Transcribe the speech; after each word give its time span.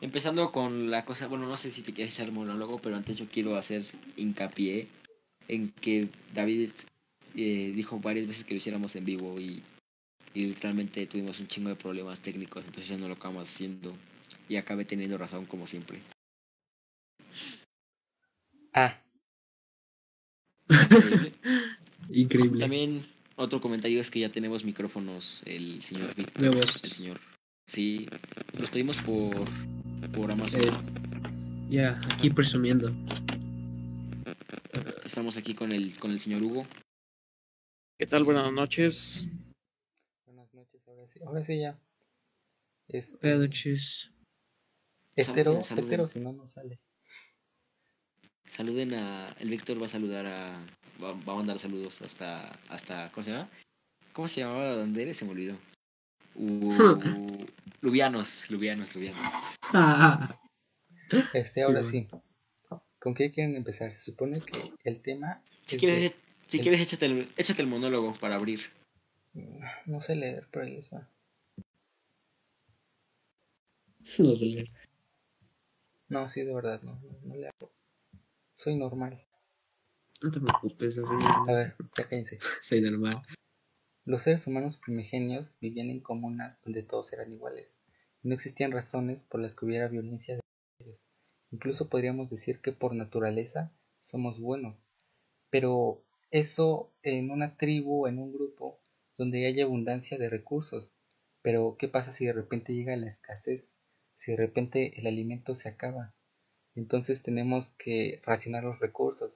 empezando 0.00 0.52
con 0.52 0.90
la 0.90 1.04
cosa, 1.04 1.26
bueno, 1.26 1.46
no 1.46 1.56
sé 1.56 1.70
si 1.70 1.82
te 1.82 1.92
quieres 1.92 2.14
echar 2.14 2.32
monólogo, 2.32 2.78
pero 2.78 2.96
antes 2.96 3.16
yo 3.16 3.26
quiero 3.26 3.56
hacer 3.56 3.84
hincapié 4.16 4.88
en 5.48 5.70
que 5.72 6.08
David 6.34 6.70
eh, 7.34 7.72
dijo 7.74 7.98
varias 8.00 8.26
veces 8.26 8.44
que 8.44 8.54
lo 8.54 8.58
hiciéramos 8.58 8.96
en 8.96 9.04
vivo 9.04 9.38
y, 9.40 9.62
y 10.34 10.42
literalmente 10.42 11.06
tuvimos 11.06 11.40
un 11.40 11.48
chingo 11.48 11.68
de 11.68 11.76
problemas 11.76 12.20
técnicos, 12.20 12.64
entonces 12.64 12.88
ya 12.88 12.98
no 12.98 13.08
lo 13.08 13.14
acabamos 13.14 13.50
haciendo 13.50 13.94
y 14.48 14.56
acabé 14.56 14.84
teniendo 14.84 15.18
razón 15.18 15.46
como 15.46 15.66
siempre. 15.66 16.00
Ah, 18.72 18.96
Increíble. 22.10 22.60
También 22.60 23.06
otro 23.36 23.60
comentario 23.60 24.00
es 24.00 24.10
que 24.10 24.20
ya 24.20 24.30
tenemos 24.30 24.64
micrófonos, 24.64 25.42
el 25.46 25.82
señor 25.82 26.14
Víctor, 26.14 26.42
Nuevos. 26.42 26.84
el 26.84 26.90
señor. 26.90 27.20
Sí, 27.66 28.08
los 28.58 28.70
pedimos 28.70 29.02
por, 29.02 29.34
por 30.14 30.30
Amazon. 30.30 30.60
Es- 30.60 30.94
ya, 31.68 32.00
aquí 32.14 32.30
presumiendo. 32.30 32.92
Estamos 35.04 35.36
aquí 35.36 35.54
con 35.54 35.72
el, 35.72 35.98
con 35.98 36.10
el 36.10 36.20
señor 36.20 36.42
Hugo. 36.42 36.66
¿Qué 37.98 38.06
tal? 38.06 38.24
Buenas 38.24 38.52
noches. 38.52 39.26
buenas 40.26 40.52
noches, 40.54 40.82
ahora 40.86 41.06
sí. 41.12 41.20
Ahora 41.24 41.44
sí 41.44 41.58
ya. 41.58 41.78
Es 42.88 43.18
Buenas 43.20 43.40
noches. 43.40 44.12
hetero, 45.16 45.62
saluden. 45.64 45.86
hetero 45.88 46.06
si 46.06 46.20
no, 46.20 46.32
no 46.32 46.46
sale. 46.46 46.78
Saluden 48.50 48.94
a. 48.94 49.34
El 49.40 49.50
Víctor 49.50 49.80
va 49.80 49.86
a 49.86 49.90
saludar 49.90 50.26
a. 50.26 50.58
Va, 51.02 51.12
va 51.12 51.32
a 51.32 51.36
mandar 51.36 51.58
saludos 51.58 52.00
hasta. 52.02 52.50
hasta 52.68 53.10
¿Cómo 53.12 53.24
se 53.24 53.30
llama? 53.32 53.48
¿Cómo 54.12 54.28
se 54.28 54.40
llamaba 54.40 54.74
donde 54.76 55.02
eres? 55.02 55.16
Se 55.16 55.24
me 55.24 55.32
olvidó. 55.32 55.56
Uh, 56.38 57.44
Lubianos, 57.80 58.50
Lubianos, 58.50 58.94
Lubianos. 58.94 59.20
Este, 61.32 61.62
ahora 61.62 61.82
sí. 61.84 62.08
¿Con 62.98 63.14
qué 63.14 63.30
quieren 63.30 63.54
empezar? 63.56 63.94
Se 63.94 64.02
supone 64.02 64.40
que 64.40 64.72
el 64.84 65.00
tema 65.02 65.40
Si 65.64 65.76
es 65.76 65.80
quieres, 65.80 66.00
de- 66.02 66.16
si 66.48 66.56
el- 66.58 66.62
quieres 66.62 66.80
échate, 66.80 67.06
el, 67.06 67.32
échate 67.36 67.62
el 67.62 67.68
monólogo 67.68 68.14
para 68.14 68.34
abrir. 68.34 68.60
No 69.86 70.00
sé 70.00 70.16
leer, 70.16 70.48
pero 70.50 70.64
ahí 70.64 70.84
va. 70.92 71.08
no 74.18 74.34
sé 74.34 74.46
leer. 74.46 74.68
No, 76.08 76.28
sí, 76.28 76.42
de 76.42 76.54
verdad, 76.54 76.82
no, 76.82 77.00
no, 77.02 77.18
no 77.22 77.34
le 77.36 77.48
hago. 77.48 77.72
Soy 78.54 78.76
normal. 78.76 79.24
No 80.22 80.30
te 80.30 80.40
preocupes, 80.40 80.98
A 80.98 81.52
ver, 81.52 81.76
ya 81.96 82.08
cállense. 82.08 82.38
Soy 82.62 82.80
normal. 82.80 83.22
Los 84.06 84.22
seres 84.22 84.46
humanos 84.46 84.78
primigenios 84.78 85.56
vivían 85.60 85.90
en 85.90 85.98
comunas 85.98 86.62
donde 86.62 86.84
todos 86.84 87.12
eran 87.12 87.32
iguales. 87.32 87.80
No 88.22 88.34
existían 88.36 88.70
razones 88.70 89.24
por 89.24 89.40
las 89.40 89.56
que 89.56 89.64
hubiera 89.64 89.88
violencia 89.88 90.36
de 90.36 90.40
ellos. 90.78 91.04
Incluso 91.50 91.88
podríamos 91.88 92.30
decir 92.30 92.60
que 92.60 92.70
por 92.70 92.94
naturaleza 92.94 93.76
somos 94.02 94.38
buenos. 94.38 94.76
Pero 95.50 96.04
eso 96.30 96.94
en 97.02 97.32
una 97.32 97.56
tribu, 97.56 98.06
en 98.06 98.20
un 98.20 98.32
grupo, 98.32 98.80
donde 99.16 99.44
hay 99.44 99.60
abundancia 99.60 100.16
de 100.18 100.30
recursos. 100.30 100.92
Pero 101.42 101.74
¿qué 101.76 101.88
pasa 101.88 102.12
si 102.12 102.26
de 102.26 102.32
repente 102.32 102.74
llega 102.74 102.94
la 102.94 103.08
escasez? 103.08 103.76
Si 104.14 104.30
de 104.30 104.36
repente 104.36 105.00
el 105.00 105.08
alimento 105.08 105.56
se 105.56 105.68
acaba. 105.68 106.14
Entonces 106.76 107.24
tenemos 107.24 107.72
que 107.72 108.20
racionar 108.22 108.62
los 108.62 108.78
recursos. 108.78 109.32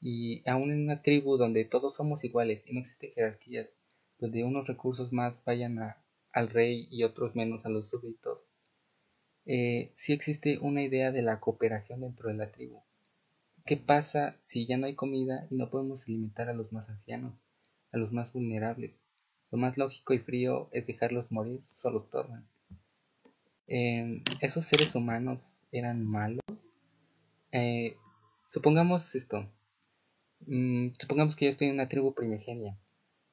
Y 0.00 0.42
aún 0.50 0.72
en 0.72 0.82
una 0.82 1.02
tribu 1.02 1.36
donde 1.36 1.64
todos 1.64 1.94
somos 1.94 2.24
iguales 2.24 2.68
y 2.68 2.74
no 2.74 2.80
existen 2.80 3.12
jerarquías, 3.12 3.77
donde 4.18 4.44
unos 4.44 4.66
recursos 4.66 5.12
más 5.12 5.44
vayan 5.44 5.78
a- 5.78 5.96
al 6.32 6.50
rey 6.50 6.88
y 6.90 7.04
otros 7.04 7.36
menos 7.36 7.64
a 7.64 7.68
los 7.68 7.88
súbditos, 7.88 8.44
eh, 9.46 9.92
sí 9.94 10.12
existe 10.12 10.58
una 10.58 10.82
idea 10.82 11.10
de 11.10 11.22
la 11.22 11.40
cooperación 11.40 12.00
dentro 12.02 12.28
de 12.28 12.34
la 12.34 12.50
tribu. 12.52 12.82
¿Qué 13.64 13.76
pasa 13.76 14.36
si 14.40 14.66
ya 14.66 14.76
no 14.76 14.86
hay 14.86 14.94
comida 14.94 15.46
y 15.50 15.56
no 15.56 15.70
podemos 15.70 16.06
alimentar 16.06 16.48
a 16.48 16.54
los 16.54 16.72
más 16.72 16.88
ancianos, 16.88 17.34
a 17.92 17.98
los 17.98 18.12
más 18.12 18.32
vulnerables? 18.32 19.06
Lo 19.50 19.58
más 19.58 19.78
lógico 19.78 20.12
y 20.14 20.18
frío 20.18 20.68
es 20.72 20.86
dejarlos 20.86 21.32
morir, 21.32 21.62
solo 21.68 21.98
estorban. 21.98 22.46
Eh, 23.66 24.22
¿Esos 24.40 24.66
seres 24.66 24.94
humanos 24.94 25.64
eran 25.72 26.04
malos? 26.04 26.40
Eh, 27.52 27.96
supongamos 28.48 29.14
esto. 29.14 29.50
Mm, 30.40 30.88
supongamos 30.98 31.36
que 31.36 31.46
yo 31.46 31.50
estoy 31.50 31.68
en 31.68 31.74
una 31.74 31.88
tribu 31.88 32.14
primigenia 32.14 32.78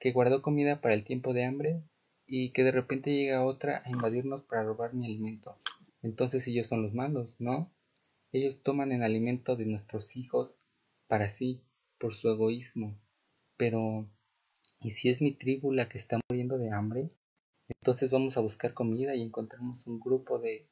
que 0.06 0.12
guardó 0.12 0.44
comida 0.44 0.82
para 0.82 0.94
el 0.94 1.04
tiempo 1.04 1.34
de 1.34 1.46
hambre 1.46 1.82
y 2.28 2.52
que 2.52 2.64
de 2.64 2.70
repente 2.70 3.12
llega 3.12 3.44
otra 3.44 3.82
a 3.84 3.90
invadirnos 3.90 4.44
para 4.44 4.62
robar 4.62 4.94
mi 4.94 5.08
alimento. 5.08 5.58
Entonces 6.04 6.48
ellos 6.48 6.68
son 6.68 6.84
los 6.84 6.94
malos, 6.94 7.34
¿no? 7.40 7.74
Ellos 8.32 8.62
toman 8.62 8.92
el 8.92 9.02
alimento 9.02 9.56
de 9.56 9.66
nuestros 9.66 10.16
hijos 10.16 10.58
para 11.08 11.28
sí, 11.30 11.64
por 11.98 12.14
su 12.14 12.30
egoísmo. 12.30 12.96
Pero, 13.58 14.08
¿y 14.80 14.92
si 14.92 15.10
es 15.10 15.24
mi 15.24 15.32
tribu 15.32 15.72
la 15.72 15.90
que 15.90 15.98
está 15.98 16.20
muriendo 16.30 16.60
de 16.60 16.70
hambre? 16.70 17.10
Entonces 17.68 18.12
vamos 18.12 18.38
a 18.38 18.42
buscar 18.42 18.76
comida 18.76 19.16
y 19.16 19.24
encontramos 19.24 19.88
un 19.88 20.00
grupo 20.00 20.38
de, 20.38 20.70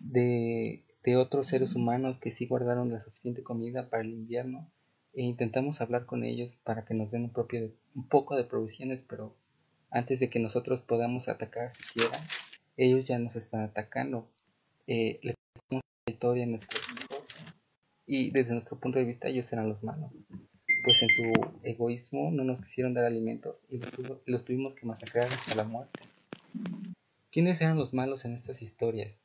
de, 0.00 0.84
de 1.04 1.16
otros 1.16 1.46
seres 1.46 1.76
humanos 1.76 2.18
que 2.18 2.32
sí 2.32 2.48
guardaron 2.48 2.90
la 2.90 3.04
suficiente 3.04 3.44
comida 3.44 3.88
para 3.88 4.02
el 4.02 4.12
invierno 4.12 4.68
e 5.12 5.22
intentamos 5.22 5.80
hablar 5.80 6.06
con 6.06 6.24
ellos 6.24 6.56
para 6.64 6.84
que 6.84 6.92
nos 6.92 7.12
den 7.12 7.22
un, 7.22 7.30
propio, 7.30 7.72
un 7.96 8.06
poco 8.08 8.36
de 8.36 8.44
provisiones, 8.44 9.02
pero 9.08 9.34
antes 9.90 10.20
de 10.20 10.28
que 10.28 10.38
nosotros 10.38 10.82
podamos 10.82 11.28
atacar 11.28 11.72
siquiera, 11.72 12.18
ellos 12.76 13.06
ya 13.06 13.18
nos 13.18 13.34
están 13.36 13.62
atacando. 13.62 14.28
Eh, 14.86 15.18
le 15.22 15.34
damos 15.70 15.82
territorio 16.04 16.44
a 16.44 16.46
nuestros 16.46 16.84
hijos 16.92 17.26
y 18.06 18.30
desde 18.30 18.52
nuestro 18.52 18.78
punto 18.78 18.98
de 18.98 19.06
vista 19.06 19.28
ellos 19.28 19.50
eran 19.52 19.68
los 19.68 19.82
malos. 19.82 20.12
Pues 20.84 21.02
en 21.02 21.08
su 21.08 21.32
egoísmo 21.64 22.30
no 22.30 22.44
nos 22.44 22.60
quisieron 22.60 22.94
dar 22.94 23.04
alimentos 23.04 23.56
y 23.68 23.78
los, 23.78 24.20
los 24.24 24.44
tuvimos 24.44 24.74
que 24.74 24.86
masacrar 24.86 25.26
hasta 25.26 25.54
la 25.54 25.64
muerte. 25.64 26.00
¿Quiénes 27.32 27.60
eran 27.60 27.78
los 27.78 27.94
malos 27.94 28.24
en 28.24 28.34
estas 28.34 28.62
historias? 28.62 29.16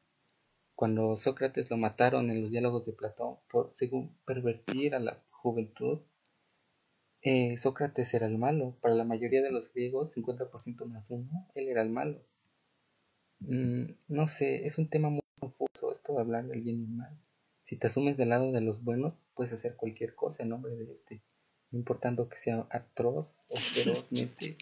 Cuando 0.76 1.16
Sócrates 1.18 1.70
lo 1.70 1.78
mataron 1.78 2.32
en 2.32 2.42
los 2.42 2.50
diálogos 2.50 2.86
de 2.86 2.94
Platón 2.94 3.36
por, 3.52 3.72
según 3.76 4.16
pervertir 4.26 4.96
a 4.96 5.00
la 5.00 5.22
juventud, 5.30 6.00
eh, 7.22 7.58
Sócrates 7.58 8.14
era 8.14 8.28
el 8.28 8.38
malo. 8.38 8.76
Para 8.82 8.96
la 8.96 9.04
mayoría 9.04 9.42
de 9.42 9.52
los 9.52 9.74
griegos, 9.74 10.16
50% 10.16 10.86
más 10.86 11.10
uno, 11.10 11.48
él 11.56 11.68
era 11.68 11.82
el 11.82 11.90
malo. 11.90 12.22
Mm, 13.40 13.94
no 14.08 14.28
sé, 14.28 14.66
es 14.68 14.78
un 14.78 14.90
tema 14.90 15.10
muy 15.10 15.22
confuso 15.40 15.92
esto 15.92 16.14
de 16.14 16.22
hablar 16.22 16.48
del 16.48 16.62
bien 16.62 16.82
y 16.82 16.84
el 16.84 16.90
mal. 16.90 17.18
Si 17.66 17.76
te 17.78 17.88
asumes 17.88 18.18
del 18.18 18.30
lado 18.30 18.52
de 18.52 18.62
los 18.62 18.84
buenos, 18.84 19.14
puedes 19.34 19.54
hacer 19.54 19.76
cualquier 19.76 20.14
cosa 20.14 20.44
en 20.44 20.50
nombre 20.50 20.76
de 20.76 20.92
este, 20.92 21.22
no 21.72 21.80
importando 21.80 22.28
que 22.30 22.38
sea 22.38 22.68
atroz 22.70 23.46
o 23.50 23.58
ferozmente 23.58 24.58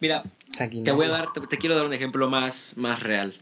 Mira, 0.00 0.24
sanguinario. 0.50 0.84
te 0.84 0.96
voy 0.96 1.06
a 1.06 1.10
dar, 1.10 1.32
te, 1.32 1.40
te 1.46 1.58
quiero 1.58 1.76
dar 1.76 1.86
un 1.86 1.92
ejemplo 1.92 2.28
más, 2.28 2.76
más 2.76 3.02
real. 3.02 3.34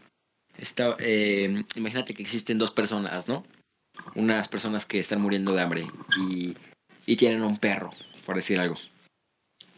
Está, 0.58 0.96
eh, 0.98 1.64
imagínate 1.76 2.12
que 2.12 2.22
existen 2.22 2.58
dos 2.58 2.70
personas, 2.70 3.28
¿no? 3.28 3.44
Unas 4.14 4.48
personas 4.48 4.84
que 4.84 4.98
están 4.98 5.20
muriendo 5.20 5.54
de 5.54 5.62
hambre 5.62 5.86
y, 6.18 6.54
y 7.06 7.16
tienen 7.16 7.42
un 7.42 7.56
perro, 7.56 7.90
por 8.24 8.36
decir 8.36 8.60
algo. 8.60 8.76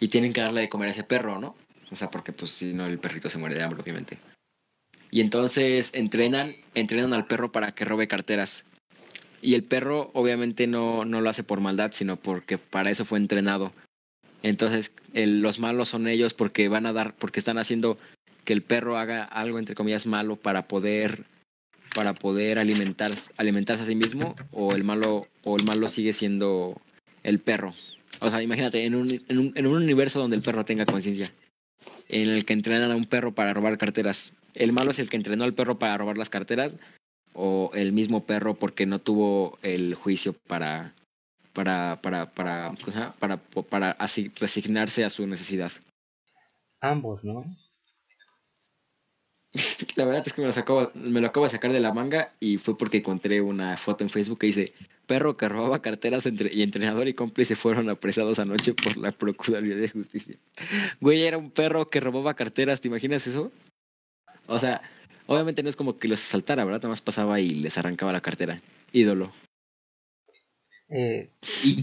Y 0.00 0.08
tienen 0.08 0.32
que 0.32 0.40
darle 0.40 0.62
de 0.62 0.68
comer 0.68 0.88
a 0.88 0.92
ese 0.92 1.04
perro, 1.04 1.38
¿no? 1.38 1.54
O 1.90 1.96
sea, 1.96 2.10
porque 2.10 2.32
pues 2.32 2.50
si 2.50 2.72
no 2.72 2.86
el 2.86 2.98
perrito 2.98 3.28
se 3.30 3.38
muere 3.38 3.54
de 3.54 3.62
hambre, 3.62 3.82
obviamente. 3.82 4.18
Y 5.10 5.20
entonces 5.20 5.90
entrenan, 5.94 6.56
entrenan 6.74 7.12
al 7.12 7.26
perro 7.26 7.52
para 7.52 7.72
que 7.72 7.84
robe 7.84 8.08
carteras. 8.08 8.64
Y 9.42 9.54
el 9.54 9.64
perro 9.64 10.10
obviamente 10.14 10.66
no, 10.66 11.04
no 11.04 11.20
lo 11.20 11.28
hace 11.28 11.42
por 11.44 11.60
maldad, 11.60 11.92
sino 11.92 12.16
porque 12.16 12.58
para 12.58 12.90
eso 12.90 13.04
fue 13.04 13.18
entrenado. 13.18 13.72
Entonces, 14.42 14.92
el- 15.12 15.40
los 15.42 15.58
malos 15.58 15.88
son 15.88 16.08
ellos 16.08 16.34
porque 16.34 16.68
van 16.68 16.86
a 16.86 16.92
dar, 16.92 17.14
porque 17.14 17.40
están 17.40 17.58
haciendo 17.58 17.98
que 18.44 18.52
el 18.52 18.62
perro 18.62 18.98
haga 18.98 19.24
algo 19.24 19.58
entre 19.58 19.74
comillas 19.74 20.06
malo 20.06 20.36
para 20.36 20.66
poder, 20.66 21.24
para 21.94 22.14
poder 22.14 22.58
alimentar, 22.58 23.12
alimentarse 23.36 23.82
a 23.84 23.86
sí 23.86 23.94
mismo, 23.94 24.34
o 24.50 24.74
el 24.74 24.82
malo, 24.82 25.26
o 25.44 25.56
el 25.56 25.64
malo 25.64 25.88
sigue 25.88 26.12
siendo 26.12 26.80
el 27.22 27.38
perro. 27.38 27.72
O 28.20 28.30
sea, 28.30 28.42
imagínate, 28.42 28.84
en 28.84 28.94
un, 28.94 29.08
en 29.28 29.38
un, 29.38 29.52
en 29.56 29.66
un 29.66 29.82
universo 29.82 30.20
donde 30.20 30.36
el 30.36 30.42
perro 30.42 30.64
tenga 30.64 30.86
conciencia, 30.86 31.32
en 32.08 32.30
el 32.30 32.44
que 32.44 32.52
entrenan 32.52 32.90
a 32.90 32.96
un 32.96 33.06
perro 33.06 33.34
para 33.34 33.54
robar 33.54 33.78
carteras, 33.78 34.34
¿el 34.54 34.72
malo 34.72 34.90
es 34.90 34.98
el 34.98 35.08
que 35.08 35.16
entrenó 35.16 35.44
al 35.44 35.54
perro 35.54 35.78
para 35.78 35.96
robar 35.96 36.18
las 36.18 36.30
carteras? 36.30 36.76
¿O 37.32 37.70
el 37.74 37.92
mismo 37.92 38.26
perro 38.26 38.54
porque 38.54 38.84
no 38.84 38.98
tuvo 38.98 39.58
el 39.62 39.94
juicio 39.94 40.34
para, 40.46 40.94
para, 41.52 42.00
para, 42.02 42.30
para, 42.30 42.74
¿cómo 42.80 42.92
se 42.92 42.98
llama? 42.98 43.14
para, 43.18 43.38
para 43.38 43.92
así 43.92 44.30
resignarse 44.38 45.04
a 45.04 45.10
su 45.10 45.26
necesidad? 45.26 45.72
Ambos, 46.80 47.24
¿no? 47.24 47.44
La 49.96 50.04
verdad 50.04 50.22
es 50.26 50.32
que 50.32 50.40
me 50.40 50.46
lo, 50.46 50.52
sacó, 50.52 50.90
me 50.94 51.20
lo 51.20 51.26
acabo 51.26 51.46
de 51.46 51.50
sacar 51.50 51.72
de 51.72 51.80
la 51.80 51.92
manga 51.92 52.30
y 52.40 52.58
fue 52.58 52.76
porque 52.76 52.98
encontré 52.98 53.40
una 53.40 53.76
foto 53.76 54.04
en 54.04 54.10
Facebook 54.10 54.38
que 54.38 54.46
dice 54.46 54.74
perro 55.12 55.36
que 55.36 55.48
robaba 55.48 55.82
carteras 55.82 56.24
entre, 56.26 56.50
y 56.54 56.62
entrenador 56.62 57.06
y 57.08 57.14
cómplice 57.14 57.54
fueron 57.54 57.90
apresados 57.90 58.38
anoche 58.38 58.72
por 58.72 58.96
la 58.96 59.12
Procuraduría 59.12 59.76
de 59.76 59.88
Justicia. 59.88 60.36
Güey, 61.00 61.22
era 61.22 61.36
un 61.36 61.50
perro 61.50 61.90
que 61.90 62.00
robaba 62.00 62.34
carteras, 62.34 62.80
¿te 62.80 62.88
imaginas 62.88 63.26
eso? 63.26 63.52
O 64.46 64.58
sea, 64.58 64.80
Obviamente 65.26 65.62
no 65.62 65.68
es 65.68 65.76
como 65.76 65.98
que 65.98 66.08
los 66.08 66.20
asaltara, 66.20 66.64
¿verdad? 66.64 66.80
Nada 66.80 66.90
más 66.90 67.02
pasaba 67.02 67.40
y 67.40 67.50
les 67.50 67.78
arrancaba 67.78 68.12
la 68.12 68.20
cartera. 68.20 68.60
Ídolo. 68.92 69.32
Eh, 70.88 71.30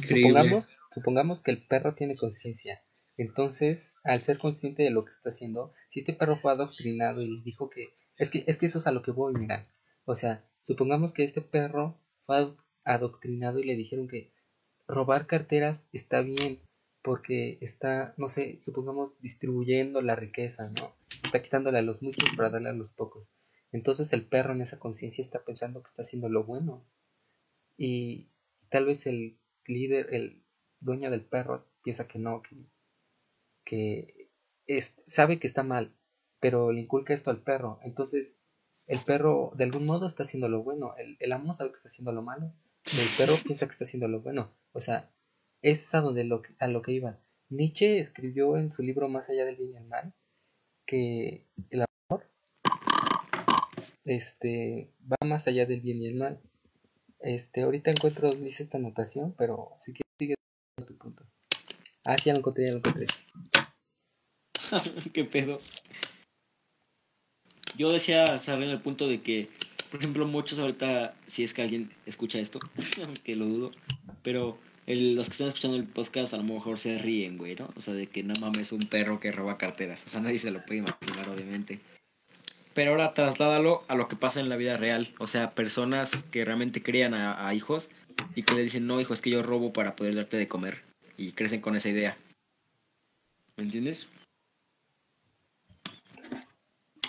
supongamos, 0.05 0.67
supongamos 0.93 1.41
que 1.41 1.51
el 1.51 1.65
perro 1.65 1.95
tiene 1.95 2.15
conciencia. 2.15 2.83
Entonces, 3.17 3.97
al 4.03 4.21
ser 4.21 4.37
consciente 4.37 4.83
de 4.83 4.91
lo 4.91 5.03
que 5.05 5.11
está 5.11 5.29
haciendo, 5.29 5.73
si 5.89 6.01
este 6.01 6.13
perro 6.13 6.37
fue 6.37 6.51
adoctrinado 6.51 7.21
y 7.21 7.37
le 7.37 7.41
dijo 7.43 7.69
que... 7.69 7.87
Es 8.17 8.29
que, 8.29 8.43
es 8.47 8.57
que 8.57 8.65
eso 8.65 8.79
es 8.79 8.87
a 8.87 8.91
lo 8.91 9.01
que 9.01 9.11
voy, 9.11 9.33
mira. 9.37 9.67
O 10.05 10.15
sea, 10.15 10.45
supongamos 10.61 11.13
que 11.13 11.23
este 11.23 11.41
perro 11.41 11.99
fue 12.25 12.55
adoctrinado 12.93 13.59
y 13.59 13.63
le 13.63 13.75
dijeron 13.75 14.07
que 14.07 14.31
robar 14.87 15.27
carteras 15.27 15.87
está 15.93 16.21
bien 16.21 16.61
porque 17.01 17.57
está, 17.61 18.13
no 18.17 18.27
sé, 18.27 18.59
supongamos 18.61 19.13
distribuyendo 19.21 20.01
la 20.01 20.15
riqueza, 20.15 20.69
¿no? 20.69 20.95
Está 21.23 21.41
quitándole 21.41 21.79
a 21.79 21.83
los 21.83 22.01
muchos 22.03 22.29
para 22.35 22.49
darle 22.49 22.69
a 22.69 22.73
los 22.73 22.89
pocos. 22.91 23.27
Entonces 23.71 24.11
el 24.13 24.25
perro 24.25 24.53
en 24.53 24.61
esa 24.61 24.79
conciencia 24.79 25.21
está 25.21 25.45
pensando 25.45 25.81
que 25.81 25.89
está 25.89 26.01
haciendo 26.01 26.27
lo 26.27 26.43
bueno. 26.43 26.85
Y 27.77 28.29
tal 28.69 28.85
vez 28.85 29.05
el 29.05 29.39
líder, 29.65 30.13
el 30.13 30.43
dueño 30.79 31.09
del 31.11 31.23
perro 31.23 31.65
piensa 31.83 32.07
que 32.07 32.19
no, 32.19 32.41
que, 32.41 32.55
que 33.63 34.29
es, 34.65 35.01
sabe 35.07 35.39
que 35.39 35.47
está 35.47 35.63
mal, 35.63 35.95
pero 36.39 36.71
le 36.71 36.81
inculca 36.81 37.13
esto 37.13 37.29
al 37.29 37.41
perro. 37.41 37.79
Entonces 37.83 38.39
el 38.87 38.99
perro 38.99 39.51
de 39.55 39.65
algún 39.65 39.85
modo 39.85 40.07
está 40.07 40.23
haciendo 40.23 40.49
lo 40.49 40.63
bueno. 40.63 40.95
El, 40.97 41.15
el 41.19 41.31
amo 41.31 41.53
sabe 41.53 41.69
que 41.69 41.77
está 41.77 41.89
haciendo 41.89 42.11
lo 42.11 42.23
malo. 42.23 42.53
El 42.85 43.07
perro 43.17 43.35
piensa 43.43 43.65
que 43.65 43.71
está 43.71 43.83
haciendo 43.85 44.07
lo 44.07 44.21
bueno. 44.21 44.51
O 44.73 44.79
sea, 44.79 45.11
es 45.61 45.93
a, 45.95 46.01
donde 46.01 46.23
lo, 46.23 46.41
que- 46.41 46.53
a 46.59 46.67
lo 46.67 46.81
que 46.81 46.93
iba. 46.93 47.19
Nietzsche 47.49 47.99
escribió 47.99 48.57
en 48.57 48.71
su 48.71 48.83
libro 48.83 49.09
Más 49.09 49.29
allá 49.29 49.45
del 49.45 49.55
bien 49.55 49.71
y 49.71 49.77
el 49.77 49.85
mal 49.85 50.13
que 50.85 51.45
el 51.69 51.83
amor 52.09 52.27
este, 54.05 54.91
va 55.01 55.17
más 55.23 55.47
allá 55.47 55.67
del 55.67 55.81
bien 55.81 56.01
y 56.01 56.07
el 56.07 56.15
mal. 56.15 56.41
Este, 57.19 57.61
ahorita 57.61 57.91
encuentro, 57.91 58.31
dice 58.31 58.63
esta 58.63 58.77
anotación, 58.77 59.35
pero 59.37 59.73
si 59.85 59.91
quieres 59.93 60.01
sigue 60.17 60.35
tu 60.87 60.97
punto. 60.97 61.23
Ah, 62.05 62.17
sí, 62.17 62.25
ya 62.25 62.33
lo 62.33 62.39
encontré, 62.39 62.65
ya 62.65 62.71
lo 62.71 62.77
encontré. 62.79 63.05
¿Qué 65.13 65.25
pedo? 65.25 65.59
Yo 67.77 67.91
decía 67.91 68.37
saber 68.39 68.69
el 68.69 68.81
punto 68.81 69.07
de 69.07 69.21
que, 69.21 69.49
por 69.89 69.99
ejemplo, 69.99 70.25
muchos 70.27 70.59
ahorita, 70.59 71.15
si 71.25 71.43
es 71.43 71.53
que 71.53 71.61
alguien 71.61 71.91
escucha 72.05 72.39
esto, 72.39 72.59
aunque 73.03 73.35
lo 73.35 73.45
dudo, 73.45 73.71
pero 74.23 74.57
los 74.87 75.27
que 75.27 75.33
están 75.33 75.47
escuchando 75.47 75.77
el 75.77 75.85
podcast 75.85 76.33
a 76.33 76.37
lo 76.37 76.43
mejor 76.43 76.79
se 76.79 76.97
ríen, 76.97 77.37
güey, 77.37 77.55
¿no? 77.55 77.69
O 77.75 77.81
sea, 77.81 77.93
de 77.93 78.07
que 78.07 78.23
no 78.23 78.33
mames 78.39 78.71
un 78.71 78.81
perro 78.81 79.19
que 79.19 79.31
roba 79.31 79.57
carteras. 79.57 80.03
O 80.05 80.09
sea, 80.09 80.19
nadie 80.21 80.39
se 80.39 80.51
lo 80.51 80.65
puede 80.65 80.79
imaginar, 80.79 81.29
obviamente. 81.29 81.79
Pero 82.73 82.91
ahora 82.91 83.13
trasládalo 83.13 83.83
a 83.87 83.95
lo 83.95 84.07
que 84.07 84.15
pasa 84.15 84.39
en 84.39 84.49
la 84.49 84.55
vida 84.55 84.77
real. 84.77 85.13
O 85.19 85.27
sea, 85.27 85.51
personas 85.51 86.23
que 86.23 86.45
realmente 86.45 86.81
crían 86.81 87.13
a, 87.13 87.47
a 87.47 87.53
hijos 87.53 87.89
y 88.35 88.43
que 88.43 88.55
le 88.55 88.63
dicen, 88.63 88.87
no, 88.87 88.99
hijo, 88.99 89.13
es 89.13 89.21
que 89.21 89.29
yo 89.29 89.43
robo 89.43 89.73
para 89.73 89.95
poder 89.95 90.15
darte 90.15 90.37
de 90.37 90.47
comer. 90.47 90.81
Y 91.17 91.33
crecen 91.33 91.61
con 91.61 91.75
esa 91.75 91.89
idea. 91.89 92.17
¿Me 93.57 93.65
entiendes? 93.65 94.07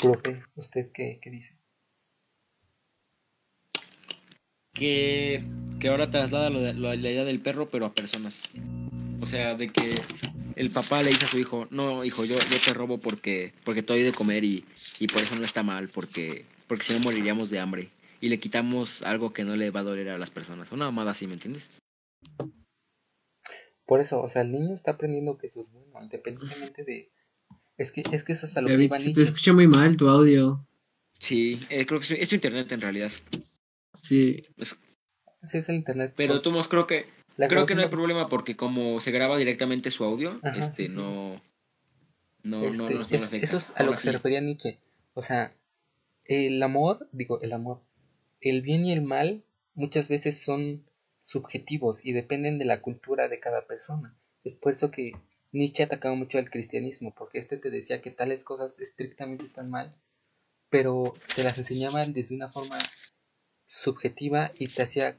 Profe, 0.01 0.43
¿usted 0.57 0.91
qué, 0.93 1.19
qué 1.23 1.31
dice? 1.31 1.60
Que, 4.73 5.45
que 5.79 5.89
ahora 5.89 6.11
traslada 6.11 6.51
lo 6.51 6.61
de- 6.61 6.75
lo- 6.75 6.95
la 6.95 7.11
idea 7.11 7.25
del 7.25 7.41
perro, 7.41 7.69
pero 7.71 7.87
a 7.87 7.95
personas. 7.95 8.51
O 9.21 9.27
sea, 9.27 9.55
de 9.55 9.69
que 9.71 9.95
el 10.57 10.71
papá 10.71 11.03
le 11.03 11.11
dice 11.11 11.27
a 11.27 11.29
su 11.29 11.39
hijo, 11.39 11.67
no, 11.71 12.05
hijo, 12.05 12.25
yo, 12.25 12.37
yo 12.39 12.59
te 12.65 12.73
robo 12.73 12.99
porque, 12.99 13.53
porque 13.65 13.83
te 13.83 13.93
doy 13.93 14.03
de 14.03 14.13
comer 14.13 14.45
y, 14.45 14.65
y 14.99 15.07
por 15.09 15.23
eso 15.23 15.37
no 15.37 15.45
está 15.45 15.63
mal, 15.63 15.89
porque, 15.89 16.45
porque 16.67 16.85
si 16.85 16.95
no 16.95 17.01
moriríamos 17.01 17.51
de 17.51 17.59
hambre. 17.61 17.91
Y 18.23 18.29
le 18.29 18.39
quitamos 18.39 19.03
algo 19.03 19.33
que 19.33 19.45
no 19.45 19.57
le 19.57 19.71
va 19.71 19.81
a 19.81 19.85
doler 19.85 20.11
a 20.11 20.19
las 20.19 20.31
personas. 20.31 20.73
Una 20.73 20.85
mamada 20.87 21.13
así, 21.13 21.27
¿me 21.27 21.35
entiendes? 21.35 21.71
Por 23.87 24.01
eso, 24.01 24.23
o 24.23 24.29
sea, 24.29 24.43
el 24.43 24.53
niño 24.53 24.75
está 24.75 24.93
aprendiendo 24.93 25.37
que 25.39 25.49
eso 25.49 25.63
es 25.63 25.67
bueno, 25.73 26.03
independientemente 26.03 26.85
de... 26.85 27.11
Es 27.77 27.93
que, 27.93 28.03
es 28.13 28.23
que 28.25 28.35
eso 28.35 28.45
es 28.47 28.57
a 28.57 28.61
lo 28.61 28.69
que 28.69 28.89
te 29.15 29.23
escucha 29.23 29.53
muy 29.55 29.67
mal 29.67 29.97
tu 29.97 30.09
audio. 30.09 30.65
Sí, 31.19 31.59
eh, 31.71 31.87
creo 31.87 31.99
que 31.99 32.05
es, 32.05 32.11
es 32.23 32.29
tu 32.29 32.35
internet 32.35 32.71
en 32.73 32.81
realidad. 32.83 33.11
Sí. 33.95 34.43
Es- 34.57 34.79
Sí, 35.45 35.59
es 35.59 35.69
el 35.71 35.77
internet. 35.77 36.13
pero 36.17 36.43
Tomás, 36.43 36.69
creo 36.69 36.87
que 36.87 37.07
La 37.39 37.49
creo 37.49 37.65
que 37.65 37.75
no 37.75 37.81
hay 37.83 37.89
problema 37.89 38.29
porque 38.29 38.57
como 38.57 39.01
se 39.01 39.11
graba 39.11 39.39
directamente 39.39 39.91
su 39.91 40.05
audio, 40.05 40.39
Ajá, 40.43 40.59
este 40.59 40.87
sí, 40.89 40.95
no 40.95 41.43
no 42.43 42.61
no, 42.61 42.67
Este, 42.67 42.83
no, 42.95 43.01
no 43.01 43.07
le 43.09 43.17
es- 43.17 43.23
afecta. 43.25 43.47
eso 43.47 43.57
es 43.57 43.77
a 43.79 43.83
lo 43.83 43.93
que 43.93 43.99
se 43.99 44.13
refería 44.13 44.41
Nietzsche. 44.43 44.79
O 45.15 45.23
sea, 45.23 45.55
el 46.27 46.63
amor, 46.63 47.09
digo, 47.13 47.41
el 47.41 47.53
amor, 47.53 47.81
el 48.41 48.61
bien 48.63 48.85
y 48.85 48.93
el 48.93 49.03
mal 49.03 49.45
muchas 49.75 50.09
veces 50.09 50.43
son 50.43 50.85
subjetivos 51.23 52.01
y 52.05 52.13
dependen 52.13 52.59
de 52.59 52.65
la 52.67 52.83
cultura 52.83 53.29
de 53.29 53.41
cada 53.41 53.67
persona. 53.67 54.17
Es 54.45 54.55
por 54.55 54.73
eso 54.73 54.91
que 54.91 55.13
Nietzsche 55.53 55.83
atacaba 55.85 56.15
mucho 56.15 56.39
al 56.39 56.51
cristianismo, 56.51 57.15
porque 57.15 57.39
este 57.39 57.57
te 57.57 57.71
decía 57.71 58.01
que 58.03 58.11
tales 58.11 58.45
cosas 58.45 58.79
estrictamente 58.81 59.45
están 59.45 59.71
mal, 59.71 59.95
pero 60.69 61.15
te 61.35 61.45
las 61.45 61.57
enseñaban 61.59 62.13
desde 62.13 62.35
una 62.35 62.51
forma 62.51 62.79
subjetiva 63.71 64.51
y 64.59 64.67
te 64.67 64.83
hacía 64.83 65.19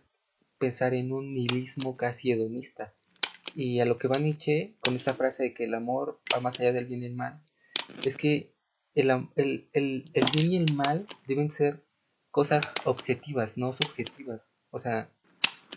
pensar 0.59 0.93
en 0.93 1.13
un 1.13 1.33
nihilismo 1.33 1.95
casi 1.95 2.31
hedonista. 2.31 2.93
Y 3.55 3.79
a 3.79 3.85
lo 3.85 3.97
que 3.97 4.07
va 4.07 4.19
Nietzsche 4.19 4.75
con 4.81 4.95
esta 4.95 5.13
frase 5.15 5.43
de 5.43 5.53
que 5.53 5.63
el 5.63 5.73
amor 5.73 6.21
va 6.33 6.41
más 6.41 6.59
allá 6.59 6.73
del 6.73 6.85
bien 6.85 7.01
y 7.01 7.05
el 7.07 7.15
mal, 7.15 7.41
es 8.05 8.17
que 8.17 8.53
el, 8.93 9.09
el, 9.35 9.69
el, 9.73 10.05
el 10.13 10.25
bien 10.33 10.51
y 10.51 10.57
el 10.57 10.73
mal 10.75 11.07
deben 11.27 11.49
ser 11.49 11.83
cosas 12.29 12.73
objetivas, 12.85 13.57
no 13.57 13.73
subjetivas. 13.73 14.41
O 14.69 14.79
sea, 14.79 15.09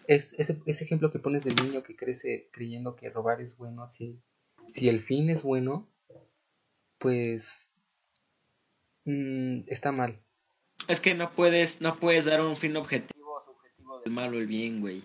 es 0.07 0.35
ese, 0.39 0.61
ese 0.67 0.85
ejemplo 0.85 1.13
que 1.13 1.21
pones 1.21 1.45
del 1.45 1.57
niño 1.57 1.85
que 1.85 1.97
crece 1.97 2.49
creyendo 2.53 2.97
que 2.97 3.11
robar 3.11 3.41
es 3.41 3.57
bueno, 3.57 3.89
si, 3.91 4.21
si 4.69 4.89
el 4.89 5.01
fin 5.01 5.31
es 5.31 5.43
bueno, 5.43 5.89
pues 6.99 7.71
mm, 9.05 9.63
está 9.69 9.93
mal. 9.93 10.24
Es 10.89 11.01
que 11.01 11.15
no 11.15 11.31
puedes, 11.33 11.81
no 11.81 11.97
puedes 11.97 12.25
dar 12.27 12.41
un 12.41 12.57
fin 12.57 12.77
objetivo 12.77 13.41
subjetivo 13.45 14.01
del 14.01 14.13
mal 14.13 14.35
o 14.35 14.39
el 14.39 14.47
bien, 14.47 14.81
güey. 14.81 15.03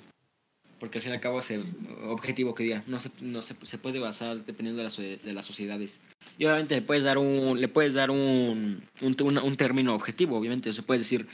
Porque 0.80 0.98
al 0.98 1.02
fin 1.04 1.12
y 1.12 1.16
al 1.16 1.22
cabo 1.22 1.40
ese 1.40 1.60
objetivo 2.04 2.56
que 2.56 2.64
diga, 2.64 2.84
no 2.88 3.00
se, 3.00 3.12
no 3.22 3.42
se, 3.42 3.56
se 3.64 3.78
puede 3.78 4.00
basar 4.00 4.46
dependiendo 4.46 4.78
de, 4.80 4.84
la 4.86 4.90
so- 4.90 5.02
de 5.02 5.34
las 5.34 5.46
sociedades. 5.46 6.00
Y 6.38 6.46
obviamente 6.46 6.76
le 6.76 6.81
puedes 6.81 7.04
dar 7.04 7.18
un, 7.18 7.60
le 7.60 7.68
puedes 7.68 7.94
dar 7.94 8.12
un, 8.12 8.81
un, 9.02 9.16
un- 9.22 9.38
un 9.38 9.58
término 9.58 9.94
objetivo, 9.94 10.38
obviamente. 10.38 10.70
O 10.70 10.74
sea, 10.74 10.86
puedes 10.86 11.02
decir 11.02 11.28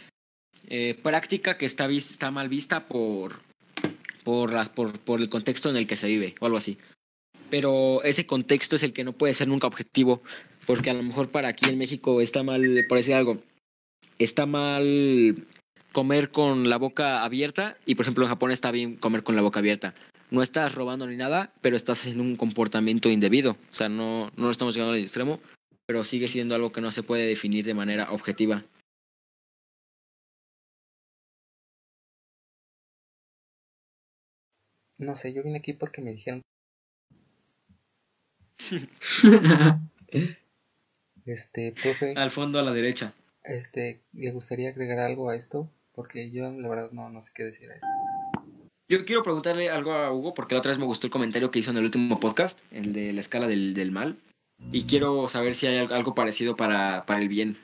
eh, 0.68 0.98
práctica 1.02 1.58
que 1.58 1.66
está, 1.68 1.88
está 1.92 2.32
mal 2.32 2.50
vista 2.50 2.88
por, 2.88 3.40
por, 4.24 4.52
la- 4.54 4.66
por, 4.66 4.98
por 5.00 5.22
el 5.22 5.30
contexto 5.30 5.70
en 5.70 5.78
el 5.78 5.86
que 5.88 5.98
se 5.98 6.08
vive, 6.08 6.34
o 6.40 6.46
algo 6.48 6.58
así. 6.58 6.78
Pero 7.52 8.02
ese 8.04 8.26
contexto 8.26 8.76
es 8.76 8.84
el 8.84 8.94
que 8.94 9.04
no 9.04 9.14
puede 9.14 9.36
ser 9.36 9.48
nunca 9.48 9.68
objetivo, 9.68 10.24
porque 10.66 10.90
a 10.90 10.96
lo 10.96 11.04
mejor 11.04 11.30
para 11.30 11.50
aquí 11.50 11.70
en 11.70 11.78
México 11.78 12.20
está 12.22 12.42
mal, 12.42 12.64
por 12.90 12.98
decir 12.98 13.14
algo, 13.14 13.44
está 14.20 14.46
mal 14.46 15.48
comer 15.92 16.30
con 16.30 16.70
la 16.70 16.78
boca 16.78 17.24
abierta 17.24 17.78
y 17.86 17.96
por 17.96 18.04
ejemplo 18.04 18.26
en 18.26 18.30
Japón 18.30 18.52
está 18.52 18.72
bien 18.72 18.98
comer 18.98 19.24
con 19.24 19.36
la 19.36 19.42
boca 19.42 19.60
abierta. 19.60 19.94
No 20.32 20.42
estás 20.42 20.76
robando 20.76 21.08
ni 21.08 21.16
nada, 21.16 21.54
pero 21.62 21.78
estás 21.78 22.02
haciendo 22.02 22.24
un 22.24 22.36
comportamiento 22.36 23.10
indebido. 23.10 23.52
O 23.52 23.74
sea, 23.74 23.90
no, 23.90 24.32
no 24.36 24.46
lo 24.46 24.52
estamos 24.52 24.74
llegando 24.74 24.94
al 24.94 25.00
extremo, 25.00 25.40
pero 25.86 26.04
sigue 26.04 26.28
siendo 26.28 26.56
algo 26.56 26.72
que 26.72 26.82
no 26.82 26.92
se 26.92 27.04
puede 27.04 27.28
definir 27.28 27.64
de 27.66 27.74
manera 27.74 28.12
objetiva. 28.12 28.66
No 34.98 35.16
sé, 35.16 35.34
yo 35.34 35.44
vine 35.44 35.60
aquí 35.60 35.74
porque 35.74 36.02
me 36.02 36.12
dijeron, 36.12 36.42
este, 41.26 41.74
profe, 41.74 42.14
Al 42.16 42.32
fondo 42.32 42.60
a 42.60 42.64
la 42.64 42.72
derecha. 42.74 43.14
Este, 43.48 44.02
¿le 44.14 44.32
gustaría 44.32 44.70
agregar 44.70 45.00
algo 45.00 45.30
a 45.30 45.36
esto? 45.36 45.70
Porque 45.94 46.32
yo 46.32 46.52
la 46.52 46.68
verdad 46.68 46.92
no, 46.92 47.10
no 47.10 47.22
sé 47.22 47.32
qué 47.34 47.44
decir 47.44 47.72
a 47.72 47.76
esto. 47.76 47.88
Yo 48.88 49.04
quiero 49.06 49.24
preguntarle 49.24 49.70
algo 49.70 49.94
a 49.94 50.12
Hugo, 50.14 50.34
porque 50.34 50.54
la 50.54 50.60
otra 50.60 50.70
vez 50.70 50.78
me 50.78 50.86
gustó 50.86 51.08
el 51.08 51.12
comentario 51.12 51.50
que 51.50 51.60
hizo 51.60 51.72
en 51.72 51.78
el 51.78 51.86
último 51.86 52.20
podcast, 52.20 52.60
el 52.72 52.94
de 52.94 53.14
la 53.14 53.22
escala 53.22 53.48
del, 53.48 53.74
del 53.74 53.92
mal. 53.92 54.18
Y 54.72 54.84
quiero 54.84 55.28
saber 55.28 55.56
si 55.56 55.68
hay 55.68 55.78
al- 55.78 55.92
algo 55.92 56.14
parecido 56.14 56.56
para, 56.56 57.04
para 57.06 57.22
el 57.22 57.28
bien. 57.30 57.58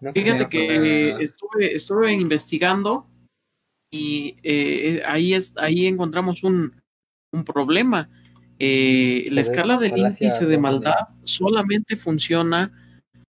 No 0.00 0.12
Fíjate 0.12 0.48
que 0.48 0.66
eh, 0.76 1.16
estuve, 1.20 1.74
estuve 1.74 2.12
investigando 2.12 3.08
y 3.90 4.36
eh, 4.42 5.02
ahí, 5.06 5.34
es, 5.34 5.56
ahí 5.58 5.86
encontramos 5.86 6.44
un, 6.44 6.80
un 7.32 7.44
problema. 7.44 8.08
Eh, 8.60 9.28
la 9.30 9.42
escala 9.42 9.78
del 9.78 9.96
índice 9.96 10.44
de 10.44 10.58
maldad 10.58 11.08
solamente 11.22 11.96
funciona 11.96 12.72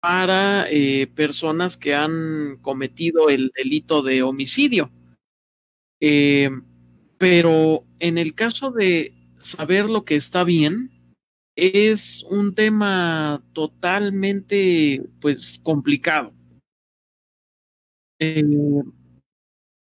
para 0.00 0.70
eh, 0.70 1.08
personas 1.08 1.76
que 1.76 1.94
han 1.94 2.58
cometido 2.62 3.28
el 3.28 3.50
delito 3.54 4.02
de 4.02 4.22
homicidio. 4.22 4.90
Eh, 6.00 6.50
pero 7.18 7.84
en 7.98 8.16
el 8.16 8.34
caso 8.34 8.70
de 8.70 9.12
saber 9.38 9.90
lo 9.90 10.04
que 10.04 10.14
está 10.14 10.44
bien, 10.44 10.92
es 11.56 12.22
un 12.30 12.54
tema 12.54 13.42
totalmente, 13.52 15.02
pues, 15.20 15.58
complicado. 15.60 16.32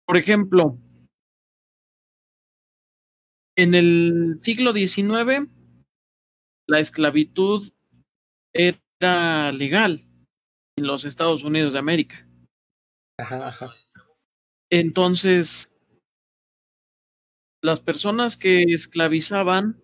Por 0.07 0.16
ejemplo, 0.16 0.78
en 3.57 3.75
el 3.75 4.39
siglo 4.43 4.73
XIX, 4.73 5.49
la 6.69 6.79
esclavitud 6.79 7.63
era 8.55 9.53
legal 9.53 10.01
en 10.79 10.87
los 10.87 11.05
Estados 11.05 11.43
Unidos 11.43 11.73
de 11.73 11.79
América. 11.79 12.27
Ajá, 13.19 13.49
ajá. 13.49 13.75
Entonces, 14.71 15.73
las 17.63 17.81
personas 17.81 18.37
que 18.37 18.63
esclavizaban, 18.65 19.83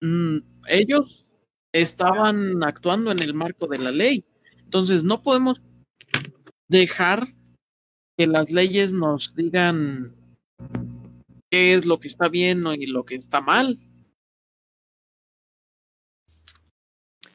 mm, 0.00 0.38
ellos 0.68 1.26
estaban 1.74 2.62
actuando 2.62 3.10
en 3.10 3.20
el 3.20 3.34
marco 3.34 3.66
de 3.66 3.78
la 3.78 3.90
ley. 3.90 4.24
Entonces, 4.58 5.02
no 5.02 5.22
podemos 5.22 5.60
dejar 6.68 7.34
que 8.16 8.26
las 8.28 8.52
leyes 8.52 8.92
nos 8.92 9.34
digan 9.34 10.14
qué 11.54 11.72
es 11.74 11.86
lo 11.86 12.00
que 12.00 12.08
está 12.08 12.28
bien 12.28 12.64
y 12.76 12.86
lo 12.86 13.04
que 13.04 13.14
está 13.14 13.40
mal. 13.40 13.78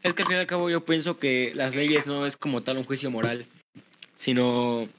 Es 0.04 0.14
que 0.14 0.24
al 0.24 0.28
fin 0.28 0.36
y 0.36 0.40
al 0.42 0.46
cabo 0.46 0.70
yo 0.70 0.84
pienso 0.84 1.20
que 1.20 1.54
las 1.56 1.74
leyes 1.74 2.06
no 2.06 2.26
es 2.26 2.36
como 2.36 2.60
tal 2.60 2.80
un 2.80 2.84
juicio 2.84 3.10
moral, 3.10 3.46
sino, 4.18 4.90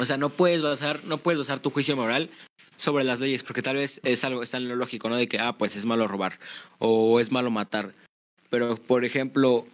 o 0.00 0.04
sea, 0.04 0.16
no 0.16 0.30
puedes 0.30 0.62
basar, 0.62 1.04
no 1.04 1.18
puedes 1.18 1.38
basar 1.38 1.60
tu 1.60 1.70
juicio 1.70 1.94
moral 1.94 2.28
sobre 2.74 3.04
las 3.04 3.20
leyes, 3.20 3.44
porque 3.44 3.62
tal 3.62 3.76
vez 3.76 4.00
es 4.02 4.24
algo, 4.24 4.42
está 4.42 4.56
en 4.56 4.68
lo 4.68 4.74
lógico, 4.74 5.08
¿no? 5.08 5.14
De 5.14 5.28
que, 5.28 5.38
ah, 5.38 5.56
pues 5.56 5.76
es 5.76 5.86
malo 5.86 6.08
robar 6.08 6.40
o 6.80 7.20
es 7.20 7.30
malo 7.30 7.52
matar. 7.52 7.94
Pero, 8.48 8.74
por 8.74 9.04
ejemplo, 9.04 9.64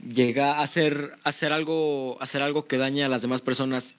llega 0.00 0.54
a 0.54 0.62
hacer, 0.62 1.14
hacer, 1.24 1.52
algo, 1.52 2.16
hacer 2.22 2.42
algo 2.42 2.66
que 2.66 2.78
daña 2.78 3.04
a 3.04 3.10
las 3.10 3.20
demás 3.20 3.42
personas 3.42 3.98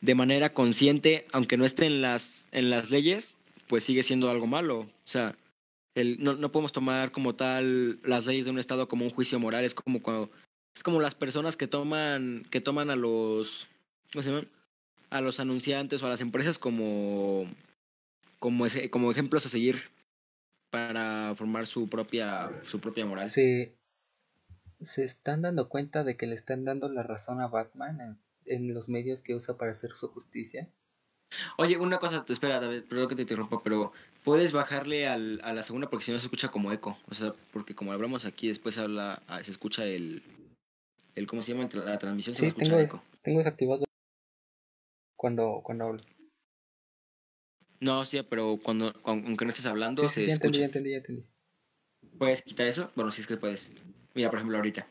de 0.00 0.14
manera 0.14 0.54
consciente, 0.54 1.26
aunque 1.30 1.58
no 1.58 1.66
esté 1.66 1.90
las, 1.90 2.48
en 2.52 2.70
las 2.70 2.90
leyes, 2.90 3.36
pues 3.70 3.84
sigue 3.84 4.02
siendo 4.02 4.28
algo 4.28 4.48
malo. 4.48 4.80
O 4.80 4.88
sea, 5.04 5.36
el, 5.94 6.16
no, 6.18 6.34
no 6.34 6.50
podemos 6.50 6.72
tomar 6.72 7.12
como 7.12 7.36
tal 7.36 8.00
las 8.02 8.26
leyes 8.26 8.44
de 8.44 8.50
un 8.50 8.58
estado 8.58 8.88
como 8.88 9.04
un 9.04 9.12
juicio 9.12 9.38
moral, 9.38 9.64
es 9.64 9.74
como 9.74 10.02
cuando 10.02 10.28
es 10.74 10.82
como 10.82 11.00
las 11.00 11.14
personas 11.14 11.56
que 11.56 11.68
toman 11.68 12.44
que 12.50 12.60
toman 12.60 12.90
a 12.90 12.96
los 12.96 13.68
¿cómo 14.12 14.22
se 14.22 14.30
llaman? 14.30 14.48
a 15.10 15.20
los 15.20 15.38
anunciantes 15.38 16.02
o 16.02 16.06
a 16.06 16.08
las 16.08 16.20
empresas 16.20 16.58
como 16.58 17.48
como 18.40 18.64
como 18.90 19.12
ejemplos 19.12 19.46
a 19.46 19.48
seguir 19.48 19.76
para 20.70 21.32
formar 21.36 21.68
su 21.68 21.88
propia 21.88 22.50
su 22.64 22.80
propia 22.80 23.06
moral. 23.06 23.30
Se, 23.30 23.76
se 24.80 25.04
están 25.04 25.42
dando 25.42 25.68
cuenta 25.68 26.02
de 26.02 26.16
que 26.16 26.26
le 26.26 26.34
están 26.34 26.64
dando 26.64 26.88
la 26.88 27.04
razón 27.04 27.40
a 27.40 27.46
Batman 27.46 28.20
en 28.46 28.74
los 28.74 28.88
medios 28.88 29.22
que 29.22 29.36
usa 29.36 29.56
para 29.56 29.70
hacer 29.70 29.92
su 29.92 30.08
justicia. 30.08 30.68
Oye, 31.58 31.76
una 31.76 31.98
cosa, 31.98 32.24
espera, 32.28 32.60
David, 32.60 32.84
perdón 32.84 33.08
que 33.08 33.16
te 33.16 33.22
interrumpa, 33.22 33.62
pero 33.62 33.92
puedes 34.24 34.52
bajarle 34.52 35.06
al, 35.08 35.40
a 35.44 35.52
la 35.52 35.62
segunda 35.62 35.88
porque 35.88 36.04
si 36.04 36.12
no 36.12 36.18
se 36.18 36.26
escucha 36.26 36.48
como 36.48 36.72
eco. 36.72 36.98
O 37.08 37.14
sea, 37.14 37.32
porque 37.52 37.74
como 37.74 37.92
hablamos 37.92 38.24
aquí, 38.24 38.48
después 38.48 38.78
habla, 38.78 39.22
ah, 39.28 39.42
se 39.42 39.50
escucha 39.50 39.84
el, 39.84 40.22
el 41.14 41.26
¿cómo 41.26 41.42
se 41.42 41.52
llama? 41.52 41.68
La 41.84 41.98
transmisión 41.98 42.36
se 42.36 42.42
Sí, 42.42 42.48
escucha 42.48 42.66
tengo, 42.68 42.80
eco. 42.80 43.02
tengo 43.22 43.38
desactivado 43.38 43.84
cuando, 45.16 45.60
cuando 45.62 45.84
hablo. 45.84 45.98
No, 47.80 48.04
sí, 48.04 48.20
pero 48.28 48.58
cuando, 48.62 48.92
aunque 49.04 49.44
no 49.44 49.50
estés 49.50 49.66
hablando, 49.66 50.02
Sí, 50.02 50.08
sí, 50.08 50.20
se 50.20 50.26
sí, 50.26 50.32
entendí, 50.32 50.58
escucha. 50.58 50.60
ya 50.60 50.66
entendí, 50.66 50.90
ya 50.90 50.96
entendí. 50.98 51.24
¿Puedes 52.18 52.42
quitar 52.42 52.66
eso? 52.66 52.90
Bueno, 52.94 53.10
si 53.10 53.22
es 53.22 53.26
que 53.26 53.36
puedes. 53.36 53.70
Mira, 54.14 54.28
por 54.28 54.38
ejemplo, 54.38 54.56
ahorita. 54.58 54.86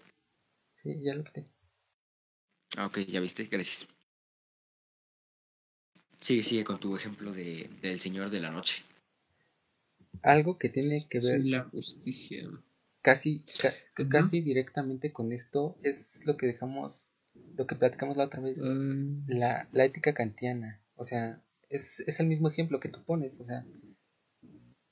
Sí, 0.82 0.98
ya 1.02 1.14
lo 1.14 1.24
quité. 1.24 1.46
Ah, 2.78 2.86
ok, 2.86 3.00
ya 3.00 3.20
viste, 3.20 3.44
gracias. 3.46 3.88
Sigue, 6.20 6.44
sigue 6.44 6.64
con 6.64 6.80
tu 6.80 6.96
ejemplo 6.96 7.32
de, 7.32 7.70
del 7.82 8.00
Señor 8.00 8.30
de 8.30 8.40
la 8.42 8.52
Noche. 8.52 8.84
Algo 10.24 10.58
que 10.58 10.70
tiene 10.70 11.06
que 11.10 11.20
ver 11.20 11.42
Sí, 11.44 11.50
la 11.50 11.64
justicia. 11.64 12.48
casi, 13.02 13.44
ca- 13.62 14.06
casi 14.10 14.42
directamente 14.42 15.12
con 15.12 15.32
esto 15.32 15.76
es 15.84 16.26
lo 16.26 16.38
que 16.38 16.48
dejamos, 16.48 17.06
lo 17.58 17.66
que 17.68 17.76
platicamos 17.76 18.18
la 18.18 18.26
otra 18.26 18.42
vez, 18.42 18.58
Eh, 18.58 19.24
la, 19.28 19.68
la 19.72 19.86
ética 19.86 20.14
kantiana. 20.14 20.82
O 20.96 21.06
sea, 21.06 21.42
es, 21.70 22.02
es 22.02 22.20
el 22.20 22.28
mismo 22.28 22.50
ejemplo 22.50 22.80
que 22.80 22.90
tú 22.90 23.04
pones. 23.04 23.34
O 23.40 23.46
sea, 23.46 23.66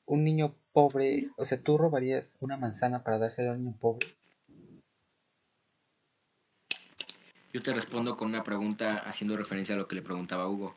un 0.06 0.24
niño 0.24 0.56
pobre, 0.72 1.30
o 1.38 1.46
sea, 1.46 1.60
tú 1.62 1.78
robarías 1.78 2.38
una 2.40 2.58
manzana 2.58 3.04
para 3.04 3.20
dársela 3.20 3.52
a 3.52 3.54
un 3.54 3.64
niño 3.66 3.78
pobre. 3.80 4.08
Yo 7.54 7.62
te 7.62 7.74
respondo 7.74 8.16
con 8.16 8.30
una 8.30 8.44
pregunta 8.44 9.00
haciendo 9.00 9.36
referencia 9.36 9.76
a 9.76 9.78
lo 9.78 9.88
que 9.88 9.96
le 9.96 10.02
preguntaba 10.02 10.44
a 10.44 10.48
Hugo. 10.50 10.76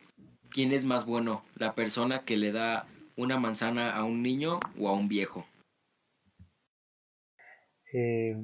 ¿Quién 0.51 0.73
es 0.73 0.85
más 0.85 1.07
bueno? 1.07 1.45
¿La 1.55 1.75
persona 1.75 2.25
que 2.25 2.37
le 2.37 2.53
da 2.53 2.87
una 3.17 3.39
manzana 3.39 3.95
a 3.95 4.05
un 4.05 4.23
niño 4.23 4.59
o 4.79 4.89
a 4.89 4.93
un 4.93 5.09
viejo? 5.09 5.47
Eh, 7.93 8.37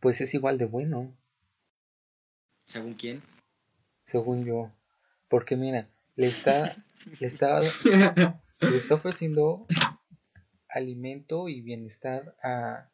pues 0.00 0.20
es 0.20 0.34
igual 0.34 0.58
de 0.58 0.66
bueno, 0.66 1.14
¿Según 2.66 2.94
quién? 2.94 3.22
según 4.06 4.44
yo. 4.44 4.70
Porque 5.28 5.56
mira, 5.56 5.88
le 6.16 6.26
está, 6.26 6.76
le 7.20 7.26
está, 7.26 7.60
le 7.60 8.76
está 8.76 8.94
ofreciendo 8.94 9.66
alimento 10.68 11.48
y 11.48 11.60
bienestar 11.60 12.36
a, 12.42 12.90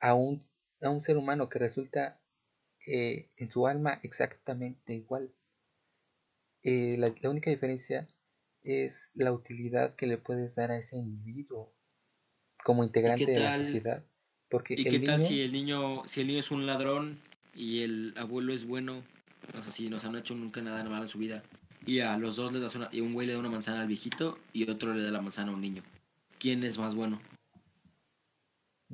a, 0.00 0.14
un, 0.14 0.42
a 0.82 0.90
un 0.90 1.02
ser 1.02 1.16
humano 1.16 1.48
que 1.48 1.58
resulta 1.58 2.20
eh, 2.86 3.30
en 3.36 3.50
su 3.50 3.66
alma 3.66 3.98
exactamente 4.02 4.94
igual. 4.94 5.32
Eh, 6.64 6.96
la, 6.98 7.14
la 7.20 7.30
única 7.30 7.50
diferencia 7.50 8.08
es 8.62 9.12
la 9.14 9.32
utilidad 9.32 9.94
que 9.94 10.06
le 10.06 10.18
puedes 10.18 10.56
dar 10.56 10.70
a 10.70 10.78
ese 10.78 10.96
individuo 10.96 11.72
como 12.64 12.82
integrante 12.82 13.26
de 13.26 13.38
la 13.38 13.56
sociedad. 13.56 14.04
Porque 14.48 14.74
¿Y 14.76 14.84
qué 14.84 14.98
tal 15.00 15.22
si 15.22 15.42
el 15.42 15.52
niño, 15.52 16.06
si 16.06 16.20
el 16.20 16.26
niño 16.26 16.40
es 16.40 16.50
un 16.50 16.66
ladrón 16.66 17.20
y 17.54 17.82
el 17.82 18.14
abuelo 18.16 18.52
es 18.54 18.64
bueno? 18.64 19.02
O 19.56 19.62
sea, 19.62 19.70
si 19.70 19.90
no 19.90 19.98
se 19.98 20.06
han 20.06 20.16
hecho 20.16 20.34
nunca 20.34 20.62
nada 20.62 20.82
malo 20.84 21.02
en 21.02 21.08
su 21.08 21.18
vida. 21.18 21.42
Y 21.86 22.00
a 22.00 22.16
los 22.16 22.36
dos 22.36 22.52
les 22.52 22.62
das 22.62 22.74
una, 22.74 22.88
y 22.90 23.00
un 23.00 23.12
güey 23.12 23.26
le 23.26 23.34
da 23.34 23.38
una 23.38 23.50
manzana 23.50 23.82
al 23.82 23.88
viejito 23.88 24.38
y 24.54 24.68
otro 24.70 24.94
le 24.94 25.02
da 25.02 25.10
la 25.10 25.20
manzana 25.20 25.50
a 25.52 25.54
un 25.54 25.60
niño. 25.60 25.82
¿Quién 26.38 26.64
es 26.64 26.78
más 26.78 26.94
bueno? 26.94 27.20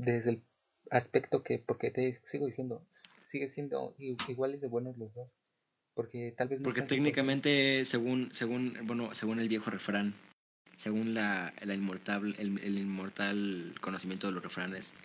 desde 0.04 0.30
el 0.30 0.42
aspecto 0.90 1.42
que, 1.42 1.58
porque 1.58 1.90
te 1.90 2.20
sigo 2.26 2.46
diciendo, 2.46 2.84
sigue 2.90 3.48
siendo 3.48 3.94
iguales 3.98 4.60
de 4.60 4.68
buenos 4.68 4.96
los 4.98 5.12
dos. 5.14 5.30
Porque 5.94 6.32
tal 6.36 6.48
vez 6.48 6.60
no 6.60 6.64
Porque 6.64 6.82
técnicamente, 6.82 7.84
según, 7.84 8.28
según, 8.32 8.76
bueno, 8.84 9.12
según 9.14 9.40
el 9.40 9.48
viejo 9.48 9.70
refrán, 9.70 10.14
según 10.76 11.14
la, 11.14 11.52
la 11.60 11.74
inmortal, 11.74 12.34
el, 12.38 12.58
el 12.58 12.78
inmortal 12.78 13.74
conocimiento 13.80 14.26
de 14.26 14.32
los 14.32 14.42
refranes, 14.42 14.96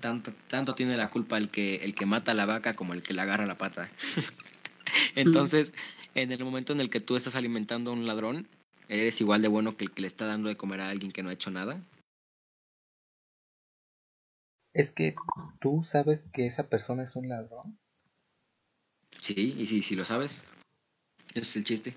tanto, 0.00 0.32
tanto 0.48 0.74
tiene 0.74 0.96
la 0.96 1.10
culpa 1.10 1.38
el 1.38 1.48
que, 1.48 1.76
el 1.76 1.94
que 1.94 2.06
mata 2.06 2.32
a 2.32 2.34
la 2.34 2.46
vaca 2.46 2.74
como 2.74 2.92
el 2.92 3.02
que 3.02 3.14
le 3.14 3.22
agarra 3.22 3.46
la 3.46 3.58
pata. 3.58 3.88
Entonces, 5.16 5.72
en 6.14 6.32
el 6.32 6.44
momento 6.44 6.72
en 6.72 6.80
el 6.80 6.90
que 6.90 7.00
tú 7.00 7.16
estás 7.16 7.36
alimentando 7.36 7.90
a 7.90 7.94
un 7.94 8.06
ladrón, 8.06 8.46
eres 8.88 9.20
igual 9.20 9.42
de 9.42 9.48
bueno 9.48 9.76
que 9.76 9.84
el 9.84 9.92
que 9.92 10.02
le 10.02 10.08
está 10.08 10.26
dando 10.26 10.48
de 10.48 10.56
comer 10.56 10.80
a 10.80 10.90
alguien 10.90 11.12
que 11.12 11.22
no 11.22 11.30
ha 11.30 11.34
hecho 11.34 11.50
nada. 11.50 11.80
Es 14.74 14.90
que 14.90 15.14
tú 15.60 15.82
sabes 15.84 16.24
que 16.32 16.46
esa 16.46 16.68
persona 16.68 17.04
es 17.04 17.16
un 17.16 17.28
ladrón. 17.28 17.78
Sí, 19.22 19.54
y 19.56 19.66
si, 19.66 19.82
si 19.82 19.94
lo 19.94 20.04
sabes, 20.04 20.48
ese 21.34 21.40
es 21.40 21.56
el 21.56 21.64
chiste. 21.64 21.94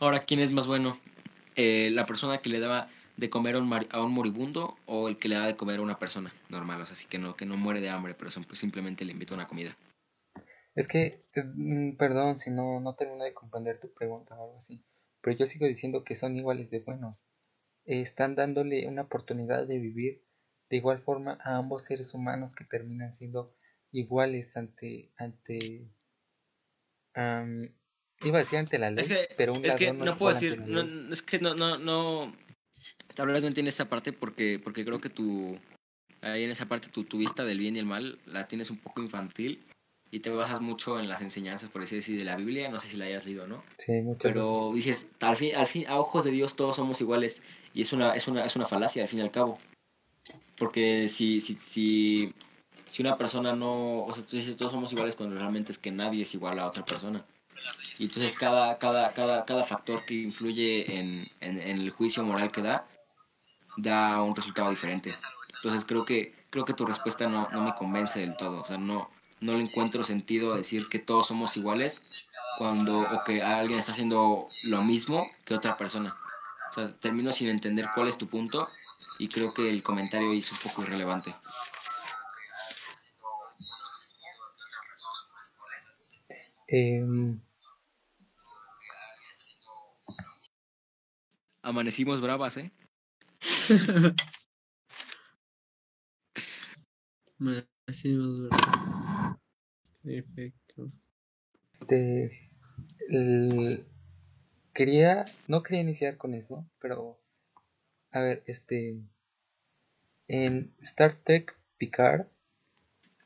Ahora, 0.00 0.20
¿quién 0.20 0.40
es 0.40 0.50
más 0.50 0.66
bueno? 0.66 0.98
Eh, 1.56 1.90
¿La 1.92 2.04
persona 2.06 2.38
que 2.38 2.50
le 2.50 2.58
daba 2.60 2.88
de 3.16 3.30
comer 3.30 3.54
a 3.54 3.60
un, 3.60 3.72
a 3.72 4.02
un 4.02 4.12
moribundo 4.12 4.76
o 4.86 5.08
el 5.08 5.16
que 5.16 5.28
le 5.28 5.36
da 5.36 5.46
de 5.46 5.56
comer 5.56 5.78
a 5.78 5.82
una 5.82 6.00
persona 6.00 6.34
normal? 6.48 6.80
O 6.82 6.86
sea, 6.86 6.94
así 6.94 7.06
que 7.06 7.18
no, 7.18 7.36
que 7.36 7.46
no 7.46 7.56
muere 7.56 7.80
de 7.80 7.90
hambre, 7.90 8.14
pero 8.14 8.30
sim- 8.32 8.44
simplemente 8.54 9.04
le 9.04 9.12
invita 9.12 9.34
una 9.36 9.46
comida. 9.46 9.76
Es 10.74 10.88
que, 10.88 11.24
eh, 11.34 11.42
mm, 11.44 11.96
perdón 11.96 12.38
si 12.38 12.50
no, 12.50 12.80
no 12.80 12.94
termino 12.96 13.24
de 13.24 13.34
comprender 13.34 13.80
tu 13.80 13.92
pregunta 13.92 14.36
o 14.36 14.44
algo 14.44 14.56
así, 14.58 14.84
pero 15.20 15.36
yo 15.36 15.46
sigo 15.46 15.66
diciendo 15.66 16.04
que 16.04 16.16
son 16.16 16.36
iguales 16.36 16.70
de 16.70 16.80
buenos. 16.80 17.16
Eh, 17.86 18.02
están 18.02 18.36
dándole 18.36 18.88
una 18.88 19.02
oportunidad 19.02 19.66
de 19.66 19.78
vivir 19.78 20.24
de 20.70 20.78
igual 20.78 21.00
forma 21.00 21.38
a 21.44 21.56
ambos 21.56 21.84
seres 21.84 22.14
humanos 22.14 22.54
que 22.54 22.64
terminan 22.64 23.14
siendo 23.14 23.54
iguales 23.94 24.56
ante, 24.56 25.10
ante, 25.16 25.86
am, 27.14 27.68
iba 28.22 28.38
a 28.38 28.42
decir 28.42 28.58
ante 28.58 28.78
la 28.78 28.90
ley, 28.90 29.02
Es 29.02 29.08
que, 29.08 29.28
pero 29.36 29.54
un 29.54 29.64
es 29.64 29.74
que 29.74 29.92
no 29.92 30.10
es 30.10 30.16
puedo 30.16 30.34
decir, 30.34 30.60
no, 30.60 30.82
no, 30.82 31.12
es 31.12 31.22
que 31.22 31.38
no, 31.38 31.54
no, 31.54 31.78
no, 31.78 32.36
tal 33.14 33.28
vez 33.28 33.42
no 33.42 33.48
entiendes 33.48 33.76
esa 33.76 33.88
parte 33.88 34.12
porque, 34.12 34.60
porque 34.62 34.84
creo 34.84 35.00
que 35.00 35.10
tu, 35.10 35.58
ahí 36.20 36.42
en 36.42 36.50
esa 36.50 36.66
parte 36.66 36.88
tu, 36.88 37.04
tu 37.04 37.18
vista 37.18 37.44
del 37.44 37.58
bien 37.58 37.76
y 37.76 37.78
el 37.78 37.86
mal 37.86 38.18
la 38.26 38.48
tienes 38.48 38.70
un 38.70 38.78
poco 38.78 39.00
infantil 39.00 39.64
y 40.10 40.20
te 40.20 40.30
basas 40.30 40.60
mucho 40.60 41.00
en 41.00 41.08
las 41.08 41.22
enseñanzas, 41.22 41.70
por 41.70 41.82
así 41.82 41.96
decir, 41.96 42.16
de 42.16 42.24
la 42.24 42.36
Biblia, 42.36 42.68
no 42.68 42.78
sé 42.78 42.86
si 42.88 42.96
la 42.96 43.06
hayas 43.06 43.24
leído, 43.24 43.48
¿no? 43.48 43.64
Sí, 43.78 43.92
mucho. 44.00 44.20
Pero 44.22 44.70
dices, 44.72 45.08
al 45.20 45.36
fin, 45.36 45.56
al 45.56 45.66
fin, 45.66 45.86
a 45.88 45.98
ojos 45.98 46.24
de 46.24 46.30
Dios 46.30 46.54
todos 46.54 46.76
somos 46.76 47.00
iguales 47.00 47.42
y 47.72 47.82
es 47.82 47.92
una, 47.92 48.14
es 48.14 48.28
una, 48.28 48.44
es 48.44 48.54
una 48.54 48.66
falacia 48.66 49.02
al 49.02 49.08
fin 49.08 49.18
y 49.18 49.22
al 49.22 49.32
cabo. 49.32 49.58
Porque 50.56 51.08
si, 51.08 51.40
si, 51.40 51.56
si, 51.56 52.32
si 52.88 53.02
una 53.02 53.16
persona 53.16 53.54
no, 53.54 54.04
o 54.04 54.12
sea, 54.14 54.24
tú 54.24 54.36
dices 54.36 54.56
todos 54.56 54.72
somos 54.72 54.92
iguales 54.92 55.14
cuando 55.14 55.36
realmente 55.36 55.72
es 55.72 55.78
que 55.78 55.90
nadie 55.90 56.22
es 56.22 56.34
igual 56.34 56.58
a 56.58 56.66
otra 56.66 56.84
persona. 56.84 57.24
Y 57.98 58.04
entonces 58.04 58.36
cada, 58.36 58.78
cada, 58.78 59.12
cada, 59.12 59.44
cada 59.44 59.64
factor 59.64 60.04
que 60.04 60.14
influye 60.14 60.98
en, 60.98 61.28
en, 61.40 61.60
en 61.60 61.80
el 61.80 61.90
juicio 61.90 62.24
moral 62.24 62.50
que 62.50 62.62
da, 62.62 62.86
da 63.76 64.22
un 64.22 64.34
resultado 64.34 64.70
diferente. 64.70 65.14
Entonces 65.56 65.84
creo 65.84 66.04
que, 66.04 66.34
creo 66.50 66.64
que 66.64 66.74
tu 66.74 66.84
respuesta 66.86 67.28
no, 67.28 67.48
no 67.52 67.62
me 67.62 67.74
convence 67.74 68.20
del 68.20 68.36
todo. 68.36 68.60
O 68.60 68.64
sea, 68.64 68.78
no, 68.78 69.10
no 69.40 69.54
le 69.54 69.62
encuentro 69.62 70.04
sentido 70.04 70.54
a 70.54 70.58
decir 70.58 70.88
que 70.88 70.98
todos 70.98 71.28
somos 71.28 71.56
iguales 71.56 72.02
cuando 72.58 73.00
o 73.00 73.22
que 73.24 73.42
alguien 73.42 73.78
está 73.78 73.92
haciendo 73.92 74.48
lo 74.62 74.82
mismo 74.82 75.30
que 75.44 75.54
otra 75.54 75.76
persona. 75.76 76.14
O 76.70 76.74
sea, 76.74 76.92
termino 76.98 77.32
sin 77.32 77.48
entender 77.48 77.88
cuál 77.94 78.08
es 78.08 78.18
tu 78.18 78.26
punto 78.26 78.68
y 79.18 79.28
creo 79.28 79.54
que 79.54 79.68
el 79.68 79.82
comentario 79.82 80.32
es 80.32 80.50
un 80.50 80.58
poco 80.58 80.82
irrelevante. 80.82 81.34
Em, 86.66 87.40
Amanecimos 91.62 92.20
bravas, 92.20 92.56
¿eh? 92.58 92.70
Nos 97.38 97.66
verás. 98.50 99.16
Perfecto. 100.02 100.86
este, 101.72 102.50
el- 103.08 103.86
quería, 104.72 105.24
no 105.48 105.62
quería 105.62 105.80
iniciar 105.82 106.16
con 106.16 106.34
eso, 106.34 106.66
pero 106.78 107.18
a 108.10 108.20
ver, 108.20 108.42
este, 108.46 109.00
en 110.28 110.74
Star 110.80 111.14
Trek 111.24 111.56
Picard, 111.78 112.26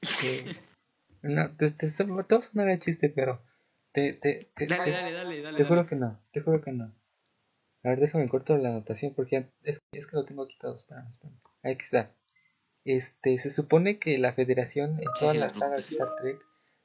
eh, 0.25 0.55
no, 1.23 1.57
te, 1.57 1.71
te, 1.71 1.89
te 1.91 2.05
va 2.05 2.25
a 2.29 2.43
sonar 2.43 2.69
a 2.69 2.79
chiste, 2.79 3.09
pero 3.11 3.43
te, 3.93 4.13
te, 4.15 4.51
te, 4.55 4.67
Dale, 4.67 4.85
te- 4.85 4.91
dale, 4.93 5.13
dale, 5.13 5.43
dale. 5.43 5.57
te 5.59 5.65
juro 5.65 5.77
dale. 5.77 5.89
que 5.89 5.97
no, 5.97 6.21
te 6.33 6.41
juro 6.41 6.61
que 6.63 6.73
no. 6.73 6.95
A 7.85 7.89
ver, 7.91 8.01
déjame 8.01 8.29
corto 8.29 8.57
la 8.57 8.71
anotación 8.71 9.15
porque 9.15 9.37
ya- 9.41 9.51
es, 9.63 9.81
es 9.93 10.07
que 10.07 10.17
lo 10.17 10.25
tengo 10.25 10.47
quitado. 10.49 10.77
Espérame, 10.77 11.09
espérame. 11.13 11.39
Ahí 11.63 11.77
está. 11.79 12.15
Este, 12.85 13.39
se 13.39 13.51
supone 13.51 13.99
que 13.99 14.19
la 14.19 14.33
Federación 14.33 14.93
en 14.99 15.05
Sí, 15.15 15.21
toda 15.21 15.33
sí, 15.33 15.39
la 15.39 15.47
no 15.47 15.53
te 15.53 15.59
saga 15.59 15.75
de. 15.75 15.81
Star 15.81 16.09
Trek 16.21 16.39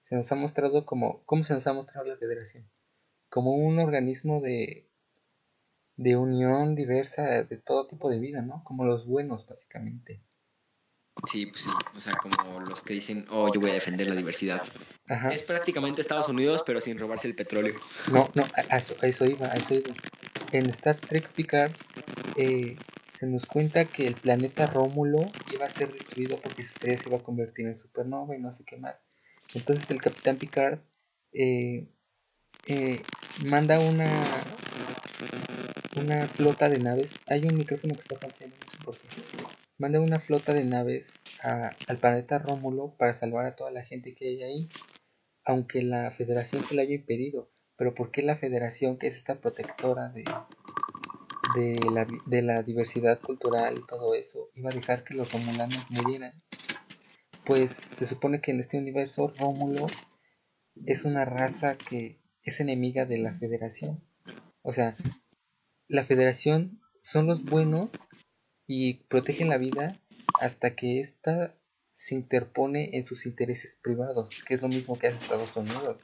se 0.09 0.15
nos 0.15 0.31
ha 0.31 0.35
mostrado 0.35 0.85
como, 0.85 1.23
¿cómo 1.25 1.43
se 1.43 1.53
nos 1.53 1.65
ha 1.67 1.73
mostrado 1.73 2.05
la 2.07 2.17
Federación? 2.17 2.69
Como 3.29 3.55
un 3.55 3.79
organismo 3.79 4.41
de, 4.41 4.87
de 5.95 6.17
unión 6.17 6.75
diversa 6.75 7.23
de 7.43 7.57
todo 7.57 7.87
tipo 7.87 8.09
de 8.09 8.19
vida, 8.19 8.41
¿no? 8.41 8.63
Como 8.63 8.85
los 8.85 9.07
buenos, 9.07 9.47
básicamente. 9.47 10.21
Sí, 11.29 11.45
pues 11.45 11.63
sí. 11.63 11.69
O 11.95 11.99
sea, 11.99 12.13
como 12.15 12.59
los 12.61 12.83
que 12.83 12.93
dicen, 12.93 13.25
oh, 13.29 13.51
yo 13.53 13.59
voy 13.59 13.71
a 13.71 13.73
defender 13.73 14.07
la 14.07 14.15
diversidad. 14.15 14.61
Ajá. 15.07 15.29
Es 15.29 15.43
prácticamente 15.43 16.01
Estados 16.01 16.29
Unidos, 16.29 16.63
pero 16.65 16.81
sin 16.81 16.97
robarse 16.97 17.27
el 17.27 17.35
petróleo. 17.35 17.75
No, 18.11 18.29
no, 18.35 18.45
a, 18.69 18.77
eso, 18.77 18.95
a 19.01 19.07
eso 19.07 19.25
iba, 19.25 19.47
a 19.47 19.55
eso 19.55 19.73
iba. 19.75 19.93
En 20.51 20.69
Star 20.69 20.95
Trek 20.95 21.29
Picard 21.29 21.71
eh, 22.35 22.77
se 23.17 23.27
nos 23.27 23.45
cuenta 23.45 23.85
que 23.85 24.07
el 24.07 24.15
planeta 24.15 24.67
Rómulo 24.67 25.31
iba 25.53 25.65
a 25.65 25.69
ser 25.69 25.91
destruido 25.91 26.39
porque 26.39 26.63
su 26.63 26.73
estrella 26.73 26.97
se 26.97 27.09
iba 27.09 27.17
a 27.17 27.23
convertir 27.23 27.67
en 27.67 27.77
supernova 27.77 28.35
y 28.35 28.39
no 28.39 28.51
sé 28.53 28.63
qué 28.65 28.77
más. 28.77 28.95
Entonces 29.53 29.89
el 29.91 30.01
Capitán 30.01 30.37
Picard 30.37 30.79
eh, 31.31 31.87
eh, 32.65 33.01
manda 33.45 33.79
una 33.79 34.09
una 35.95 36.27
flota 36.27 36.69
de 36.69 36.79
naves. 36.79 37.11
Hay 37.27 37.45
un 37.45 37.57
micrófono 37.57 37.93
que 37.93 38.01
está 38.01 38.17
funcionando, 38.17 38.57
no 38.65 38.71
sé 38.71 38.77
por 38.83 38.97
qué. 38.97 39.07
Manda 39.77 39.99
una 39.99 40.19
flota 40.19 40.53
de 40.53 40.63
naves 40.63 41.21
a- 41.41 41.71
al 41.87 41.97
planeta 41.99 42.39
Rómulo 42.39 42.95
para 42.97 43.13
salvar 43.13 43.45
a 43.45 43.55
toda 43.55 43.71
la 43.71 43.83
gente 43.83 44.13
que 44.15 44.27
hay 44.27 44.43
ahí 44.43 44.69
aunque 45.45 45.83
la 45.83 46.11
federación 46.11 46.63
se 46.65 46.75
lo 46.75 46.81
haya 46.81 46.95
impedido. 46.95 47.49
Pero 47.75 47.93
¿por 47.93 48.11
qué 48.11 48.21
la 48.21 48.35
federación, 48.35 48.97
que 48.97 49.07
es 49.07 49.17
esta 49.17 49.35
protectora 49.35 50.09
de, 50.09 50.23
de, 51.55 51.79
la, 51.91 52.07
de 52.25 52.41
la 52.41 52.63
diversidad 52.63 53.19
cultural 53.19 53.77
y 53.77 53.85
todo 53.85 54.13
eso, 54.15 54.49
iba 54.53 54.69
a 54.69 54.73
dejar 54.73 55.03
que 55.03 55.13
los 55.15 55.31
romulanos 55.31 55.83
murieran? 55.89 56.41
Pues 57.45 57.71
se 57.71 58.05
supone 58.05 58.39
que 58.39 58.51
en 58.51 58.59
este 58.59 58.77
universo 58.77 59.33
Rómulo 59.37 59.87
es 60.85 61.03
una 61.03 61.25
raza 61.25 61.77
que 61.77 62.21
es 62.43 62.59
enemiga 62.59 63.05
de 63.05 63.17
la 63.17 63.33
federación. 63.33 64.01
O 64.61 64.71
sea, 64.71 64.95
la 65.87 66.05
federación 66.05 66.79
son 67.01 67.27
los 67.27 67.43
buenos 67.43 67.89
y 68.67 68.95
protegen 69.09 69.49
la 69.49 69.57
vida 69.57 69.97
hasta 70.39 70.75
que 70.75 70.99
ésta 70.99 71.55
se 71.95 72.15
interpone 72.15 72.97
en 72.97 73.05
sus 73.05 73.25
intereses 73.25 73.77
privados, 73.81 74.43
que 74.47 74.55
es 74.55 74.61
lo 74.61 74.67
mismo 74.67 74.97
que 74.97 75.07
hace 75.07 75.17
Estados 75.17 75.55
Unidos. 75.55 75.97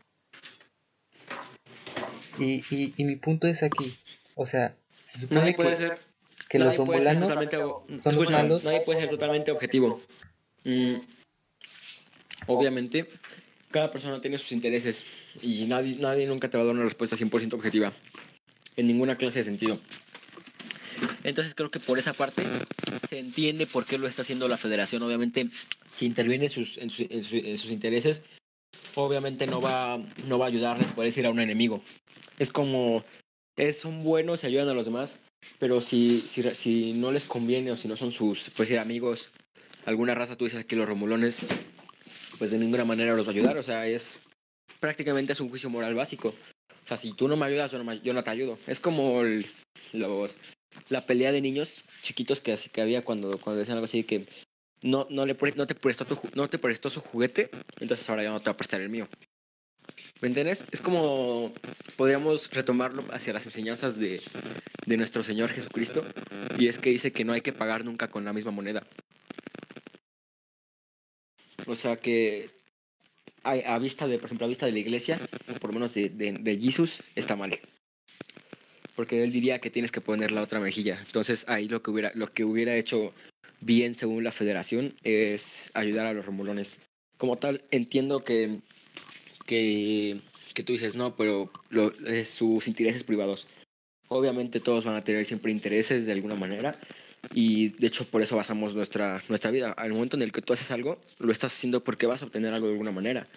Y, 2.37 2.63
y, 2.73 2.93
y 2.95 3.03
mi 3.03 3.15
punto 3.17 3.47
es 3.47 3.63
aquí, 3.63 3.97
o 4.35 4.45
sea, 4.45 4.75
se 5.07 5.19
supone 5.19 5.41
Nadie 5.41 5.53
puede 5.55 5.69
que, 5.71 5.75
ser 5.75 5.99
que 6.47 6.59
los 6.59 6.75
puede 6.75 6.77
ser 6.77 6.87
romulanos 6.87 7.21
totalmente 7.27 7.57
ob- 7.57 7.99
son 7.99 8.15
los 8.15 8.31
malos. 8.31 8.63
Nadie 8.63 8.81
puede 8.81 8.99
ser 9.01 9.09
totalmente 9.09 9.51
objetivo. 9.51 10.01
Mm, 10.63 10.95
obviamente, 12.47 13.07
cada 13.71 13.91
persona 13.91 14.21
tiene 14.21 14.37
sus 14.37 14.51
intereses 14.53 15.03
y 15.41 15.65
nadie, 15.65 15.97
nadie 15.99 16.27
nunca 16.27 16.49
te 16.49 16.57
va 16.57 16.63
a 16.63 16.65
dar 16.67 16.75
una 16.75 16.83
respuesta 16.85 17.17
100% 17.17 17.53
objetiva. 17.55 17.93
En 18.77 18.87
ninguna 18.87 19.17
clase 19.17 19.39
de 19.39 19.45
sentido. 19.45 19.77
Entonces 21.23 21.53
creo 21.55 21.69
que 21.71 21.79
por 21.79 21.99
esa 21.99 22.13
parte 22.13 22.43
se 23.09 23.19
entiende 23.19 23.65
por 23.67 23.85
qué 23.85 23.97
lo 23.97 24.07
está 24.07 24.21
haciendo 24.21 24.47
la 24.47 24.57
federación. 24.57 25.03
Obviamente, 25.03 25.47
si 25.91 26.05
interviene 26.05 26.45
en 26.45 26.49
sus, 26.51 26.77
en, 26.77 26.89
su- 26.89 27.07
en 27.09 27.23
su- 27.23 27.35
en 27.35 27.57
sus 27.57 27.71
intereses, 27.71 28.21
obviamente 28.95 29.47
no 29.47 29.61
va, 29.61 29.99
no 30.27 30.39
va 30.39 30.45
a 30.45 30.47
ayudarles, 30.49 30.91
puede 30.93 31.09
decir 31.09 31.25
a 31.25 31.29
un 31.31 31.39
enemigo. 31.39 31.81
Es 32.37 32.51
como, 32.51 33.03
es, 33.57 33.79
son 33.79 34.03
buenos 34.03 34.43
y 34.43 34.47
ayudan 34.47 34.69
a 34.69 34.73
los 34.73 34.85
demás, 34.85 35.15
pero 35.59 35.81
si, 35.81 36.21
si, 36.21 36.43
si 36.55 36.93
no 36.93 37.11
les 37.11 37.25
conviene 37.25 37.71
o 37.71 37.77
si 37.77 37.87
no 37.87 37.97
son 37.97 38.11
sus, 38.11 38.49
pues 38.55 38.69
decir, 38.69 38.79
amigos, 38.79 39.29
alguna 39.85 40.15
raza, 40.15 40.35
tú 40.37 40.45
dices 40.45 40.65
que 40.65 40.75
los 40.75 40.87
romulones, 40.87 41.39
pues 42.37 42.51
de 42.51 42.57
ninguna 42.57 42.85
manera 42.85 43.15
los 43.15 43.25
va 43.25 43.31
a 43.31 43.33
ayudar. 43.33 43.57
O 43.57 43.63
sea, 43.63 43.85
es 43.87 44.15
prácticamente 44.79 45.33
es 45.33 45.39
un 45.41 45.49
juicio 45.49 45.69
moral 45.69 45.95
básico. 45.95 46.29
O 46.29 46.87
sea, 46.87 46.97
si 46.97 47.11
tú 47.13 47.27
no 47.27 47.35
me 47.35 47.45
ayudas, 47.45 47.71
yo 47.71 47.77
no, 47.77 47.83
me- 47.83 47.99
yo 48.01 48.13
no 48.13 48.23
te 48.23 48.29
ayudo. 48.29 48.57
Es 48.67 48.79
como 48.79 49.21
el- 49.21 49.45
los, 49.93 50.37
la 50.89 51.05
pelea 51.05 51.31
de 51.31 51.41
niños 51.41 51.85
chiquitos 52.01 52.41
que, 52.41 52.55
que 52.71 52.81
había 52.81 53.03
cuando, 53.03 53.39
cuando 53.39 53.59
decían 53.59 53.77
algo 53.77 53.85
así 53.85 54.03
que 54.03 54.23
no, 54.81 55.07
no, 55.09 55.25
le, 55.25 55.35
no, 55.55 55.67
te 55.67 55.75
prestó 55.75 56.05
no 56.35 56.49
te 56.49 56.57
prestó 56.57 56.89
su 56.89 57.01
juguete, 57.01 57.49
entonces 57.79 58.09
ahora 58.09 58.23
ya 58.23 58.29
no 58.29 58.39
te 58.39 58.45
va 58.45 58.53
a 58.53 58.57
prestar 58.57 58.81
el 58.81 58.89
mío. 58.89 59.07
¿Me 60.21 60.27
entiendes? 60.27 60.65
Es 60.71 60.81
como 60.81 61.53
podríamos 61.95 62.49
retomarlo 62.51 63.03
hacia 63.11 63.33
las 63.33 63.45
enseñanzas 63.45 63.99
de, 63.99 64.21
de 64.85 64.97
nuestro 64.97 65.23
Señor 65.23 65.49
Jesucristo, 65.49 66.03
y 66.57 66.67
es 66.67 66.79
que 66.79 66.91
dice 66.91 67.11
que 67.11 67.25
no 67.25 67.33
hay 67.33 67.41
que 67.41 67.53
pagar 67.53 67.83
nunca 67.83 68.09
con 68.09 68.25
la 68.25 68.33
misma 68.33 68.51
moneda. 68.51 68.85
O 71.67 71.75
sea 71.75 71.95
que 71.95 72.49
a, 73.43 73.51
a 73.51 73.79
vista 73.79 74.07
de, 74.07 74.17
por 74.17 74.27
ejemplo, 74.27 74.45
a 74.45 74.49
vista 74.49 74.65
de 74.65 74.71
la 74.71 74.79
iglesia, 74.79 75.19
por 75.59 75.69
lo 75.69 75.73
menos 75.73 75.93
de, 75.93 76.09
de, 76.09 76.33
de 76.33 76.57
Jesús, 76.59 77.01
está 77.15 77.35
mal. 77.35 77.59
Porque 78.99 79.23
él 79.23 79.31
diría 79.31 79.59
que 79.59 79.69
tienes 79.69 79.93
que 79.93 80.01
poner 80.01 80.33
la 80.33 80.41
otra 80.41 80.59
mejilla. 80.59 80.99
Entonces 81.05 81.45
ahí 81.47 81.69
lo 81.69 81.81
que 81.81 81.89
hubiera, 81.89 82.11
lo 82.15 82.27
que 82.27 82.43
hubiera 82.43 82.75
hecho 82.75 83.13
bien 83.61 83.95
según 83.95 84.25
la 84.25 84.33
federación 84.33 84.93
es 85.05 85.71
ayudar 85.73 86.05
a 86.05 86.11
los 86.11 86.25
romulones. 86.25 86.75
Como 87.17 87.37
tal, 87.37 87.61
entiendo 87.71 88.25
que, 88.25 88.59
que, 89.45 90.19
que 90.53 90.63
tú 90.63 90.73
dices, 90.73 90.97
no, 90.97 91.15
pero 91.15 91.49
lo- 91.69 91.93
eh, 92.07 92.25
sus 92.25 92.67
intereses 92.67 93.05
privados. 93.05 93.47
Obviamente 94.09 94.59
todos 94.59 94.83
van 94.83 94.95
a 94.95 95.03
tener 95.05 95.23
siempre 95.23 95.53
intereses 95.53 96.05
de 96.05 96.11
alguna 96.11 96.35
manera 96.35 96.77
y 97.33 97.69
de 97.69 97.87
hecho 97.87 98.03
por 98.03 98.21
eso 98.21 98.35
basamos 98.35 98.75
nuestra, 98.75 99.23
nuestra 99.29 99.49
vida. 99.49 99.71
Al 99.77 99.93
momento 99.93 100.17
en 100.17 100.23
el 100.23 100.33
que 100.33 100.41
tú 100.41 100.51
haces 100.51 100.71
algo, 100.71 100.99
lo 101.19 101.31
estás 101.31 101.53
haciendo 101.53 101.85
porque 101.85 102.05
vas 102.05 102.21
a 102.21 102.25
obtener 102.25 102.53
algo 102.53 102.67
de 102.67 102.73
alguna 102.73 102.91
manera. 102.91 103.27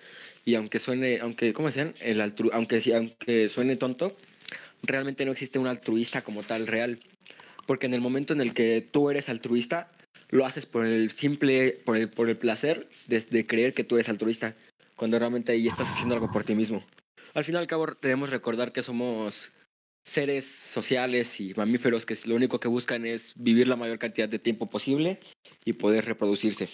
Y 0.44 0.57
aunque 0.57 0.81
suene, 0.81 1.20
aunque, 1.20 1.53
¿cómo 1.53 1.68
decían? 1.68 1.94
El 2.01 2.20
altru, 2.20 2.51
aunque, 2.53 2.83
aunque 2.96 3.48
suene 3.48 3.77
tonto, 3.77 4.16
realmente 4.83 5.25
no 5.25 5.33
existe 5.33 5.59
un 5.59 5.66
altruista 5.66 6.23
como 6.23 6.42
tal 6.42 6.66
real. 6.66 7.01
Porque 7.66 7.87
en 7.87 7.95
el 7.95 8.01
momento 8.01 8.33
en 8.33 8.40
el 8.40 8.55
que 8.55 8.81
tú 8.81 9.11
eres 9.11 9.29
altruista, 9.29 9.90
lo 10.31 10.47
haces 10.47 10.66
por 10.66 10.87
el 10.87 11.12
simple, 11.12 11.81
por 11.85 11.97
el, 11.97 12.11
por 12.11 12.29
el 12.29 12.37
placer 12.37 12.88
de, 13.07 13.47
creer 13.47 13.75
que 13.75 13.85
tú 13.85 13.97
eres 13.97 14.09
altruista, 14.09 14.57
cuando 14.97 15.18
realmente 15.18 15.53
ahí 15.53 15.68
estás 15.68 15.90
haciendo 15.90 16.14
algo 16.14 16.31
por 16.31 16.45
ti 16.45 16.55
mismo. 16.55 16.85
Al 17.35 17.45
fin 17.45 17.55
y 17.55 17.59
al 17.59 17.66
cabo 17.66 17.87
debemos 18.01 18.31
recordar 18.31 18.73
que 18.73 18.83
somos 18.83 19.53
seres 20.05 20.45
sociales 20.45 21.40
y 21.40 21.55
mamíferos 21.55 22.05
que 22.05 22.16
lo 22.25 22.35
único 22.35 22.59
que 22.59 22.68
buscan 22.68 23.07
es 23.07 23.35
vivir 23.37 23.68
la 23.68 23.77
mayor 23.77 23.99
cantidad 23.99 24.29
de 24.29 24.38
tiempo 24.38 24.68
posible 24.68 25.21
y 25.64 25.75
poder 25.75 26.05
reproducirse. 26.05 26.68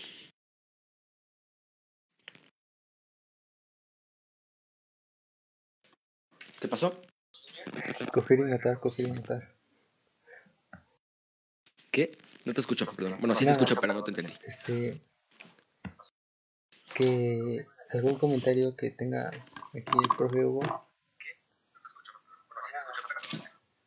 ¿Qué 6.61 6.67
pasó? 6.67 7.08
Coger 8.13 8.39
y 8.41 8.43
matar, 8.43 8.81
coger 8.81 9.07
y 9.09 9.13
matar. 9.13 9.55
¿Qué? 11.91 12.17
No 12.45 12.53
te 12.53 12.61
escucho, 12.61 12.87
perdón. 12.87 13.17
Bueno, 13.21 13.35
sí 13.35 13.45
te 13.45 13.51
escucho, 13.51 13.77
pero 13.81 13.93
no 13.95 14.05
te 14.05 14.11
entendí. 14.11 14.33
Este. 14.47 15.01
Que. 16.95 17.67
¿Algún 17.91 18.17
comentario 18.19 18.77
que 18.77 18.91
tenga 18.91 19.29
aquí 19.29 19.99
el 20.03 20.17
profe 20.17 20.45
Hugo? 20.45 20.61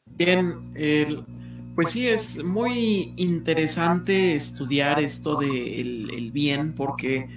Bien, 0.05 0.71
el- 0.75 1.23
pues 1.75 1.91
sí, 1.91 2.07
es 2.07 2.43
muy 2.43 3.13
interesante 3.17 4.36
estudiar 4.36 4.99
esto 4.99 5.36
de 5.39 5.79
el, 5.79 6.12
el 6.13 6.31
bien 6.31 6.73
porque 6.75 7.29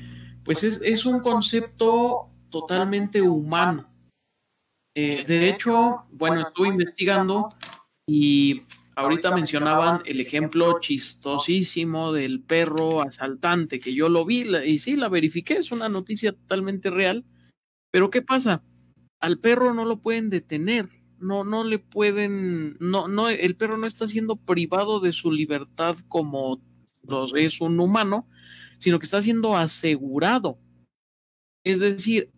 pues 0.44 0.64
es, 0.64 0.80
es 0.82 1.06
un 1.06 1.20
concepto 1.20 2.30
totalmente 2.50 3.22
humano. 3.22 3.88
Eh, 4.94 5.24
de 5.26 5.48
hecho, 5.48 6.04
bueno, 6.10 6.42
estuve 6.42 6.68
investigando 6.68 7.48
y 8.06 8.62
ahorita 8.94 9.34
mencionaban 9.34 10.02
el 10.04 10.20
ejemplo 10.20 10.78
chistosísimo 10.80 12.12
del 12.12 12.40
perro 12.40 13.02
asaltante, 13.02 13.80
que 13.80 13.92
yo 13.92 14.08
lo 14.08 14.24
vi 14.24 14.44
y 14.64 14.78
sí, 14.78 14.92
la 14.92 15.08
verifiqué, 15.08 15.54
es 15.54 15.72
una 15.72 15.88
noticia 15.88 16.32
totalmente 16.32 16.90
real. 16.90 17.24
Pero 17.90 18.10
¿qué 18.10 18.22
pasa? 18.22 18.62
Al 19.20 19.38
perro 19.38 19.74
no 19.74 19.84
lo 19.84 19.98
pueden 19.98 20.30
detener, 20.30 20.88
no, 21.18 21.44
no 21.44 21.64
le 21.64 21.78
pueden, 21.78 22.76
no, 22.78 23.08
no, 23.08 23.28
el 23.28 23.56
perro 23.56 23.78
no 23.78 23.86
está 23.86 24.06
siendo 24.06 24.36
privado 24.36 25.00
de 25.00 25.12
su 25.12 25.32
libertad 25.32 25.96
como 26.08 26.60
es 27.34 27.60
un 27.60 27.80
humano, 27.80 28.28
sino 28.78 28.98
que 28.98 29.06
está 29.06 29.22
siendo 29.22 29.56
asegurado. 29.56 30.58
Es 31.64 31.80
decir, 31.80 32.30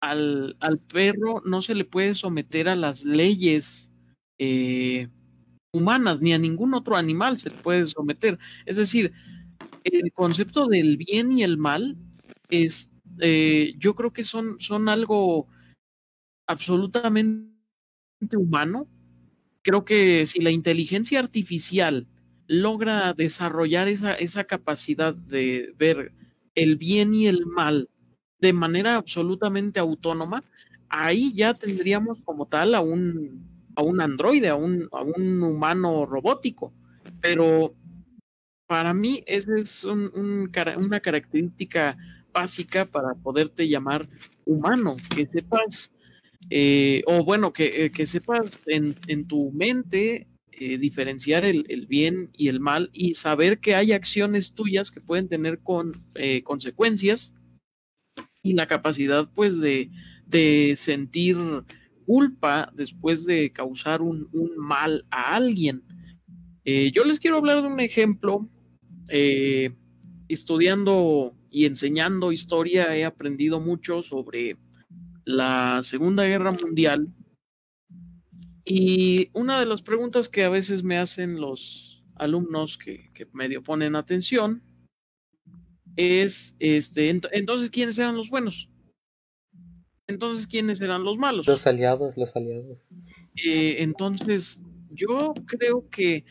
al, 0.00 0.56
al 0.60 0.78
perro 0.78 1.42
no 1.44 1.62
se 1.62 1.74
le 1.74 1.84
puede 1.84 2.14
someter 2.14 2.68
a 2.68 2.76
las 2.76 3.04
leyes 3.04 3.90
eh, 4.38 5.08
humanas, 5.72 6.20
ni 6.20 6.32
a 6.32 6.38
ningún 6.38 6.74
otro 6.74 6.96
animal 6.96 7.38
se 7.38 7.50
le 7.50 7.56
puede 7.56 7.86
someter. 7.86 8.38
Es 8.66 8.76
decir, 8.76 9.12
el 9.84 10.12
concepto 10.12 10.66
del 10.66 10.96
bien 10.96 11.32
y 11.32 11.42
el 11.42 11.58
mal 11.58 11.96
es, 12.48 12.90
eh, 13.20 13.74
yo 13.78 13.94
creo 13.94 14.12
que 14.12 14.24
son, 14.24 14.56
son 14.60 14.88
algo 14.88 15.46
absolutamente 16.46 17.50
humano. 18.36 18.88
Creo 19.62 19.84
que 19.84 20.26
si 20.26 20.40
la 20.40 20.50
inteligencia 20.50 21.18
artificial 21.18 22.06
logra 22.46 23.12
desarrollar 23.12 23.88
esa, 23.88 24.14
esa 24.14 24.44
capacidad 24.44 25.14
de 25.14 25.72
ver 25.78 26.12
el 26.54 26.76
bien 26.76 27.14
y 27.14 27.26
el 27.26 27.46
mal 27.46 27.88
de 28.40 28.52
manera 28.52 28.96
absolutamente 28.96 29.80
autónoma, 29.80 30.42
ahí 30.88 31.32
ya 31.34 31.54
tendríamos 31.54 32.20
como 32.22 32.46
tal 32.46 32.74
a 32.74 32.80
un, 32.80 33.44
a 33.76 33.82
un 33.82 34.00
androide, 34.00 34.48
a 34.48 34.54
un, 34.56 34.88
a 34.92 35.02
un 35.02 35.42
humano 35.42 36.06
robótico. 36.06 36.72
Pero 37.20 37.74
para 38.66 38.94
mí 38.94 39.22
esa 39.26 39.58
es 39.58 39.84
un- 39.84 40.10
un 40.14 40.50
una 40.76 41.00
característica 41.00 41.96
básica 42.32 42.84
para 42.86 43.14
poderte 43.14 43.68
llamar 43.68 44.06
humano, 44.46 44.96
que 45.14 45.26
sepas, 45.26 45.92
eh, 46.50 47.02
o 47.06 47.24
bueno, 47.24 47.52
que, 47.52 47.86
eh, 47.86 47.90
que 47.92 48.06
sepas 48.06 48.62
en, 48.66 48.96
en 49.08 49.26
tu 49.26 49.50
mente 49.52 50.28
eh, 50.52 50.78
diferenciar 50.78 51.44
el, 51.44 51.66
el 51.68 51.86
bien 51.86 52.30
y 52.36 52.48
el 52.48 52.60
mal 52.60 52.90
y 52.92 53.14
saber 53.14 53.58
que 53.58 53.74
hay 53.74 53.92
acciones 53.92 54.52
tuyas 54.52 54.90
que 54.90 55.00
pueden 55.00 55.28
tener 55.28 55.58
con, 55.60 55.92
eh, 56.14 56.42
consecuencias 56.42 57.34
y 58.42 58.54
la 58.54 58.66
capacidad 58.66 59.30
pues 59.34 59.60
de, 59.60 59.90
de 60.26 60.74
sentir 60.76 61.36
culpa 62.06 62.72
después 62.74 63.24
de 63.26 63.52
causar 63.52 64.02
un, 64.02 64.28
un 64.32 64.56
mal 64.56 65.04
a 65.10 65.36
alguien. 65.36 65.82
Eh, 66.64 66.92
yo 66.94 67.04
les 67.04 67.20
quiero 67.20 67.36
hablar 67.36 67.62
de 67.62 67.68
un 67.68 67.80
ejemplo. 67.80 68.48
eh, 69.08 69.74
estudiando 70.28 71.34
y 71.50 71.64
enseñando 71.64 72.30
historia 72.30 72.96
he 72.96 73.04
aprendido 73.04 73.60
mucho 73.60 74.02
sobre 74.02 74.56
la 75.24 75.82
Segunda 75.82 76.24
Guerra 76.24 76.52
Mundial. 76.52 77.08
Y 78.64 79.30
una 79.32 79.58
de 79.58 79.66
las 79.66 79.82
preguntas 79.82 80.28
que 80.28 80.44
a 80.44 80.48
veces 80.48 80.84
me 80.84 80.98
hacen 80.98 81.40
los 81.40 82.04
alumnos 82.14 82.78
que, 82.78 83.10
que 83.12 83.26
medio 83.32 83.62
ponen 83.62 83.96
atención 83.96 84.62
es, 85.96 86.54
este, 86.58 87.12
ent- 87.14 87.28
entonces, 87.32 87.70
¿quiénes 87.70 87.98
eran 87.98 88.16
los 88.16 88.30
buenos? 88.30 88.68
Entonces, 90.06 90.46
¿quiénes 90.46 90.80
eran 90.80 91.04
los 91.04 91.16
malos? 91.18 91.46
Los 91.46 91.66
aliados, 91.66 92.16
los 92.16 92.34
aliados. 92.34 92.78
Eh, 93.36 93.76
entonces, 93.78 94.60
yo 94.90 95.32
creo 95.46 95.88
que 95.90 96.24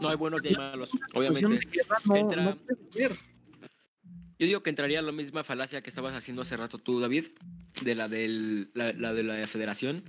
No 0.00 0.08
hay 0.10 0.16
buenos 0.16 0.42
ni 0.42 0.50
hay 0.50 0.54
malos, 0.56 0.90
obviamente. 1.14 1.58
no, 2.06 2.14
Entra- 2.16 2.44
no. 2.44 2.58
Yo 4.38 4.46
digo 4.46 4.62
que 4.62 4.70
entraría 4.70 5.02
la 5.02 5.12
misma 5.12 5.44
falacia 5.44 5.82
que 5.82 5.90
estabas 5.90 6.14
haciendo 6.14 6.42
hace 6.42 6.56
rato 6.56 6.78
tú, 6.78 7.00
David, 7.00 7.26
de 7.84 7.94
la, 7.94 8.08
del, 8.08 8.70
la, 8.74 8.92
la 8.92 9.12
de 9.14 9.22
la 9.22 9.46
federación. 9.46 10.02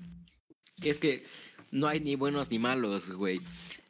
Es 0.81 0.99
que 0.99 1.23
no 1.71 1.87
hay 1.87 1.99
ni 1.99 2.15
buenos 2.15 2.49
ni 2.49 2.57
malos, 2.59 3.11
güey. 3.11 3.39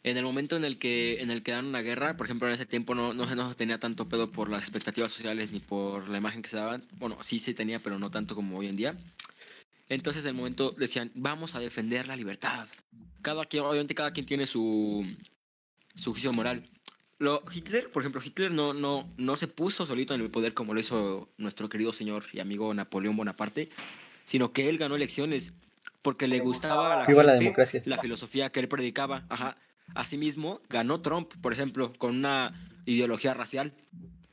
En 0.06 0.18
el 0.18 0.26
momento 0.26 0.58
en 0.58 0.66
el 0.66 0.78
que 0.78 1.22
en 1.22 1.32
el 1.32 1.44
que 1.44 1.54
dan 1.54 1.66
una 1.66 1.82
guerra, 1.82 2.18
por 2.18 2.26
ejemplo, 2.28 2.48
en 2.48 2.54
ese 2.56 2.66
tiempo 2.66 2.94
no, 2.94 3.14
no, 3.14 3.28
se- 3.28 3.36
no 3.38 3.48
se 3.50 3.56
tenía 3.56 3.80
tanto 3.80 4.10
pedo 4.10 4.32
por 4.32 4.50
las 4.50 4.60
expectativas 4.64 5.12
sociales 5.14 5.52
ni 5.54 5.60
por 5.60 6.10
la 6.10 6.18
imagen 6.18 6.42
que 6.42 6.50
se 6.50 6.58
daban. 6.58 6.86
Bueno, 6.98 7.18
sí 7.22 7.40
se 7.40 7.54
tenía, 7.54 7.80
pero 7.80 7.98
no 8.00 8.12
tanto 8.12 8.36
como 8.36 8.58
hoy 8.58 8.68
en 8.68 8.76
día. 8.76 8.98
Entonces, 9.90 10.24
en 10.24 10.30
el 10.30 10.36
momento 10.36 10.72
decían, 10.72 11.12
vamos 11.16 11.56
a 11.56 11.60
defender 11.60 12.08
la 12.08 12.16
libertad. 12.16 12.68
Cada 13.22 13.46
quien, 13.46 13.64
obviamente, 13.64 13.96
cada 13.96 14.12
quien 14.12 14.26
tiene 14.26 14.46
su, 14.46 15.06
su 15.96 16.12
juicio 16.12 16.34
moral. 16.34 16.64
Lo, 17.20 17.42
Hitler, 17.54 17.90
por 17.92 18.02
ejemplo, 18.02 18.22
Hitler 18.24 18.52
no, 18.52 18.74
no, 18.74 19.10
no 19.18 19.38
se 19.38 19.48
puso 19.48 19.86
solito 19.86 20.14
en 20.14 20.20
el 20.22 20.30
poder 20.30 20.54
como 20.54 20.74
lo 20.74 20.80
hizo 20.82 21.30
nuestro 21.38 21.70
querido 21.70 21.94
señor 21.94 22.26
y 22.34 22.40
amigo 22.42 22.74
Napoleón 22.74 23.16
Bonaparte, 23.16 23.70
sino 24.26 24.52
que 24.52 24.68
él 24.68 24.78
ganó 24.78 24.96
elecciones 24.96 25.54
porque 26.02 26.28
le 26.28 26.40
gustaba 26.40 26.94
a 26.96 27.00
la, 27.00 27.06
Viva 27.06 27.24
la 27.24 27.32
gente 27.34 27.44
democracia. 27.46 27.82
la 27.86 27.98
filosofía 28.00 28.50
que 28.52 28.60
él 28.60 28.68
predicaba. 28.68 29.26
Ajá. 29.30 29.58
Asimismo, 29.96 30.62
ganó 30.70 31.02
Trump, 31.02 31.34
por 31.42 31.54
ejemplo, 31.54 31.94
con 31.94 32.18
una 32.18 32.54
ideología 32.86 33.34
racial. 33.34 33.74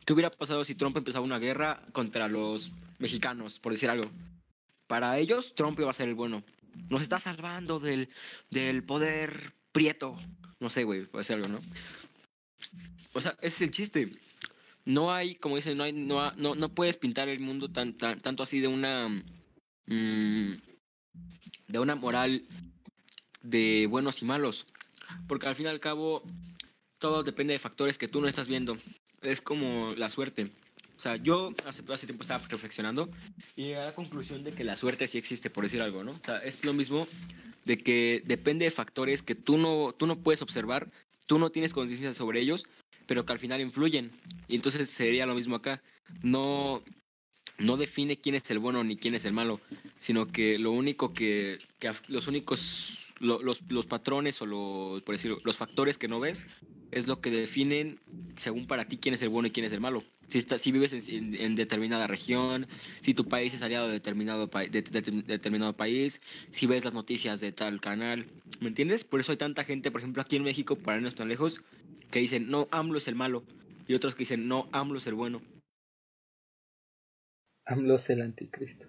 ¿Qué 0.04 0.12
hubiera 0.12 0.30
pasado 0.30 0.64
si 0.64 0.74
Trump 0.74 0.96
empezaba 0.96 1.24
una 1.24 1.38
guerra 1.38 1.82
contra 1.92 2.28
los 2.28 2.72
mexicanos, 2.98 3.60
por 3.60 3.72
decir 3.72 3.90
algo? 3.90 4.10
Para 4.86 5.18
ellos, 5.18 5.54
Trump 5.54 5.78
iba 5.78 5.90
a 5.90 5.94
ser 5.94 6.08
el 6.08 6.14
bueno. 6.14 6.42
Nos 6.88 7.02
está 7.02 7.20
salvando 7.20 7.78
del, 7.78 8.08
del 8.50 8.82
poder 8.82 9.52
prieto. 9.72 10.16
No 10.58 10.70
sé, 10.70 10.84
güey, 10.84 11.06
puede 11.06 11.24
ser 11.24 11.36
algo, 11.36 11.48
¿no? 11.48 11.60
O 13.12 13.20
sea, 13.20 13.32
ese 13.40 13.56
es 13.56 13.62
el 13.62 13.70
chiste. 13.70 14.12
No 14.84 15.12
hay, 15.12 15.34
como 15.34 15.56
dicen, 15.56 15.76
no 15.76 15.84
hay, 15.84 15.92
no, 15.92 16.32
no, 16.32 16.54
no 16.54 16.68
puedes 16.70 16.96
pintar 16.96 17.28
el 17.28 17.40
mundo 17.40 17.70
tan, 17.70 17.92
tan, 17.94 18.18
tanto 18.20 18.42
así 18.42 18.60
de 18.60 18.68
una, 18.68 19.08
mm, 19.86 20.54
de 21.68 21.78
una 21.78 21.94
moral 21.94 22.44
de 23.42 23.86
buenos 23.88 24.22
y 24.22 24.24
malos. 24.24 24.66
Porque 25.26 25.46
al 25.46 25.54
fin 25.54 25.66
y 25.66 25.68
al 25.68 25.80
cabo, 25.80 26.22
todo 26.98 27.22
depende 27.22 27.52
de 27.52 27.58
factores 27.58 27.98
que 27.98 28.08
tú 28.08 28.20
no 28.20 28.28
estás 28.28 28.48
viendo. 28.48 28.76
Es 29.22 29.40
como 29.40 29.94
la 29.96 30.10
suerte. 30.10 30.50
O 30.96 31.02
sea, 31.02 31.16
yo 31.16 31.54
hace, 31.66 31.82
hace 31.90 32.06
tiempo 32.06 32.22
estaba 32.22 32.46
reflexionando 32.46 33.08
y 33.56 33.62
llegué 33.62 33.76
a 33.78 33.86
la 33.86 33.94
conclusión 33.94 34.44
de 34.44 34.52
que 34.52 34.64
la 34.64 34.76
suerte 34.76 35.08
sí 35.08 35.16
existe, 35.16 35.48
por 35.48 35.64
decir 35.64 35.80
algo, 35.80 36.04
¿no? 36.04 36.12
O 36.12 36.20
sea, 36.22 36.38
es 36.38 36.62
lo 36.62 36.74
mismo 36.74 37.08
de 37.64 37.78
que 37.78 38.22
depende 38.26 38.66
de 38.66 38.70
factores 38.70 39.22
que 39.22 39.34
tú 39.34 39.56
no, 39.56 39.94
tú 39.96 40.06
no 40.06 40.16
puedes 40.16 40.42
observar, 40.42 40.90
tú 41.26 41.38
no 41.38 41.50
tienes 41.50 41.72
conciencia 41.72 42.12
sobre 42.12 42.40
ellos, 42.40 42.66
pero 43.06 43.24
que 43.24 43.32
al 43.32 43.38
final 43.38 43.60
influyen. 43.60 44.12
Y 44.46 44.56
entonces 44.56 44.90
sería 44.90 45.26
lo 45.26 45.34
mismo 45.34 45.56
acá. 45.56 45.82
No, 46.22 46.82
no 47.58 47.76
define 47.76 48.16
quién 48.16 48.34
es 48.34 48.50
el 48.50 48.58
bueno 48.58 48.84
ni 48.84 48.96
quién 48.96 49.14
es 49.14 49.24
el 49.24 49.32
malo, 49.32 49.60
sino 49.98 50.26
que 50.26 50.58
lo 50.58 50.72
único 50.72 51.12
que, 51.14 51.58
que 51.78 51.92
los 52.08 52.26
únicos, 52.26 53.09
lo- 53.20 53.40
los, 53.42 53.62
los 53.68 53.86
patrones 53.86 54.40
o 54.42 54.46
los, 54.46 55.02
por 55.02 55.14
decirlo, 55.14 55.38
los 55.44 55.56
factores 55.56 55.96
que 55.98 56.08
no 56.08 56.18
ves 56.20 56.46
es 56.90 57.06
lo 57.06 57.20
que 57.20 57.30
definen 57.30 58.00
según 58.36 58.66
para 58.66 58.86
ti 58.86 58.96
quién 58.96 59.14
es 59.14 59.22
el 59.22 59.28
bueno 59.28 59.46
y 59.48 59.50
quién 59.52 59.64
es 59.66 59.72
el 59.72 59.80
malo. 59.80 60.02
Si, 60.28 60.38
está, 60.38 60.58
si 60.58 60.72
vives 60.72 60.92
en, 60.92 61.14
en- 61.34 61.34
en 61.40 61.54
determinada 61.54 62.06
región, 62.06 62.66
si 63.00 63.14
tu 63.14 63.28
país 63.28 63.52
es 63.54 63.62
aliado 63.62 63.86
de 63.86 63.92
determinado, 63.94 64.48
pa- 64.48 64.64
de- 64.64 64.82
de- 64.82 65.00
de- 65.02 65.22
determinado 65.22 65.76
país, 65.76 66.20
si 66.50 66.66
ves 66.66 66.84
las 66.84 66.94
noticias 66.94 67.40
de 67.40 67.52
tal 67.52 67.80
canal, 67.80 68.26
¿me 68.60 68.68
entiendes? 68.68 69.04
Por 69.04 69.20
eso 69.20 69.32
hay 69.32 69.38
tanta 69.38 69.64
gente, 69.64 69.90
por 69.90 70.00
ejemplo, 70.00 70.22
aquí 70.22 70.36
en 70.36 70.42
México, 70.44 70.76
para 70.76 70.98
irnos 70.98 71.14
tan 71.14 71.28
lejos, 71.28 71.60
que 72.10 72.18
dicen, 72.20 72.48
no, 72.50 72.68
AMLO 72.70 72.98
es 72.98 73.06
el 73.08 73.14
malo, 73.14 73.44
y 73.86 73.94
otros 73.94 74.14
que 74.14 74.20
dicen, 74.20 74.48
no, 74.48 74.68
AMLO 74.72 74.98
es 74.98 75.06
el 75.06 75.14
bueno. 75.14 75.42
AMLO 77.66 77.96
es 77.96 78.10
el 78.10 78.22
anticristo. 78.22 78.88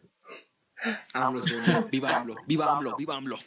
AMLO 1.14 1.44
es 1.44 1.52
bueno. 1.52 1.88
Viva 1.92 2.18
AMLO, 2.18 2.36
viva 2.48 2.78
AMLO, 2.78 2.96
viva 2.98 3.16
AMLO. 3.18 3.38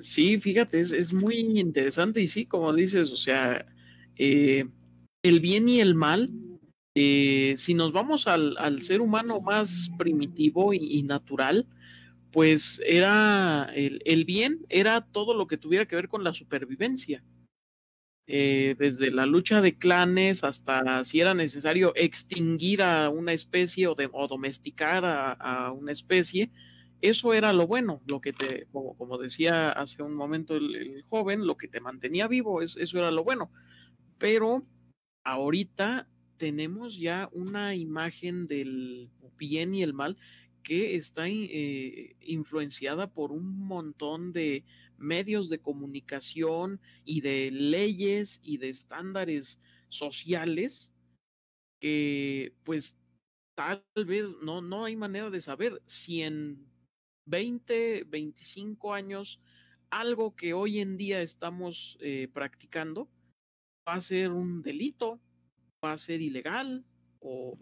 Sí, 0.00 0.40
fíjate, 0.40 0.80
es, 0.80 0.92
es 0.92 1.12
muy 1.12 1.36
interesante 1.58 2.20
y 2.20 2.28
sí, 2.28 2.46
como 2.46 2.72
dices, 2.72 3.10
o 3.10 3.16
sea, 3.16 3.66
eh, 4.16 4.66
el 5.22 5.40
bien 5.40 5.68
y 5.68 5.80
el 5.80 5.94
mal, 5.94 6.30
eh, 6.94 7.54
si 7.56 7.74
nos 7.74 7.92
vamos 7.92 8.26
al, 8.26 8.56
al 8.58 8.82
ser 8.82 9.00
humano 9.00 9.40
más 9.40 9.90
primitivo 9.98 10.72
y, 10.74 11.02
natural, 11.02 11.66
pues 12.32 12.80
era 12.86 13.70
el, 13.74 14.00
el 14.04 14.24
bien, 14.24 14.66
era 14.68 15.00
todo 15.00 15.34
lo 15.34 15.46
que 15.46 15.56
tuviera 15.56 15.86
que 15.86 15.96
ver 15.96 16.08
con 16.08 16.24
la 16.24 16.34
supervivencia. 16.34 17.22
Eh, 18.30 18.74
desde 18.78 19.10
la 19.10 19.24
lucha 19.24 19.62
de 19.62 19.78
clanes 19.78 20.44
hasta 20.44 21.02
si 21.06 21.18
era 21.18 21.32
necesario 21.32 21.94
extinguir 21.96 22.82
a 22.82 23.08
una 23.08 23.32
especie 23.32 23.86
o, 23.86 23.94
o 24.12 24.28
domesticar 24.28 25.02
a, 25.06 25.32
a, 25.32 25.72
una 25.72 25.92
especie, 25.92 26.50
eso 27.00 27.32
era 27.34 27.52
lo 27.52 27.66
bueno, 27.66 28.02
lo 28.06 28.20
que 28.20 28.32
te, 28.32 28.66
como, 28.72 29.18
decía 29.18 29.70
hace 29.70 30.02
un 30.02 30.14
momento 30.14 30.56
el, 30.56 30.74
el, 30.74 31.02
joven, 31.08 31.46
lo 31.46 31.56
que 31.56 31.68
te 31.68 31.80
mantenía 31.80 32.26
vivo, 32.28 32.62
es, 32.62 32.76
eso 32.76 32.98
era 32.98 33.10
lo 33.10 33.24
bueno. 33.24 33.50
Pero 34.18 34.66
ahorita 35.24 36.08
tenemos 36.38 36.96
ya 36.96 37.28
una 37.32 37.74
imagen 37.74 38.46
del 38.46 39.10
bien 39.36 39.74
y 39.74 39.82
el 39.82 39.94
mal 39.94 40.16
que 40.62 40.96
está 40.96 41.28
eh, 41.28 42.16
influenciada 42.20 43.10
por 43.10 43.32
un 43.32 43.58
montón 43.60 44.32
de 44.32 44.64
medios 44.96 45.48
de 45.48 45.60
comunicación 45.60 46.80
y 47.04 47.20
de 47.20 47.50
leyes 47.50 48.40
y 48.42 48.58
de 48.58 48.68
estándares 48.70 49.60
sociales 49.88 50.92
que 51.80 52.52
pues 52.64 52.98
tal 53.54 53.82
vez 54.06 54.36
no, 54.42 54.60
no 54.60 54.84
hay 54.84 54.96
manera 54.96 55.30
de 55.30 55.40
saber 55.40 55.80
si 55.86 56.22
en 56.22 56.66
20, 57.28 58.04
25 58.04 58.94
años 58.94 59.40
algo 59.90 60.34
que 60.34 60.52
hoy 60.52 60.80
en 60.80 60.96
día 60.96 61.22
estamos 61.22 61.96
eh, 62.00 62.28
practicando 62.32 63.08
va 63.88 63.94
a 63.94 64.00
ser 64.02 64.32
un 64.32 64.60
delito, 64.62 65.18
va 65.82 65.92
a 65.92 65.98
ser 65.98 66.20
ilegal 66.20 66.84
o 67.20 67.56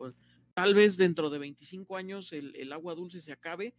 tal 0.54 0.74
vez 0.74 0.96
dentro 0.96 1.30
de 1.30 1.38
25 1.38 1.96
años 1.96 2.32
el, 2.32 2.72
agua 2.72 2.94
dulce 2.94 3.20
se 3.20 3.32
acabe 3.32 3.74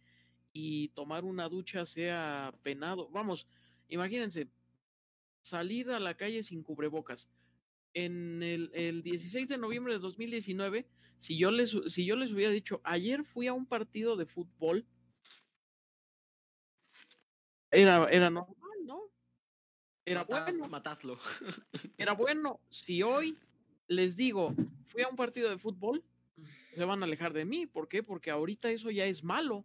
y 0.52 0.88
tomar 0.88 1.24
una 1.24 1.48
ducha 1.48 1.84
sea 1.84 2.54
penado. 2.62 3.10
Vamos, 3.10 3.46
imagínense, 3.88 4.48
salir 5.42 5.90
a 5.90 6.00
la 6.00 6.14
calle 6.14 6.42
sin 6.42 6.62
cubrebocas. 6.62 7.28
En 7.92 8.42
el, 8.42 8.70
el 8.72 9.02
16 9.02 9.48
de 9.48 9.58
noviembre 9.58 9.94
de 9.94 9.98
2019, 9.98 10.86
si 11.18 11.36
yo, 11.36 11.50
les, 11.50 11.76
si 11.88 12.06
yo 12.06 12.16
les 12.16 12.32
hubiera 12.32 12.52
dicho, 12.52 12.80
ayer 12.84 13.24
fui 13.24 13.46
a 13.46 13.52
un 13.52 13.66
partido 13.66 14.16
de 14.16 14.26
fútbol, 14.26 14.86
era, 17.70 18.08
era 18.10 18.30
normal, 18.30 18.78
¿no? 18.84 19.02
Era 20.04 20.24
bueno. 20.24 20.68
Matadlo. 20.68 21.18
Era 21.98 22.12
bueno. 22.12 22.60
Si 22.70 23.02
hoy 23.02 23.36
les 23.88 24.16
digo, 24.16 24.54
fui 24.86 25.02
a 25.02 25.08
un 25.08 25.16
partido 25.16 25.50
de 25.50 25.58
fútbol, 25.58 26.02
se 26.74 26.84
van 26.84 27.02
a 27.02 27.06
alejar 27.06 27.32
de 27.32 27.44
mí. 27.44 27.66
¿Por 27.66 27.88
qué? 27.88 28.02
Porque 28.02 28.30
ahorita 28.30 28.70
eso 28.70 28.90
ya 28.90 29.04
es 29.06 29.22
malo. 29.22 29.64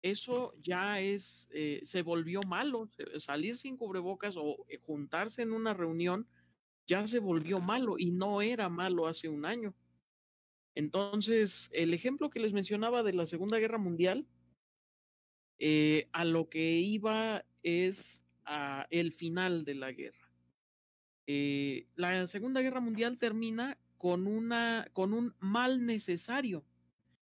Eso 0.00 0.54
ya 0.62 1.00
es, 1.00 1.48
eh, 1.52 1.80
se 1.82 2.02
volvió 2.02 2.40
malo. 2.42 2.88
Salir 3.16 3.58
sin 3.58 3.76
cubrebocas 3.76 4.36
o 4.36 4.64
eh, 4.68 4.78
juntarse 4.78 5.42
en 5.42 5.52
una 5.52 5.74
reunión 5.74 6.26
ya 6.86 7.06
se 7.06 7.18
volvió 7.18 7.58
malo 7.58 7.96
y 7.98 8.10
no 8.10 8.40
era 8.40 8.68
malo 8.68 9.06
hace 9.06 9.28
un 9.28 9.44
año. 9.44 9.74
Entonces, 10.74 11.70
el 11.74 11.92
ejemplo 11.92 12.30
que 12.30 12.40
les 12.40 12.52
mencionaba 12.52 13.02
de 13.02 13.12
la 13.12 13.26
Segunda 13.26 13.58
Guerra 13.58 13.78
Mundial, 13.78 14.26
eh, 15.58 16.08
a 16.12 16.24
lo 16.24 16.48
que 16.48 16.78
iba 16.78 17.44
es 17.62 18.24
a 18.44 18.86
el 18.90 19.12
final 19.12 19.64
de 19.64 19.74
la 19.74 19.92
guerra. 19.92 20.30
Eh, 21.26 21.86
la 21.94 22.26
Segunda 22.26 22.62
Guerra 22.62 22.80
Mundial 22.80 23.18
termina 23.18 23.76
con, 23.98 24.26
una, 24.26 24.88
con 24.92 25.12
un 25.12 25.34
mal 25.40 25.84
necesario. 25.84 26.64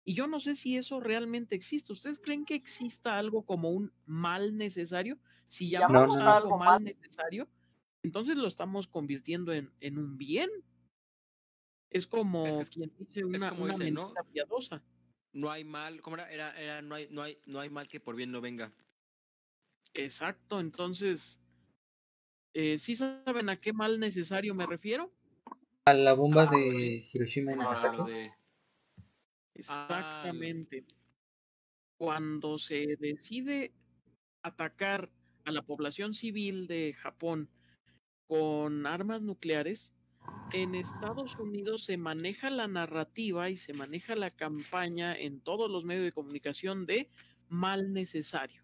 Y 0.04 0.14
yo 0.14 0.26
no 0.26 0.40
sé 0.40 0.54
si 0.54 0.76
eso 0.76 1.00
realmente 1.00 1.54
existe. 1.54 1.92
¿Ustedes 1.92 2.20
creen 2.20 2.44
que 2.44 2.54
exista 2.54 3.18
algo 3.18 3.42
como 3.42 3.70
un 3.70 3.92
mal 4.06 4.56
necesario? 4.56 5.18
Si 5.48 5.68
llamamos 5.68 6.16
no, 6.16 6.24
no, 6.24 6.32
algo 6.32 6.50
no, 6.50 6.58
mal 6.58 6.84
necesario, 6.84 7.48
entonces 8.02 8.36
lo 8.36 8.46
estamos 8.46 8.86
convirtiendo 8.86 9.52
en, 9.52 9.70
en 9.80 9.98
un 9.98 10.16
bien. 10.16 10.50
Es 11.90 12.06
como 12.06 12.46
Es 12.46 12.70
quien 12.70 12.92
dice 12.98 13.24
una, 13.24 13.50
como 13.50 13.66
piadosa. 14.32 14.82
No 15.32 15.50
hay 15.50 15.64
mal, 15.64 16.00
¿cómo 16.00 16.16
era? 16.16 16.30
Era, 16.32 16.58
era 16.60 16.82
no, 16.82 16.94
hay, 16.94 17.08
no, 17.10 17.22
hay, 17.22 17.38
no 17.46 17.60
hay 17.60 17.70
mal 17.70 17.86
que 17.88 18.00
por 18.00 18.16
bien 18.16 18.32
no 18.32 18.40
venga. 18.40 18.72
Exacto, 19.94 20.60
entonces, 20.60 21.40
eh, 22.54 22.78
¿sí 22.78 22.94
saben 22.94 23.48
a 23.48 23.60
qué 23.60 23.72
mal 23.72 23.98
necesario 24.00 24.54
me 24.54 24.66
refiero? 24.66 25.12
A 25.86 25.94
la 25.94 26.12
bomba 26.12 26.44
Ah, 26.44 26.50
de 26.50 27.08
Hiroshima 27.12 27.52
y 27.52 27.54
Ah, 27.54 27.58
Nagasaki. 27.58 28.02
de- 28.10 28.32
Exactamente. 29.54 30.84
Cuando 31.98 32.58
se 32.58 32.96
decide 32.98 33.72
atacar 34.42 35.10
a 35.44 35.50
la 35.50 35.62
población 35.62 36.14
civil 36.14 36.66
de 36.68 36.92
Japón 36.92 37.48
con 38.26 38.86
armas 38.86 39.22
nucleares, 39.22 39.94
en 40.52 40.74
Estados 40.74 41.36
Unidos 41.36 41.84
se 41.84 41.96
maneja 41.96 42.50
la 42.50 42.68
narrativa 42.68 43.50
y 43.50 43.56
se 43.56 43.74
maneja 43.74 44.16
la 44.16 44.30
campaña 44.30 45.14
en 45.14 45.40
todos 45.40 45.70
los 45.70 45.84
medios 45.84 46.04
de 46.04 46.12
comunicación 46.12 46.86
de 46.86 47.10
mal 47.48 47.92
necesario. 47.92 48.62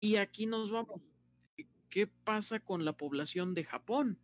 Y 0.00 0.16
aquí 0.16 0.46
nos 0.46 0.70
vamos. 0.70 1.00
¿Qué 1.90 2.06
pasa 2.06 2.60
con 2.60 2.84
la 2.84 2.96
población 2.96 3.54
de 3.54 3.64
Japón? 3.64 4.18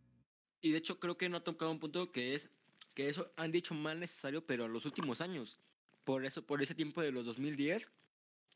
Y 0.61 0.71
de 0.71 0.77
hecho 0.77 0.99
creo 0.99 1.17
que 1.17 1.29
no 1.29 1.37
ha 1.37 1.43
tocado 1.43 1.71
un 1.71 1.79
punto 1.79 2.11
que 2.11 2.35
es 2.35 2.51
que 2.93 3.07
eso 3.07 3.31
han 3.37 3.51
dicho 3.51 3.73
mal 3.73 3.99
necesario, 3.99 4.45
pero 4.45 4.65
en 4.65 4.73
los 4.73 4.85
últimos 4.85 5.21
años. 5.21 5.59
Por 6.03 6.25
eso, 6.25 6.45
por 6.45 6.61
ese 6.61 6.75
tiempo 6.75 7.01
de 7.01 7.11
los 7.11 7.25
2010, 7.25 7.91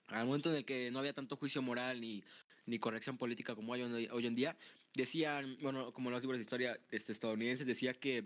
al 0.08 0.26
momento 0.26 0.50
en 0.50 0.58
el 0.58 0.66
que 0.66 0.92
no 0.92 1.00
había 1.00 1.14
tanto 1.14 1.38
juicio 1.38 1.62
moral 1.62 2.02
ni, 2.02 2.24
ni 2.66 2.80
corrección 2.80 3.18
política 3.18 3.56
como 3.56 3.74
hay 3.74 3.84
hoy, 3.84 4.08
hoy 4.12 4.28
en 4.28 4.36
día, 4.36 4.58
decían, 4.96 5.58
bueno, 5.62 5.92
como 5.92 6.10
los 6.10 6.22
libros 6.22 6.38
de 6.38 6.44
historia 6.44 6.80
este, 6.92 7.12
estadounidenses, 7.12 7.68
decía 7.68 7.94
que 7.94 8.24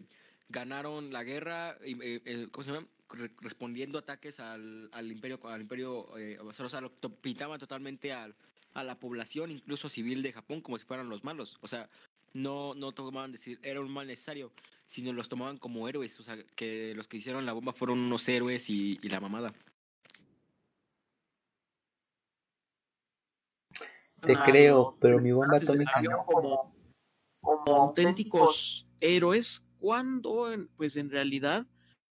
ganaron 0.49 1.11
la 1.11 1.23
guerra, 1.23 1.77
eh, 1.81 2.21
eh, 2.25 2.47
¿cómo 2.51 2.63
se 2.63 2.71
llama? 2.71 2.87
Re- 3.09 3.31
respondiendo 3.41 3.97
ataques 3.99 4.39
al, 4.39 4.89
al 4.91 5.11
imperio, 5.11 5.39
al 5.47 5.61
imperio, 5.61 6.17
eh, 6.17 6.37
o 6.39 6.51
sea, 6.53 6.81
lo 6.81 6.91
to- 6.91 7.13
pintaban 7.15 7.59
totalmente 7.59 8.13
al, 8.13 8.35
a 8.73 8.83
la 8.83 8.99
población, 8.99 9.51
incluso 9.51 9.89
civil 9.89 10.21
de 10.21 10.33
Japón, 10.33 10.61
como 10.61 10.77
si 10.77 10.85
fueran 10.85 11.09
los 11.09 11.23
malos. 11.23 11.57
O 11.61 11.67
sea, 11.67 11.87
no, 12.33 12.75
no 12.75 12.91
tomaban 12.91 13.31
decir 13.31 13.59
era 13.63 13.81
un 13.81 13.91
mal 13.91 14.07
necesario, 14.07 14.51
sino 14.87 15.11
los 15.13 15.29
tomaban 15.29 15.57
como 15.57 15.87
héroes. 15.87 16.19
O 16.19 16.23
sea, 16.23 16.37
que 16.55 16.93
los 16.95 17.07
que 17.07 17.17
hicieron 17.17 17.45
la 17.45 17.53
bomba 17.53 17.73
fueron 17.73 17.99
unos 17.99 18.27
héroes 18.29 18.69
y 18.69 18.99
la 19.09 19.19
mamada. 19.19 19.53
Te 24.21 24.33
Ah, 24.35 24.43
creo, 24.45 24.97
pero 24.99 25.19
mi 25.19 25.31
bomba 25.31 25.57
atómica 25.57 26.01
no. 26.01 26.25
como, 26.25 26.75
como 27.41 27.75
auténticos 27.75 28.85
héroes 28.99 29.63
cuando 29.79 30.51
en- 30.51 30.67
pues 30.75 30.97
en 30.97 31.09
realidad 31.09 31.65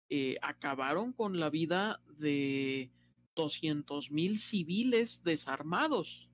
eh, 0.08 0.36
acabaron 0.42 1.12
con 1.12 1.38
la 1.40 1.48
vida 1.48 2.00
de 2.18 2.90
200 3.34 4.10
mil 4.10 4.38
civiles 4.40 5.22
desarmados. 5.24 6.28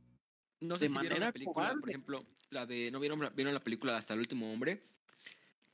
No 0.60 0.78
sé 0.78 0.86
De 0.86 0.88
si 0.90 0.98
vieron 0.98 1.20
la 1.20 1.26
manera 1.26 1.32
película, 1.32 1.76
por 1.78 1.88
ejemplo, 1.90 2.24
la 2.50 2.66
de. 2.66 2.90
¿No 2.90 2.98
vieron, 2.98 3.20
la- 3.20 3.30
vieron 3.30 3.54
la 3.54 3.60
película 3.60 3.96
Hasta 3.96 4.14
el 4.14 4.20
último 4.20 4.52
hombre? 4.52 4.82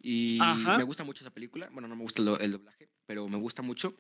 Y 0.01 0.39
Ajá. 0.43 0.77
me 0.77 0.83
gusta 0.85 1.05
mucho 1.05 1.25
esa 1.25 1.33
película. 1.33 1.71
Bueno, 1.73 1.89
no 1.89 1.97
me 1.97 2.03
gusta 2.03 2.21
el 2.41 2.53
doblaje, 2.53 2.91
pero 3.07 3.27
me 3.29 3.39
gusta 3.39 3.63
mucho. 3.63 3.95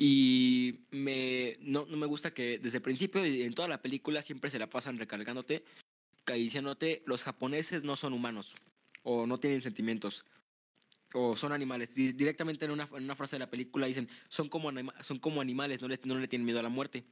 Y 0.00 0.86
me, 0.92 1.56
no, 1.60 1.84
no 1.86 1.96
me 1.96 2.06
gusta 2.06 2.32
que 2.32 2.60
desde 2.60 2.76
el 2.76 2.82
principio 2.82 3.26
y 3.26 3.42
en 3.42 3.52
toda 3.52 3.66
la 3.66 3.82
película 3.82 4.22
siempre 4.22 4.48
se 4.48 4.60
la 4.60 4.70
pasan 4.70 4.96
recargándote, 4.96 5.64
ca- 6.24 6.34
diciéndote 6.34 7.02
los 7.04 7.24
japoneses 7.24 7.82
no 7.82 7.96
son 7.96 8.12
humanos 8.12 8.54
o 9.02 9.26
no 9.26 9.38
tienen 9.38 9.60
sentimientos 9.60 10.24
o 11.14 11.36
son 11.36 11.52
animales. 11.52 11.96
Di- 11.96 12.12
Directamente 12.12 12.64
en 12.64 12.70
una, 12.70 12.88
en 12.94 13.02
una 13.02 13.16
frase 13.16 13.34
de 13.34 13.40
la 13.40 13.50
película 13.50 13.88
dicen 13.88 14.08
son 14.28 14.48
como, 14.48 14.68
anima- 14.70 14.94
son 15.02 15.18
como 15.18 15.40
animales, 15.40 15.82
no 15.82 15.88
le, 15.88 15.98
no 16.04 16.16
le 16.16 16.28
tienen 16.28 16.46
miedo 16.46 16.60
a 16.60 16.62
la 16.62 16.68
muerte. 16.68 17.02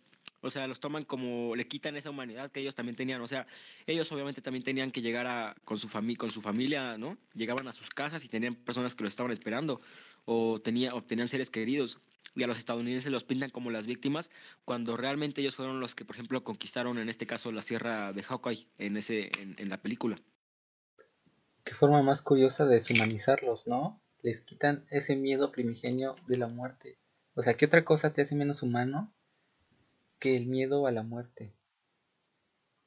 O 0.43 0.51
sea, 0.51 0.69
los 0.69 0.79
toman 0.79 1.03
como, 1.05 1.57
le 1.57 1.67
quitan 1.67 1.97
esa 1.97 2.11
humanidad 2.11 2.53
que 2.53 2.61
ellos 2.61 2.77
también 2.77 2.95
tenían. 2.95 3.21
O 3.21 3.27
sea, 3.27 3.49
ellos 3.85 4.13
obviamente 4.13 4.41
también 4.43 4.63
tenían 4.63 4.93
que 4.93 5.03
llegar 5.03 5.27
a, 5.27 5.57
con, 5.65 5.77
su 5.77 5.89
fami 5.89 6.15
con 6.15 6.31
su 6.31 6.41
familia, 6.41 6.97
¿no? 6.99 7.19
Llegaban 7.35 7.67
a 7.67 7.73
sus 7.73 7.89
casas 7.91 8.25
y 8.25 8.29
tenían 8.29 8.55
personas 8.55 8.95
que 8.95 9.03
lo 9.03 9.09
estaban 9.09 9.33
esperando 9.33 9.81
o, 10.25 10.61
tenía, 10.61 10.95
o 10.95 11.03
tenían 11.03 11.27
seres 11.29 11.51
queridos. 11.51 11.99
Y 12.35 12.43
a 12.43 12.47
los 12.47 12.59
estadounidenses 12.59 13.13
los 13.13 13.25
pintan 13.25 13.51
como 13.51 13.71
las 13.71 13.87
víctimas 13.87 14.31
cuando 14.65 14.97
realmente 14.97 15.41
ellos 15.41 15.57
fueron 15.57 15.81
los 15.81 15.95
que, 15.95 16.05
por 16.05 16.17
ejemplo, 16.17 16.45
conquistaron 16.45 16.99
en 16.99 17.09
este 17.09 17.27
caso 17.27 17.53
la 17.53 17.63
sierra 17.63 18.13
de 18.13 18.23
Hawkeye 18.23 18.69
en, 18.79 18.97
ese, 18.97 19.31
en, 19.41 19.55
en 19.59 19.69
la 19.69 19.81
película. 19.81 20.21
Qué 21.65 21.75
forma 21.75 22.03
más 22.03 22.23
curiosa 22.23 22.65
de 22.65 22.77
deshumanizarlos, 22.77 23.67
¿no? 23.67 24.01
Les 24.23 24.41
quitan 24.43 24.87
ese 24.91 25.17
miedo 25.17 25.51
primigenio 25.51 26.15
de 26.27 26.39
la 26.39 26.49
muerte. 26.49 26.99
O 27.35 27.43
sea, 27.43 27.55
¿qué 27.55 27.67
otra 27.67 27.85
cosa 27.85 28.13
te 28.13 28.23
hace 28.23 28.35
menos 28.35 28.63
humano 28.63 29.13
que 30.19 30.37
el 30.37 30.47
miedo 30.47 30.87
a 30.87 30.93
la 30.93 31.03
muerte? 31.03 31.55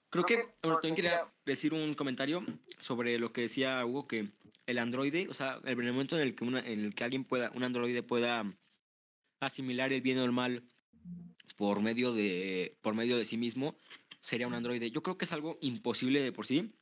Creo 0.10 0.26
que 0.26 0.46
bueno, 0.64 0.78
también 0.78 0.96
quería 0.96 1.32
decir 1.46 1.74
un 1.74 1.94
comentario 1.94 2.44
sobre 2.78 3.20
lo 3.20 3.32
que 3.32 3.42
decía 3.42 3.86
Hugo, 3.86 4.08
que 4.08 4.32
el 4.66 4.80
androide, 4.80 5.28
o 5.30 5.34
sea, 5.34 5.60
el 5.66 5.78
momento 5.78 6.16
en 6.16 6.24
el 6.24 6.36
que, 6.36 6.46
una, 6.46 6.60
en 6.60 6.86
el 6.86 6.96
que 6.96 7.04
alguien 7.04 7.26
pueda, 7.26 7.52
un 7.56 7.64
androide 7.64 8.02
pueda 8.02 8.44
asimilar 9.40 9.94
el 9.94 10.02
bien 10.02 10.18
o 10.20 10.24
el 10.26 10.32
mal 10.32 10.64
por 11.58 11.82
medio 11.82 12.14
de, 12.14 12.78
por 12.82 12.94
medio 12.94 13.18
de 13.18 13.26
sí 13.26 13.38
mismo 13.38 13.76
sería 14.22 14.48
un 14.48 14.54
androide. 14.54 14.92
Yo 14.92 15.04
creo 15.04 15.18
que 15.18 15.26
es 15.26 15.32
algo 15.32 15.58
imposible 15.62 16.22
de 16.22 16.32
por 16.32 16.46
sí, 16.46 16.74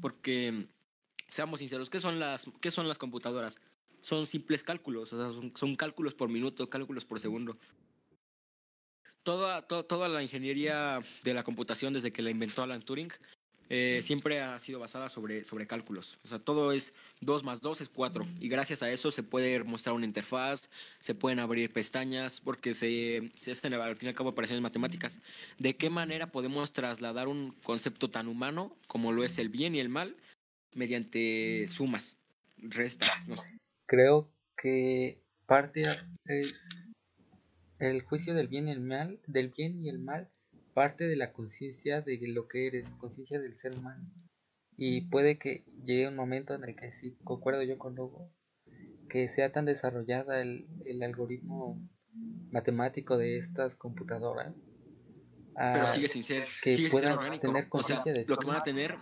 porque 0.00 0.68
seamos 1.28 1.60
sinceros, 1.60 1.90
¿qué 1.90 2.00
son 2.00 2.18
las, 2.18 2.46
qué 2.60 2.70
son 2.70 2.88
las 2.88 2.98
computadoras? 2.98 3.60
Son 4.00 4.26
simples 4.26 4.62
cálculos, 4.62 5.10
son, 5.10 5.76
cálculos 5.76 6.14
por 6.14 6.28
minuto, 6.28 6.68
cálculos 6.70 7.04
por 7.04 7.18
segundo. 7.18 7.58
Toda, 9.22 9.66
to- 9.66 9.82
toda 9.82 10.08
la 10.08 10.22
ingeniería 10.22 11.00
de 11.24 11.34
la 11.34 11.42
computación 11.42 11.92
desde 11.92 12.12
que 12.12 12.22
la 12.22 12.30
inventó 12.30 12.62
Alan 12.62 12.82
Turing 12.82 13.10
eh, 13.68 14.00
siempre 14.02 14.40
ha 14.40 14.58
sido 14.58 14.78
basada 14.78 15.08
sobre, 15.08 15.44
sobre 15.44 15.66
cálculos. 15.66 16.18
O 16.24 16.28
sea, 16.28 16.38
todo 16.38 16.72
es 16.72 16.94
2 17.20 17.44
más 17.44 17.60
2 17.60 17.80
es 17.80 17.88
4. 17.88 18.26
Y 18.40 18.48
gracias 18.48 18.82
a 18.82 18.90
eso 18.90 19.10
se 19.10 19.22
puede 19.22 19.62
mostrar 19.64 19.94
una 19.94 20.06
interfaz, 20.06 20.70
se 21.00 21.14
pueden 21.14 21.40
abrir 21.40 21.72
pestañas, 21.72 22.40
porque 22.40 22.74
se, 22.74 23.30
se 23.38 23.50
hacen 23.52 23.74
al 23.74 23.96
fin 23.96 24.06
y 24.06 24.10
al 24.10 24.14
cabo 24.14 24.30
operaciones 24.30 24.62
matemáticas. 24.62 25.20
¿De 25.58 25.76
qué 25.76 25.90
manera 25.90 26.30
podemos 26.30 26.72
trasladar 26.72 27.28
un 27.28 27.52
concepto 27.62 28.10
tan 28.10 28.28
humano 28.28 28.76
como 28.86 29.12
lo 29.12 29.24
es 29.24 29.38
el 29.38 29.48
bien 29.48 29.74
y 29.74 29.80
el 29.80 29.88
mal 29.88 30.16
mediante 30.74 31.66
sumas, 31.68 32.18
restas? 32.58 33.28
No 33.28 33.36
sé. 33.36 33.58
Creo 33.86 34.30
que 34.56 35.20
parte 35.46 35.82
es 36.24 36.90
el 37.78 38.02
juicio 38.02 38.34
del 38.34 38.48
bien 38.48 38.68
y 38.68 38.72
el 38.72 38.80
mal, 38.80 39.20
del 39.26 39.48
bien 39.48 39.84
y 39.84 39.88
el 39.88 39.98
mal, 39.98 40.30
parte 40.76 41.08
de 41.08 41.16
la 41.16 41.32
conciencia 41.32 42.02
de 42.02 42.18
lo 42.28 42.48
que 42.48 42.66
eres, 42.66 42.86
conciencia 43.00 43.40
del 43.40 43.56
ser 43.56 43.74
humano. 43.78 44.04
Y 44.76 45.06
puede 45.08 45.38
que 45.38 45.64
llegue 45.82 46.06
un 46.06 46.16
momento 46.16 46.52
en 46.52 46.64
el 46.64 46.76
que 46.76 46.92
sí, 46.92 47.16
concuerdo 47.24 47.62
yo 47.62 47.78
con 47.78 47.98
Hugo, 47.98 48.30
que 49.08 49.26
sea 49.26 49.50
tan 49.50 49.64
desarrollada 49.64 50.42
el, 50.42 50.68
el 50.84 51.02
algoritmo 51.02 51.80
matemático 52.50 53.16
de 53.16 53.38
estas 53.38 53.74
computadoras. 53.74 54.54
Pero 55.54 55.88
sigue 55.88 56.08
sin 56.08 56.22
ser, 56.22 56.44
que 56.62 56.76
sigue 56.76 56.90
sin 56.90 57.00
ser 57.00 57.14
puedan 57.16 57.40
tener 57.40 57.56
O 57.56 57.60
sea, 57.60 57.68
conciencia 57.70 58.12
de 58.12 58.26
lo 58.26 58.36
que 58.36 58.46
van 58.46 58.56
a 58.58 58.62
tener, 58.62 58.96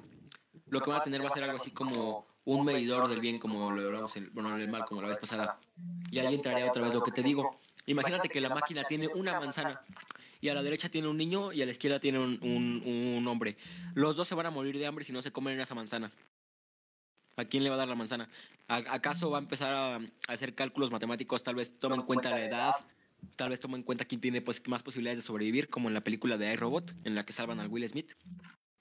lo 0.68 0.80
que 0.80 0.90
van 0.90 1.00
a 1.00 1.02
tener 1.02 1.24
va 1.24 1.26
a 1.26 1.34
ser 1.34 1.42
algo 1.42 1.56
así 1.56 1.72
como 1.72 2.24
un 2.44 2.64
medidor 2.64 3.08
del 3.08 3.18
bien, 3.18 3.40
como 3.40 3.72
lo 3.72 3.84
hablamos, 3.84 4.16
en, 4.16 4.32
bueno, 4.32 4.56
del 4.56 4.70
mal, 4.70 4.84
como 4.84 5.02
la 5.02 5.08
vez 5.08 5.18
pasada. 5.18 5.58
Y 6.08 6.20
ahí 6.20 6.36
entraría 6.36 6.68
otra 6.68 6.84
vez 6.84 6.94
lo 6.94 7.02
que 7.02 7.10
te 7.10 7.24
digo. 7.24 7.58
Imagínate 7.86 8.28
que 8.28 8.40
la 8.40 8.50
máquina 8.50 8.84
tiene 8.84 9.08
una 9.08 9.40
manzana 9.40 9.82
y 10.44 10.50
a 10.50 10.54
la 10.54 10.62
derecha 10.62 10.90
tiene 10.90 11.08
un 11.08 11.16
niño 11.16 11.54
y 11.54 11.62
a 11.62 11.64
la 11.64 11.70
izquierda 11.72 11.98
tiene 11.98 12.18
un, 12.18 12.38
un, 12.42 12.82
un 13.16 13.26
hombre. 13.28 13.56
Los 13.94 14.14
dos 14.14 14.28
se 14.28 14.34
van 14.34 14.44
a 14.44 14.50
morir 14.50 14.78
de 14.78 14.84
hambre 14.86 15.02
si 15.02 15.10
no 15.10 15.22
se 15.22 15.32
comen 15.32 15.58
esa 15.58 15.74
manzana. 15.74 16.12
¿A 17.36 17.46
quién 17.46 17.64
le 17.64 17.70
va 17.70 17.76
a 17.76 17.78
dar 17.78 17.88
la 17.88 17.94
manzana? 17.94 18.28
¿A- 18.68 18.92
¿Acaso 18.92 19.30
va 19.30 19.38
a 19.38 19.40
empezar 19.40 19.72
a, 19.72 20.00
hacer 20.28 20.54
cálculos 20.54 20.90
matemáticos? 20.90 21.42
Tal 21.42 21.54
vez 21.54 21.78
tome 21.78 21.96
en 21.96 22.02
cuenta 22.02 22.28
la 22.28 22.44
edad, 22.44 22.72
tal 23.36 23.48
vez 23.48 23.60
tome 23.60 23.78
en 23.78 23.84
cuenta 23.84 24.04
quién 24.04 24.20
tiene 24.20 24.42
pues, 24.42 24.60
más 24.68 24.82
posibilidades 24.82 25.20
de 25.20 25.22
sobrevivir, 25.22 25.70
como 25.70 25.88
en 25.88 25.94
la 25.94 26.04
película 26.04 26.36
de 26.36 26.52
iRobot, 26.52 26.94
en 27.04 27.14
la 27.14 27.24
que 27.24 27.32
salvan 27.32 27.60
al 27.60 27.68
Will 27.68 27.88
Smith. 27.88 28.12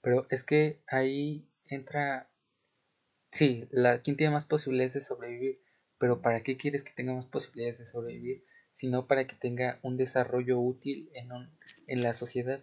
Pero 0.02 0.26
es 0.28 0.44
que 0.44 0.82
ahí 0.86 1.48
entra, 1.64 2.30
sí, 3.32 3.66
la, 3.70 4.02
quién 4.02 4.18
tiene 4.18 4.34
más 4.34 4.44
posibilidades 4.44 4.92
de 4.92 5.00
sobrevivir, 5.00 5.62
pero 5.96 6.20
¿para 6.20 6.42
qué 6.42 6.58
quieres 6.58 6.84
que 6.84 6.92
tenga 6.92 7.14
más 7.14 7.24
posibilidades 7.24 7.78
de 7.78 7.86
sobrevivir? 7.86 8.44
Sino 8.74 9.06
para 9.06 9.26
que 9.26 9.34
tenga 9.36 9.78
un 9.82 9.96
desarrollo 9.96 10.58
útil 10.58 11.08
en, 11.14 11.32
un- 11.32 11.50
en 11.86 12.02
la 12.02 12.12
sociedad. 12.12 12.60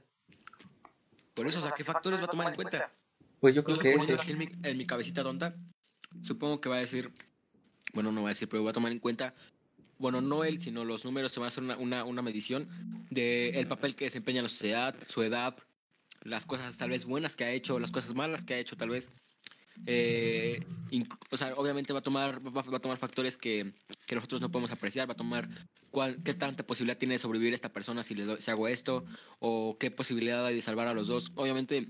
Por 1.33 1.47
eso, 1.47 1.59
o 1.59 1.61
sea, 1.61 1.71
¿qué 1.71 1.83
factores 1.83 2.19
va 2.21 2.25
a 2.25 2.29
tomar 2.29 2.47
en 2.49 2.55
cuenta? 2.55 2.91
Pues 3.39 3.55
yo 3.55 3.61
Yo 3.61 3.65
creo 3.65 3.77
que 3.79 3.95
ese, 3.95 4.13
aquí 4.13 4.31
en 4.31 4.37
mi, 4.37 4.49
en 4.63 4.77
mi 4.77 4.85
cabecita 4.85 5.23
tonta, 5.23 5.55
supongo 6.21 6.61
que 6.61 6.69
va 6.69 6.75
a 6.77 6.81
decir, 6.81 7.11
bueno, 7.93 8.11
no 8.11 8.21
va 8.21 8.29
a 8.29 8.31
decir, 8.35 8.47
pero 8.49 8.63
va 8.63 8.69
a 8.71 8.73
tomar 8.73 8.91
en 8.91 8.99
cuenta, 8.99 9.33
bueno, 9.97 10.21
no 10.21 10.43
él, 10.43 10.61
sino 10.61 10.83
los 10.85 11.05
números, 11.05 11.31
se 11.31 11.39
va 11.39 11.47
a 11.47 11.49
hacer 11.49 11.63
una, 11.63 11.77
una, 11.77 12.03
una 12.03 12.21
medición 12.21 12.69
del 13.09 13.55
el 13.55 13.67
papel 13.67 13.95
que 13.95 14.05
desempeña 14.05 14.39
en 14.39 14.43
la 14.43 14.49
sociedad, 14.49 14.95
su 15.07 15.23
edad, 15.23 15.55
las 16.23 16.45
cosas 16.45 16.77
tal 16.77 16.89
vez 16.89 17.05
buenas 17.05 17.35
que 17.35 17.45
ha 17.45 17.51
hecho, 17.51 17.79
las 17.79 17.91
cosas 17.91 18.13
malas 18.13 18.43
que 18.45 18.53
ha 18.53 18.59
hecho 18.59 18.75
tal 18.77 18.89
vez. 18.89 19.09
Eh, 19.85 20.59
o 21.29 21.37
sea, 21.37 21.53
obviamente 21.55 21.93
va 21.93 21.99
a 21.99 22.03
tomar, 22.03 22.41
va, 22.45 22.61
a 22.61 22.79
tomar 22.79 22.97
factores 22.97 23.37
que, 23.37 23.73
que 24.05 24.15
nosotros 24.15 24.41
no 24.41 24.51
podemos 24.51 24.71
apreciar, 24.71 25.07
va 25.09 25.13
a 25.13 25.17
tomar 25.17 25.47
cuál, 25.89 26.21
qué 26.23 26.33
tanta 26.33 26.65
posibilidad 26.65 26.97
tiene 26.97 27.15
de 27.15 27.19
sobrevivir 27.19 27.53
esta 27.53 27.69
persona 27.71 28.03
si, 28.03 28.15
le 28.15 28.25
doy- 28.25 28.39
hago 28.47 28.67
esto, 28.67 29.05
o 29.39 29.77
qué 29.79 29.91
posibilidad 29.91 30.45
hay 30.45 30.55
de 30.55 30.61
salvar 30.61 30.87
a 30.87 30.93
los 30.93 31.07
dos. 31.07 31.31
Obviamente, 31.35 31.87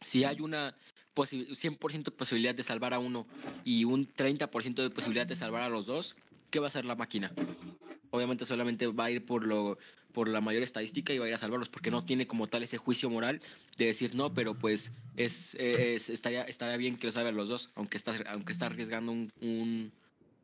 si 0.00 0.24
hay 0.24 0.40
una 0.40 0.76
posi- 1.14 1.48
100% 1.54 2.10
de 2.12 2.16
posibilidad 2.16 2.54
de 2.54 2.62
salvar 2.62 2.94
a 2.94 2.98
uno 3.00 3.26
y 3.64 3.84
un 3.84 4.06
30% 4.06 4.82
de 4.82 4.90
posibilidad 4.90 5.26
de 5.26 5.34
salvar 5.36 5.62
a 5.62 5.68
los 5.68 5.86
dos, 5.86 6.14
¿qué 6.50 6.60
va 6.60 6.66
a 6.66 6.68
hacer 6.68 6.84
la 6.84 6.94
máquina? 6.94 7.32
Obviamente 8.10 8.44
solamente 8.46 8.86
va 8.86 9.06
a 9.06 9.10
ir 9.10 9.26
por 9.26 9.44
lo 9.46 9.78
por 10.12 10.28
la 10.28 10.40
mayor 10.40 10.62
estadística 10.62 11.12
y 11.12 11.18
va 11.18 11.26
a 11.26 11.28
ir 11.28 11.34
a 11.34 11.38
salvarlos 11.38 11.68
porque 11.68 11.90
no 11.90 12.04
tiene 12.04 12.26
como 12.26 12.46
tal 12.46 12.62
ese 12.62 12.78
juicio 12.78 13.10
moral 13.10 13.40
de 13.76 13.86
decir 13.86 14.14
no, 14.14 14.32
pero 14.34 14.54
pues 14.58 14.92
es, 15.16 15.54
es- 15.56 16.08
estaría 16.10 16.42
estaría 16.44 16.76
bien 16.76 16.96
que 16.98 17.06
lo 17.06 17.12
salven 17.12 17.36
los 17.36 17.48
dos, 17.48 17.70
aunque 17.74 17.96
está 17.96 18.14
aunque 18.30 18.52
está 18.52 18.66
arriesgando 18.66 19.12
un, 19.12 19.32
un 19.40 19.92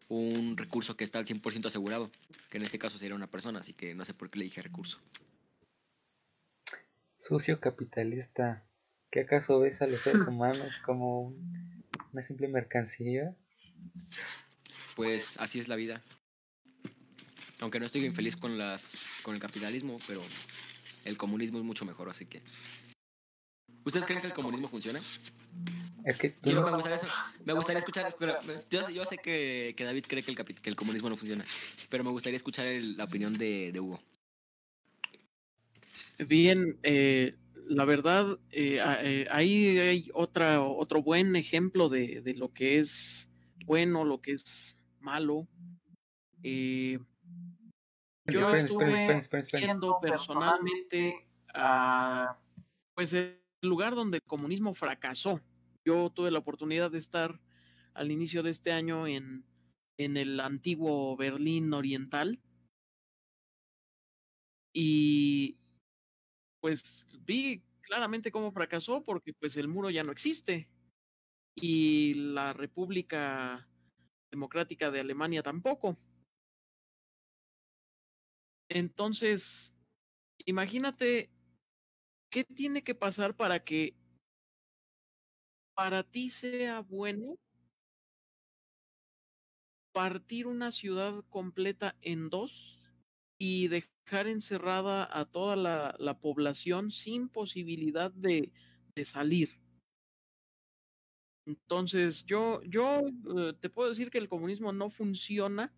un 0.08 0.56
recurso 0.58 0.96
que 0.98 1.02
está 1.04 1.18
al 1.18 1.26
100% 1.26 1.66
asegurado, 1.68 2.10
que 2.50 2.58
en 2.58 2.62
este 2.64 2.78
caso 2.78 2.98
sería 2.98 3.16
una 3.16 3.26
persona, 3.26 3.60
así 3.60 3.72
que 3.72 3.94
no 3.94 4.04
sé 4.04 4.12
por 4.12 4.28
qué 4.30 4.38
le 4.38 4.44
dije 4.44 4.60
recurso. 4.60 4.98
sucio 7.22 7.58
capitalista, 7.58 8.62
¿qué 9.10 9.20
acaso 9.20 9.58
ves 9.60 9.80
a 9.80 9.86
los 9.86 9.98
seres 10.00 10.22
humanos 10.28 10.74
como 10.84 11.22
un- 11.22 11.84
una 12.12 12.22
simple 12.22 12.48
mercancía? 12.48 13.34
Pues 14.94 15.38
así 15.40 15.58
es 15.58 15.68
la 15.68 15.76
vida. 15.76 16.02
Aunque 17.64 17.80
no 17.80 17.86
estoy 17.86 18.04
infeliz 18.04 18.36
con 18.36 18.58
las 18.58 18.94
con 19.22 19.34
el 19.34 19.40
capitalismo, 19.40 19.98
pero 20.06 20.20
el 21.06 21.16
comunismo 21.16 21.56
es 21.56 21.64
mucho 21.64 21.86
mejor, 21.86 22.10
así 22.10 22.26
que. 22.26 22.42
¿Ustedes 23.86 24.04
creen 24.04 24.20
que 24.20 24.26
el 24.26 24.34
comunismo 24.34 24.68
funciona? 24.68 25.00
Es 26.04 26.18
que 26.18 26.28
tú 26.28 26.40
Quiero, 26.42 26.60
no- 26.60 26.66
me, 26.66 26.74
gustaría, 26.74 27.00
me 27.46 27.52
gustaría 27.54 27.78
escuchar. 27.78 28.06
espera, 28.06 28.38
Yo, 28.68 28.84
sé- 28.84 28.92
yo 28.92 29.06
sé 29.06 29.16
que, 29.16 29.72
que 29.78 29.84
David 29.84 30.04
cree 30.06 30.22
que 30.22 30.32
el, 30.32 30.36
que 30.36 30.68
el 30.68 30.76
comunismo 30.76 31.08
no 31.08 31.16
funciona, 31.16 31.42
pero 31.88 32.04
me 32.04 32.10
gustaría 32.10 32.36
escuchar 32.36 32.66
el- 32.66 32.98
la 32.98 33.04
opinión 33.04 33.38
de, 33.38 33.72
de 33.72 33.80
Hugo. 33.80 33.98
Bien, 36.18 36.78
eh, 36.82 37.34
la 37.66 37.86
verdad, 37.86 38.38
eh, 38.50 38.78
eh, 39.00 39.26
ahí 39.30 39.78
hay 39.78 40.10
otra, 40.12 40.60
otro 40.60 41.02
buen 41.02 41.34
ejemplo 41.34 41.88
de, 41.88 42.20
de 42.20 42.34
lo 42.34 42.52
que 42.52 42.78
es 42.78 43.30
bueno, 43.64 44.04
lo 44.04 44.20
que 44.20 44.32
es 44.32 44.76
malo. 45.00 45.48
Eh, 46.42 46.98
yo 48.26 48.40
Esperen, 48.40 48.66
estuve 48.66 49.16
esperen. 49.16 49.46
viendo 49.52 49.98
personalmente 50.00 51.26
a, 51.52 52.38
pues 52.94 53.12
el 53.12 53.40
lugar 53.62 53.94
donde 53.94 54.18
el 54.18 54.22
comunismo 54.22 54.74
fracasó. 54.74 55.40
Yo 55.84 56.10
tuve 56.10 56.30
la 56.30 56.38
oportunidad 56.38 56.90
de 56.90 56.98
estar 56.98 57.40
al 57.92 58.10
inicio 58.10 58.42
de 58.42 58.50
este 58.50 58.72
año 58.72 59.06
en, 59.06 59.44
en 59.98 60.16
el 60.16 60.40
antiguo 60.40 61.16
Berlín 61.16 61.72
Oriental 61.72 62.40
y 64.72 65.56
pues 66.60 67.06
vi 67.20 67.62
claramente 67.82 68.32
cómo 68.32 68.50
fracasó 68.50 69.02
porque 69.04 69.32
pues 69.34 69.56
el 69.56 69.68
muro 69.68 69.90
ya 69.90 70.02
no 70.02 70.10
existe 70.10 70.68
y 71.54 72.14
la 72.14 72.52
República 72.52 73.68
Democrática 74.30 74.90
de 74.90 75.00
Alemania 75.00 75.42
tampoco. 75.42 75.96
Entonces, 78.68 79.74
imagínate 80.44 81.30
qué 82.30 82.44
tiene 82.44 82.82
que 82.82 82.94
pasar 82.94 83.36
para 83.36 83.64
que 83.64 83.94
para 85.74 86.02
ti 86.02 86.30
sea 86.30 86.80
bueno 86.80 87.38
partir 89.92 90.46
una 90.46 90.72
ciudad 90.72 91.24
completa 91.28 91.96
en 92.02 92.28
dos 92.28 92.80
y 93.38 93.68
dejar 93.68 94.26
encerrada 94.26 95.08
a 95.10 95.24
toda 95.24 95.56
la, 95.56 95.94
la 95.98 96.18
población 96.20 96.90
sin 96.90 97.28
posibilidad 97.28 98.10
de, 98.12 98.52
de 98.94 99.04
salir. 99.04 99.50
Entonces, 101.46 102.24
yo, 102.24 102.62
yo 102.62 103.02
eh, 103.36 103.52
te 103.60 103.70
puedo 103.70 103.90
decir 103.90 104.10
que 104.10 104.18
el 104.18 104.28
comunismo 104.28 104.72
no 104.72 104.90
funciona 104.90 105.72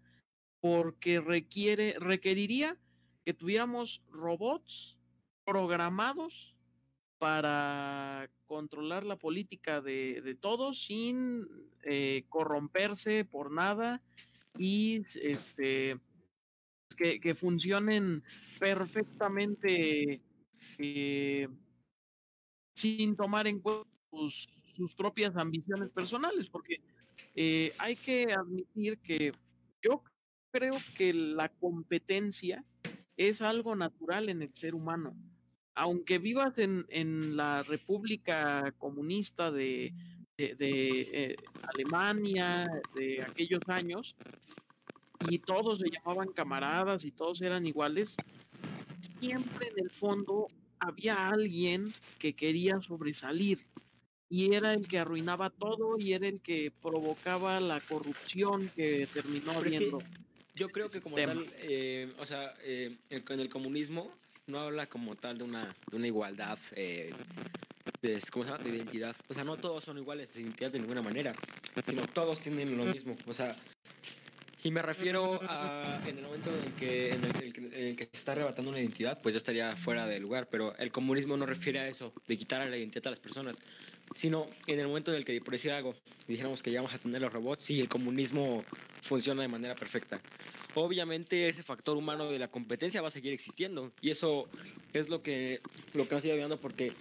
porque 0.60 1.20
requiere, 1.20 1.96
requeriría 1.98 2.76
que 3.24 3.34
tuviéramos 3.34 4.02
robots 4.10 4.98
programados 5.44 6.54
para 7.18 8.30
controlar 8.46 9.04
la 9.04 9.16
política 9.16 9.80
de, 9.80 10.20
de 10.22 10.34
todos 10.34 10.84
sin 10.84 11.46
eh, 11.84 12.24
corromperse 12.28 13.24
por 13.24 13.50
nada 13.50 14.02
y 14.58 15.02
este 15.22 15.98
que, 16.96 17.20
que 17.20 17.34
funcionen 17.34 18.22
perfectamente 18.58 20.20
eh, 20.78 21.48
sin 22.74 23.16
tomar 23.16 23.46
en 23.46 23.60
cuenta 23.60 23.88
sus, 24.10 24.48
propias 24.96 25.34
ambiciones 25.36 25.90
personales, 25.90 26.48
porque 26.50 26.80
eh, 27.34 27.72
hay 27.78 27.96
que 27.96 28.26
admitir 28.32 28.98
que 28.98 29.32
yo 29.82 30.02
creo 30.56 30.76
que 30.96 31.12
la 31.12 31.50
competencia 31.50 32.64
es 33.16 33.42
algo 33.42 33.76
natural 33.76 34.30
en 34.30 34.40
el 34.40 34.54
ser 34.54 34.74
humano. 34.74 35.14
Aunque 35.74 36.18
vivas 36.18 36.56
en, 36.58 36.86
en 36.88 37.36
la 37.36 37.62
República 37.62 38.72
Comunista 38.78 39.50
de, 39.50 39.92
de, 40.38 40.54
de, 40.54 41.00
eh, 41.12 41.36
Alemania 41.74 42.66
de 42.94 43.22
aquellos 43.22 43.60
años, 43.68 44.16
y 45.28 45.38
todos 45.38 45.80
se 45.80 45.90
llamaban 45.90 46.32
camaradas 46.32 47.04
y 47.04 47.10
todos 47.10 47.42
eran 47.42 47.66
iguales, 47.66 48.16
siempre 49.20 49.68
en 49.68 49.84
el 49.84 49.90
fondo 49.90 50.48
había 50.78 51.28
alguien 51.28 51.92
que 52.18 52.34
quería 52.34 52.80
sobresalir 52.80 53.66
y 54.28 54.54
era 54.54 54.72
el 54.72 54.88
que 54.88 54.98
arruinaba 54.98 55.50
todo 55.50 55.98
y 55.98 56.12
era 56.12 56.26
el 56.26 56.40
que 56.40 56.72
provocaba 56.82 57.60
la 57.60 57.80
corrupción 57.80 58.70
que 58.74 59.06
terminó 59.12 59.52
Pero 59.52 59.58
es 59.58 59.64
que 59.64 59.76
habiendo. 59.76 59.98
Yo 60.56 60.70
creo 60.70 60.88
que 60.88 61.00
como 61.00 61.16
sistema. 61.16 61.34
tal, 61.34 61.52
eh, 61.58 62.12
o 62.18 62.24
sea, 62.24 62.54
eh, 62.62 62.96
en 63.10 63.40
el 63.40 63.48
comunismo 63.50 64.10
no 64.46 64.60
habla 64.60 64.86
como 64.86 65.14
tal 65.14 65.36
de 65.36 65.44
una, 65.44 65.74
de 65.90 65.96
una 65.96 66.06
igualdad, 66.06 66.58
eh, 66.74 67.12
de, 68.00 68.22
¿cómo 68.30 68.44
se 68.44 68.50
llama? 68.50 68.64
De 68.64 68.70
identidad. 68.70 69.14
O 69.28 69.34
sea, 69.34 69.44
no 69.44 69.58
todos 69.58 69.84
son 69.84 69.98
iguales 69.98 70.32
de 70.32 70.40
identidad 70.40 70.70
de 70.70 70.80
ninguna 70.80 71.02
manera, 71.02 71.34
sino 71.84 72.06
todos 72.08 72.40
tienen 72.40 72.76
lo 72.76 72.84
mismo. 72.84 73.18
O 73.26 73.34
sea, 73.34 73.54
y 74.66 74.70
me 74.70 74.82
refiero 74.82 75.38
a 75.48 76.00
en 76.06 76.18
el 76.18 76.24
momento 76.24 76.50
en 76.50 76.64
el 76.64 76.72
que, 76.72 77.10
en 77.10 77.24
el, 77.24 77.74
en 77.74 77.86
el 77.88 77.96
que 77.96 78.04
se 78.06 78.10
está 78.14 78.32
arrebatando 78.32 78.70
una 78.70 78.80
identidad, 78.80 79.20
pues 79.22 79.34
ya 79.34 79.36
estaría 79.36 79.76
fuera 79.76 80.06
de 80.06 80.18
lugar. 80.18 80.48
Pero 80.50 80.74
el 80.78 80.90
comunismo 80.90 81.36
no 81.36 81.46
refiere 81.46 81.80
a 81.80 81.86
eso, 81.86 82.12
de 82.26 82.36
quitar 82.36 82.66
la 82.66 82.76
identidad 82.76 83.08
a 83.08 83.10
las 83.10 83.20
personas, 83.20 83.60
sino 84.14 84.58
en 84.66 84.80
el 84.80 84.86
momento 84.88 85.10
en 85.12 85.18
el 85.18 85.24
que, 85.24 85.40
por 85.40 85.54
decir 85.54 85.72
algo, 85.72 86.02
dijéramos 86.26 86.62
que 86.62 86.70
llegamos 86.70 86.94
a 86.94 86.98
tener 86.98 87.20
los 87.22 87.32
robots 87.32 87.70
y 87.70 87.80
el 87.80 87.88
comunismo 87.88 88.68
funciona 89.02 89.42
de 89.42 89.48
manera 89.48 89.78
perfecta. 89.78 90.24
Obviamente 90.74 91.48
ese 91.48 91.62
factor 91.62 91.96
humano 91.96 92.30
de 92.30 92.38
la 92.38 92.48
competencia 92.50 93.02
va 93.02 93.08
a 93.08 93.10
seguir 93.10 93.32
existiendo 93.32 93.94
y 94.00 94.10
eso 94.10 94.50
es 94.92 95.08
lo 95.08 95.22
que, 95.22 95.60
lo 95.92 96.08
que 96.08 96.14
nos 96.14 96.22
sigue 96.22 96.34
ayudando 96.34 96.60
porque, 96.60 96.98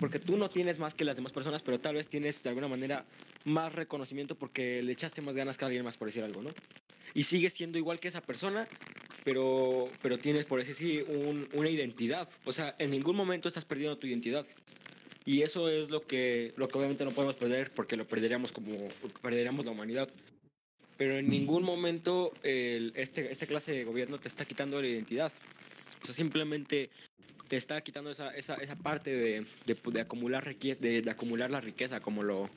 porque 0.00 0.18
tú 0.18 0.36
no 0.36 0.50
tienes 0.50 0.78
más 0.78 0.94
que 0.94 1.04
las 1.04 1.16
demás 1.16 1.32
personas, 1.32 1.62
pero 1.62 1.80
tal 1.80 1.94
vez 1.96 2.08
tienes 2.08 2.42
de 2.42 2.48
alguna 2.48 2.68
manera 2.68 3.06
más 3.44 3.74
reconocimiento 3.74 4.36
porque 4.38 4.82
le 4.82 4.92
echaste 4.92 5.22
más 5.22 5.36
ganas 5.36 5.56
que 5.58 5.64
alguien 5.64 5.84
más, 5.84 5.96
por 5.98 6.08
decir 6.08 6.24
algo, 6.24 6.42
¿no? 6.42 6.56
Y 7.14 7.24
sigues 7.24 7.54
siendo 7.54 7.78
igual 7.78 8.00
que 8.00 8.08
esa 8.08 8.26
persona, 8.26 8.68
pero, 9.22 9.98
pero 10.02 10.20
tienes, 10.20 10.46
por 10.46 10.58
decir 10.60 10.74
así, 10.74 11.02
un- 11.06 11.48
una 11.52 11.70
identidad. 11.70 12.28
O 12.44 12.52
sea, 12.52 12.76
en 12.78 12.90
ningún 12.90 13.16
momento 13.16 13.48
estás 13.48 13.64
perdiendo 13.64 13.98
tu 13.98 14.06
identidad. 14.06 14.46
Y 15.28 15.42
eso 15.42 15.68
es 15.68 15.90
lo 15.90 16.06
que, 16.06 16.54
lo 16.56 16.68
que 16.68 16.78
obviamente 16.78 17.04
no 17.04 17.10
podemos 17.10 17.36
perder 17.36 17.70
porque 17.72 17.98
lo 17.98 18.08
perderíamos 18.08 18.50
como 18.50 18.88
perderíamos 19.20 19.66
la 19.66 19.72
humanidad. 19.72 20.08
Pero 20.96 21.18
en 21.18 21.28
ningún 21.28 21.64
momento 21.64 22.32
el, 22.42 22.94
este, 22.96 23.30
esta 23.30 23.44
clase 23.44 23.72
de 23.72 23.84
gobierno 23.84 24.18
te 24.18 24.26
está 24.26 24.46
quitando 24.46 24.80
la 24.80 24.88
identidad. 24.88 25.30
O 26.02 26.06
sea, 26.06 26.14
simplemente 26.14 26.88
te 27.46 27.58
está 27.58 27.78
quitando 27.82 28.10
esa, 28.10 28.30
esa, 28.30 28.54
esa 28.54 28.74
parte 28.76 29.10
de, 29.10 29.44
de, 29.66 29.76
de 29.92 30.00
acumular 30.00 30.56
de, 30.56 31.02
de 31.02 31.10
acumular 31.10 31.50
la 31.50 31.60
riqueza 31.60 32.00
como 32.00 32.22
lo 32.22 32.48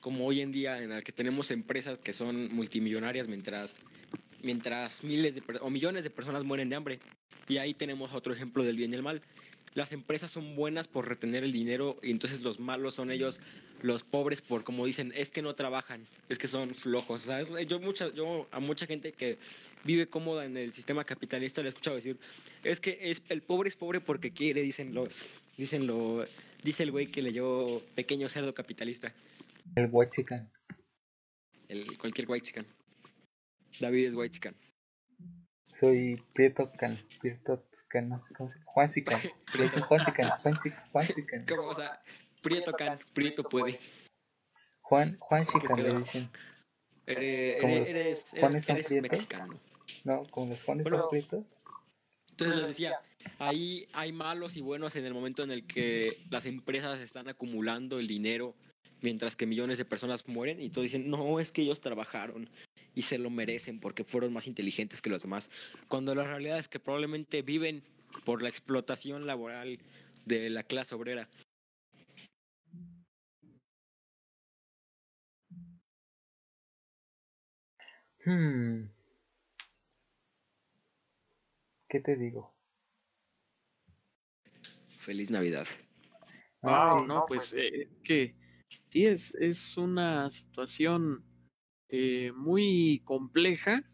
como 0.00 0.26
hoy 0.26 0.42
en 0.42 0.52
día 0.52 0.82
en 0.82 0.92
el 0.92 1.02
que 1.02 1.12
tenemos 1.12 1.50
empresas 1.50 1.98
que 1.98 2.12
son 2.12 2.54
multimillonarias 2.54 3.28
mientras 3.28 3.80
mientras 4.42 5.04
miles 5.04 5.36
de 5.36 5.42
o 5.62 5.70
millones 5.70 6.04
de 6.04 6.10
personas 6.10 6.44
mueren 6.44 6.68
de 6.68 6.76
hambre. 6.76 7.00
Y 7.48 7.56
ahí 7.56 7.72
tenemos 7.72 8.12
otro 8.12 8.34
ejemplo 8.34 8.62
del 8.62 8.76
bien 8.76 8.92
y 8.92 8.96
el 8.96 9.02
mal. 9.02 9.22
Las 9.74 9.92
empresas 9.92 10.30
son 10.30 10.54
buenas 10.54 10.86
por 10.86 11.08
retener 11.08 11.42
el 11.42 11.52
dinero 11.52 11.98
y 12.02 12.10
entonces 12.12 12.42
los 12.42 12.60
malos 12.60 12.94
son 12.94 13.10
ellos, 13.10 13.40
los 13.82 14.04
pobres 14.04 14.40
por 14.40 14.62
como 14.62 14.86
dicen, 14.86 15.12
es 15.16 15.30
que 15.30 15.42
no 15.42 15.54
trabajan, 15.54 16.06
es 16.28 16.38
que 16.38 16.46
son 16.46 16.74
flojos. 16.74 17.22
O 17.22 17.26
sea, 17.26 17.40
es- 17.40 17.66
yo, 17.66 17.80
mucha, 17.80 18.12
yo 18.14 18.46
a 18.52 18.60
mucha 18.60 18.86
gente 18.86 19.12
que 19.12 19.36
vive 19.82 20.06
cómoda 20.06 20.44
en 20.44 20.56
el 20.56 20.72
sistema 20.72 21.04
capitalista 21.04 21.60
le 21.60 21.68
he 21.68 21.70
escuchado 21.70 21.96
decir, 21.96 22.16
es 22.62 22.80
que 22.80 22.98
es, 23.02 23.22
el 23.28 23.42
pobre 23.42 23.68
es 23.68 23.76
pobre 23.76 24.00
porque 24.00 24.30
quiere, 24.30 24.62
dicen 24.62 24.94
los, 24.94 25.24
dicen 25.58 25.86
lo, 25.88 26.24
dice 26.62 26.84
el 26.84 26.92
güey 26.92 27.08
que 27.08 27.20
leyó 27.20 27.82
Pequeño 27.96 28.28
Cerdo 28.28 28.52
Capitalista, 28.54 29.12
El 29.74 29.86
Huachican. 29.90 30.48
el, 31.68 31.98
cualquier 31.98 32.30
white 32.30 32.46
chican. 32.46 32.66
David 33.80 34.06
es 34.06 34.14
white 34.14 34.32
chican. 34.34 34.54
Soy 35.74 36.22
Prieto 36.32 36.70
Can. 36.78 36.98
Prieto 37.20 37.64
Can, 37.88 38.08
no 38.08 38.18
sé 38.18 38.32
cómo 38.34 38.52
se 38.52 38.58
Juan 38.64 38.88
Sican. 38.88 39.20
Le 39.56 39.64
dicen 39.64 39.82
Juan 39.82 40.04
Sican. 40.04 40.30
Juan 40.40 40.58
Sican. 40.60 40.90
Juan 40.92 41.06
Sican. 41.06 41.46
¿Cómo? 41.46 41.68
O 41.68 41.74
sea, 41.74 42.00
Prieto 42.42 42.72
can, 42.72 42.98
Prieto 43.12 43.42
puede. 43.42 43.80
Juan, 44.82 45.16
Juan 45.18 45.46
Sican 45.46 45.82
le 45.82 45.98
dicen. 45.98 46.30
Eres, 47.06 47.60
¿Cómo 47.60 47.74
eres, 47.74 47.88
los 47.88 47.96
eres, 47.96 48.30
Juanes 48.30 48.54
eres, 48.54 48.64
son 48.64 48.76
eres 48.76 48.86
prietos? 48.86 49.10
mexicano. 49.10 49.60
No, 50.04 50.22
como 50.30 50.50
los 50.50 50.62
Juanes 50.62 50.84
Bueno. 50.84 50.98
son 51.00 51.10
prietos. 51.10 51.44
Entonces 52.30 52.56
les 52.56 52.68
decía, 52.68 52.98
ahí 53.38 53.86
hay 53.92 54.12
malos 54.12 54.56
y 54.56 54.60
buenos 54.60 54.96
en 54.96 55.04
el 55.06 55.14
momento 55.14 55.42
en 55.42 55.50
el 55.50 55.66
que 55.66 56.18
las 56.30 56.46
empresas 56.46 57.00
están 57.00 57.28
acumulando 57.28 57.98
el 57.98 58.08
dinero 58.08 58.54
mientras 59.02 59.36
que 59.36 59.46
millones 59.46 59.78
de 59.78 59.84
personas 59.84 60.26
mueren 60.26 60.60
y 60.60 60.68
todos 60.70 60.84
dicen, 60.84 61.10
no, 61.10 61.38
es 61.38 61.52
que 61.52 61.62
ellos 61.62 61.80
trabajaron 61.80 62.48
y 62.94 63.02
se 63.02 63.18
lo 63.18 63.30
merecen 63.30 63.80
porque 63.80 64.04
fueron 64.04 64.32
más 64.32 64.46
inteligentes 64.46 65.02
que 65.02 65.10
los 65.10 65.22
demás. 65.22 65.50
Cuando 65.88 66.14
la 66.14 66.24
realidad 66.24 66.58
es 66.58 66.68
que 66.68 66.80
probablemente 66.80 67.42
viven 67.42 67.82
por 68.24 68.42
la 68.42 68.48
explotación 68.48 69.26
laboral 69.26 69.78
de 70.24 70.50
la 70.50 70.62
clase 70.62 70.94
obrera. 70.94 71.28
Hmm. 78.24 78.86
¿Qué 81.88 82.00
te 82.00 82.16
digo? 82.16 82.54
Feliz 85.00 85.30
Navidad. 85.30 85.66
Ah, 86.62 86.92
Wow, 86.92 87.00
sí. 87.00 87.06
no, 87.06 87.24
pues 87.26 87.52
eh, 87.52 87.82
es 87.82 87.88
que 88.02 88.34
sí, 88.90 89.04
es, 89.04 89.34
es 89.34 89.76
una 89.76 90.30
situación 90.30 91.22
eh, 91.96 92.32
muy 92.32 93.02
compleja, 93.04 93.88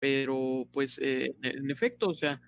pero 0.00 0.66
pues 0.72 0.98
eh, 0.98 1.36
en 1.42 1.70
efecto, 1.70 2.08
o 2.08 2.14
sea, 2.14 2.40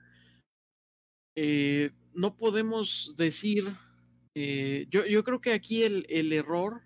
eh, 1.37 1.91
no 2.15 2.35
podemos 2.35 3.15
decir, 3.19 3.65
yo, 4.35 5.05
yo 5.05 5.23
creo 5.23 5.43
que 5.43 5.53
aquí 5.53 5.83
el, 5.83 6.07
el 6.09 6.33
error 6.33 6.81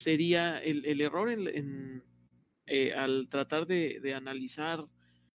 sería, 0.00 0.58
el, 0.58 0.84
el 0.84 1.00
error 1.00 1.30
en, 1.30 1.46
en, 1.46 2.92
al 2.98 3.28
tratar 3.28 3.68
de, 3.68 4.00
de 4.00 4.14
analizar, 4.14 4.84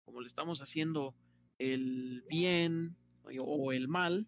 como 0.06 0.22
le 0.22 0.28
estamos 0.28 0.62
haciendo, 0.62 1.14
el 1.58 2.24
bien 2.30 2.96
o 3.38 3.72
el 3.72 3.88
mal, 3.88 4.26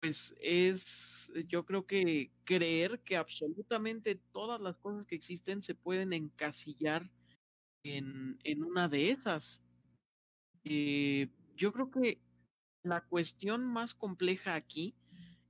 pues 0.00 0.34
es, 0.40 1.30
yo 1.46 1.64
creo 1.66 1.86
que 1.86 2.32
creer 2.44 3.00
que 3.00 3.16
absolutamente 3.16 4.16
todas 4.32 4.60
las 4.60 4.76
cosas 4.78 5.06
que 5.06 5.14
existen 5.14 5.62
se 5.62 5.74
pueden 5.74 6.12
encasillar 6.12 7.10
en, 7.84 8.38
en 8.44 8.64
una 8.64 8.88
de 8.88 9.10
esas. 9.10 9.62
Eh, 10.64 11.28
yo 11.56 11.72
creo 11.72 11.90
que 11.90 12.18
la 12.82 13.02
cuestión 13.02 13.64
más 13.66 13.94
compleja 13.94 14.54
aquí 14.54 14.94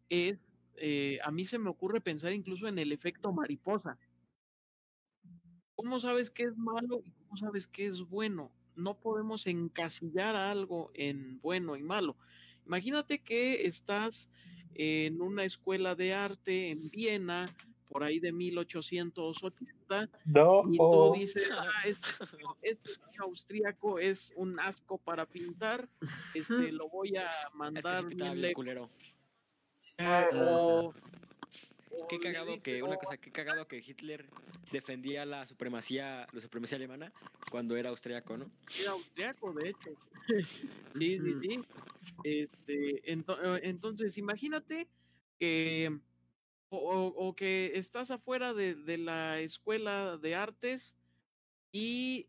es, 0.08 0.38
eh, 0.76 1.18
a 1.22 1.30
mí 1.30 1.44
se 1.44 1.58
me 1.58 1.70
ocurre 1.70 2.00
pensar 2.00 2.32
incluso 2.32 2.66
en 2.66 2.78
el 2.78 2.92
efecto 2.92 3.32
mariposa. 3.32 3.98
¿Cómo 5.76 6.00
sabes 6.00 6.30
qué 6.30 6.44
es 6.44 6.56
malo 6.56 7.00
y 7.04 7.12
cómo 7.12 7.36
sabes 7.36 7.66
qué 7.68 7.86
es 7.86 8.00
bueno? 8.00 8.52
No 8.74 9.00
podemos 9.00 9.46
encasillar 9.46 10.34
algo 10.36 10.90
en 10.94 11.40
bueno 11.40 11.76
y 11.76 11.82
malo. 11.82 12.16
Imagínate 12.74 13.18
que 13.18 13.66
estás 13.66 14.30
en 14.76 15.20
una 15.20 15.42
escuela 15.42 15.96
de 15.96 16.14
arte 16.14 16.70
en 16.70 16.88
Viena, 16.88 17.52
por 17.88 18.04
ahí 18.04 18.20
de 18.20 18.30
1880, 18.32 20.08
No. 20.26 20.62
y 20.70 20.76
tú 20.78 21.12
dices, 21.18 21.50
ah, 21.52 21.66
este, 21.84 22.08
este 22.62 22.90
austríaco 23.18 23.98
es 23.98 24.32
un 24.36 24.60
asco 24.60 24.98
para 24.98 25.26
pintar, 25.26 25.88
este, 26.32 26.38
lo 26.72 26.88
voy 26.88 27.16
a 27.16 27.24
Este 27.28 27.56
mandar 27.58 28.04
sí 28.08 28.14
bien 28.14 28.52
culero. 28.52 28.88
Eh, 29.98 30.28
o- 30.32 30.90
o 30.90 30.94
Qué 32.08 32.18
cagado 32.20 32.58
que, 32.60 32.82
una 32.82 32.96
"Oh, 32.96 32.98
cosa, 32.98 33.16
qué 33.16 33.30
cagado 33.30 33.66
que 33.66 33.78
Hitler 33.78 34.26
defendía 34.72 35.24
la 35.26 35.46
supremacía, 35.46 36.26
la 36.32 36.40
supremacía 36.40 36.76
alemana 36.76 37.12
cuando 37.50 37.76
era 37.76 37.90
austriaco, 37.90 38.36
¿no? 38.36 38.50
era 38.80 38.92
austriaco, 38.92 39.52
de 39.54 39.70
hecho. 39.70 39.90
sí, 40.94 41.18
sí, 41.18 41.34
sí. 41.42 41.64
Este, 42.22 43.02
ento- 43.12 43.38
eh, 43.42 43.60
entonces, 43.64 44.16
imagínate 44.18 44.88
que 45.38 45.98
o 46.70 47.34
que 47.34 47.72
estás 47.74 48.10
afuera 48.12 48.54
de, 48.54 48.76
de 48.76 48.98
la 48.98 49.40
escuela 49.40 50.16
de 50.16 50.36
artes 50.36 50.96
y 51.72 52.28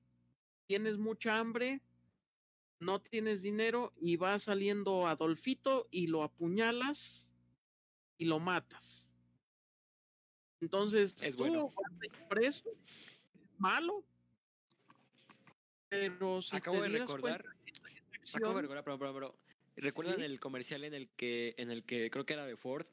tienes 0.68 0.98
mucha 0.98 1.38
hambre, 1.38 1.82
no 2.80 3.00
tienes 3.00 3.44
dinero 3.44 3.94
y 4.02 4.16
va 4.16 4.40
saliendo 4.40 5.06
Adolfito 5.08 5.88
y 5.92 6.08
lo 6.08 6.24
apuñalas 6.24 7.30
y 8.18 8.26
lo 8.26 8.40
matas. 8.40 9.11
Entonces, 10.62 11.16
Es 11.22 11.36
bueno. 11.36 11.72
preso, 12.30 12.70
es 12.70 13.60
malo. 13.60 14.04
Pero 15.90 16.42
si 16.42 16.56
Acabo 16.56 16.78
te 16.78 16.84
de 16.90 17.00
recordar- 17.00 17.42
cuenta 17.44 17.58
Acabo 18.34 18.56
de 18.56 18.62
recordar, 18.62 18.84
pero, 18.84 19.00
pero, 19.00 19.14
pero, 19.14 19.36
¿recuerdan 19.78 20.18
Sí. 20.18 20.22
el 20.24 20.40
comercial 20.40 20.84
en 20.84 20.94
el 20.94 21.10
que, 21.10 21.56
en 21.58 21.72
el 21.72 21.84
que 21.84 22.10
creo 22.12 22.26
que 22.26 22.34
era 22.34 22.46
de 22.46 22.56
Ford? 22.56 22.86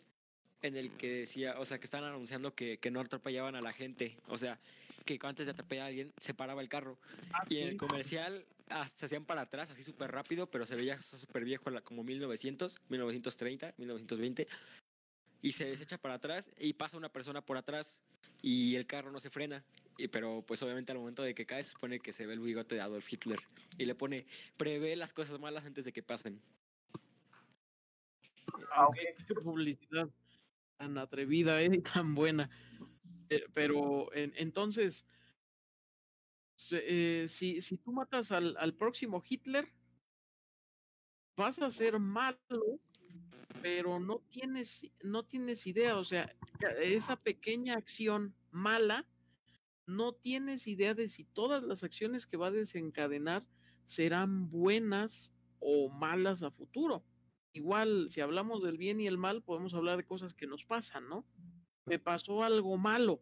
En 0.63 0.75
el 0.77 0.91
que 0.97 1.09
decía, 1.21 1.61
o 1.61 1.65
sea, 1.67 1.79
que 1.79 1.85
estaban 1.85 2.09
anunciando 2.09 2.55
que, 2.55 2.79
que 2.79 2.91
no 2.91 2.99
atropellaban 3.01 3.55
a 3.55 3.61
la 3.61 3.73
gente. 3.73 4.17
O 4.27 4.39
sea, 4.39 4.59
que 5.05 5.17
antes 5.23 5.47
de 5.47 5.53
atropellar 5.53 5.85
a 5.85 5.89
alguien 5.89 6.13
se 6.21 6.35
paraba 6.35 6.63
el 6.63 6.69
carro. 6.69 6.99
Ah, 7.33 7.45
Y 7.49 7.59
en 7.59 7.69
el 7.69 7.77
comercial 7.77 8.45
ah, 8.71 8.89
se 8.89 9.07
hacían 9.07 9.25
para 9.25 9.43
atrás, 9.43 9.71
así 9.71 9.83
súper 9.85 10.11
rápido, 10.11 10.47
pero 10.51 10.67
se 10.67 10.75
veía 10.75 11.01
súper 11.01 11.45
viejo, 11.45 11.71
como 11.85 12.03
1900, 12.03 12.81
1930, 12.89 13.75
1920. 13.77 14.49
Y 15.41 15.53
se 15.53 15.67
desecha 15.67 15.99
para 15.99 16.15
atrás 16.15 16.51
y 16.59 16.73
pasa 16.73 16.97
una 16.97 17.13
persona 17.13 17.41
por 17.45 17.57
atrás 17.57 18.03
y 18.43 18.75
el 18.77 18.87
carro 18.87 19.11
no 19.13 19.21
se 19.21 19.31
frena. 19.31 19.65
Y, 19.97 20.09
pero 20.09 20.43
pues 20.47 20.63
obviamente 20.63 20.93
al 20.93 20.99
momento 20.99 21.23
de 21.23 21.35
que 21.35 21.47
cae 21.47 21.63
se 21.63 21.71
supone 21.73 22.01
que 22.01 22.13
se 22.13 22.27
ve 22.27 22.35
el 22.35 22.41
bigote 22.41 22.75
de 22.75 22.81
Adolf 22.81 23.13
Hitler. 23.13 23.39
Y 23.79 23.85
le 23.85 23.95
pone, 23.95 24.27
prevé 24.57 24.97
las 24.97 25.13
cosas 25.13 25.39
malas 25.39 25.65
antes 25.65 25.85
de 25.85 25.93
que 25.93 26.03
pasen. 26.03 26.41
Qué 29.27 29.35
publicidad 29.35 30.09
tan 30.77 30.99
atrevida 30.99 31.61
¿eh? 31.63 31.71
y 31.73 31.81
tan 31.81 32.15
buena. 32.15 32.51
Eh, 33.31 33.45
pero 33.55 34.13
en- 34.15 34.33
entonces, 34.37 35.07
eh, 36.73 37.27
si, 37.29 37.61
si 37.61 37.79
tú 37.79 37.93
matas 37.93 38.33
al, 38.33 38.57
al 38.59 38.75
próximo 38.75 39.23
Hitler, 39.29 39.69
vas 41.37 41.59
a 41.61 41.71
ser 41.71 41.99
malo, 41.99 42.39
pero 43.63 44.01
no 44.01 44.21
tienes, 44.31 44.87
no 45.03 45.25
tienes 45.25 45.67
idea. 45.67 45.97
O 45.97 46.05
sea, 46.05 46.35
esa 46.81 47.17
pequeña 47.17 47.75
acción 47.75 48.35
mala, 48.51 49.07
no 49.87 50.13
tienes 50.13 50.67
idea 50.67 50.95
de 50.95 51.09
si 51.09 51.25
todas 51.25 51.63
las 51.63 51.83
acciones 51.83 52.27
que 52.27 52.37
va 52.37 52.49
a 52.49 52.53
desencadenar 52.53 53.47
serán 53.85 54.51
buenas 54.51 55.33
o 55.61 55.89
malas 55.89 56.43
a 56.43 56.51
futuro 56.51 57.05
igual 57.59 58.09
si 58.11 58.21
hablamos 58.21 58.63
del 58.63 58.79
bien 58.79 59.01
y 59.01 59.07
el 59.07 59.19
mal, 59.19 59.43
podemos 59.43 59.75
hablar 59.75 59.97
de 59.97 60.05
cosas 60.05 60.35
que 60.35 60.47
nos 60.47 60.65
pasan, 60.65 61.09
¿no? 61.09 61.25
Me 61.87 61.99
pasó 61.99 62.43
algo 62.43 62.77
malo. 62.77 63.21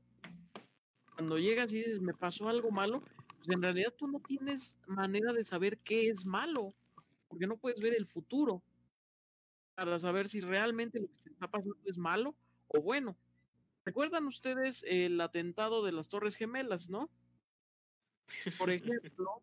Cuando 1.15 1.39
llegas 1.39 1.73
y 1.73 1.79
dices, 1.79 2.01
me 2.01 2.13
pasó 2.13 2.49
algo 2.49 2.71
malo, 2.71 3.03
pues 3.39 3.49
en 3.49 3.63
realidad 3.63 3.95
tú 3.97 4.07
no 4.07 4.21
tienes 4.21 4.77
manera 4.87 5.33
de 5.33 5.45
saber 5.45 5.79
qué 5.79 6.11
es 6.11 6.27
malo, 6.27 6.75
porque 7.29 7.47
no 7.47 7.57
puedes 7.57 7.81
ver 7.81 7.95
el 7.95 8.07
futuro 8.07 8.63
para 9.77 9.99
saber 9.99 10.29
si 10.29 10.41
realmente 10.41 10.99
lo 10.99 11.07
que 11.07 11.19
te 11.23 11.31
está 11.31 11.49
pasando 11.49 11.77
es 11.85 11.99
malo 11.99 12.35
o 12.69 12.81
bueno. 12.81 13.17
¿Recuerdan 13.85 14.27
ustedes 14.27 14.85
el 14.89 15.21
atentado 15.21 15.85
de 15.85 15.93
las 15.93 16.09
Torres 16.09 16.35
Gemelas, 16.35 16.89
no? 16.89 17.11
Por 18.59 18.71
ejemplo, 18.71 19.43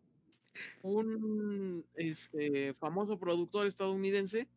un 0.82 1.86
este, 1.94 2.74
famoso 2.74 3.18
productor 3.18 3.66
estadounidense 3.66 4.48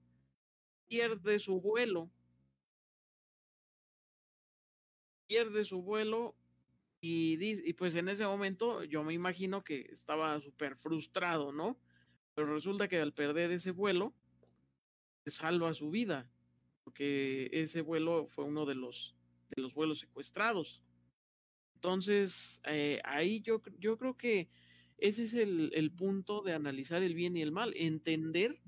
pierde 0.87 1.39
su 1.39 1.61
vuelo. 1.61 2.09
Pierde 5.27 5.63
su 5.63 5.81
vuelo 5.81 6.35
y, 6.99 7.37
dice, 7.37 7.61
y 7.65 7.73
pues 7.73 7.93
en 7.95 8.09
ese 8.09 8.25
momento 8.25 8.83
yo 8.83 9.03
me 9.03 9.13
imagino 9.13 9.63
que 9.63 9.81
estaba 9.91 10.41
súper 10.41 10.75
frustrado, 10.75 11.51
¿no? 11.51 11.77
Pero 12.33 12.53
resulta 12.53 12.87
que 12.87 12.99
al 12.99 13.13
perder 13.13 13.51
ese 13.51 13.71
vuelo, 13.71 14.13
salva 15.29 15.73
su 15.73 15.89
vida, 15.89 16.29
porque 16.83 17.49
ese 17.51 17.81
vuelo 17.81 18.27
fue 18.27 18.45
uno 18.45 18.65
de 18.65 18.75
los, 18.75 19.15
de 19.55 19.61
los 19.61 19.73
vuelos 19.73 19.99
secuestrados. 19.99 20.81
Entonces, 21.75 22.61
eh, 22.65 23.01
ahí 23.03 23.41
yo, 23.41 23.61
yo 23.79 23.97
creo 23.97 24.17
que 24.17 24.49
ese 24.97 25.25
es 25.25 25.33
el, 25.33 25.71
el 25.73 25.91
punto 25.91 26.41
de 26.41 26.53
analizar 26.53 27.03
el 27.03 27.13
bien 27.13 27.37
y 27.37 27.41
el 27.41 27.51
mal, 27.51 27.73
entender 27.75 28.59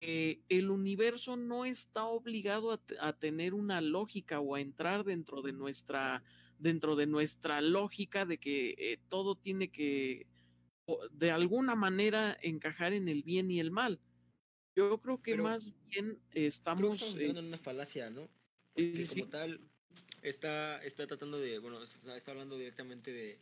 que 0.00 0.40
el 0.48 0.70
universo 0.70 1.36
no 1.36 1.64
está 1.64 2.04
obligado 2.04 2.80
a, 3.00 3.12
tener 3.14 3.54
una 3.54 3.80
lógica 3.80 4.40
o 4.40 4.54
a 4.54 4.60
entrar 4.60 5.04
dentro 5.04 5.42
de 5.42 5.52
nuestra 5.52 6.22
dentro 6.58 6.96
de 6.96 7.06
nuestra 7.06 7.60
lógica 7.60 8.26
de 8.26 8.38
que 8.38 8.74
eh, 8.78 8.98
todo 9.08 9.36
tiene 9.36 9.68
que 9.68 10.26
de 11.12 11.30
alguna 11.30 11.76
manera 11.76 12.36
encajar 12.42 12.92
en 12.92 13.08
el 13.08 13.22
bien 13.22 13.50
y 13.50 13.60
el 13.60 13.70
mal. 13.70 14.00
Yo 14.78 14.98
creo 15.00 15.20
que 15.22 15.32
Pero 15.32 15.42
más 15.44 15.70
bien 15.90 16.18
estamos, 16.32 16.94
estamos 16.94 17.16
eh, 17.16 17.30
en 17.30 17.38
una 17.46 17.58
falacia, 17.58 18.10
¿no? 18.10 18.28
sí, 18.76 18.94
sí. 19.06 19.20
como 19.20 19.30
tal 19.30 19.60
está, 20.22 20.82
está 20.84 21.06
tratando 21.06 21.38
de, 21.38 21.58
bueno, 21.58 21.82
está 21.82 22.16
está 22.16 22.30
hablando 22.30 22.56
directamente 22.56 23.12
de, 23.12 23.38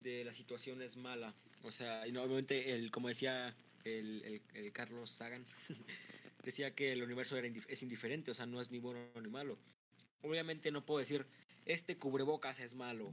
de 0.00 0.24
la 0.24 0.32
situación 0.32 0.82
es 0.82 0.96
mala. 0.96 1.34
O 1.64 1.72
sea, 1.72 2.06
y 2.06 2.12
no, 2.12 2.22
obviamente, 2.22 2.72
el, 2.72 2.90
como 2.90 3.08
decía 3.08 3.56
el, 3.84 4.22
el, 4.24 4.42
el 4.54 4.72
Carlos 4.72 5.10
Sagan, 5.10 5.44
decía 6.44 6.74
que 6.74 6.92
el 6.92 7.02
universo 7.02 7.36
era 7.36 7.48
indif- 7.48 7.66
es 7.68 7.82
indiferente, 7.82 8.30
o 8.30 8.34
sea, 8.34 8.46
no 8.46 8.60
es 8.60 8.70
ni 8.70 8.78
bueno 8.78 9.00
ni 9.20 9.28
malo. 9.28 9.58
Obviamente 10.22 10.70
no 10.70 10.84
puedo 10.86 11.00
decir, 11.00 11.26
este 11.64 11.98
cubrebocas 11.98 12.60
es 12.60 12.74
malo. 12.76 13.12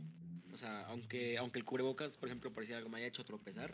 O 0.51 0.57
sea, 0.57 0.85
aunque, 0.87 1.37
aunque 1.39 1.57
el 1.59 1.65
cubrebocas, 1.65 2.17
por 2.17 2.29
ejemplo, 2.29 2.53
parecía 2.53 2.77
algo 2.77 2.89
me 2.89 2.97
haya 2.99 3.07
hecho 3.07 3.25
tropezar, 3.25 3.73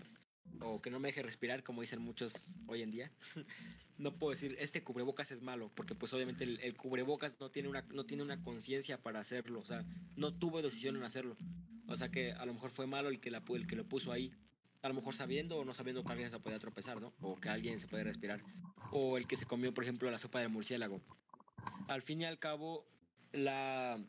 o 0.61 0.81
que 0.81 0.89
no 0.89 0.99
me 0.99 1.09
deje 1.09 1.21
respirar, 1.21 1.63
como 1.63 1.81
dicen 1.81 2.01
muchos 2.01 2.53
hoy 2.67 2.81
en 2.81 2.91
día, 2.91 3.11
no 3.97 4.15
puedo 4.17 4.31
decir, 4.31 4.55
este 4.59 4.83
cubrebocas 4.83 5.31
es 5.31 5.41
malo, 5.41 5.71
porque 5.75 5.95
pues 5.95 6.13
obviamente 6.13 6.43
el, 6.43 6.59
el 6.61 6.75
cubrebocas 6.75 7.39
no 7.39 7.49
tiene 7.49 7.69
una, 7.69 7.81
no 7.93 8.05
tiene 8.05 8.23
una 8.23 8.41
conciencia 8.41 8.97
para 8.97 9.19
hacerlo, 9.19 9.59
o 9.59 9.65
sea, 9.65 9.85
no 10.15 10.33
tuvo 10.33 10.61
decisión 10.61 10.95
en 10.95 11.03
hacerlo. 11.03 11.37
O 11.89 11.95
sea 11.95 12.09
que 12.09 12.31
a 12.33 12.45
lo 12.45 12.53
mejor 12.53 12.69
fue 12.69 12.85
malo 12.85 13.09
el 13.09 13.19
que, 13.19 13.31
la, 13.31 13.43
el 13.49 13.67
que 13.67 13.75
lo 13.75 13.83
puso 13.83 14.11
ahí. 14.11 14.31
A 14.81 14.87
lo 14.87 14.93
mejor 14.93 15.15
sabiendo 15.15 15.57
o 15.57 15.65
no 15.65 15.73
sabiendo 15.73 16.03
que 16.03 16.11
alguien 16.11 16.29
se 16.29 16.39
podía 16.39 16.59
tropezar, 16.59 17.01
¿no? 17.01 17.13
O 17.19 17.39
que 17.39 17.49
alguien 17.49 17.79
se 17.79 17.87
puede 17.87 18.03
respirar. 18.03 18.41
O 18.91 19.17
el 19.17 19.27
que 19.27 19.35
se 19.35 19.45
comió, 19.45 19.73
por 19.73 19.83
ejemplo, 19.83 20.09
la 20.09 20.19
sopa 20.19 20.39
de 20.39 20.47
murciélago. 20.47 21.01
Al 21.87 22.01
fin 22.01 22.21
y 22.21 22.25
al 22.25 22.37
cabo, 22.37 22.85
la... 23.33 23.99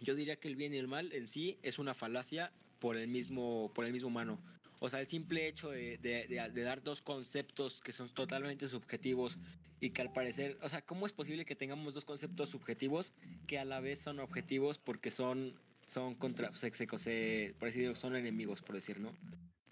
Yo 0.00 0.14
diría 0.14 0.36
que 0.36 0.48
el 0.48 0.56
bien 0.56 0.74
y 0.74 0.76
el 0.76 0.86
mal 0.86 1.12
en 1.12 1.26
sí 1.26 1.58
es 1.62 1.78
una 1.78 1.94
falacia 1.94 2.52
por 2.78 2.96
el 2.96 3.08
mismo, 3.08 3.72
por 3.74 3.86
el 3.86 3.92
mismo 3.92 4.08
humano. 4.08 4.38
O 4.84 4.90
sea, 4.90 5.00
el 5.00 5.06
simple 5.06 5.48
hecho 5.48 5.70
de, 5.70 6.52
dar 6.52 6.82
dos 6.82 7.00
conceptos 7.00 7.80
que 7.80 7.90
son 7.90 8.06
totalmente 8.10 8.68
subjetivos 8.68 9.38
y 9.80 9.88
que 9.88 10.02
al 10.02 10.12
parecer, 10.12 10.58
o 10.60 10.68
sea, 10.68 10.82
¿cómo 10.82 11.06
es 11.06 11.12
posible 11.14 11.46
que 11.46 11.56
tengamos 11.56 11.94
dos 11.94 12.04
conceptos 12.04 12.50
subjetivos 12.50 13.14
que 13.46 13.58
a 13.58 13.64
la 13.64 13.80
vez 13.80 13.98
son 13.98 14.20
objetivos 14.20 14.76
porque 14.76 15.10
son, 15.10 15.58
son 15.86 16.14
contra, 16.14 16.54
se, 16.54 16.70
se, 16.74 17.94
son 17.94 18.14
enemigos, 18.14 18.60
por 18.60 18.74
decir, 18.74 19.00
¿no? 19.00 19.16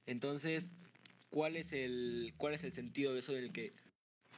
Entonces, 0.06 0.72
¿cuál 1.28 1.56
es 1.56 1.74
el, 1.74 2.32
cuál 2.38 2.54
es 2.54 2.64
el 2.64 2.72
sentido 2.72 3.12
de 3.12 3.18
eso 3.18 3.34
del 3.34 3.52
que 3.52 3.74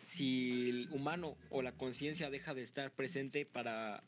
si 0.01 0.71
el 0.71 0.89
humano 0.91 1.37
o 1.51 1.63
la 1.63 1.71
conciencia 1.71 2.31
deja 2.31 2.53
de 2.53 2.63
estar 2.63 2.91
presente 2.91 3.47
para 3.47 4.03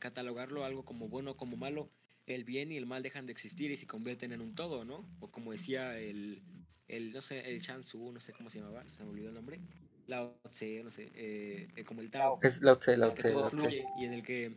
catalogarlo 0.00 0.64
algo 0.64 0.84
como 0.84 1.08
bueno 1.08 1.30
o 1.30 1.36
como 1.36 1.56
malo, 1.56 1.92
el 2.34 2.44
bien 2.44 2.70
y 2.72 2.76
el 2.76 2.86
mal 2.86 3.02
dejan 3.02 3.26
de 3.26 3.32
existir 3.32 3.70
y 3.70 3.76
se 3.76 3.86
convierten 3.86 4.32
en 4.32 4.40
un 4.40 4.54
todo, 4.54 4.84
¿no? 4.84 5.04
O 5.20 5.30
como 5.30 5.52
decía 5.52 5.98
el, 5.98 6.42
el 6.86 7.12
no 7.12 7.22
sé, 7.22 7.50
el 7.50 7.60
Shansu, 7.60 8.12
no 8.12 8.20
sé 8.20 8.32
cómo 8.32 8.50
se 8.50 8.58
llamaba, 8.60 8.84
se 8.90 9.02
me 9.04 9.10
olvidó 9.10 9.28
el 9.28 9.34
nombre, 9.34 9.60
Lao 10.06 10.38
Tse, 10.50 10.82
no 10.82 10.90
sé, 10.90 11.10
eh, 11.14 11.68
eh, 11.76 11.84
como 11.84 12.00
el 12.00 12.10
Tao, 12.10 12.38
Es 12.42 12.62
Lao 12.62 12.78
Tse, 12.78 12.96
Lao 12.96 13.12
Tse, 13.14 13.32
Lao 13.32 13.50
y 13.98 14.04
en 14.04 14.12
el 14.12 14.22
que, 14.22 14.52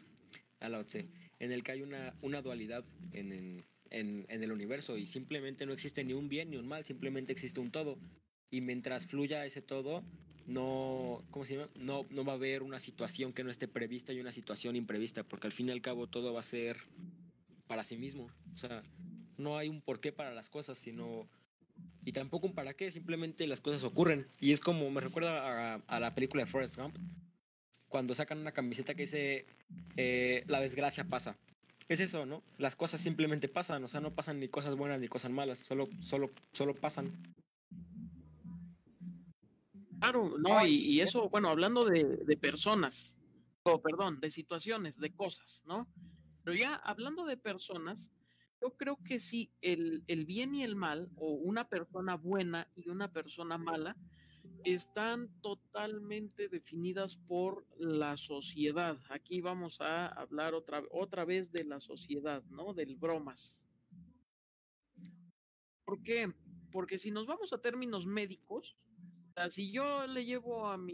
a 0.60 0.70
Lao 0.70 0.86
Tse, 0.86 1.08
en 1.40 1.52
el 1.52 1.64
que 1.64 1.74
hay 1.74 1.82
una, 1.82 2.14
una 2.22 2.42
dualidad 2.42 2.84
en, 3.12 3.32
en, 3.32 3.66
en, 3.90 4.26
en 4.30 4.44
el 4.44 4.52
universo 4.52 4.98
y 4.98 5.06
simplemente 5.06 5.66
no 5.66 5.74
existe 5.74 6.04
ni 6.04 6.14
un 6.14 6.30
bien 6.30 6.52
ni 6.52 6.58
un 6.58 6.68
mal, 6.68 6.84
simplemente 6.84 7.34
existe 7.34 7.60
un 7.60 7.72
todo. 7.72 7.98
Y 8.54 8.60
mientras 8.60 9.08
fluya 9.08 9.46
ese 9.46 9.62
todo, 9.62 10.04
no, 10.46 11.24
¿cómo 11.32 11.46
se 11.46 11.56
llama? 11.56 11.70
No, 11.76 12.06
no 12.10 12.26
va 12.26 12.34
a 12.34 12.36
haber 12.36 12.64
una 12.64 12.80
situación 12.80 13.32
que 13.32 13.44
no 13.44 13.50
esté 13.50 13.68
prevista 13.68 14.12
y 14.12 14.20
una 14.20 14.32
situación 14.32 14.76
imprevista, 14.76 15.24
porque 15.24 15.48
al 15.48 15.54
fin 15.54 15.70
y 15.70 15.72
al 15.72 15.82
cabo 15.82 16.08
todo 16.08 16.34
va 16.34 16.42
a 16.42 16.44
ser 16.44 16.78
para 17.72 17.86
sí 17.86 17.96
mismo. 17.96 18.30
O 18.54 18.58
sea, 18.58 18.84
no 19.38 19.58
hay 19.58 19.70
un 19.70 19.80
porqué 19.80 20.12
para 20.12 20.34
las 20.34 20.50
cosas, 20.50 20.78
sino... 20.78 21.26
Y 22.04 22.12
tampoco 22.12 22.48
un 22.48 22.54
para 22.54 22.74
qué, 22.74 22.92
simplemente 22.92 23.48
las 23.48 23.62
cosas 23.62 23.84
ocurren. 23.84 24.28
Y 24.42 24.52
es 24.52 24.60
como, 24.60 24.92
me 24.92 25.00
recuerda 25.00 25.76
a, 25.76 25.82
a 25.88 26.00
la 26.02 26.14
película 26.14 26.44
de 26.44 26.52
Forrest 26.52 26.76
Gump, 26.76 26.98
cuando 27.88 28.14
sacan 28.14 28.40
una 28.40 28.52
camiseta 28.52 28.94
que 28.94 29.04
dice, 29.04 29.46
eh, 29.96 30.44
la 30.48 30.60
desgracia 30.60 31.06
pasa. 31.06 31.38
Es 31.88 32.02
eso, 32.02 32.26
¿no? 32.26 32.44
Las 32.58 32.76
cosas 32.76 33.00
simplemente 33.00 33.48
pasan, 33.48 33.82
o 33.86 33.88
sea, 33.88 34.02
no 34.02 34.14
pasan 34.14 34.38
ni 34.42 34.50
cosas 34.50 34.76
buenas 34.76 35.00
ni 35.00 35.08
cosas 35.08 35.32
malas, 35.32 35.60
solo, 35.60 35.88
solo, 36.02 36.30
solo 36.52 36.76
pasan. 36.76 37.34
Claro, 40.02 40.38
no, 40.38 40.68
y, 40.68 40.74
y 40.74 41.00
eso, 41.00 41.30
bueno, 41.30 41.48
hablando 41.48 41.86
de, 41.86 42.04
de 42.04 42.36
personas, 42.36 43.16
o 43.64 43.82
perdón, 43.82 44.20
de 44.20 44.30
situaciones, 44.30 45.00
de 45.00 45.14
cosas, 45.14 45.64
¿no? 45.66 45.88
Pero 46.44 46.56
ya 46.58 46.76
hablando 46.76 47.26
de 47.26 47.38
personas, 47.38 48.12
yo 48.62 48.76
creo 48.78 48.98
que 49.04 49.20
sí, 49.20 49.52
el, 49.62 50.04
el 50.08 50.26
bien 50.26 50.54
y 50.56 50.64
el 50.64 50.76
mal, 50.76 51.10
o 51.16 51.32
una 51.34 51.68
persona 51.68 52.16
buena 52.16 52.68
y 52.76 52.90
una 52.90 53.12
persona 53.12 53.58
mala, 53.58 53.96
están 54.64 55.30
totalmente 55.42 56.48
definidas 56.48 57.18
por 57.18 57.66
la 57.78 58.18
sociedad. 58.18 58.98
Aquí 59.10 59.42
vamos 59.42 59.82
a 59.82 60.08
hablar 60.08 60.54
otra, 60.54 60.84
otra 60.92 61.26
vez 61.26 61.52
de 61.52 61.64
la 61.64 61.80
sociedad, 61.80 62.44
¿no? 62.50 62.74
Del 62.74 62.96
bromas. 62.96 63.66
¿Por 65.86 66.04
qué? 66.04 66.32
Porque 66.72 66.98
si 67.00 67.12
nos 67.12 67.26
vamos 67.26 67.54
a 67.54 67.62
términos 67.62 68.06
médicos, 68.06 68.78
O 69.32 69.34
sea, 69.34 69.50
si 69.50 69.72
yo 69.72 70.08
le 70.08 70.26
llevo 70.26 70.68
a 70.68 70.78
mi 70.78 70.94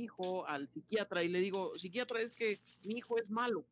hijo 0.00 0.46
al 0.46 0.68
psiquiatra 0.68 1.22
y 1.22 1.28
le 1.28 1.40
digo, 1.40 1.72
psiquiatra, 1.76 2.20
es 2.20 2.34
que 2.34 2.60
mi 2.82 2.96
hijo 2.96 3.18
es 3.18 3.28
malo. 3.30 3.64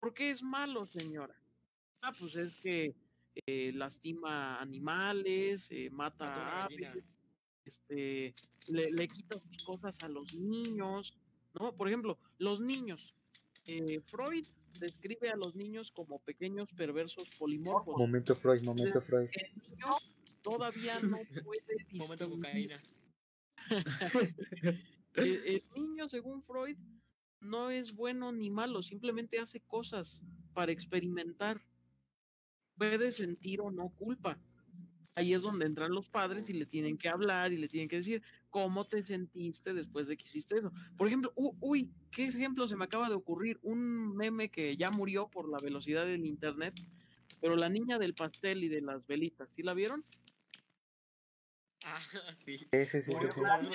¿Por 0.00 0.14
qué 0.14 0.30
es 0.30 0.42
malo, 0.42 0.84
señora? 0.86 1.34
Ah, 2.02 2.12
pues 2.18 2.36
es 2.36 2.56
que 2.56 2.94
eh, 3.46 3.72
lastima 3.74 4.60
animales, 4.60 5.68
eh, 5.70 5.90
mata 5.90 6.68
gallina. 6.68 6.90
aves, 6.90 7.04
este, 7.64 8.34
le, 8.68 8.90
le 8.92 9.08
quita 9.08 9.38
sus 9.40 9.62
cosas 9.64 10.02
a 10.02 10.08
los 10.08 10.34
niños, 10.34 11.14
¿no? 11.54 11.72
Por 11.74 11.88
ejemplo, 11.88 12.18
los 12.38 12.60
niños. 12.60 13.14
Eh, 13.66 14.00
Freud 14.06 14.46
describe 14.78 15.30
a 15.30 15.36
los 15.36 15.54
niños 15.56 15.90
como 15.90 16.18
pequeños 16.20 16.68
perversos 16.76 17.28
polimorfos. 17.38 17.98
Momento 17.98 18.36
Freud, 18.36 18.62
momento 18.64 19.00
Freud. 19.00 19.28
El 19.32 19.52
niño 19.54 19.86
todavía 20.42 21.00
no 21.00 21.18
puede 21.44 21.76
Momento 21.92 22.30
cocaína. 22.30 22.80
el, 25.14 25.42
el 25.46 25.64
niño, 25.74 26.08
según 26.08 26.42
Freud, 26.42 26.76
no 27.46 27.70
es 27.70 27.94
bueno 27.94 28.32
ni 28.32 28.50
malo, 28.50 28.82
simplemente 28.82 29.38
hace 29.38 29.60
cosas 29.60 30.22
para 30.52 30.72
experimentar. 30.72 31.60
Puede 32.76 33.12
sentir 33.12 33.60
o 33.60 33.70
no 33.70 33.88
culpa. 33.90 34.38
Ahí 35.14 35.32
es 35.32 35.40
donde 35.40 35.64
entran 35.64 35.92
los 35.92 36.10
padres 36.10 36.50
y 36.50 36.52
le 36.52 36.66
tienen 36.66 36.98
que 36.98 37.08
hablar 37.08 37.50
y 37.50 37.56
le 37.56 37.68
tienen 37.68 37.88
que 37.88 37.96
decir 37.96 38.22
cómo 38.50 38.84
te 38.84 39.02
sentiste 39.02 39.72
después 39.72 40.08
de 40.08 40.16
que 40.18 40.24
hiciste 40.24 40.58
eso. 40.58 40.70
Por 40.98 41.06
ejemplo, 41.06 41.32
uy, 41.36 41.90
qué 42.12 42.26
ejemplo 42.26 42.68
se 42.68 42.76
me 42.76 42.84
acaba 42.84 43.08
de 43.08 43.14
ocurrir. 43.14 43.58
Un 43.62 44.14
meme 44.14 44.50
que 44.50 44.76
ya 44.76 44.90
murió 44.90 45.28
por 45.28 45.48
la 45.48 45.58
velocidad 45.58 46.04
del 46.04 46.26
internet, 46.26 46.74
pero 47.40 47.56
la 47.56 47.70
niña 47.70 47.98
del 47.98 48.12
pastel 48.12 48.62
y 48.62 48.68
de 48.68 48.82
las 48.82 49.06
velitas, 49.06 49.48
¿sí 49.54 49.62
la 49.62 49.72
vieron? 49.72 50.04
Ah, 51.84 51.98
sí. 52.44 52.58
Sí, 52.58 52.66
sí, 52.86 53.02
sí, 53.02 53.12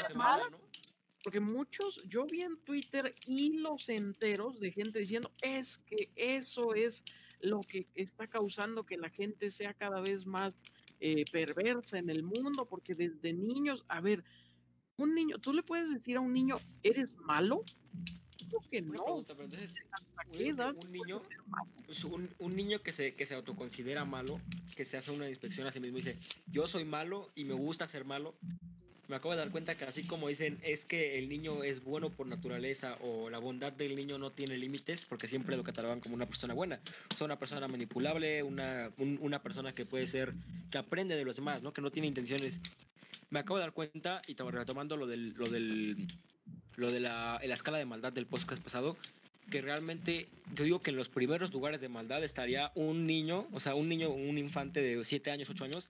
semana, 0.07 0.49
¿no? 0.51 0.70
Porque 1.23 1.39
muchos, 1.39 2.01
yo 2.07 2.25
vi 2.25 2.41
en 2.41 2.57
Twitter 2.63 3.13
hilos 3.27 3.89
enteros 3.89 4.59
de 4.59 4.71
gente 4.71 4.99
diciendo, 4.99 5.31
es 5.41 5.77
que 5.79 6.09
eso 6.15 6.73
es 6.73 7.03
lo 7.41 7.61
que 7.61 7.87
está 7.95 8.27
causando 8.27 8.83
que 8.85 8.97
la 8.97 9.09
gente 9.09 9.51
sea 9.51 9.73
cada 9.73 10.01
vez 10.01 10.25
más 10.25 10.57
eh, 10.99 11.25
perversa 11.31 11.97
en 11.99 12.09
el 12.09 12.23
mundo, 12.23 12.65
porque 12.67 12.95
desde 12.95 13.33
niños, 13.33 13.85
a 13.87 14.01
ver, 14.01 14.23
un 14.97 15.15
niño, 15.15 15.37
¿tú 15.39 15.53
le 15.53 15.63
puedes 15.63 15.91
decir 15.91 16.17
a 16.17 16.21
un 16.21 16.33
niño, 16.33 16.57
eres 16.83 17.15
malo? 17.17 17.63
Que 18.69 18.81
no. 18.81 18.91
pregunta, 18.91 19.33
pero 19.33 19.45
entonces, 19.45 19.75
¿Hasta 19.91 20.69
un- 20.71 20.91
niño- 20.91 21.21
pues, 21.85 22.03
un, 22.03 22.29
un 22.39 22.55
niño 22.55 22.81
que 22.81 22.91
se, 22.91 23.15
que 23.15 23.25
se 23.25 23.33
autoconsidera 23.33 24.05
malo, 24.05 24.39
que 24.75 24.85
se 24.85 24.97
hace 24.97 25.11
una 25.11 25.29
inspección 25.29 25.67
a 25.67 25.71
sí 25.71 25.79
mismo 25.79 25.97
y 25.97 26.01
dice, 26.01 26.19
yo 26.47 26.67
soy 26.67 26.83
malo 26.83 27.31
y 27.35 27.45
me 27.45 27.53
gusta 27.53 27.87
ser 27.87 28.05
malo, 28.05 28.35
me 29.11 29.17
acabo 29.17 29.33
de 29.33 29.37
dar 29.39 29.51
cuenta 29.51 29.75
que 29.75 29.83
así 29.83 30.03
como 30.03 30.29
dicen, 30.29 30.57
es 30.63 30.85
que 30.85 31.19
el 31.19 31.27
niño 31.29 31.63
es 31.63 31.83
bueno 31.83 32.09
por 32.09 32.25
naturaleza 32.27 32.97
o 33.01 33.29
la 33.29 33.37
bondad 33.39 33.73
del 33.73 33.95
niño 33.95 34.17
no 34.17 34.31
tiene 34.31 34.57
límites, 34.57 35.05
porque 35.05 35.27
siempre 35.27 35.55
lo 35.57 35.63
catalogan 35.63 35.99
como 35.99 36.15
una 36.15 36.25
persona 36.25 36.53
buena. 36.53 36.79
O 37.13 37.17
sea, 37.17 37.25
una 37.25 37.37
persona 37.37 37.67
manipulable, 37.67 38.41
una, 38.41 38.89
un- 38.97 39.19
una 39.21 39.43
persona 39.43 39.75
que 39.75 39.85
puede 39.85 40.07
ser, 40.07 40.33
que 40.71 40.77
aprende 40.77 41.15
de 41.17 41.25
los 41.25 41.35
demás, 41.35 41.61
¿no? 41.61 41.73
Que 41.73 41.81
no 41.81 41.91
tiene 41.91 42.07
intenciones. 42.07 42.59
Me 43.29 43.39
acabo 43.39 43.57
de 43.57 43.63
dar 43.63 43.73
cuenta, 43.73 44.21
y 44.27 44.35
to- 44.35 44.49
retomando 44.49 44.95
lo 44.95 45.05
del, 45.07 45.33
lo 45.33 45.47
del, 45.49 46.07
lo 46.77 46.89
de 46.89 46.99
la, 47.01 47.39
la 47.45 47.53
escala 47.53 47.77
de 47.77 47.85
maldad 47.85 48.13
del 48.13 48.25
podcast 48.27 48.63
pasado, 48.63 48.95
que 49.49 49.61
realmente 49.61 50.29
yo 50.55 50.63
digo 50.63 50.81
que 50.81 50.91
en 50.91 50.95
los 50.95 51.09
primeros 51.09 51.51
lugares 51.51 51.81
de 51.81 51.89
maldad 51.89 52.23
estaría 52.23 52.71
un 52.75 53.05
niño, 53.05 53.47
o 53.51 53.59
sea, 53.59 53.75
un 53.75 53.89
niño, 53.89 54.09
un 54.09 54.37
infante 54.37 54.81
de 54.81 55.03
7 55.03 55.31
años, 55.31 55.49
8 55.49 55.65
años, 55.65 55.89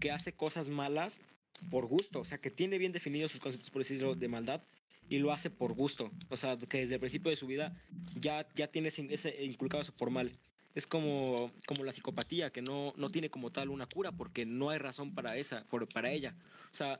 que 0.00 0.10
hace 0.10 0.32
cosas 0.32 0.70
malas 0.70 1.20
por 1.70 1.86
gusto, 1.86 2.20
o 2.20 2.24
sea, 2.24 2.38
que 2.38 2.50
tiene 2.50 2.78
bien 2.78 2.92
definidos 2.92 3.32
sus 3.32 3.40
conceptos, 3.40 3.70
por 3.70 3.82
decirlo, 3.82 4.14
de 4.14 4.28
maldad 4.28 4.62
y 5.08 5.18
lo 5.18 5.32
hace 5.32 5.50
por 5.50 5.74
gusto, 5.74 6.10
o 6.30 6.36
sea, 6.36 6.58
que 6.58 6.78
desde 6.78 6.94
el 6.94 7.00
principio 7.00 7.30
de 7.30 7.36
su 7.36 7.46
vida 7.46 7.76
ya, 8.14 8.46
ya 8.54 8.68
tiene 8.68 8.88
ese, 8.88 9.44
inculcado 9.44 9.82
eso 9.82 9.92
por 9.94 10.10
mal. 10.10 10.38
Es 10.74 10.86
como, 10.86 11.50
como 11.66 11.84
la 11.84 11.92
psicopatía, 11.92 12.50
que 12.50 12.62
no, 12.62 12.94
no 12.96 13.10
tiene 13.10 13.28
como 13.28 13.50
tal 13.50 13.68
una 13.68 13.86
cura, 13.86 14.12
porque 14.12 14.46
no 14.46 14.70
hay 14.70 14.78
razón 14.78 15.14
para 15.14 15.36
esa, 15.36 15.64
por, 15.64 15.86
para 15.88 16.10
ella. 16.10 16.34
O 16.72 16.74
sea, 16.74 16.98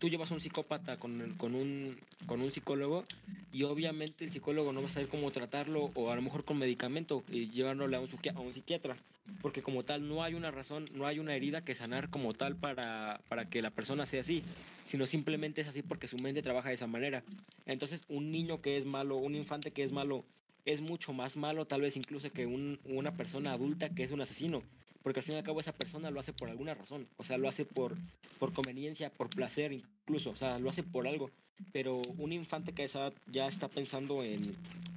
tú 0.00 0.08
llevas 0.08 0.30
a 0.32 0.34
un 0.34 0.40
psicópata 0.40 0.98
con, 0.98 1.34
con, 1.36 1.54
un, 1.54 1.96
con 2.26 2.40
un 2.40 2.50
psicólogo 2.50 3.04
y 3.52 3.62
obviamente 3.62 4.24
el 4.24 4.32
psicólogo 4.32 4.72
no 4.72 4.80
va 4.80 4.88
a 4.88 4.90
saber 4.90 5.08
cómo 5.08 5.30
tratarlo 5.30 5.92
o 5.94 6.10
a 6.10 6.16
lo 6.16 6.22
mejor 6.22 6.44
con 6.44 6.58
medicamento 6.58 7.22
y 7.30 7.50
llevándole 7.50 7.96
a 7.96 8.00
un, 8.00 8.08
a 8.34 8.40
un 8.40 8.52
psiquiatra 8.52 8.96
porque 9.42 9.62
como 9.62 9.84
tal 9.84 10.08
no 10.08 10.22
hay 10.22 10.34
una 10.34 10.50
razón, 10.50 10.84
no 10.94 11.06
hay 11.06 11.18
una 11.18 11.34
herida 11.34 11.64
que 11.64 11.74
sanar 11.74 12.10
como 12.10 12.34
tal 12.34 12.56
para, 12.56 13.20
para 13.28 13.48
que 13.48 13.62
la 13.62 13.70
persona 13.70 14.06
sea 14.06 14.20
así, 14.20 14.42
sino 14.84 15.06
simplemente 15.06 15.60
es 15.60 15.68
así 15.68 15.82
porque 15.82 16.08
su 16.08 16.18
mente 16.18 16.42
trabaja 16.42 16.68
de 16.68 16.74
esa 16.74 16.86
manera. 16.86 17.22
Entonces 17.66 18.04
un 18.08 18.30
niño 18.30 18.60
que 18.60 18.76
es 18.76 18.86
malo, 18.86 19.16
un 19.16 19.34
infante 19.34 19.70
que 19.70 19.82
es 19.84 19.92
malo, 19.92 20.24
es 20.64 20.80
mucho 20.80 21.12
más 21.12 21.36
malo 21.36 21.66
tal 21.66 21.80
vez 21.80 21.96
incluso 21.96 22.30
que 22.32 22.46
un- 22.46 22.80
una 22.84 23.16
persona 23.16 23.52
adulta 23.52 23.94
que 23.94 24.02
es 24.02 24.10
un 24.10 24.20
asesino, 24.20 24.62
porque 25.02 25.20
al 25.20 25.24
fin 25.24 25.34
y 25.34 25.38
al 25.38 25.44
cabo 25.44 25.60
esa 25.60 25.72
persona 25.72 26.10
lo 26.10 26.20
hace 26.20 26.32
por 26.32 26.48
alguna 26.50 26.74
razón, 26.74 27.08
o 27.16 27.24
sea, 27.24 27.38
lo 27.38 27.48
hace 27.48 27.64
por, 27.64 27.96
por 28.38 28.52
conveniencia, 28.52 29.10
por 29.12 29.30
placer 29.30 29.72
incluso, 29.72 30.30
o 30.30 30.36
sea, 30.36 30.58
lo 30.58 30.70
hace 30.70 30.82
por 30.82 31.06
algo, 31.06 31.30
pero 31.72 32.00
un 32.18 32.32
infante 32.32 32.72
que 32.72 32.84
a 32.84 33.12
ya 33.26 33.46
está 33.46 33.68
pensando 33.68 34.22
en, 34.22 34.40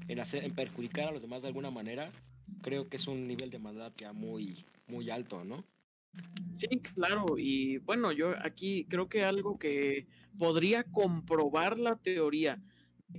en, 0.08 0.20
hacer, 0.20 0.44
en 0.44 0.54
perjudicar 0.54 1.10
a 1.10 1.12
los 1.12 1.22
demás 1.22 1.42
de 1.42 1.50
alguna 1.50 1.72
manera, 1.72 2.12
creo 2.62 2.88
que 2.90 2.98
es 2.98 3.08
un 3.08 3.28
nivel 3.28 3.50
de 3.50 3.60
maldad 3.60 3.92
ya 3.98 4.14
muy, 4.14 4.66
muy 4.88 5.10
alto, 5.10 5.44
¿no? 5.44 5.64
Sí, 6.54 6.68
claro, 6.96 7.38
y 7.38 7.78
bueno, 7.80 8.12
yo 8.12 8.34
aquí 8.44 8.86
creo 8.86 9.10
que 9.10 9.24
algo 9.24 9.58
que 9.58 10.08
podría 10.38 10.84
comprobar 10.84 11.80
la 11.80 11.96
teoría 11.96 12.62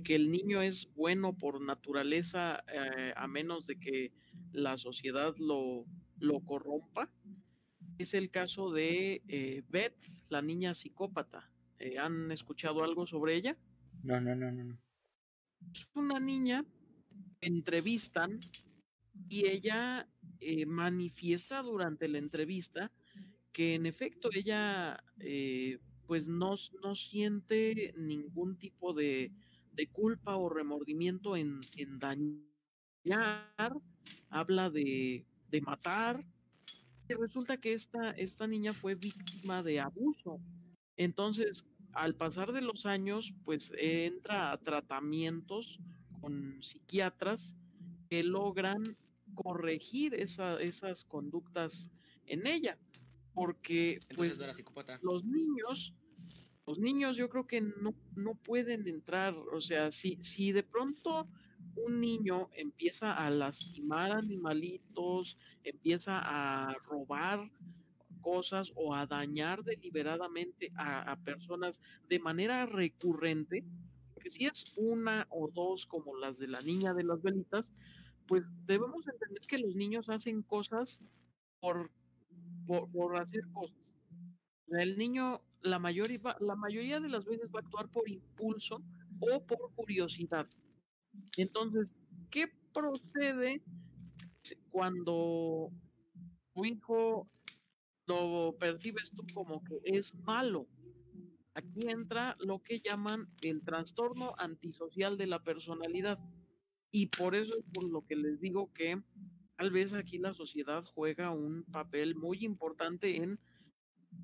que 0.03 0.15
el 0.15 0.31
niño 0.31 0.61
es 0.61 0.89
bueno 0.95 1.33
por 1.37 1.61
naturaleza, 1.61 2.63
eh, 2.67 3.13
a 3.15 3.27
menos 3.27 3.67
de 3.67 3.79
que 3.79 4.11
la 4.51 4.77
sociedad 4.77 5.35
lo, 5.37 5.85
lo 6.19 6.39
corrompa, 6.41 7.09
es 7.97 8.13
el 8.13 8.29
caso 8.29 8.71
de 8.71 9.21
eh, 9.27 9.63
Beth, 9.69 9.95
la 10.29 10.41
niña 10.41 10.73
psicópata. 10.73 11.49
Eh, 11.79 11.97
¿Han 11.97 12.31
escuchado 12.31 12.83
algo 12.83 13.05
sobre 13.05 13.35
ella? 13.35 13.57
No, 14.03 14.19
no, 14.19 14.35
no, 14.35 14.51
no. 14.51 14.77
es 15.73 15.87
una 15.95 16.19
niña 16.19 16.65
entrevistan 17.41 18.39
y 19.29 19.47
ella 19.47 20.07
manifiesta 20.67 21.61
durante 21.61 22.07
la 22.07 22.17
entrevista 22.17 22.91
que 23.51 23.75
en 23.75 23.85
efecto 23.85 24.29
ella 24.31 25.01
pues 26.05 26.27
no, 26.27 26.55
no 26.83 26.95
siente 26.95 27.93
ningún 27.97 28.57
tipo 28.57 28.93
de, 28.93 29.31
de 29.75 29.87
culpa 29.87 30.35
o 30.37 30.49
remordimiento 30.49 31.35
en, 31.35 31.59
en 31.77 31.99
dañar, 31.99 33.81
habla 34.29 34.69
de, 34.69 35.25
de 35.49 35.61
matar. 35.61 36.23
Y 37.07 37.13
resulta 37.13 37.57
que 37.57 37.73
esta, 37.73 38.11
esta 38.11 38.47
niña 38.47 38.73
fue 38.73 38.95
víctima 38.95 39.61
de 39.61 39.79
abuso. 39.79 40.39
Entonces, 40.97 41.65
al 41.93 42.15
pasar 42.15 42.51
de 42.51 42.61
los 42.61 42.85
años, 42.85 43.33
pues 43.43 43.71
entra 43.77 44.51
a 44.51 44.57
tratamientos 44.57 45.79
con 46.21 46.61
psiquiatras 46.63 47.55
que 48.09 48.23
logran 48.23 48.97
corregir 49.35 50.13
esa- 50.15 50.59
esas 50.61 51.03
conductas 51.05 51.89
en 52.25 52.47
ella. 52.47 52.77
Porque, 53.33 53.93
Entonces 53.93 54.15
pues, 54.17 54.37
no 54.39 54.43
era 54.45 54.53
psicópata. 54.53 54.99
los 55.03 55.23
niños, 55.25 55.93
los 56.65 56.79
niños 56.79 57.15
yo 57.17 57.29
creo 57.29 57.45
que 57.45 57.61
no, 57.61 57.93
no 58.15 58.35
pueden 58.35 58.87
entrar, 58.87 59.35
o 59.35 59.61
sea, 59.61 59.91
si, 59.91 60.17
si 60.23 60.51
de 60.51 60.63
pronto 60.63 61.27
un 61.75 61.99
niño 61.99 62.49
empieza 62.53 63.13
a 63.13 63.29
lastimar 63.29 64.11
animalitos, 64.11 65.37
empieza 65.63 66.19
a 66.23 66.73
robar 66.85 67.51
cosas 68.21 68.71
o 68.75 68.95
a 68.95 69.05
dañar 69.05 69.63
deliberadamente 69.63 70.71
a, 70.77 71.15
personas 71.23 71.81
de 72.09 72.19
manera 72.19 72.65
recurrente, 72.65 73.63
porque 74.13 74.31
si 74.31 74.45
es 74.45 74.73
una 74.77 75.27
o 75.29 75.49
dos 75.51 75.85
como 75.85 76.15
las 76.17 76.37
de 76.39 76.47
la 76.47 76.61
niña 76.61 76.93
de 76.95 77.03
las 77.03 77.21
velitas, 77.21 77.71
pues 78.25 78.43
debemos 78.65 79.07
entender 79.07 79.41
que 79.47 79.59
los 79.59 79.75
niños 79.75 80.09
hacen 80.09 80.41
cosas 80.41 81.03
por, 81.59 81.91
por, 82.65 82.89
por 82.91 83.17
hacer 83.17 83.43
cosas. 83.53 83.93
El 84.69 84.97
niño 84.97 85.41
la 85.65 85.79
mayoría, 85.79 86.19
va- 86.19 86.37
la 86.39 86.55
mayoría 86.55 86.99
de 86.99 87.09
las 87.09 87.25
veces 87.25 87.49
va 87.53 87.59
a 87.59 87.63
actuar 87.63 87.89
por 87.89 88.07
impulso 88.09 88.81
o 89.19 89.43
por 89.45 89.71
curiosidad. 89.75 90.47
Entonces, 91.37 91.93
¿qué 92.29 92.47
procede 92.73 93.61
cuando 94.69 95.71
tu 96.53 96.65
hijo 96.65 97.27
lo 98.07 98.55
percibes 98.59 99.11
tú 99.11 99.23
como 99.33 99.63
que 99.63 99.79
es 99.83 100.13
malo? 100.23 100.67
Aquí 101.53 101.87
entra 101.87 102.35
lo 102.39 102.59
que 102.61 102.81
llaman 102.81 103.27
el 103.41 103.61
trastorno 103.63 104.33
antisocial 104.37 105.17
de 105.17 105.27
la 105.27 105.41
personalidad. 105.41 106.19
Y 106.91 107.07
por 107.07 107.33
eso 107.35 107.57
es 107.57 107.63
por 107.73 107.89
lo 107.89 108.05
que 108.05 108.15
les 108.15 108.39
digo 108.39 108.71
que 108.73 109.01
tal 109.55 109.71
vez 109.71 109.93
aquí 109.93 110.17
la 110.17 110.33
sociedad 110.33 110.83
juega 110.93 111.31
un 111.31 111.63
papel 111.63 112.15
muy 112.15 112.43
importante 112.43 113.17
en 113.17 113.39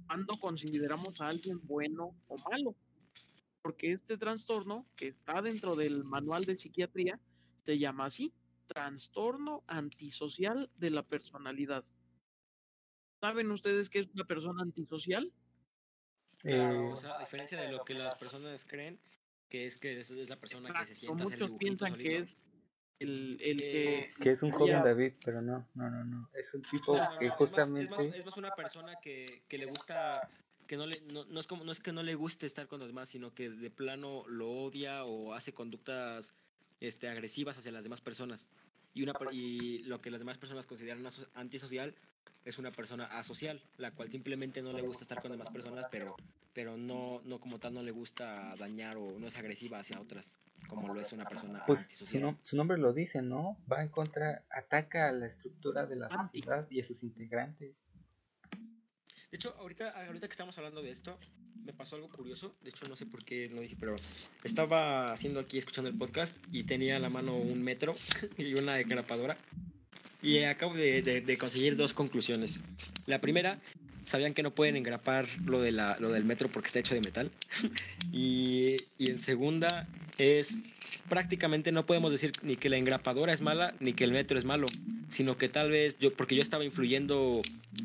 cuando 0.08 0.34
consideramos 0.40 1.20
a 1.22 1.28
alguien 1.28 1.60
bueno 1.64 2.16
o 2.28 2.38
malo. 2.50 2.76
Porque 3.62 3.94
este 3.94 4.18
trastorno, 4.18 4.88
que 4.96 5.08
está 5.08 5.42
dentro 5.42 5.76
del 5.76 6.04
manual 6.04 6.46
de 6.46 6.58
psiquiatría, 6.58 7.20
se 7.64 7.78
llama 7.78 8.06
así, 8.06 8.34
trastorno 8.68 9.64
antisocial 9.68 10.70
de 10.78 10.90
la 10.90 11.04
personalidad. 11.04 11.86
¿Saben 13.22 13.52
ustedes 13.52 13.90
qué 13.90 14.00
es 14.00 14.10
una 14.14 14.26
persona 14.26 14.64
antisocial? 14.64 15.32
Claro, 16.38 16.88
Eh, 16.88 16.92
o 16.92 16.96
sea, 16.96 17.18
a 17.18 17.20
diferencia 17.20 17.62
de 17.62 17.72
lo 17.72 17.86
que 17.86 17.94
las 17.94 18.16
personas 18.16 18.66
creen, 18.66 19.00
que 19.48 19.68
es 19.68 19.78
que 19.78 20.00
es, 20.00 20.10
es 20.10 20.30
la 20.30 20.40
persona 20.40 20.74
que 20.74 20.88
se 20.88 20.96
sienta 20.96 21.26
muchos 21.26 21.52
piensan 21.60 21.96
que 21.96 22.18
es 22.18 22.38
el, 23.02 23.38
el 23.42 23.58
que... 23.58 24.00
Es- 24.00 24.18
que 24.18 24.32
es 24.32 24.44
un 24.44 24.52
joven 24.52 24.84
David, 24.84 25.14
pero 25.24 25.42
no, 25.42 25.68
no, 25.74 25.90
no, 25.90 26.04
no. 26.04 26.30
Es 26.34 26.54
un 26.54 26.62
tipo 26.64 26.96
No, 26.96 27.14
no, 27.14 27.20
que 27.20 27.28
no, 27.28 27.34
es 27.34 27.40
más- 27.42 27.50
justamente... 27.50 27.82
Es 27.84 27.90
más, 27.90 28.16
es 28.20 28.26
más 28.26 28.38
una 28.38 28.56
persona 28.56 28.96
que, 29.02 29.44
que 29.48 29.58
le 29.58 29.66
gusta, 29.66 30.30
que 30.68 30.78
no 30.78 30.86
le, 30.86 31.02
no, 31.02 31.26
no 31.26 31.40
es 31.40 31.48
como, 31.48 31.64
no 31.64 31.72
es 31.72 31.80
que 31.80 31.92
no 31.92 32.04
le 32.04 32.16
guste 32.16 32.46
estar 32.46 32.68
con 32.68 32.80
los 32.80 32.88
demás, 32.88 33.10
sino 33.10 33.34
que 33.34 33.50
de 33.50 33.70
plano 33.72 34.24
lo 34.28 34.50
odia 34.50 35.04
o 35.06 35.34
hace 35.34 35.54
conductas 35.54 36.34
este, 36.80 37.10
agresivas 37.10 37.58
hacia 37.58 37.72
las 37.72 37.84
demás 37.84 38.02
personas. 38.02 38.52
Y, 38.94 39.04
una, 39.04 39.14
y 39.32 39.80
lo 39.84 40.02
que 40.02 40.12
las 40.12 40.20
demás 40.20 40.38
personas 40.38 40.68
consideran 40.68 41.06
antisocial 41.34 41.96
es 42.46 42.58
una 42.58 42.72
persona 42.72 43.06
asocial, 43.06 43.62
la 43.78 43.92
cual 43.92 44.12
simplemente 44.12 44.62
no 44.62 44.74
le 44.74 44.82
gusta 44.82 45.04
estar 45.04 45.22
con 45.22 45.32
demás 45.32 45.50
personas, 45.50 45.86
pero, 45.92 46.16
pero 46.54 46.78
no, 46.78 47.22
no 47.24 47.40
como 47.40 47.60
tal 47.60 47.74
no 47.74 47.84
le 47.84 47.92
gusta 47.92 48.56
dañar 48.58 48.98
o 48.98 49.20
no 49.20 49.28
es 49.28 49.38
agresiva 49.38 49.80
hacia 49.80 50.00
otras, 50.00 50.38
como 50.68 50.94
lo 50.94 51.00
es 51.00 51.14
una 51.14 51.26
persona 51.26 51.64
Pues 51.66 51.88
su, 51.94 52.56
nombre 52.56 52.78
lo 52.78 52.94
dice, 52.94 53.22
¿no? 53.22 53.58
Va 53.72 53.84
en 53.84 53.90
contra, 53.90 54.44
ataca 54.50 55.10
a 55.10 55.12
la 55.12 55.28
estructura 55.28 55.86
de 55.86 55.98
la 55.98 56.08
Anti. 56.08 56.40
sociedad 56.40 56.68
y 56.70 56.82
a 56.82 56.86
sus 56.86 57.04
integrantes. 57.04 57.76
De 58.52 59.38
hecho, 59.38 59.56
ahorita, 59.58 59.90
ahorita 60.08 60.28
que 60.28 60.32
estamos 60.32 60.58
hablando 60.58 60.82
de 60.82 60.90
esto, 60.90 61.18
me 61.64 61.74
pasó 61.74 61.96
algo 61.96 62.10
curioso. 62.10 62.56
De 62.62 62.70
hecho, 62.70 62.88
no 62.88 62.96
sé 62.96 63.06
por 63.06 63.24
qué 63.24 63.48
lo 63.50 63.62
dije, 63.62 63.78
pero 63.80 63.96
estaba 64.44 65.14
haciendo 65.14 65.40
aquí, 65.40 65.58
escuchando 65.58 65.90
el 65.90 65.98
podcast 65.98 66.36
y 66.52 66.64
tenía 66.64 66.98
a 66.98 67.00
la 67.00 67.10
mano 67.10 67.38
un 67.38 67.62
metro 67.62 67.96
y 68.38 68.54
una 68.56 68.80
engrapadora. 68.80 69.38
Y 70.22 70.40
acabo 70.44 70.76
de, 70.76 71.38
conseguir 71.40 71.76
dos 71.76 71.94
conclusiones. 71.94 72.62
La 73.06 73.22
primera, 73.22 73.60
sabían 74.06 74.34
que 74.34 74.44
no 74.44 74.54
pueden 74.54 74.76
engrapar 74.76 75.28
lo, 75.46 75.60
de 75.60 75.72
la, 75.72 75.98
lo 76.00 76.12
del 76.12 76.24
metro 76.24 76.50
porque 76.50 76.68
está 76.68 76.80
hecho 76.80 76.94
de 76.94 77.02
metal. 77.02 77.32
y, 78.12 78.76
y 78.98 79.10
en 79.10 79.20
segunda, 79.20 79.88
es 80.18 80.60
prácticamente 81.10 81.72
no 81.72 81.86
podemos 81.86 82.12
decir 82.12 82.32
ni 82.42 82.56
que 82.56 82.70
la 82.70 82.78
engrapadora 82.78 83.34
es 83.34 83.42
mala 83.42 83.74
ni 83.80 83.94
que 83.94 84.04
el 84.04 84.12
metro 84.12 84.38
es 84.38 84.46
malo, 84.46 84.68
sino 85.10 85.38
que 85.38 85.50
tal 85.50 85.72
vez 85.72 85.98
yo, 86.00 86.14
porque 86.14 86.36
yo 86.36 86.42
estaba 86.42 86.64
influyendo 86.64 87.42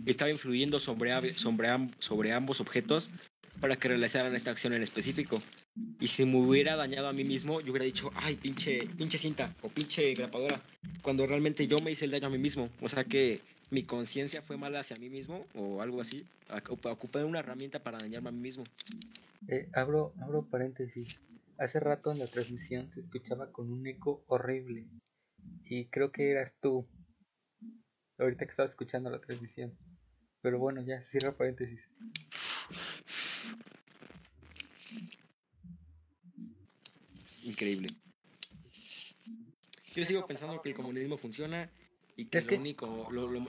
estaba 0.07 0.31
influyendo 0.31 0.81
sobre, 0.81 1.35
sobre, 1.35 1.69
sobre 1.99 2.33
ambos 2.33 2.61
objetos 2.61 3.11
para 3.61 3.77
que 3.77 3.89
realizaran 3.89 4.35
esta 4.35 4.51
acción 4.51 4.73
en 4.73 4.83
específico. 4.83 5.41
Y 6.01 6.09
si 6.09 6.25
me 6.25 6.37
hubiera 6.37 6.77
dañado 6.77 7.09
a 7.09 7.13
mí 7.13 7.25
mismo, 7.25 7.61
yo 7.61 7.73
hubiera 7.73 7.85
dicho, 7.85 8.11
ay, 8.15 8.37
pinche, 8.37 8.87
pinche 8.97 9.19
cinta 9.19 9.55
o 9.63 9.69
pinche 9.69 10.15
grapadora, 10.15 10.63
cuando 11.03 11.27
realmente 11.27 11.67
yo 11.67 11.79
me 11.81 11.91
hice 11.91 12.05
el 12.07 12.11
daño 12.11 12.27
a 12.29 12.31
mí 12.31 12.39
mismo. 12.39 12.71
O 12.81 12.89
sea 12.89 13.05
que 13.05 13.41
mi 13.71 13.83
conciencia 13.83 14.41
fue 14.43 14.57
mala 14.57 14.81
hacia 14.81 14.97
mí 14.97 15.11
mismo 15.11 15.47
o 15.55 15.83
algo 15.83 16.01
así. 16.01 16.27
Ocup- 16.49 16.91
Ocupé 16.93 17.25
una 17.25 17.41
herramienta 17.41 17.83
para 17.83 17.99
dañarme 17.99 18.29
a 18.29 18.33
mí 18.33 18.41
mismo. 18.41 18.65
Eh, 19.49 19.69
abro, 19.75 20.15
abro 20.23 20.47
paréntesis. 20.49 21.21
Hace 21.59 21.81
rato 21.81 22.13
en 22.13 22.19
la 22.19 22.27
transmisión 22.27 22.91
se 22.93 23.01
escuchaba 23.01 23.51
con 23.53 23.71
un 23.73 23.87
eco 23.87 24.25
horrible. 24.29 24.87
Y 25.65 25.87
creo 25.87 26.13
que 26.13 26.31
eras 26.31 26.55
tú. 26.61 26.87
Ahorita 28.19 28.45
que 28.47 28.51
estaba 28.51 28.69
escuchando 28.69 29.11
la 29.11 29.21
transmisión. 29.21 29.77
Pero 30.43 30.59
bueno, 30.59 30.81
ya, 30.83 31.03
cierra 31.03 31.37
paréntesis. 31.37 31.81
Increíble. 37.57 37.89
Yo 39.95 40.05
sigo 40.05 40.27
pensando 40.27 40.61
que 40.61 40.69
el 40.69 40.75
comunismo 40.75 41.17
funciona 41.17 41.71
y 42.17 42.27
que 42.27 42.37
Es 42.39 42.45
lo 42.45 42.51
que- 42.51 42.57
único, 42.59 43.09
lo- 43.11 43.29
lo, 43.31 43.47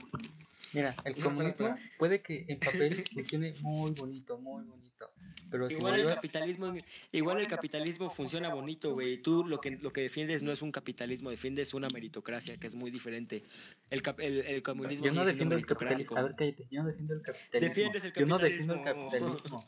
Mira, 0.72 0.94
el 1.04 1.14
No, 1.18 1.24
comunismo 1.24 1.76
puede 1.98 2.20
que 2.22 2.44
en 2.48 2.58
papel 2.58 3.04
funcione 3.12 3.54
muy 3.60 3.90
bonito, 3.92 4.38
muy 4.38 4.64
bonito. 4.64 5.10
Pero 5.50 5.70
Igual 5.70 6.00
el 6.00 6.06
capitalismo, 6.14 6.74
igual 7.12 7.38
el 7.40 7.48
capitalismo 7.48 8.10
funciona 8.10 8.52
bonito, 8.54 8.92
güey. 8.92 9.18
Tú 9.22 9.44
lo 9.44 9.60
que 9.60 9.72
lo 9.72 9.92
que 9.92 10.00
defiendes 10.02 10.42
no 10.42 10.52
es 10.52 10.60
un 10.62 10.72
capitalismo, 10.72 11.30
defiendes 11.30 11.72
una 11.74 11.88
meritocracia 11.88 12.56
que 12.58 12.66
es 12.66 12.74
muy 12.74 12.90
diferente. 12.90 13.44
El, 13.90 14.00
cap- 14.02 14.20
el, 14.20 14.38
el 14.40 14.62
comunismo 14.62 15.04
Yo 15.06 15.12
no 15.14 15.24
defiendo 15.26 15.54
el 15.56 15.64
capitalismo. 15.66 16.16
A 16.18 16.22
ver, 16.22 16.34
cállate. 16.36 16.66
Yo 16.70 16.82
no 16.82 16.88
defiendo 16.88 17.14
el 17.14 17.22
capitalismo. 17.22 17.68
Defiendes 17.68 18.04
el 18.04 18.12
Yo 18.14 18.26
no 18.26 18.38
defiendo 18.38 18.74
el 18.74 18.82
capitalismo. 18.84 19.64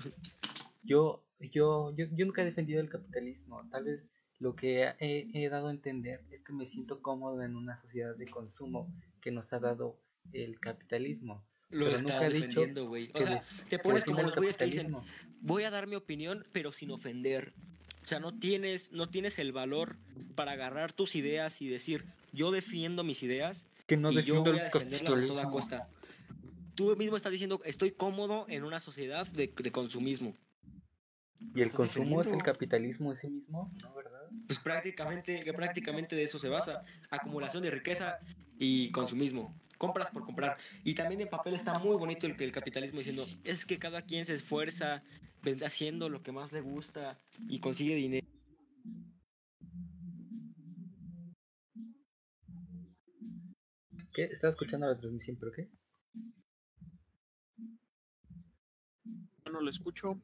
Yo, 0.82 1.22
yo, 1.40 1.94
yo, 1.96 2.06
yo 2.14 2.26
nunca 2.26 2.42
he 2.42 2.44
defendido 2.46 2.80
el 2.80 2.88
capitalismo. 2.90 3.66
Tal 3.70 3.84
vez 3.84 4.08
lo 4.40 4.56
que 4.56 4.94
he, 4.98 5.28
he 5.32 5.48
dado 5.48 5.68
a 5.68 5.70
entender 5.70 6.24
es 6.30 6.40
que 6.40 6.52
me 6.52 6.66
siento 6.66 7.00
cómodo 7.02 7.42
en 7.42 7.56
una 7.56 7.80
sociedad 7.80 8.16
de 8.16 8.26
consumo 8.26 8.92
que 9.20 9.30
nos 9.30 9.52
ha 9.52 9.60
dado 9.60 10.00
el 10.32 10.58
capitalismo. 10.58 11.44
Lo 11.68 11.84
Pero 11.84 11.96
estás 11.98 12.20
nunca 12.20 12.30
defendiendo, 12.30 12.88
güey. 12.88 13.10
O 13.14 13.22
sea, 13.22 13.44
te 13.68 13.78
pones 13.78 14.04
como 14.04 14.22
los 14.22 14.34
güeyes 14.34 14.56
que 14.56 14.64
dicen, 14.64 14.96
voy 15.40 15.64
a 15.64 15.70
dar 15.70 15.86
mi 15.86 15.94
opinión, 15.94 16.46
pero 16.52 16.72
sin 16.72 16.90
ofender. 16.90 17.52
O 18.02 18.06
sea, 18.06 18.18
no 18.18 18.36
tienes, 18.36 18.90
no 18.92 19.10
tienes 19.10 19.38
el 19.38 19.52
valor 19.52 19.98
para 20.34 20.52
agarrar 20.52 20.94
tus 20.94 21.14
ideas 21.14 21.60
y 21.60 21.68
decir, 21.68 22.06
yo 22.32 22.50
defiendo 22.50 23.04
mis 23.04 23.22
ideas 23.22 23.68
Que 23.86 23.98
no 23.98 24.10
y 24.10 24.14
yo 24.14 24.42
defiendo 24.42 24.52
voy 24.52 24.60
a 24.60 24.64
defenderlas 24.64 25.22
a 25.22 25.26
toda 25.26 25.50
costa. 25.50 25.88
Tú 26.74 26.96
mismo 26.96 27.16
estás 27.16 27.30
diciendo, 27.30 27.60
estoy 27.64 27.90
cómodo 27.90 28.46
en 28.48 28.64
una 28.64 28.80
sociedad 28.80 29.26
de, 29.26 29.52
de 29.54 29.70
consumismo. 29.70 30.34
¿Y 31.54 31.60
el 31.60 31.70
consumo 31.70 32.22
es 32.22 32.28
el 32.28 32.42
capitalismo 32.42 33.10
en 33.10 33.16
sí 33.16 33.28
mismo? 33.28 33.70
¿No, 33.82 33.94
verdad? 33.94 34.09
Pues 34.46 34.58
prácticamente, 34.58 35.42
que 35.42 35.52
prácticamente 35.52 36.16
de 36.16 36.24
eso 36.24 36.38
se 36.38 36.48
basa. 36.48 36.82
Acumulación 37.10 37.62
de 37.62 37.70
riqueza 37.70 38.18
y 38.58 38.90
consumismo. 38.90 39.54
Compras 39.78 40.10
por 40.10 40.24
comprar. 40.24 40.58
Y 40.84 40.94
también 40.94 41.20
en 41.20 41.28
papel 41.28 41.54
está 41.54 41.78
muy 41.78 41.96
bonito 41.96 42.26
el 42.26 42.36
que 42.36 42.44
el 42.44 42.52
capitalismo 42.52 42.98
diciendo, 42.98 43.26
es 43.44 43.64
que 43.64 43.78
cada 43.78 44.02
quien 44.02 44.24
se 44.24 44.34
esfuerza, 44.34 45.02
vende 45.42 45.66
haciendo 45.66 46.08
lo 46.08 46.22
que 46.22 46.32
más 46.32 46.52
le 46.52 46.60
gusta 46.60 47.18
y 47.48 47.60
consigue 47.60 47.94
dinero. 47.94 48.26
¿Qué? 54.12 54.24
Estaba 54.24 54.50
escuchando 54.50 54.86
la 54.86 54.96
transmisión, 54.96 55.36
¿pero 55.38 55.52
qué? 55.52 55.70
No 59.50 59.60
lo 59.60 59.70
escucho. 59.70 60.20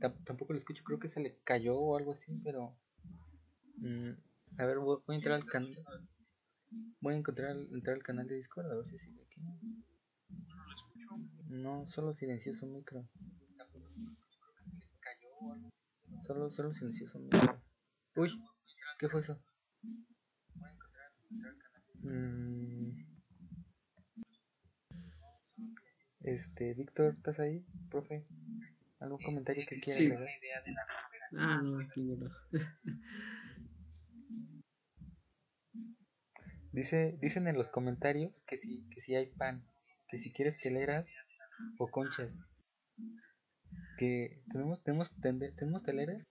Tam- 0.00 0.24
tampoco 0.24 0.52
lo 0.52 0.58
escucho, 0.58 0.84
creo 0.84 0.98
que 0.98 1.08
se 1.08 1.20
le 1.20 1.38
cayó 1.44 1.76
o 1.78 1.96
algo 1.96 2.12
así, 2.12 2.32
pero... 2.44 2.76
mm, 3.78 4.10
a 4.58 4.64
ver, 4.64 4.78
voy, 4.78 4.98
voy 5.06 5.14
a 5.14 5.18
entrar 5.18 5.34
al 5.34 5.44
canal... 5.46 5.74
Voy 7.00 7.14
a 7.14 7.16
encontrar, 7.16 7.56
entrar 7.56 7.96
al 7.96 8.02
canal 8.02 8.26
de 8.26 8.34
Discord 8.36 8.70
a 8.70 8.74
ver 8.76 8.86
si 8.86 8.98
sigue 8.98 9.22
aquí. 9.22 9.40
No, 11.48 11.86
solo 11.86 12.12
silenció 12.14 12.52
su 12.52 12.66
micro. 12.66 13.08
Solo, 16.26 16.50
solo 16.50 16.74
silenció 16.74 17.08
su 17.08 17.18
micro. 17.20 17.62
Uy, 18.16 18.30
¿qué 18.98 19.08
fue 19.08 19.22
eso? 19.22 19.40
Mm. 22.02 22.90
Este, 26.20 26.74
Víctor, 26.74 27.14
¿estás 27.16 27.40
ahí, 27.40 27.64
profe? 27.88 28.26
¿Algún 29.00 29.18
comentario 29.22 29.64
que 29.68 29.80
quiera 29.80 29.98
Sí. 29.98 30.10
Ah, 31.38 31.60
no, 31.62 31.78
ninguno. 31.96 32.30
Dice, 36.72 37.16
dicen 37.20 37.48
en 37.48 37.56
los 37.56 37.70
comentarios 37.70 38.32
que 38.46 38.56
si, 38.56 38.88
que 38.90 39.00
si 39.00 39.14
hay 39.14 39.26
pan, 39.26 39.64
que 40.08 40.18
si 40.18 40.32
quieres 40.32 40.60
teleras 40.60 41.06
o 41.78 41.90
conchas. 41.90 42.42
Que 43.96 44.42
tenemos, 44.52 44.82
tenemos, 44.84 45.10
tende- 45.20 45.52
tenemos 45.56 45.82
teleras, 45.82 46.24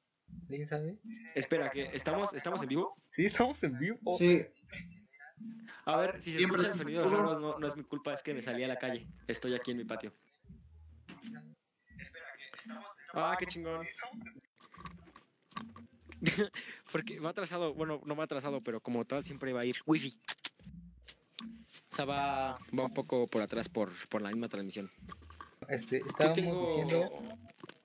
¿alguien 0.47 0.67
sabe? 0.67 0.99
Espera, 1.35 1.69
que 1.71 1.89
estamos, 1.93 2.33
estamos 2.33 2.61
en 2.61 2.69
vivo. 2.69 2.95
Sí, 3.11 3.25
estamos 3.25 3.61
en 3.63 3.77
vivo. 3.77 3.97
Sí, 4.17 4.45
A 5.85 5.97
ver, 5.97 6.21
si 6.21 6.31
se 6.31 6.37
Siempre 6.37 6.57
escuchan 6.57 6.71
es 6.71 6.77
sonidos 6.77 7.11
raros, 7.11 7.41
no, 7.41 7.57
no 7.59 7.67
es 7.67 7.75
mi 7.75 7.83
culpa, 7.83 8.13
es 8.13 8.21
que 8.23 8.33
me 8.33 8.41
salí 8.41 8.63
a 8.63 8.67
la 8.67 8.77
calle. 8.77 9.07
Estoy 9.27 9.53
aquí 9.55 9.71
en 9.71 9.77
mi 9.77 9.85
patio. 9.85 10.13
Ah, 13.17 13.35
qué 13.37 13.45
chingón. 13.47 13.87
Porque 16.91 17.19
me 17.19 17.27
ha 17.27 17.31
atrasado, 17.31 17.73
bueno, 17.73 18.01
no 18.05 18.15
me 18.15 18.21
ha 18.21 18.25
atrasado, 18.25 18.61
pero 18.61 18.79
como 18.79 19.05
tal 19.05 19.23
siempre 19.23 19.53
va 19.53 19.61
a 19.61 19.65
ir 19.65 19.77
wifi. 19.85 20.19
O 21.91 21.95
sea, 21.95 22.05
va, 22.05 22.59
va 22.77 22.83
un 22.85 22.93
poco 22.93 23.27
por 23.27 23.41
atrás 23.41 23.69
por, 23.69 23.91
por 24.09 24.21
la 24.21 24.29
misma 24.29 24.47
transmisión. 24.47 24.91
Este, 25.67 25.99
Yo 25.99 26.05
estábamos 26.07 26.35
tengo... 26.35 26.67
diciendo 26.67 27.23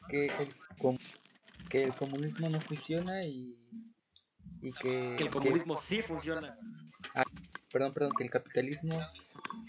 que 0.09 0.27
el, 0.27 0.55
com- 0.79 0.99
que 1.71 1.83
el 1.85 1.95
comunismo 1.95 2.51
no 2.51 2.61
funciona 2.61 3.23
y, 3.25 3.57
y 4.61 4.73
que, 4.73 5.15
Que 5.17 5.25
el 5.25 5.31
comunismo 5.31 5.79
sí 5.79 6.03
funciona. 6.03 6.59
perdón, 7.73 7.95
perdón, 7.95 8.13
que 8.19 8.25
el 8.25 8.31
capitalismo 8.31 9.01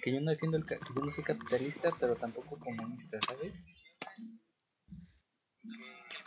que 0.01 0.11
yo 0.11 0.19
no 0.19 0.31
defiendo 0.31 0.57
el 0.57 0.65
yo 0.65 1.01
no 1.05 1.09
soy 1.11 1.23
capitalista, 1.23 1.91
pero 1.97 2.15
tampoco 2.17 2.57
comunista, 2.59 3.17
¿sabes? 3.25 3.53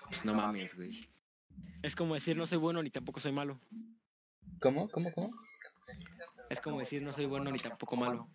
Pues 0.09 0.25
no 0.25 0.35
mames, 0.35 0.75
güey. 0.77 1.09
Es 1.83 1.95
como 1.95 2.15
decir 2.15 2.37
no 2.37 2.47
soy 2.47 2.59
bueno 2.59 2.83
ni 2.83 2.91
tampoco 2.91 3.21
soy 3.21 3.33
malo. 3.33 3.61
¿Cómo? 4.61 4.89
¿Cómo? 4.91 5.13
¿Cómo? 5.13 5.31
Es 6.51 6.61
como 6.61 6.79
decir 6.81 7.03
no 7.03 7.13
soy 7.13 7.27
bueno 7.27 7.51
ni 7.51 7.59
tampoco 7.59 7.97
malo. 7.97 8.29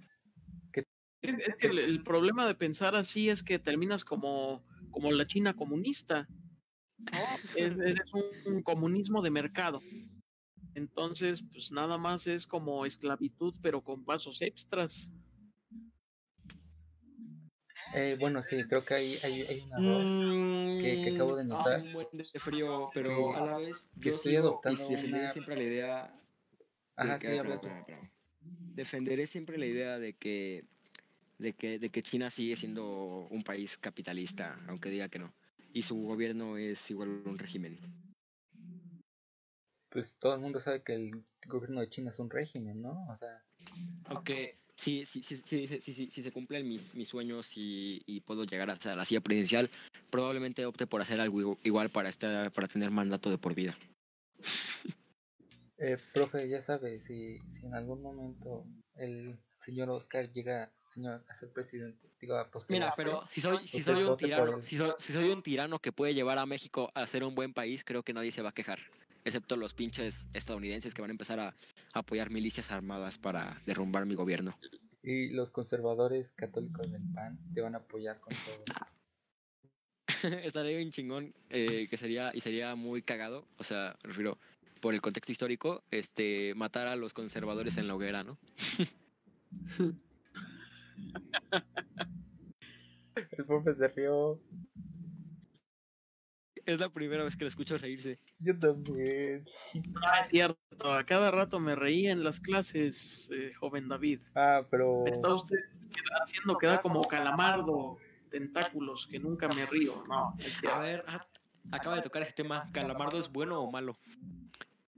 Es, 1.21 1.35
es 1.37 1.55
que 1.57 1.67
el, 1.67 1.77
el 1.79 2.03
problema 2.03 2.47
de 2.47 2.55
pensar 2.55 2.95
así 2.95 3.29
es 3.29 3.43
que 3.43 3.59
terminas 3.59 4.03
como, 4.03 4.63
como 4.89 5.11
la 5.11 5.27
China 5.27 5.53
comunista. 5.55 6.27
¿no? 6.97 7.19
Es- 7.55 7.77
eres 7.77 8.13
un, 8.13 8.53
un 8.55 8.63
comunismo 8.63 9.21
de 9.21 9.29
mercado. 9.29 9.81
Entonces, 10.73 11.43
pues 11.51 11.71
nada 11.71 11.97
más 11.97 12.27
es 12.27 12.47
como 12.47 12.85
esclavitud, 12.85 13.53
pero 13.61 13.83
con 13.83 14.03
pasos 14.05 14.41
extras. 14.41 15.11
Eh, 17.93 18.17
bueno, 18.19 18.41
sí, 18.41 18.63
creo 18.65 18.83
que 18.85 18.93
hay, 18.93 19.17
hay, 19.23 19.41
hay 19.41 19.61
un 19.61 19.73
error. 19.73 20.05
que- 20.81 20.99
que 21.01 21.09
acabo 21.11 21.35
de 21.35 21.43
notar. 21.45 21.75
Hace 21.75 21.87
un 21.87 21.93
buen 21.93 22.07
de 22.11 22.39
frío, 22.39 22.89
pero 22.93 23.09
Que- 23.09 23.37
a 23.37 23.41
la 23.41 23.57
vez 23.59 23.85
que 23.99 24.09
yo 24.09 24.15
estoy 24.15 24.31
sigo 24.31 24.47
adoptando 24.47 24.83
y 24.87 24.89
defenderé 24.95 25.23
una- 25.23 25.33
siempre 25.33 25.55
la 25.57 25.63
idea 25.63 26.21
Ajá, 26.95 27.19
sí, 27.19 27.37
habla. 27.37 27.61
Defenderé 28.75 29.27
siempre 29.27 29.57
la 29.57 29.65
idea 29.65 29.99
de 29.99 30.13
que 30.13 30.65
de 31.37 31.53
que 31.53 31.79
de 31.79 31.89
que 31.89 32.01
China 32.03 32.29
sigue 32.29 32.55
siendo 32.55 33.27
un 33.29 33.43
país 33.43 33.77
capitalista, 33.77 34.59
aunque 34.67 34.89
diga 34.89 35.09
que 35.09 35.19
no. 35.19 35.33
Y 35.73 35.81
su 35.83 35.95
gobierno 36.03 36.57
es 36.57 36.89
igual 36.89 37.21
un 37.25 37.37
régimen. 37.37 37.79
Pues 39.89 40.15
todo 40.17 40.33
el 40.35 40.39
mundo 40.39 40.59
sabe 40.61 40.83
que 40.83 40.93
el 40.93 41.23
gobierno 41.47 41.81
de 41.81 41.89
China 41.89 42.09
es 42.11 42.19
un 42.19 42.29
régimen, 42.29 42.81
¿no? 42.81 43.07
O 43.09 43.15
sea, 43.15 43.43
Aunque 44.05 44.60
si, 44.81 45.05
si, 45.05 45.21
si, 45.21 46.23
se 46.23 46.31
cumplen 46.31 46.67
mis, 46.67 46.95
mis 46.95 47.07
sueños 47.07 47.55
y, 47.55 48.01
y 48.07 48.21
puedo 48.21 48.45
llegar 48.45 48.71
hasta 48.71 48.95
la 48.95 49.05
silla 49.05 49.21
presidencial, 49.21 49.69
probablemente 50.09 50.65
opte 50.65 50.87
por 50.87 51.01
hacer 51.01 51.21
algo 51.21 51.39
igu- 51.39 51.59
igual 51.63 51.89
para 51.91 52.09
estar 52.09 52.51
para 52.51 52.67
tener 52.67 52.89
mandato 52.89 53.29
de 53.29 53.37
por 53.37 53.53
vida. 53.53 53.77
eh, 55.77 55.97
profe, 56.13 56.49
ya 56.49 56.61
sabe, 56.61 56.99
si, 56.99 57.37
si 57.51 57.67
en 57.67 57.75
algún 57.75 58.01
momento 58.01 58.65
el 58.95 59.37
señor 59.59 59.91
Oscar 59.91 60.31
llega 60.33 60.73
señor, 60.89 61.23
a 61.29 61.33
ser 61.35 61.53
presidente, 61.53 62.09
digo, 62.19 62.35
a 62.35 62.49
Mira, 62.67 62.91
pero 62.97 63.23
si 63.27 63.39
soy, 63.39 63.67
si 63.67 63.83
soy 63.83 64.03
un 64.03 64.17
tirano, 64.17 64.61
si 64.63 64.77
soy, 64.77 64.93
si 64.97 65.13
soy 65.13 65.29
un 65.29 65.43
tirano 65.43 65.77
que 65.79 65.91
puede 65.91 66.15
llevar 66.15 66.39
a 66.39 66.45
México 66.47 66.91
a 66.95 67.05
ser 67.05 67.23
un 67.23 67.35
buen 67.35 67.53
país, 67.53 67.83
creo 67.83 68.01
que 68.01 68.13
nadie 68.13 68.31
se 68.31 68.41
va 68.41 68.49
a 68.49 68.53
quejar. 68.53 68.79
Excepto 69.23 69.55
los 69.55 69.73
pinches 69.73 70.27
estadounidenses 70.33 70.93
que 70.93 71.01
van 71.01 71.11
a 71.11 71.13
empezar 71.13 71.39
a 71.39 71.55
apoyar 71.93 72.31
milicias 72.31 72.71
armadas 72.71 73.17
para 73.17 73.55
derrumbar 73.65 74.05
mi 74.05 74.15
gobierno. 74.15 74.57
y 75.03 75.29
los 75.29 75.49
conservadores 75.49 76.31
católicos 76.33 76.91
del 76.91 77.01
PAN 77.13 77.39
te 77.53 77.61
van 77.61 77.73
a 77.73 77.79
apoyar 77.79 78.19
con 78.19 78.33
todo. 78.45 78.63
Estaría 80.43 80.77
bien 80.77 80.91
chingón, 80.91 81.33
eh, 81.49 81.87
que 81.89 81.97
sería, 81.97 82.31
y 82.33 82.41
sería 82.41 82.75
muy 82.75 83.01
cagado, 83.01 83.47
o 83.57 83.63
sea, 83.63 83.95
refiero, 84.03 84.37
por 84.79 84.93
el 84.93 85.01
contexto 85.01 85.31
histórico, 85.31 85.83
este, 85.91 86.53
matar 86.55 86.87
a 86.87 86.95
los 86.95 87.13
conservadores 87.13 87.77
en 87.77 87.87
la 87.87 87.95
hoguera, 87.95 88.23
¿no? 88.23 88.37
El 93.37 93.45
profe 93.45 93.75
se 93.75 93.87
rió. 93.89 94.39
Es 96.65 96.79
la 96.79 96.89
primera 96.89 97.23
vez 97.23 97.35
que 97.35 97.45
lo 97.45 97.49
escucho 97.49 97.77
reírse. 97.77 98.19
Yo 98.39 98.57
también. 98.57 99.45
Ah, 100.03 100.21
es 100.21 100.29
cierto, 100.29 100.93
a 100.93 101.03
cada 101.05 101.31
rato 101.31 101.59
me 101.59 101.75
reía 101.75 102.11
en 102.11 102.23
las 102.23 102.39
clases, 102.39 103.29
eh, 103.33 103.53
joven 103.53 103.87
David. 103.87 104.19
Ah, 104.35 104.63
pero... 104.69 105.05
Está 105.07 105.33
usted 105.33 105.57
haciendo 106.23 106.57
que 106.57 106.67
da 106.67 106.81
como 106.81 107.03
calamardo, 107.03 107.97
tentáculos, 108.29 109.07
que 109.07 109.19
nunca 109.19 109.47
me 109.49 109.65
río. 109.65 110.03
No, 110.07 110.35
A 110.71 110.79
ver, 110.79 111.03
ah, 111.07 111.25
acaba 111.71 111.95
de 111.95 112.01
tocar 112.01 112.21
ese 112.21 112.33
tema. 112.33 112.69
¿Calamardo 112.71 113.19
es 113.19 113.29
bueno 113.31 113.61
o 113.61 113.71
malo? 113.71 113.97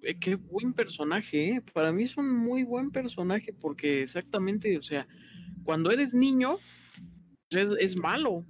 Eh, 0.01 0.19
qué 0.19 0.35
buen 0.35 0.73
personaje, 0.73 1.49
¿eh? 1.49 1.61
Para 1.73 1.91
mí 1.91 2.03
es 2.03 2.17
un 2.17 2.29
muy 2.29 2.63
buen 2.63 2.91
personaje 2.91 3.53
porque 3.53 4.03
exactamente, 4.03 4.77
o 4.77 4.83
sea, 4.83 5.07
cuando 5.63 5.91
eres 5.91 6.13
niño 6.13 6.57
es, 7.49 7.69
es 7.79 7.97
malo, 7.97 8.45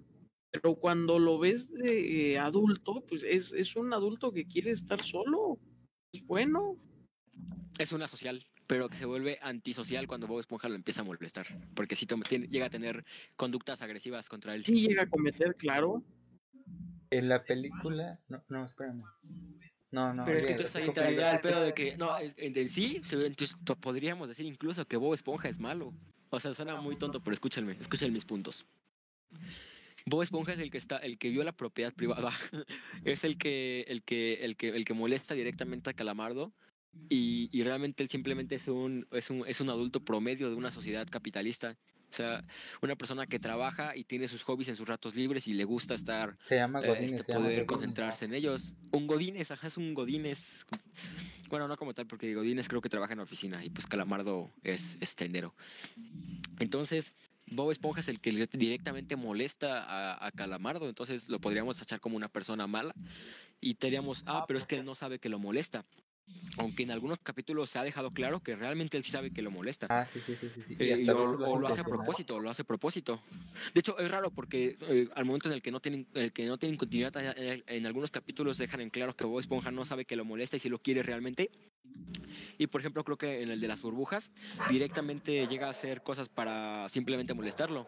pero 0.53 0.75
cuando 0.75 1.17
lo 1.17 1.39
ves 1.39 1.67
de 1.71 2.37
adulto, 2.37 3.03
pues 3.07 3.23
es, 3.23 3.51
es 3.53 3.75
un 3.75 3.91
adulto 3.91 4.31
que 4.31 4.45
quiere 4.45 4.69
estar 4.69 5.01
solo. 5.01 5.57
Es 6.13 6.23
bueno. 6.27 6.77
Es 7.79 7.91
una 7.91 8.07
social, 8.07 8.45
pero 8.67 8.87
que 8.87 8.97
se 8.97 9.05
vuelve 9.05 9.39
antisocial 9.41 10.05
cuando 10.05 10.27
Bob 10.27 10.39
Esponja 10.39 10.69
lo 10.69 10.75
empieza 10.75 11.01
a 11.01 11.05
molestar. 11.05 11.47
Porque 11.73 11.95
si 11.95 12.05
llega 12.05 12.67
a 12.67 12.69
tener 12.69 13.03
conductas 13.35 13.81
agresivas 13.81 14.29
contra 14.29 14.53
él. 14.53 14.63
Sí 14.63 14.87
llega 14.87 15.03
a 15.03 15.09
cometer, 15.09 15.55
claro. 15.55 16.03
En 17.09 17.29
la 17.29 17.43
película... 17.43 18.19
No, 18.29 18.43
no, 18.47 18.63
espérame. 18.63 19.03
No, 19.89 20.13
no. 20.13 20.23
Pero 20.23 20.37
es 20.37 20.45
que 20.45 20.51
entonces 20.51 20.75
ahí 20.75 20.87
entraría 20.87 21.33
el 21.33 21.41
pedo 21.41 21.61
de 21.61 21.73
que, 21.73 21.97
no, 21.97 22.15
en, 22.19 22.33
en 22.37 22.69
sí, 22.69 23.01
entonces 23.11 23.57
to- 23.63 23.75
podríamos 23.75 24.27
decir 24.27 24.45
incluso 24.45 24.85
que 24.85 24.97
Bob 24.97 25.15
Esponja 25.15 25.49
es 25.49 25.59
malo. 25.59 25.93
O 26.29 26.39
sea, 26.39 26.53
suena 26.53 26.79
muy 26.79 26.95
tonto, 26.95 27.23
pero 27.23 27.33
escúchenme, 27.33 27.75
escuchen 27.79 28.13
mis 28.13 28.25
puntos. 28.25 28.67
Bob 30.05 30.21
Esponja 30.21 30.53
es 30.53 30.59
el 30.59 30.71
que 30.71 30.77
está, 30.77 30.97
el 30.97 31.17
que 31.17 31.29
vio 31.29 31.43
la 31.43 31.53
propiedad 31.53 31.93
privada, 31.93 32.31
es 33.05 33.23
el 33.23 33.37
que, 33.37 33.85
el 33.87 34.03
que, 34.03 34.45
el 34.45 34.57
que, 34.57 34.69
el 34.69 34.85
que 34.85 34.93
molesta 34.93 35.33
directamente 35.33 35.89
a 35.89 35.93
Calamardo. 35.93 36.53
Y, 37.09 37.49
y 37.51 37.63
realmente 37.63 38.03
él 38.03 38.09
simplemente 38.09 38.53
es 38.55 38.67
un, 38.67 39.07
es 39.11 39.31
un, 39.31 39.47
es 39.47 39.59
un 39.61 39.69
adulto 39.71 40.05
promedio 40.05 40.49
de 40.49 40.55
una 40.55 40.69
sociedad 40.69 41.07
capitalista. 41.09 41.75
O 42.13 42.15
sea, 42.15 42.45
una 42.83 42.95
persona 42.95 43.25
que 43.25 43.39
trabaja 43.39 43.95
y 43.95 44.03
tiene 44.03 44.27
sus 44.27 44.43
hobbies 44.43 44.69
en 44.69 44.75
sus 44.75 44.87
ratos 44.87 45.15
libres 45.15 45.47
y 45.47 45.53
le 45.53 45.63
gusta 45.63 45.95
estar 45.95 46.37
Se 46.45 46.57
llama 46.57 46.81
eh, 46.81 46.89
Godínez, 46.89 47.13
este, 47.13 47.23
se 47.23 47.31
llama 47.31 47.45
poder 47.45 47.65
concentrarse 47.65 48.25
en 48.25 48.35
ellos. 48.35 48.75
Un 48.91 49.07
Godínez, 49.07 49.49
ajá, 49.49 49.65
es 49.65 49.77
un 49.77 49.95
Godínez. 49.95 50.63
Bueno, 51.49 51.67
no 51.67 51.75
como 51.75 51.95
tal, 51.95 52.05
porque 52.05 52.35
Godínez 52.35 52.67
creo 52.67 52.81
que 52.81 52.89
trabaja 52.89 53.13
en 53.13 53.17
la 53.17 53.23
oficina 53.23 53.65
y 53.65 53.71
pues 53.71 53.87
Calamardo 53.87 54.51
es, 54.61 54.99
es 55.01 55.15
tendero. 55.15 55.55
Entonces, 56.59 57.15
Bob 57.55 57.71
Esponja 57.71 57.99
es 57.99 58.07
el 58.07 58.19
que 58.19 58.31
directamente 58.31 59.15
molesta 59.15 59.83
a, 59.83 60.25
a 60.25 60.31
Calamardo, 60.31 60.87
entonces 60.87 61.29
lo 61.29 61.39
podríamos 61.39 61.79
tachar 61.79 61.99
como 61.99 62.17
una 62.17 62.29
persona 62.29 62.67
mala 62.67 62.93
y 63.61 63.75
diríamos, 63.75 64.23
ah, 64.25 64.45
pero 64.47 64.57
es 64.57 64.67
que 64.67 64.75
él 64.75 64.85
no 64.85 64.95
sabe 64.95 65.19
que 65.19 65.29
lo 65.29 65.39
molesta. 65.39 65.85
Aunque 66.57 66.83
en 66.83 66.91
algunos 66.91 67.19
capítulos 67.19 67.69
se 67.69 67.79
ha 67.79 67.83
dejado 67.83 68.11
claro 68.11 68.39
que 68.39 68.55
realmente 68.55 68.97
él 68.97 69.03
sí 69.03 69.11
sabe 69.11 69.31
que 69.31 69.41
lo 69.41 69.49
molesta. 69.49 69.87
Ah, 69.89 70.05
sí, 70.05 70.19
sí, 70.21 70.35
sí, 70.35 70.49
sí. 70.49 70.75
Eh, 70.79 70.97
y 70.99 71.09
o, 71.09 71.59
lo 71.59 71.67
hace 71.67 71.81
a 71.81 71.83
propósito, 71.83 72.39
lo 72.39 72.49
hace 72.49 72.61
a 72.61 72.65
propósito. 72.65 73.21
De 73.73 73.79
hecho, 73.79 73.97
es 73.97 74.09
raro 74.11 74.29
porque 74.29 74.77
eh, 74.81 75.07
al 75.15 75.25
momento 75.25 75.49
en 75.49 75.55
el 75.55 75.61
que 75.61 75.71
no 75.71 75.79
tienen, 75.79 76.07
el 76.13 76.31
que 76.31 76.45
no 76.45 76.57
tienen 76.57 76.77
continuidad, 76.77 77.13
eh, 77.15 77.63
en 77.65 77.85
algunos 77.87 78.11
capítulos 78.11 78.57
dejan 78.57 78.81
en 78.81 78.91
claro 78.91 79.15
que 79.15 79.25
Bob 79.25 79.39
Esponja 79.39 79.71
no 79.71 79.83
sabe 79.85 80.05
que 80.05 80.15
lo 80.15 80.25
molesta 80.25 80.57
y 80.57 80.59
si 80.59 80.69
lo 80.69 80.79
quiere 80.79 81.01
realmente. 81.01 81.49
Y 82.57 82.67
por 82.67 82.81
ejemplo, 82.81 83.03
creo 83.03 83.17
que 83.17 83.41
en 83.41 83.49
el 83.49 83.59
de 83.59 83.67
las 83.67 83.81
burbujas, 83.81 84.31
directamente 84.69 85.47
llega 85.47 85.67
a 85.67 85.71
hacer 85.71 86.03
cosas 86.03 86.29
para 86.29 86.87
simplemente 86.87 87.33
molestarlo. 87.33 87.87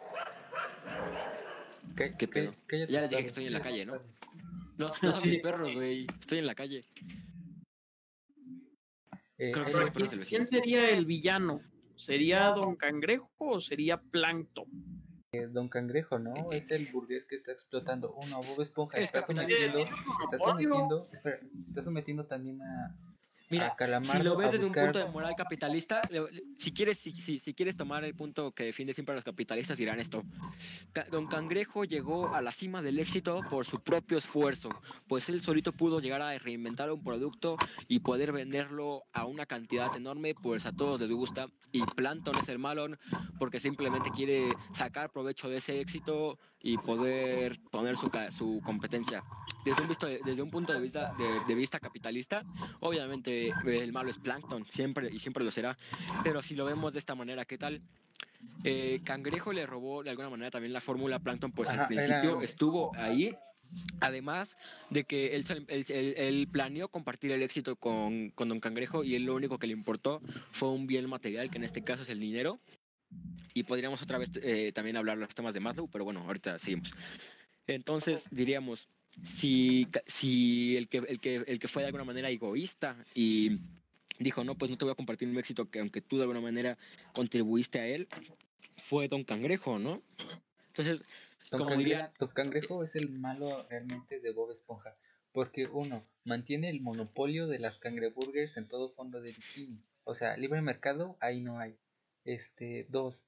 ¿Qué, 1.96 2.16
¿Qué 2.18 2.28
pedo? 2.28 2.56
Ya 2.90 3.02
les 3.02 3.10
dije 3.10 3.22
que 3.22 3.28
estoy 3.28 3.46
en 3.46 3.54
la 3.54 3.62
calle, 3.62 3.86
¿no? 3.86 3.94
No, 4.78 4.90
no 5.02 5.12
son 5.14 5.22
Sí. 5.22 5.30
mis 5.30 5.40
perros, 5.40 5.74
güey. 5.74 6.06
Estoy 6.20 6.40
en 6.40 6.48
la 6.48 6.54
calle. 6.54 6.82
Eh, 9.38 9.52
Creo 9.52 9.66
que. 9.66 10.20
¿Quién 10.20 10.48
sería 10.48 10.90
el 10.90 11.06
villano? 11.06 11.62
¿Sería 11.96 12.50
Don 12.52 12.76
Cangrejo 12.76 13.30
o 13.38 13.62
sería 13.62 14.02
Plankton? 14.02 14.66
eh, 15.36 15.48
Don 15.48 15.70
Cangrejo, 15.70 16.20
¿no? 16.20 16.34
Es 16.52 16.72
el 16.72 16.88
burgués 16.92 17.26
que 17.26 17.36
está 17.36 17.52
explotando. 17.52 18.14
Uno, 18.14 18.42
Bob 18.42 18.62
Esponja 18.62 18.98
Es 18.98 19.06
está 19.06 19.22
sometiendo, 19.22 19.80
está 19.80 20.38
sometiendo, 20.38 21.10
espera, 21.12 21.40
está 21.68 21.84
sometiendo 21.84 22.26
también 22.26 22.62
a, 22.62 22.96
Mira, 23.50 23.76
si 24.02 24.24
lo 24.24 24.36
ves 24.36 24.54
desde 24.54 24.66
un 24.66 24.72
punto 24.72 25.00
de 25.00 25.06
moral 25.06 25.36
capitalista, 25.38 26.02
si 26.58 26.74
quieres, 26.74 26.98
si, 26.98 27.12
si, 27.12 27.39
si 27.39 27.54
quieres 27.54 27.76
tomar 27.76 28.04
el 28.04 28.16
punto 28.16 28.52
que 28.52 28.66
defiende 28.66 28.93
siempre 28.93 29.14
a 29.14 29.16
los 29.16 29.24
capitalistas, 29.24 29.78
dirán 29.78 30.00
esto. 30.00 30.24
Don 31.12 31.28
Cangrejo 31.28 31.84
llegó 31.84 32.34
a 32.34 32.41
la 32.41 32.52
cima 32.52 32.82
del 32.82 33.00
éxito 33.00 33.41
por 33.50 33.66
su 33.66 33.82
propio 33.82 34.18
esfuerzo, 34.18 34.70
pues 35.08 35.30
él 35.30 35.41
solito 35.41 35.72
pudo 35.72 36.00
llegar 36.00 36.22
a 36.22 36.38
reinventar 36.39 36.91
un 36.91 37.04
producto 37.04 37.58
y 37.88 38.00
poder 38.00 38.32
venderlo 38.32 39.04
a 39.14 39.26
una 39.26 39.46
cantidad 39.46 39.96
enorme, 39.96 40.34
pues 40.34 40.66
a 40.66 40.72
todos 40.72 41.02
les 41.02 41.12
gusta. 41.12 41.48
Y 41.72 41.84
Planton 41.84 42.38
es 42.39 42.50
el 42.50 42.60
malo 42.60 42.88
porque 43.39 43.60
simplemente 43.60 44.10
quiere 44.12 44.50
sacar 44.72 45.12
provecho 45.12 45.50
de 45.50 45.58
ese 45.58 45.80
éxito 45.80 46.38
y 46.66 46.80
poder 46.80 47.59
poner 47.70 47.95
su, 47.95 48.09
su 48.32 48.59
competencia. 48.66 49.24
Desde 49.63 49.84
un, 49.84 49.88
visto, 49.88 50.07
desde 50.07 50.41
un 50.41 50.49
punto 50.49 50.74
de 50.74 50.80
vista, 50.80 51.13
de, 51.16 51.26
de 51.47 51.53
vista 51.55 51.80
capitalista, 51.80 52.43
obviamente 52.80 53.49
eh, 53.49 53.53
el 53.66 53.93
malo 53.93 54.09
es 54.09 54.18
Plankton, 54.18 54.66
siempre 54.68 55.09
y 55.13 55.20
siempre 55.20 55.43
lo 55.43 55.51
será. 55.51 55.78
Pero 56.24 56.41
si 56.41 56.55
lo 56.55 56.66
vemos 56.66 56.93
de 56.93 56.99
esta 56.99 57.13
manera, 57.13 57.45
¿qué 57.45 57.59
tal? 57.59 57.82
Eh, 58.63 58.99
Cangrejo 59.03 59.53
le 59.53 59.68
robó 59.68 60.01
de 60.03 60.09
alguna 60.09 60.30
manera 60.32 60.49
también 60.49 60.74
la 60.74 60.82
fórmula 60.82 61.20
Plankton, 61.20 61.51
pues 61.51 61.70
Ajá, 61.70 61.82
al 61.84 61.88
principio 61.88 62.38
era- 62.38 62.43
estuvo 62.43 62.95
ahí. 62.95 63.30
Además 63.99 64.57
de 64.89 65.03
que 65.03 65.36
él, 65.36 65.43
se- 65.43 65.53
él- 65.68 65.86
él- 65.89 66.13
él 66.18 66.47
planeó 66.51 66.88
compartir 66.88 67.32
el 67.32 67.43
éxito 67.43 67.76
con, 67.76 68.30
con 68.32 68.49
Don 68.49 68.59
Cangrejo 68.59 69.03
y 69.03 69.13
él 69.16 69.24
lo 69.26 69.36
único 69.36 69.59
que 69.59 69.68
le 69.68 69.74
importó 69.74 70.22
fue 70.51 70.70
un 70.70 70.88
bien 70.88 71.07
material, 71.09 71.49
que 71.51 71.57
en 71.57 71.63
este 71.63 71.84
caso 71.84 72.01
es 72.03 72.09
el 72.09 72.20
dinero. 72.20 72.59
Y 73.53 73.64
podríamos 73.64 74.01
otra 74.01 74.18
vez 74.18 74.32
eh, 74.41 74.72
también 74.74 74.97
hablar 74.97 75.18
los 75.18 75.34
temas 75.34 75.53
de 75.53 75.60
Maslow, 75.60 75.89
pero 75.89 76.03
bueno, 76.03 76.22
ahorita 76.22 76.60
seguimos. 76.60 76.93
Entonces 77.68 78.26
diríamos, 78.32 78.89
si, 79.24 79.88
si 80.06 80.76
el, 80.76 80.88
que, 80.88 80.97
el, 80.97 81.20
que, 81.20 81.36
el 81.47 81.60
que 81.60 81.68
fue 81.68 81.82
de 81.82 81.88
alguna 81.88 82.03
manera 82.03 82.30
egoísta 82.30 82.97
y 83.14 83.60
dijo, 84.20 84.43
no, 84.43 84.56
pues 84.56 84.70
no 84.70 84.78
te 84.78 84.86
voy 84.86 84.91
a 84.91 84.95
compartir 84.95 85.28
mi 85.28 85.39
éxito, 85.39 85.70
que 85.70 85.80
aunque 85.80 86.01
tú 86.01 86.18
de 86.18 86.24
alguna 86.24 86.41
manera 86.41 86.78
contribuiste 87.14 87.80
a 87.80 87.88
él, 87.88 88.08
fue 88.78 89.08
Don 89.08 89.24
Cangrejo, 89.24 89.80
¿no? 89.80 90.01
Entonces, 90.68 91.03
Don, 91.51 91.62
como 91.62 91.76
diría, 91.76 92.12
Don 92.20 92.30
Cangrejo 92.30 92.84
es 92.84 92.95
el 92.95 93.10
malo 93.10 93.66
realmente 93.70 94.20
de 94.20 94.32
Bob 94.32 94.51
Esponja. 94.51 94.95
Porque 95.32 95.68
uno, 95.68 96.06
mantiene 96.24 96.70
el 96.70 96.82
monopolio 96.82 97.47
de 97.47 97.60
las 97.60 97.78
cangreburgers 97.78 98.56
en 98.56 98.68
todo 98.68 98.89
fondo 98.91 99.22
de 99.22 99.34
bikini. 99.34 99.84
O 100.06 100.16
sea, 100.16 100.38
libre 100.38 100.62
mercado, 100.62 101.18
ahí 101.20 101.41
no 101.41 101.60
hay. 101.60 101.78
Este, 102.26 102.86
dos. 102.90 103.28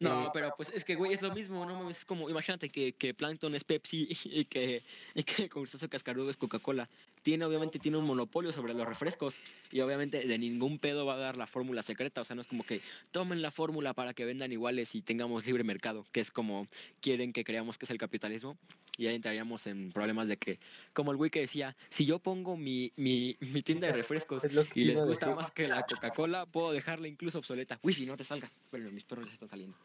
No, 0.00 0.26
eh, 0.26 0.30
pero 0.32 0.52
pues 0.56 0.70
es 0.70 0.84
que, 0.84 0.94
güey, 0.94 1.12
es 1.12 1.22
lo 1.22 1.32
mismo, 1.32 1.64
¿no? 1.64 1.88
Es 1.88 2.04
como, 2.04 2.28
imagínate 2.28 2.70
que, 2.70 2.94
que 2.94 3.14
Plankton 3.14 3.54
es 3.54 3.64
Pepsi 3.64 4.08
y 4.24 4.44
que, 4.46 4.82
y 5.14 5.22
que 5.22 5.44
el 5.44 5.48
concurso 5.48 5.88
cascarudo 5.88 6.30
es 6.30 6.36
Coca-Cola. 6.36 6.88
Tiene, 7.22 7.44
obviamente, 7.44 7.78
tiene 7.78 7.98
un 7.98 8.04
monopolio 8.04 8.52
sobre 8.52 8.74
los 8.74 8.86
refrescos 8.86 9.36
y 9.70 9.80
obviamente 9.80 10.26
de 10.26 10.38
ningún 10.38 10.78
pedo 10.78 11.06
va 11.06 11.14
a 11.14 11.18
dar 11.18 11.36
la 11.36 11.46
fórmula 11.46 11.82
secreta. 11.82 12.20
O 12.20 12.24
sea, 12.24 12.34
no 12.34 12.42
es 12.42 12.48
como 12.48 12.64
que 12.64 12.80
tomen 13.12 13.42
la 13.42 13.50
fórmula 13.50 13.94
para 13.94 14.12
que 14.12 14.24
vendan 14.24 14.50
iguales 14.52 14.94
y 14.94 15.02
tengamos 15.02 15.46
libre 15.46 15.62
mercado, 15.62 16.04
que 16.10 16.20
es 16.20 16.30
como 16.32 16.66
quieren 17.00 17.32
que 17.32 17.44
creamos 17.44 17.78
que 17.78 17.84
es 17.84 17.90
el 17.90 17.98
capitalismo. 17.98 18.58
Y 18.98 19.06
ahí 19.06 19.14
entraríamos 19.14 19.66
en 19.66 19.92
problemas 19.92 20.28
de 20.28 20.36
que, 20.36 20.58
como 20.92 21.12
el 21.12 21.16
güey 21.16 21.30
que 21.30 21.40
decía, 21.40 21.76
si 21.88 22.04
yo 22.04 22.18
pongo 22.18 22.56
mi, 22.56 22.92
mi, 22.96 23.36
mi 23.40 23.62
tienda 23.62 23.86
de 23.86 23.94
refrescos 23.94 24.42
y 24.74 24.84
les 24.84 25.00
gusta 25.00 25.34
más 25.34 25.50
que 25.50 25.68
la 25.68 25.82
Coca-Cola, 25.84 26.44
puedo 26.46 26.72
dejarla 26.72 27.08
incluso 27.08 27.38
obsoleta. 27.38 27.78
Wifi, 27.82 28.04
no 28.04 28.16
te 28.16 28.24
salgas. 28.24 28.60
Esperen, 28.62 28.94
mis 28.94 29.04
perros 29.04 29.28
ya 29.28 29.32
están 29.32 29.48
saliendo. 29.48 29.76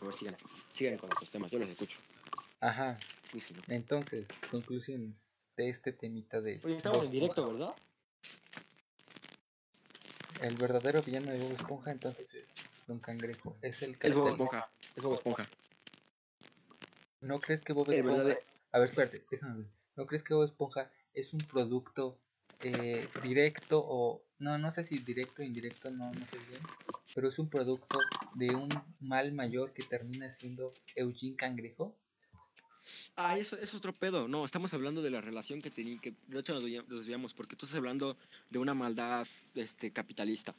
A 0.00 0.04
ver, 0.04 0.14
sigan. 0.14 0.36
Sigan 0.70 0.98
con 0.98 1.10
los 1.20 1.30
temas, 1.30 1.50
yo 1.50 1.58
los 1.58 1.68
escucho. 1.68 1.98
Ajá. 2.60 2.98
Entonces, 3.68 4.28
conclusiones 4.50 5.35
de 5.56 5.68
este 5.70 5.92
temita 5.92 6.40
de 6.40 6.60
Oye, 6.64 6.76
estamos 6.76 6.98
Bob 6.98 7.06
en 7.06 7.10
directo, 7.10 7.52
¿verdad? 7.52 7.74
El 10.40 10.56
verdadero 10.56 11.02
villano 11.02 11.30
de 11.32 11.38
Bob 11.38 11.52
Esponja 11.54 11.90
entonces 11.92 12.34
es 12.34 12.54
Don 12.86 13.00
Cangrejo. 13.00 13.56
Es 13.62 13.80
el 13.82 13.96
Es 14.02 14.14
Bob 14.14 14.28
Esponja. 14.28 14.70
Es 14.94 15.02
Bob 15.02 15.14
Esponja. 15.14 15.50
¿No 17.22 17.40
crees 17.40 17.62
que 17.62 17.72
Bob 17.72 17.90
Esponja... 17.90 18.22
verdadero- 18.22 18.40
A 18.72 18.78
ver, 18.78 18.88
espérate, 18.88 19.24
déjame 19.30 19.56
ver. 19.62 19.66
¿No 19.96 20.06
crees 20.06 20.22
que 20.22 20.34
Bob 20.34 20.44
Esponja 20.44 20.90
es 21.14 21.32
un 21.32 21.40
producto 21.40 22.18
eh, 22.62 23.08
directo 23.22 23.82
o... 23.82 24.22
No, 24.38 24.58
no 24.58 24.70
sé 24.70 24.84
si 24.84 24.98
directo 24.98 25.40
o 25.40 25.44
indirecto, 25.44 25.90
no, 25.90 26.12
no 26.12 26.26
sé 26.26 26.36
bien. 26.38 26.60
Pero 27.14 27.28
es 27.28 27.38
un 27.38 27.48
producto 27.48 27.98
de 28.34 28.54
un 28.54 28.68
mal 29.00 29.32
mayor 29.32 29.72
que 29.72 29.82
termina 29.84 30.30
siendo 30.30 30.74
Eugene 30.94 31.36
Cangrejo. 31.36 31.96
Ah, 33.16 33.38
eso 33.38 33.56
es 33.58 33.74
otro 33.74 33.92
pedo. 33.92 34.28
No, 34.28 34.44
estamos 34.44 34.72
hablando 34.74 35.02
de 35.02 35.10
la 35.10 35.20
relación 35.20 35.60
que 35.62 35.70
tenía, 35.70 35.98
que 35.98 36.14
de 36.28 36.38
hecho 36.40 36.54
nos 36.54 36.62
desvia- 36.62 36.84
nos 36.88 37.00
desviamos, 37.00 37.34
porque 37.34 37.56
tú 37.56 37.66
estás 37.66 37.78
hablando 37.78 38.16
de 38.50 38.58
una 38.58 38.74
maldad 38.74 39.26
este, 39.54 39.90
capitalista. 39.90 40.54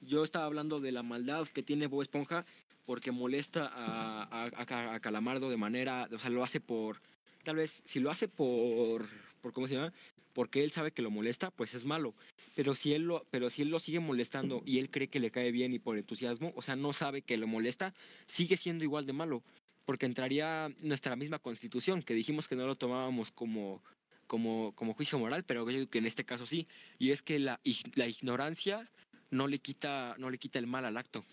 Yo 0.00 0.24
estaba 0.24 0.44
hablando 0.46 0.80
de 0.80 0.92
la 0.92 1.02
maldad 1.02 1.46
que 1.48 1.62
tiene 1.62 1.86
Bob 1.86 2.02
Esponja 2.02 2.44
porque 2.86 3.10
molesta 3.10 3.66
a, 3.66 4.22
a, 4.22 4.44
a- 4.56 4.94
a 4.94 5.00
Calamardo 5.00 5.50
de 5.50 5.56
manera, 5.56 6.08
o 6.12 6.18
sea, 6.18 6.30
lo 6.30 6.42
hace 6.42 6.60
por, 6.60 7.00
tal 7.44 7.56
vez, 7.56 7.82
si 7.84 8.00
lo 8.00 8.10
hace 8.10 8.28
por, 8.28 9.06
por 9.42 9.52
¿cómo 9.52 9.68
se 9.68 9.74
llama? 9.74 9.92
Porque 10.32 10.62
él 10.62 10.70
sabe 10.70 10.92
que 10.92 11.02
lo 11.02 11.10
molesta, 11.10 11.50
pues 11.50 11.74
es 11.74 11.84
malo. 11.84 12.14
Pero 12.54 12.74
si 12.74 12.94
él 12.94 13.02
lo, 13.02 13.26
pero 13.30 13.50
si 13.50 13.62
él 13.62 13.68
lo 13.70 13.80
sigue 13.80 13.98
molestando 14.00 14.62
y 14.64 14.78
él 14.78 14.88
cree 14.88 15.08
que 15.08 15.20
le 15.20 15.30
cae 15.30 15.50
bien 15.52 15.72
y 15.72 15.78
por 15.80 15.98
entusiasmo, 15.98 16.52
o 16.56 16.62
sea, 16.62 16.76
no 16.76 16.92
sabe 16.92 17.22
que 17.22 17.36
lo 17.36 17.46
molesta, 17.46 17.92
sigue 18.26 18.56
siendo 18.56 18.84
igual 18.84 19.04
de 19.04 19.12
malo 19.12 19.42
porque 19.88 20.04
entraría 20.04 20.70
nuestra 20.82 21.16
misma 21.16 21.38
constitución, 21.38 22.02
que 22.02 22.12
dijimos 22.12 22.46
que 22.46 22.54
no 22.56 22.66
lo 22.66 22.76
tomábamos 22.76 23.32
como, 23.32 23.82
como, 24.26 24.74
como 24.74 24.92
juicio 24.92 25.18
moral, 25.18 25.44
pero 25.44 25.64
yo 25.64 25.78
digo 25.78 25.90
que 25.90 25.96
en 25.96 26.04
este 26.04 26.26
caso 26.26 26.46
sí, 26.46 26.68
y 26.98 27.10
es 27.10 27.22
que 27.22 27.38
la, 27.38 27.58
la 27.94 28.06
ignorancia 28.06 28.86
no 29.30 29.48
le, 29.48 29.60
quita, 29.60 30.14
no 30.18 30.28
le 30.28 30.36
quita 30.36 30.58
el 30.58 30.66
mal 30.66 30.84
al 30.84 30.98
acto. 30.98 31.24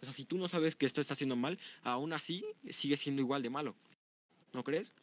O 0.00 0.04
sea, 0.04 0.12
si 0.14 0.24
tú 0.24 0.38
no 0.38 0.46
sabes 0.46 0.76
que 0.76 0.86
esto 0.86 1.00
está 1.00 1.14
haciendo 1.14 1.34
mal, 1.34 1.58
aún 1.82 2.12
así 2.12 2.44
sigue 2.68 2.96
siendo 2.96 3.22
igual 3.22 3.42
de 3.42 3.50
malo. 3.50 3.74
¿No 4.52 4.62
crees? 4.62 4.94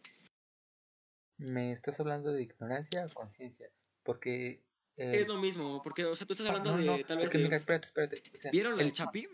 ¿Me 1.39 1.73
estás 1.73 1.99
hablando 1.99 2.31
de 2.31 2.43
ignorancia 2.43 3.05
o 3.05 3.13
conciencia? 3.13 3.69
Porque... 4.03 4.61
eh, 4.95 5.19
Es 5.19 5.27
lo 5.27 5.35
mismo, 5.35 5.83
porque, 5.83 6.05
o 6.05 6.15
sea, 6.15 6.25
tú 6.25 6.35
estás 6.35 6.47
ah, 6.47 6.51
hablando 6.51 6.77
no, 6.77 6.95
de, 6.95 7.03
tal 7.03 7.17
vez, 7.17 7.25
porque 7.25 7.38
de- 7.39 7.43
mira, 7.43 7.57
espérate, 7.57 7.88
espérate. 7.88 8.23
o 8.33 8.38
sea, 8.38 8.51
¿Vieron 8.51 8.79
el- 8.79 8.93
Chapi? 8.93 9.27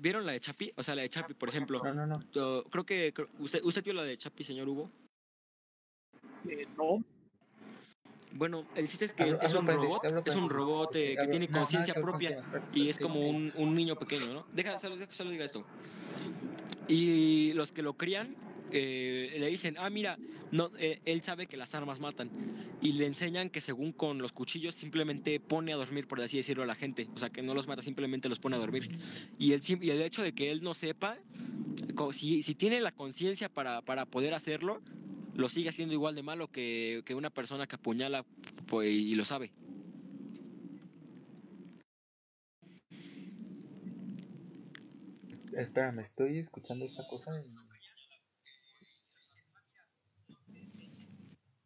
¿Vieron 0.00 0.24
la 0.24 0.32
de 0.32 0.40
Chapi? 0.40 0.72
O 0.76 0.82
sea, 0.82 0.94
la 0.94 1.02
de 1.02 1.10
Chapi, 1.10 1.34
por 1.34 1.50
ejemplo. 1.50 1.82
No, 1.84 1.92
no, 1.92 2.06
no. 2.06 2.24
Yo 2.32 2.64
creo 2.70 2.84
que, 2.84 3.12
creo- 3.12 3.28
¿usted, 3.38 3.62
¿usted 3.62 3.84
vio 3.84 3.92
la 3.92 4.02
de 4.02 4.16
Chapi, 4.16 4.42
señor 4.42 4.66
Hugo? 4.68 4.90
Eh, 6.48 6.66
no, 6.76 7.04
Bueno, 8.32 8.64
el 8.76 8.88
chiste 8.88 9.04
es 9.04 9.12
que 9.12 9.24
Hablo- 9.24 9.38
es 9.42 9.52
un 9.52 9.66
robot, 9.66 10.04
hablo 10.04 10.22
es 10.24 10.34
un 10.36 10.48
robot 10.48 10.96
eh, 10.96 11.16
que 11.20 11.26
tiene 11.28 11.48
conciencia 11.50 11.94
propia 11.94 12.42
y 12.72 12.88
es 12.88 12.98
como 12.98 13.20
un, 13.20 13.52
un 13.56 13.74
niño 13.74 13.96
pequeño, 13.96 14.32
¿no? 14.32 14.46
Deja, 14.52 14.78
solo, 14.78 14.96
deja, 14.96 15.12
solo 15.12 15.30
diga 15.30 15.44
esto. 15.44 15.64
Y 16.88 17.52
los 17.52 17.72
que 17.72 17.82
lo 17.82 17.94
crían 17.94 18.34
eh, 18.72 19.36
le 19.38 19.46
dicen, 19.48 19.76
ah, 19.78 19.90
mira, 19.90 20.18
no, 20.52 20.70
eh, 20.78 21.00
él 21.04 21.22
sabe 21.22 21.46
que 21.46 21.56
las 21.56 21.74
armas 21.74 22.00
matan. 22.00 22.30
Y 22.82 22.92
le 22.92 23.06
enseñan 23.06 23.50
que 23.50 23.60
según 23.60 23.92
con 23.92 24.18
los 24.18 24.32
cuchillos 24.32 24.74
simplemente 24.74 25.38
pone 25.38 25.72
a 25.72 25.76
dormir, 25.76 26.06
por 26.08 26.20
así 26.20 26.38
decirlo, 26.38 26.62
a 26.62 26.66
la 26.66 26.74
gente. 26.74 27.08
O 27.14 27.18
sea, 27.18 27.30
que 27.30 27.42
no 27.42 27.54
los 27.54 27.66
mata, 27.66 27.82
simplemente 27.82 28.28
los 28.28 28.38
pone 28.38 28.56
a 28.56 28.58
dormir. 28.58 28.98
Y 29.38 29.52
el, 29.52 29.60
y 29.82 29.90
el 29.90 30.02
hecho 30.02 30.22
de 30.22 30.32
que 30.32 30.50
él 30.50 30.62
no 30.62 30.74
sepa, 30.74 31.18
si, 32.12 32.42
si 32.42 32.54
tiene 32.54 32.80
la 32.80 32.92
conciencia 32.92 33.48
para, 33.48 33.82
para 33.82 34.06
poder 34.06 34.34
hacerlo, 34.34 34.80
lo 35.34 35.48
sigue 35.48 35.68
haciendo 35.68 35.94
igual 35.94 36.14
de 36.14 36.22
malo 36.22 36.48
que, 36.48 37.02
que 37.04 37.14
una 37.14 37.30
persona 37.30 37.66
que 37.66 37.76
apuñala 37.76 38.24
pues, 38.66 38.90
y 38.90 39.14
lo 39.14 39.24
sabe. 39.24 39.52
Espérame, 45.52 46.00
estoy 46.00 46.38
escuchando 46.38 46.84
esta 46.84 47.06
cosa. 47.06 47.32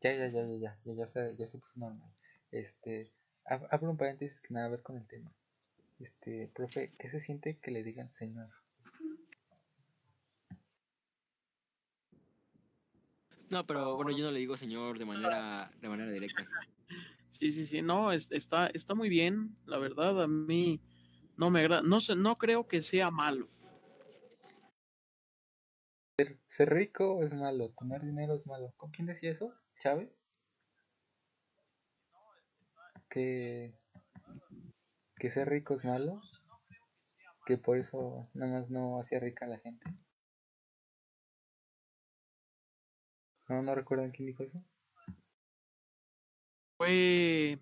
Ya, 0.05 0.13
ya, 0.13 0.29
ya, 0.29 0.43
ya, 0.45 0.57
ya, 0.59 0.79
ya, 0.85 0.93
ya 0.95 1.07
se, 1.07 1.35
ya 1.39 1.47
se 1.47 1.59
puso 1.59 1.81
normal. 1.81 2.13
Este, 2.53 3.11
ab- 3.47 3.67
abro 3.71 3.91
un 3.91 3.97
paréntesis 3.97 4.43
que 4.43 4.53
nada 4.53 4.67
que 4.69 4.73
ver 4.73 4.83
con 4.83 4.97
el 4.99 5.07
tema. 5.07 5.33
Este, 5.99 6.51
profe, 6.55 6.95
¿qué 6.99 7.09
se 7.09 7.21
siente 7.21 7.59
que 7.59 7.71
le 7.71 7.83
digan 7.83 8.13
señor? 8.13 8.51
No, 13.49 13.65
pero 13.67 13.97
bueno, 13.97 14.11
yo 14.11 14.27
no 14.27 14.31
le 14.33 14.41
digo 14.41 14.59
señor 14.59 14.99
de 14.99 15.07
manera, 15.07 15.73
de 15.81 15.89
manera 15.89 16.11
directa. 16.11 16.47
sí, 17.31 17.51
sí, 17.51 17.65
sí, 17.67 17.81
no, 17.81 18.13
es- 18.13 18.31
está, 18.31 18.67
está 18.67 18.95
muy 18.95 19.09
bien, 19.09 19.57
la 19.65 19.79
verdad, 19.79 20.23
a 20.23 20.29
mí 20.29 20.83
no 21.39 21.49
me 21.49 21.61
agrada, 21.61 21.81
no 21.83 22.03
sé, 22.03 22.15
no 22.15 22.37
creo 22.37 22.69
que 22.69 22.83
sea 22.83 23.11
malo. 23.11 23.49
Ser 26.49 26.69
rico 26.75 27.23
es 27.23 27.33
malo, 27.33 27.71
tener 27.71 28.03
dinero 28.03 28.35
es 28.35 28.47
malo. 28.47 28.75
¿Con 28.77 28.91
quién 28.91 29.07
decía 29.07 29.31
eso? 29.33 29.55
¿Chávez? 29.85 30.09
Que, 33.11 33.75
que 35.17 35.29
ser 35.29 35.51
rico 35.51 35.75
es 35.75 35.85
malo. 35.85 36.23
Que 37.45 37.59
por 37.59 37.77
eso 37.77 38.31
nada 38.33 38.61
más 38.61 38.71
no 38.71 38.99
hacía 38.99 39.21
rica 39.21 39.45
a 39.45 39.49
la 39.49 39.59
gente. 39.59 39.85
No, 43.47 43.63
no 43.63 43.75
recuerdan 43.75 44.11
quién 44.11 44.29
dijo 44.29 44.45
eso. 44.45 44.65
Fue 46.79 47.59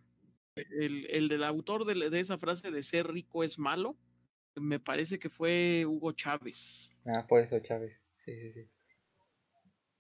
el, 0.55 1.07
el 1.11 1.29
del 1.29 1.43
autor 1.43 1.85
de, 1.85 2.09
de 2.09 2.21
esa 2.21 2.39
frase 2.39 2.71
de 2.71 2.85
ser 2.85 3.09
rico 3.09 3.43
es 3.43 3.59
malo, 3.59 3.97
me 4.55 4.79
parece 4.79 5.19
que 5.19 5.29
fue 5.29 5.85
Hugo 5.87 6.13
Chávez. 6.13 6.95
Ah, 7.05 7.27
por 7.27 7.41
eso 7.41 7.59
Chávez. 7.59 8.01
Sí, 8.25 8.33
sí, 8.39 8.53
sí. 8.53 8.71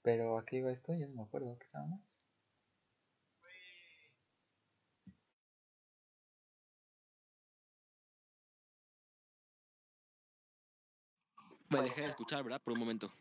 Pero 0.03 0.39
¿a 0.39 0.45
qué 0.45 0.59
iba 0.59 0.71
esto? 0.71 0.95
Ya 0.95 1.09
no 1.09 1.15
me 1.17 1.23
acuerdo. 1.23 1.59
¿Qué 1.59 1.65
estábamos? 1.65 2.12
Me 11.73 11.83
dejé 11.83 12.03
de 12.03 12.07
escuchar, 12.09 12.43
¿verdad? 12.45 12.61
Por 12.63 12.75
un 12.75 12.79
momento. 12.81 13.13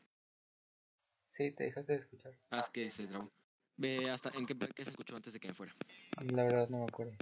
Sí, 1.32 1.52
te 1.52 1.64
dejaste 1.66 1.94
de 1.94 2.00
escuchar. 2.00 2.34
Ah, 2.50 2.60
es 2.60 2.70
que 2.70 2.90
se 2.90 3.08
trabó. 3.08 3.32
Ve 3.78 4.10
hasta 4.10 4.30
en 4.38 4.46
qué, 4.46 4.56
qué 4.76 4.84
se 4.84 4.92
escuchó 4.92 5.16
antes 5.16 5.34
de 5.34 5.40
que 5.40 5.48
me 5.48 5.54
fuera. 5.54 5.74
La 6.18 6.44
verdad 6.44 6.70
no 6.70 6.80
me 6.80 6.86
acuerdo. 6.86 7.14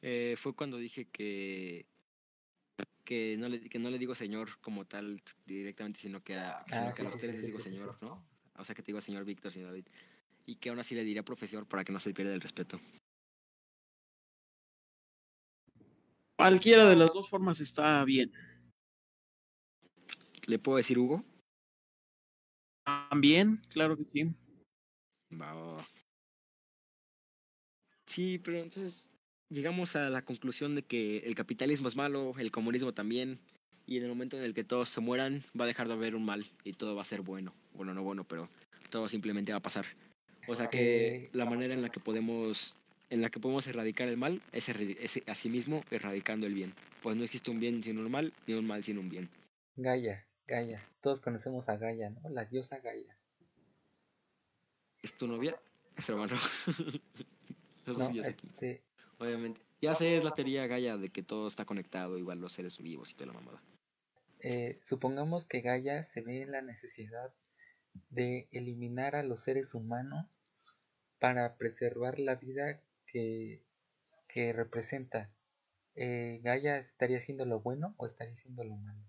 Eh, 0.00 0.36
fue 0.38 0.54
cuando 0.54 0.76
dije 0.78 1.06
que 1.06 1.86
que 3.04 3.36
no 3.38 3.48
le 3.48 3.68
que 3.68 3.78
no 3.78 3.90
le 3.90 3.98
digo 3.98 4.14
señor 4.14 4.60
como 4.60 4.84
tal 4.84 5.20
directamente, 5.46 5.98
sino 5.98 6.22
que 6.22 6.36
a, 6.36 6.64
sino 6.66 6.88
Ah, 6.88 6.92
que 6.92 6.96
sí, 6.96 7.02
a 7.02 7.04
los 7.04 7.14
sí, 7.14 7.20
tres 7.20 7.32
sí, 7.32 7.36
les 7.38 7.46
digo 7.46 7.60
señor. 7.60 7.98
¿no? 8.00 8.22
O 8.56 8.64
sea 8.64 8.74
que 8.74 8.82
te 8.82 8.92
digo 8.92 9.00
señor 9.00 9.24
Víctor, 9.24 9.50
señor 9.50 9.70
David. 9.70 9.86
Y 10.46 10.54
que 10.56 10.68
aún 10.70 10.78
así 10.78 10.94
le 10.94 11.04
diría 11.04 11.24
profesor 11.24 11.66
para 11.66 11.84
que 11.84 11.92
no 11.92 11.98
se 12.00 12.14
pierda 12.14 12.32
el 12.32 12.40
respeto. 12.40 12.80
Cualquiera 16.38 16.84
de 16.84 16.94
las 16.94 17.12
dos 17.12 17.28
formas 17.28 17.58
está 17.58 18.04
bien. 18.04 18.32
¿Le 20.46 20.60
puedo 20.60 20.76
decir 20.76 20.96
Hugo? 20.96 21.24
También, 22.84 23.60
claro 23.68 23.96
que 23.96 24.04
sí. 24.04 24.36
Sí, 28.06 28.38
pero 28.38 28.58
entonces 28.58 29.10
llegamos 29.50 29.96
a 29.96 30.08
la 30.10 30.22
conclusión 30.24 30.76
de 30.76 30.84
que 30.84 31.18
el 31.18 31.34
capitalismo 31.34 31.88
es 31.88 31.96
malo, 31.96 32.32
el 32.38 32.52
comunismo 32.52 32.94
también, 32.94 33.40
y 33.84 33.96
en 33.96 34.04
el 34.04 34.08
momento 34.08 34.38
en 34.38 34.44
el 34.44 34.54
que 34.54 34.62
todos 34.62 34.88
se 34.88 35.00
mueran 35.00 35.42
va 35.60 35.64
a 35.64 35.68
dejar 35.68 35.88
de 35.88 35.94
haber 35.94 36.14
un 36.14 36.24
mal 36.24 36.46
y 36.62 36.72
todo 36.72 36.94
va 36.94 37.02
a 37.02 37.04
ser 37.04 37.22
bueno. 37.22 37.52
Bueno, 37.74 37.94
no 37.94 38.04
bueno, 38.04 38.22
pero 38.22 38.48
todo 38.90 39.08
simplemente 39.08 39.50
va 39.50 39.58
a 39.58 39.62
pasar. 39.62 39.86
O 40.46 40.54
sea 40.54 40.70
que 40.70 41.30
la 41.32 41.46
manera 41.46 41.74
en 41.74 41.82
la 41.82 41.88
que 41.88 41.98
podemos 41.98 42.76
en 43.10 43.22
la 43.22 43.30
que 43.30 43.40
podemos 43.40 43.66
erradicar 43.66 44.08
el 44.08 44.16
mal 44.16 44.42
es, 44.52 44.68
es 44.68 45.22
asimismo 45.26 45.84
erradicando 45.90 46.46
el 46.46 46.54
bien. 46.54 46.74
Pues 47.02 47.16
no 47.16 47.24
existe 47.24 47.50
un 47.50 47.60
bien 47.60 47.82
sin 47.82 47.98
un 47.98 48.10
mal, 48.10 48.32
ni 48.46 48.54
un 48.54 48.66
mal 48.66 48.84
sin 48.84 48.98
un 48.98 49.08
bien. 49.08 49.30
Gaia, 49.76 50.28
Gaia. 50.46 50.92
Todos 51.00 51.22
conocemos 51.22 51.70
a 51.70 51.78
Gaia, 51.78 52.10
¿no? 52.10 52.28
La 52.28 52.44
diosa 52.44 52.80
Gaia. 52.80 53.18
¿Es 55.02 55.16
tu 55.16 55.26
novia? 55.26 55.60
Es 55.96 56.08
hermano. 56.08 56.36
no 57.86 57.94
No, 57.94 58.00
si 58.00 58.14
ya 58.14 58.24
sé 58.24 58.34
quién. 58.34 58.54
este, 58.54 58.84
Obviamente. 59.18 59.62
Ya 59.80 59.94
sé, 59.94 60.16
es 60.16 60.24
la 60.24 60.34
teoría 60.34 60.66
Gaia 60.66 60.96
de 60.96 61.10
que 61.10 61.22
todo 61.22 61.46
está 61.48 61.64
conectado, 61.64 62.18
igual 62.18 62.40
los 62.40 62.52
seres 62.52 62.78
vivos 62.78 63.12
y 63.12 63.14
toda 63.16 63.28
la 63.28 63.32
mamada. 63.34 63.62
eh, 64.40 64.78
supongamos 64.82 65.46
que 65.46 65.60
Gaia 65.60 66.02
se 66.04 66.22
ve 66.22 66.42
en 66.42 66.52
la 66.52 66.62
necesidad 66.62 67.32
de 68.10 68.48
eliminar 68.52 69.16
a 69.16 69.22
los 69.22 69.42
seres 69.42 69.74
humanos 69.74 70.26
para 71.18 71.56
preservar 71.56 72.18
la 72.18 72.36
vida 72.36 72.82
que, 73.12 73.62
que 74.28 74.52
representa. 74.52 75.30
Eh, 75.94 76.40
¿Gaia 76.42 76.78
estaría 76.78 77.18
haciendo 77.18 77.44
lo 77.44 77.60
bueno 77.60 77.94
o 77.98 78.06
estaría 78.06 78.34
haciendo 78.34 78.64
lo 78.64 78.76
malo? 78.76 79.00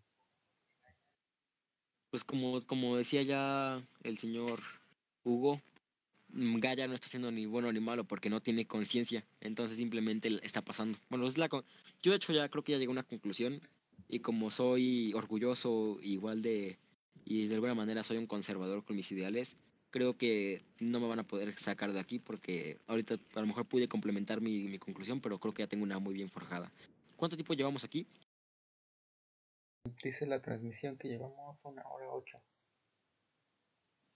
Pues 2.10 2.24
como, 2.24 2.66
como 2.66 2.98
decía 2.98 3.22
ya 3.22 3.84
el 4.04 4.18
señor 4.18 4.60
Hugo, 5.24 5.62
mm, 6.30 6.58
Gaia 6.60 6.88
no 6.88 6.96
está 6.96 7.08
haciendo 7.08 7.32
ni 7.32 7.46
bueno 7.46 7.72
ni 7.72 7.80
malo 7.80 8.04
porque 8.06 8.30
no 8.30 8.42
tiene 8.42 8.66
conciencia, 8.66 9.26
entonces 9.42 9.78
simplemente 9.78 10.30
le 10.32 10.44
está 10.46 10.62
pasando. 10.64 10.98
Bueno, 11.10 11.28
es 11.28 11.38
la 11.38 11.50
con- 11.50 11.66
yo 12.02 12.12
de 12.12 12.18
hecho 12.18 12.34
ya 12.34 12.50
creo 12.50 12.64
que 12.64 12.72
ya 12.74 12.78
llegué 12.80 12.90
a 12.90 12.92
una 12.92 13.04
conclusión 13.04 13.62
y 14.08 14.20
como 14.22 14.50
soy 14.50 15.14
orgulloso 15.14 15.98
igual 16.02 16.42
de 16.42 16.80
y 17.26 17.48
de 17.48 17.56
alguna 17.56 17.76
manera 17.76 18.02
soy 18.04 18.18
un 18.18 18.26
conservador 18.28 18.84
con 18.84 18.96
mis 18.96 19.12
ideales, 19.12 19.56
creo 19.92 20.18
que 20.18 20.64
no 20.80 21.00
me 21.00 21.08
van 21.08 21.20
a 21.20 21.28
poder 21.28 21.58
sacar 21.58 21.94
de 21.94 22.00
aquí 22.00 22.20
porque 22.20 22.78
ahorita 22.88 23.20
a 23.36 23.40
lo 23.40 23.48
mejor 23.48 23.66
pude 23.66 23.88
complementar 23.88 24.42
mi, 24.42 24.68
mi 24.68 24.80
conclusión, 24.80 25.22
pero 25.22 25.40
creo 25.40 25.54
que 25.54 25.64
ya 25.64 25.68
tengo 25.68 25.84
una 25.84 26.00
muy 26.00 26.14
bien 26.14 26.30
forjada. 26.30 26.72
¿Cuánto 27.16 27.36
tiempo 27.36 27.54
llevamos 27.54 27.84
aquí? 27.84 28.08
Dice 30.04 30.26
la 30.26 30.42
transmisión 30.42 30.98
que 30.98 31.08
llevamos 31.08 31.64
una 31.66 31.84
hora 31.88 32.12
ocho. 32.12 32.42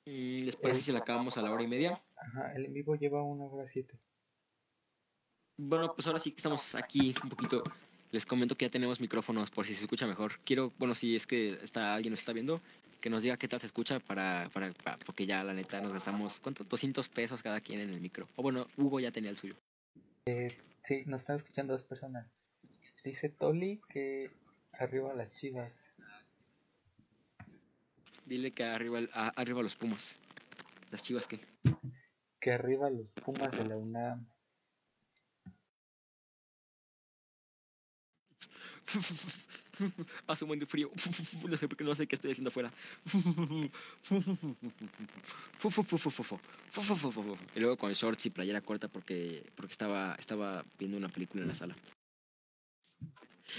Mm, 0.06 0.44
¿Les 0.44 0.56
parece 0.56 0.82
si 0.82 0.92
la 0.92 1.00
acabamos 1.00 1.38
a 1.38 1.42
la 1.42 1.52
hora 1.52 1.64
y 1.64 1.68
media? 1.68 2.02
Ajá, 2.16 2.54
el 2.54 2.66
en 2.66 2.74
vivo 2.74 2.96
lleva 2.96 3.24
una 3.24 3.46
hora 3.46 3.68
siete. 3.68 3.98
Bueno, 5.58 5.94
pues 5.94 6.08
ahora 6.08 6.20
sí 6.20 6.32
que 6.32 6.38
estamos 6.38 6.76
aquí 6.76 7.14
un 7.24 7.30
poquito. 7.30 7.64
Les 8.12 8.26
comento 8.26 8.56
que 8.56 8.66
ya 8.66 8.72
tenemos 8.72 9.00
micrófonos 9.00 9.50
por 9.50 9.66
si 9.66 9.74
se 9.76 9.84
escucha 9.84 10.06
mejor. 10.06 10.40
Quiero, 10.44 10.72
bueno, 10.78 10.94
si 10.94 11.16
es 11.16 11.26
que 11.26 11.54
está 11.64 11.96
alguien 11.96 12.12
nos 12.12 12.20
está 12.20 12.34
viendo, 12.34 12.62
que 13.04 13.10
nos 13.10 13.22
diga 13.22 13.36
qué 13.36 13.49
tal 13.49 13.60
se 13.60 13.66
escucha 13.66 13.99
para, 13.99 14.49
para, 14.54 14.72
para- 14.72 14.97
porque 14.99 15.26
ya 15.26 15.43
la 15.43 15.54
neta 15.54 15.82
nos 15.82 15.91
gastamos, 15.91 16.39
¿cuánto? 16.39 16.64
200 16.64 17.10
pesos 17.10 17.43
cada 17.43 17.60
quien 17.60 17.82
en 17.82 17.89
el 17.89 17.99
micro. 17.99 18.30
O 18.38 18.41
bueno, 18.41 18.66
Hugo 18.78 19.01
ya 19.01 19.12
tenía 19.12 19.30
el 19.30 19.36
suyo. 19.36 19.58
Sí, 20.26 21.04
nos 21.06 21.20
están 21.20 21.36
escuchando 21.36 21.74
dos 21.74 21.84
personas. 21.84 22.26
Dice 23.04 23.28
Toli 23.28 23.82
que 23.89 24.32
arriba 24.72 25.14
las 25.14 25.34
chivas. 25.34 25.91
Dile 28.26 28.54
que 28.54 28.64
arriba, 28.64 29.01
a- 29.12 29.34
arriba 29.36 29.62
los 29.62 29.76
Pumas. 29.76 30.16
Las 30.89 31.04
chivas 31.04 31.28
que. 31.28 31.41
Que 32.39 32.54
arriba 32.54 32.89
los 32.89 33.14
Pumas 33.16 33.51
de 33.58 33.66
la 33.66 33.76
UNAM. 33.76 34.26
Hace 40.28 40.46
un 40.46 40.50
buen 40.50 40.60
de 40.60 40.66
frío. 40.66 40.92
No 41.50 41.58
sé 41.58 41.68
por 41.68 41.78
qué 41.78 41.84
no 41.84 41.96
sé 41.96 42.08
qué 42.08 42.16
estoy 42.16 42.32
haciendo 42.32 42.50
afuera. 42.50 42.72
Y 47.56 47.60
luego 47.60 47.78
con 47.78 47.94
shorts 47.94 48.26
y 48.26 48.30
playera 48.30 48.62
corta 48.62 48.88
porque, 48.88 49.44
porque 49.56 49.72
estaba, 49.72 50.16
estaba 50.20 50.66
viendo 50.78 50.98
una 50.98 51.10
película 51.10 51.44
en 51.44 51.50
la 51.50 51.56
sala. 51.56 51.76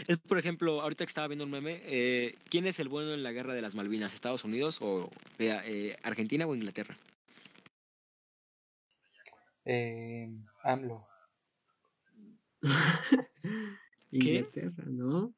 Es, 0.07 0.19
por 0.19 0.39
ejemplo, 0.39 0.81
ahorita 0.81 1.05
que 1.05 1.09
estaba 1.09 1.29
viendo 1.29 1.45
un 1.45 1.51
meme, 1.51 1.81
eh, 1.85 2.37
¿quién 2.49 2.67
es 2.67 2.81
el 2.81 2.89
bueno 2.89 3.15
en 3.15 3.23
la 3.23 3.33
guerra 3.33 3.55
de 3.55 3.62
las 3.62 3.75
Malvinas? 3.75 4.15
¿Estados 4.15 4.45
Unidos 4.45 4.79
o 4.81 5.11
eh, 5.39 5.61
eh, 5.65 5.97
Argentina 6.03 6.47
o 6.47 6.55
Inglaterra? 6.55 6.97
Eh, 9.65 10.29
AMLO. 10.62 11.07
Inglaterra, 14.11 14.85
¿no? 14.87 15.35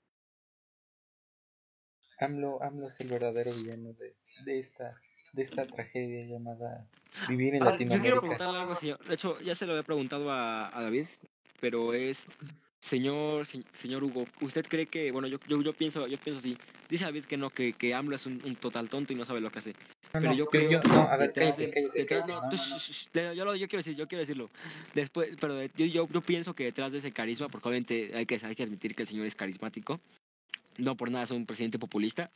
AMLO, 2.19 2.63
AMLO 2.63 2.89
es 2.89 3.01
el 3.01 3.09
verdadero 3.09 3.53
villano 3.55 3.93
de, 3.95 4.15
de 4.45 4.59
esta 4.59 5.01
de 5.33 5.43
esta 5.43 5.67
tragedia 5.67 6.25
llamada 6.27 6.87
vivir 7.29 7.55
en 7.57 7.63
Ah, 7.63 7.71
yo 7.71 7.77
quiero 7.77 7.93
Latinoamérica. 7.97 8.21
preguntarle 8.21 8.59
algo, 8.59 8.77
señor. 8.77 8.99
De 9.05 9.15
hecho, 9.15 9.39
ya 9.41 9.55
se 9.55 9.67
lo 9.67 9.73
había 9.73 9.83
preguntado 9.83 10.31
a, 10.31 10.77
a 10.77 10.83
David, 10.83 11.07
pero 11.61 11.93
es, 11.93 12.25
señor, 12.81 13.45
se- 13.47 13.65
señor 13.73 14.03
Hugo, 14.05 14.25
¿usted 14.41 14.65
cree 14.67 14.87
que, 14.87 15.11
bueno, 15.13 15.29
yo, 15.29 15.39
yo, 15.47 15.61
yo 15.61 15.73
pienso, 15.75 16.07
yo 16.07 16.17
pienso 16.19 16.39
así. 16.39 16.57
Dice 16.89 17.05
David 17.05 17.25
que 17.25 17.37
no, 17.37 17.51
que, 17.51 17.73
que 17.75 17.93
AMLO 17.95 18.17
es 18.17 18.25
un, 18.27 18.41
un 18.45 18.57
total 18.57 18.89
tonto 18.89 19.13
y 19.13 19.17
no 19.17 19.25
sabe 19.27 19.41
lo 19.43 19.51
que 19.51 19.59
hace. 19.59 19.73
No, 19.73 20.21
Pero 20.21 20.29
no, 20.29 20.35
yo 20.35 20.47
creo 20.47 20.81
no, 20.89 21.01
a 21.03 21.17
ver, 21.17 21.29
detrás 21.29 21.57
cállate, 21.57 21.67
de- 21.67 21.71
cállate, 21.73 21.99
detrás- 21.99 22.25
cállate, 22.25 22.57
no, 23.15 23.35
yo, 23.35 23.45
lo- 23.45 23.57
yo 23.57 23.69
quiero 23.69 23.81
decir, 23.81 23.97
yo 23.97 24.09
quiero 24.09 24.21
decirlo. 24.21 24.49
Después, 24.95 25.37
pero 25.39 25.63
yo, 25.63 25.85
yo, 25.87 26.09
yo 26.09 26.21
pienso 26.23 26.55
que 26.55 26.65
detrás 26.65 26.93
de 26.93 26.99
ese 26.99 27.13
carisma, 27.13 27.49
porque 27.49 27.69
obviamente 27.69 28.13
hay 28.15 28.25
que, 28.25 28.41
hay 28.43 28.55
que 28.55 28.63
admitir 28.63 28.95
que 28.95 29.03
el 29.03 29.09
señor 29.09 29.27
es 29.27 29.35
carismático, 29.35 30.01
no 30.79 30.97
por 30.97 31.11
nada 31.11 31.25
es 31.25 31.31
un 31.31 31.47
presidente 31.47 31.79
populista. 31.79 32.31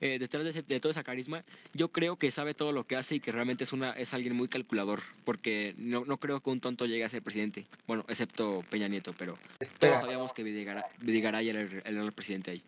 eh, 0.00 0.18
detrás 0.18 0.42
de, 0.44 0.50
ese- 0.50 0.62
de 0.62 0.80
todo 0.80 0.90
ese 0.90 1.04
carisma, 1.04 1.44
yo 1.72 1.92
creo 1.92 2.16
que 2.16 2.30
sabe 2.32 2.52
todo 2.52 2.72
lo 2.72 2.84
que 2.84 2.96
hace 2.96 3.14
y 3.14 3.20
que 3.20 3.30
realmente 3.30 3.62
es 3.64 3.72
una 3.72 3.92
es 3.92 4.12
alguien 4.12 4.34
muy 4.34 4.48
calculador, 4.48 5.00
porque 5.24 5.74
no, 5.78 6.04
no 6.04 6.18
creo 6.18 6.40
que 6.40 6.50
un 6.50 6.60
tonto 6.60 6.84
llegue 6.86 7.04
a 7.04 7.08
ser 7.08 7.22
presidente. 7.22 7.66
Bueno, 7.86 8.04
excepto 8.08 8.64
Peña 8.70 8.88
Nieto, 8.88 9.14
pero 9.16 9.38
todos 9.78 10.00
sabíamos 10.00 10.32
que 10.32 10.42
Videgaray, 10.42 10.82
Videgaray 10.98 11.48
era 11.48 11.60
el, 11.60 11.82
el 11.84 12.12
presidente 12.12 12.50
ahí. 12.50 12.62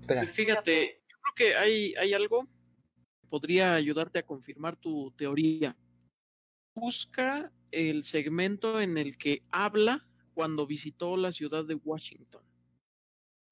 espera. 0.00 0.26
Fíjate, 0.26 1.02
yo 1.08 1.16
creo 1.20 1.34
que 1.36 1.56
hay, 1.56 1.94
hay 1.94 2.14
algo 2.14 2.46
que 2.46 3.28
podría 3.28 3.74
ayudarte 3.74 4.20
a 4.20 4.22
confirmar 4.22 4.74
tu 4.76 5.10
teoría. 5.12 5.76
Busca 6.74 7.52
el 7.70 8.02
segmento 8.04 8.80
en 8.80 8.96
el 8.96 9.18
que 9.18 9.42
habla 9.50 10.06
cuando 10.34 10.66
visitó 10.66 11.16
la 11.18 11.32
ciudad 11.32 11.64
de 11.66 11.74
Washington. 11.74 12.42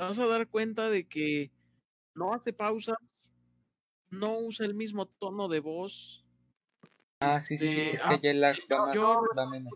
Vas 0.00 0.18
a 0.18 0.26
dar 0.26 0.48
cuenta 0.48 0.88
de 0.88 1.06
que 1.06 1.50
no 2.14 2.32
hace 2.32 2.54
pausas, 2.54 2.96
no 4.08 4.38
usa 4.38 4.64
el 4.64 4.72
mismo 4.74 5.04
tono 5.06 5.46
de 5.46 5.60
voz. 5.60 6.24
Ah, 7.20 7.42
sí, 7.42 7.58
sí, 7.58 7.70
sí, 7.70 7.80
Este, 7.80 7.94
es 7.96 8.02
ah, 8.02 8.08
que 8.18 8.28
ya 8.28 8.32
la 8.32 8.52
va, 8.78 8.86
más- 8.86 8.94
yo 8.94 9.20
va 9.36 9.50
menos. 9.50 9.74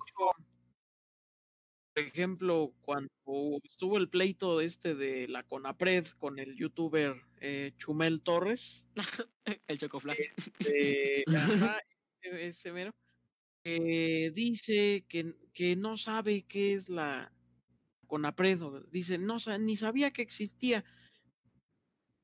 por 1.94 2.02
ejemplo, 2.02 2.72
cuando 2.80 3.10
estuvo 3.64 3.98
el 3.98 4.08
pleito 4.08 4.62
este 4.62 4.94
de 4.94 5.28
la 5.28 5.42
Conapred 5.42 6.06
con 6.18 6.38
el 6.38 6.56
youtuber 6.56 7.20
eh, 7.42 7.72
Chumel 7.76 8.22
Torres, 8.22 8.88
El 9.68 9.78
chocoflag. 9.78 10.16
ajá, 11.36 11.78
ese- 12.22 12.46
ese 12.48 12.72
mero, 12.72 12.92
que 13.62 14.32
dice 14.34 15.04
que, 15.06 15.34
que 15.52 15.76
no 15.76 15.98
sabe 15.98 16.44
qué 16.44 16.72
es 16.72 16.88
la 16.88 17.30
Conapred, 18.04 18.62
o 18.62 18.80
dice, 18.90 19.18
no, 19.18 19.36
ni 19.58 19.76
sabía 19.76 20.10
que 20.10 20.22
existía. 20.22 20.84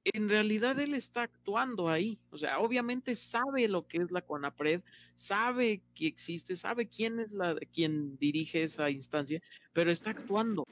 En 0.04 0.30
realidad 0.30 0.78
él 0.80 0.94
está 0.94 1.22
actuando 1.22 1.88
ahí, 1.90 2.18
o 2.30 2.38
sea, 2.38 2.58
obviamente 2.58 3.14
sabe 3.16 3.68
lo 3.68 3.86
que 3.86 3.98
es 3.98 4.10
la 4.10 4.22
CONAPRED, 4.22 4.80
sabe 5.14 5.82
que 5.94 6.06
existe, 6.06 6.56
sabe 6.56 6.88
quién 6.88 7.20
es 7.20 7.30
la 7.32 7.54
quien 7.74 8.16
dirige 8.16 8.62
esa 8.62 8.88
instancia, 8.88 9.42
pero 9.74 9.90
está 9.90 10.10
actuando. 10.10 10.66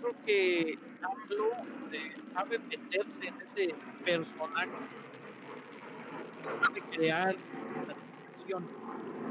Creo 0.00 0.24
que 0.26 0.78
AMLO 1.00 1.52
eh, 1.92 2.16
sabe 2.32 2.58
meterse 2.58 3.26
en 3.28 3.40
ese 3.40 3.74
personaje, 4.04 4.70
sabe 6.62 6.80
crear 6.90 7.36
la 7.86 7.94
situación. 7.94 8.68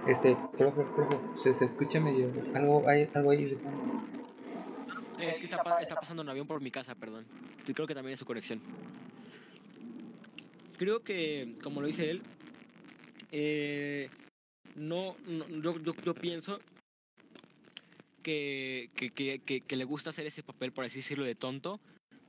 Este, 0.07 0.37
profe, 0.57 0.83
profe, 0.95 1.53
se, 1.53 1.65
escucha 1.65 1.99
medio. 1.99 2.31
Algo, 2.53 2.87
hay 2.87 3.09
algo 3.13 3.31
ahí. 3.31 3.59
Es 5.19 5.39
que 5.39 5.45
está, 5.45 5.63
está 5.81 5.95
pasando 5.95 6.21
un 6.23 6.29
avión 6.29 6.47
por 6.47 6.61
mi 6.61 6.71
casa, 6.71 6.95
perdón. 6.95 7.25
Y 7.67 7.73
creo 7.73 7.87
que 7.87 7.95
también 7.95 8.13
es 8.13 8.19
su 8.19 8.25
conexión. 8.25 8.61
Creo 10.77 11.01
que, 11.01 11.55
como 11.63 11.81
lo 11.81 11.87
dice 11.87 12.09
él, 12.11 12.23
eh, 13.31 14.09
no, 14.75 15.15
no- 15.25 15.47
yo, 15.61 15.79
yo, 15.79 15.93
yo 16.03 16.13
pienso 16.13 16.59
que, 18.23 18.89
que, 18.95 19.09
que, 19.09 19.39
que, 19.39 19.61
que 19.61 19.75
le 19.75 19.83
gusta 19.85 20.09
hacer 20.09 20.25
ese 20.25 20.43
papel, 20.43 20.71
por 20.71 20.83
así 20.85 20.97
decirlo, 20.97 21.23
de 21.25 21.35
tonto, 21.35 21.79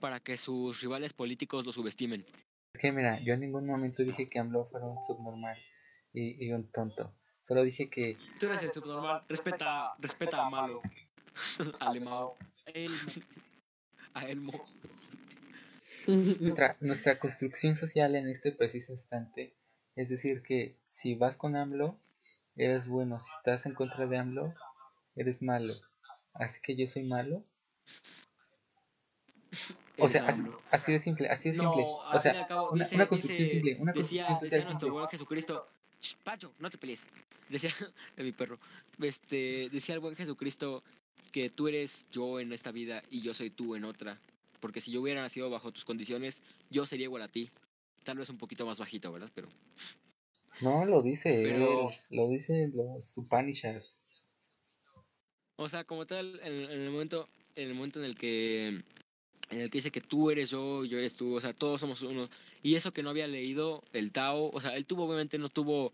para 0.00 0.20
que 0.20 0.36
sus 0.36 0.80
rivales 0.80 1.12
políticos 1.12 1.64
lo 1.66 1.72
subestimen. 1.72 2.24
Es 2.74 2.80
que 2.80 2.92
mira, 2.92 3.20
yo 3.24 3.34
en 3.34 3.40
ningún 3.40 3.66
momento 3.66 4.02
dije 4.04 4.28
que 4.28 4.38
AMLO 4.38 4.66
fuera 4.66 4.86
un 4.86 4.98
subnormal 5.06 5.56
y, 6.12 6.44
y 6.46 6.52
un 6.52 6.70
tonto. 6.70 7.12
Solo 7.42 7.62
dije 7.62 7.88
que 7.88 8.18
Tú 8.38 8.46
eres 8.46 8.62
el 8.62 8.72
subnormal, 8.72 9.22
respeta, 9.28 9.94
respeta 9.98 10.46
a 10.46 10.50
Malo, 10.50 10.82
a 11.80 11.92
Él, 12.84 12.92
a 14.14 14.26
Elmo. 14.26 14.52
nuestra, 16.06 16.76
nuestra 16.80 17.18
construcción 17.18 17.76
social 17.76 18.14
en 18.14 18.28
este 18.28 18.52
preciso 18.52 18.92
instante 18.92 19.54
es 19.96 20.08
decir 20.10 20.42
que 20.42 20.76
si 20.86 21.14
vas 21.14 21.36
con 21.38 21.56
AMLO, 21.56 21.98
eres 22.54 22.86
bueno. 22.86 23.18
Si 23.20 23.30
estás 23.38 23.64
en 23.64 23.72
contra 23.74 24.06
de 24.06 24.18
AMLO, 24.18 24.54
eres 25.16 25.40
malo. 25.40 25.72
Así 26.34 26.60
que 26.60 26.76
yo 26.76 26.86
soy 26.86 27.02
malo. 27.04 27.42
O 29.98 30.06
sea, 30.08 30.26
así, 30.28 30.40
AMLO. 30.42 30.60
así 30.70 30.92
de 30.92 30.98
simple, 31.00 31.28
así 31.30 31.50
de 31.50 31.58
simple. 31.58 31.82
No, 31.82 31.96
O 31.96 32.20
sea, 32.20 32.46
cabo, 32.46 32.70
una, 32.72 32.84
dice, 32.84 32.94
una 32.96 33.06
construcción 33.06 33.46
dice- 33.48 33.54
simple, 33.54 33.76
una 33.80 33.92
decía, 33.94 34.26
construcción 34.26 34.34
decía 34.34 34.58
social 34.58 34.64
nuestro 34.64 34.92
buen 34.92 35.08
Jesucristo, 35.08 35.68
"Shh, 36.02 36.14
Pacho, 36.22 36.52
no 36.58 36.68
te 36.70 36.76
pelees. 36.76 37.06
Decía 37.48 37.70
de 38.16 38.22
mi 38.22 38.32
perro, 38.32 38.58
este, 39.00 39.70
decía 39.70 39.94
el 39.94 40.00
buen 40.02 40.14
Jesucristo 40.14 40.82
que 41.32 41.50
tú 41.50 41.68
eres 41.68 42.06
yo 42.10 42.40
en 42.40 42.52
esta 42.52 42.72
vida 42.72 43.02
y 43.10 43.20
yo 43.20 43.34
soy 43.34 43.50
tú 43.50 43.74
en 43.74 43.84
otra. 43.84 44.18
Porque 44.60 44.80
si 44.80 44.90
yo 44.90 45.00
hubiera 45.02 45.20
nacido 45.22 45.50
bajo 45.50 45.70
tus 45.72 45.84
condiciones, 45.84 46.42
yo 46.70 46.86
sería 46.86 47.04
igual 47.04 47.22
a 47.22 47.28
ti. 47.28 47.50
Tal 48.04 48.18
vez 48.18 48.30
un 48.30 48.38
poquito 48.38 48.64
más 48.64 48.78
bajito, 48.78 49.12
¿verdad? 49.12 49.30
Pero 49.34 49.48
No, 50.60 50.84
lo 50.86 51.02
dice, 51.02 51.42
Pero- 51.42 51.90
él, 51.90 51.96
lo 52.10 52.28
dice 52.28 52.70
los 52.74 53.16
Upanishads. 53.18 53.92
O 55.56 55.68
sea, 55.68 55.84
como 55.84 56.06
tal, 56.06 56.40
en, 56.42 56.52
en 56.70 56.80
el 56.82 56.90
momento, 56.90 57.28
en 57.54 57.68
el 57.68 57.74
momento 57.74 57.98
en 57.98 58.04
el 58.06 58.16
que 58.16 58.68
en 59.48 59.60
el 59.60 59.70
que 59.70 59.78
dice 59.78 59.90
que 59.92 60.00
tú 60.00 60.30
eres 60.30 60.50
yo, 60.50 60.84
yo 60.84 60.98
eres 60.98 61.16
tú, 61.16 61.34
o 61.36 61.40
sea, 61.40 61.52
todos 61.52 61.80
somos 61.80 62.02
uno. 62.02 62.28
Y 62.62 62.74
eso 62.74 62.92
que 62.92 63.02
no 63.02 63.10
había 63.10 63.28
leído 63.28 63.82
el 63.92 64.10
Tao, 64.12 64.50
o 64.52 64.60
sea, 64.60 64.76
él 64.76 64.86
tuvo 64.86 65.04
obviamente 65.04 65.38
no 65.38 65.48
tuvo 65.48 65.92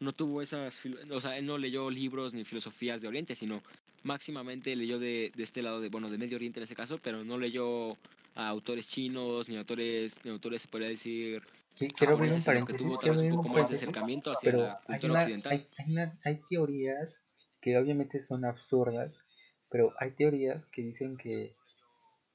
no 0.00 0.12
tuvo 0.12 0.42
esas, 0.42 0.78
o 1.10 1.20
sea, 1.20 1.38
él 1.38 1.46
no 1.46 1.58
leyó 1.58 1.90
libros 1.90 2.34
ni 2.34 2.44
filosofías 2.44 3.00
de 3.02 3.08
Oriente, 3.08 3.34
sino 3.34 3.62
máximamente 4.04 4.76
leyó 4.76 4.98
de, 4.98 5.32
de 5.34 5.42
este 5.42 5.62
lado 5.62 5.80
de, 5.80 5.88
bueno, 5.88 6.08
de 6.10 6.18
Medio 6.18 6.36
Oriente 6.36 6.60
en 6.60 6.64
ese 6.64 6.76
caso, 6.76 6.98
pero 7.02 7.24
no 7.24 7.38
leyó 7.38 7.92
a 8.36 8.48
autores 8.48 8.88
chinos 8.88 9.48
ni 9.48 9.56
autores 9.56 10.18
ni 10.24 10.30
autores 10.30 10.62
se 10.62 10.68
podría 10.68 10.88
decir 10.88 11.42
Qui- 11.76 11.92
Quiero 11.92 12.14
abrir 12.14 12.32
un 12.32 12.38
que 12.38 12.44
paréntesis, 12.44 12.82
tuvo 12.82 12.98
tal 12.98 13.00
quiero 13.00 13.12
vez 13.14 13.20
un 13.20 13.26
abrir 13.26 13.30
poco 13.36 13.48
un 13.48 13.52
más 13.52 13.54
de 13.54 13.62
paréntesis, 13.64 13.82
acercamiento 13.82 14.30
hacia 14.30 14.50
pero 14.52 14.58
la 14.62 14.74
hay, 14.74 14.84
cultura 14.84 15.12
una- 15.12 15.20
occidental. 15.22 15.52
hay, 15.52 15.68
hay, 15.78 15.92
una- 15.92 16.20
hay 16.24 16.40
teorías 16.48 17.20
que 17.60 17.78
obviamente 17.78 18.20
son 18.20 18.44
absurdas, 18.44 19.14
pero 19.70 19.92
hay 19.98 20.12
teorías 20.12 20.66
que 20.66 20.82
dicen 20.82 21.16
que, 21.16 21.56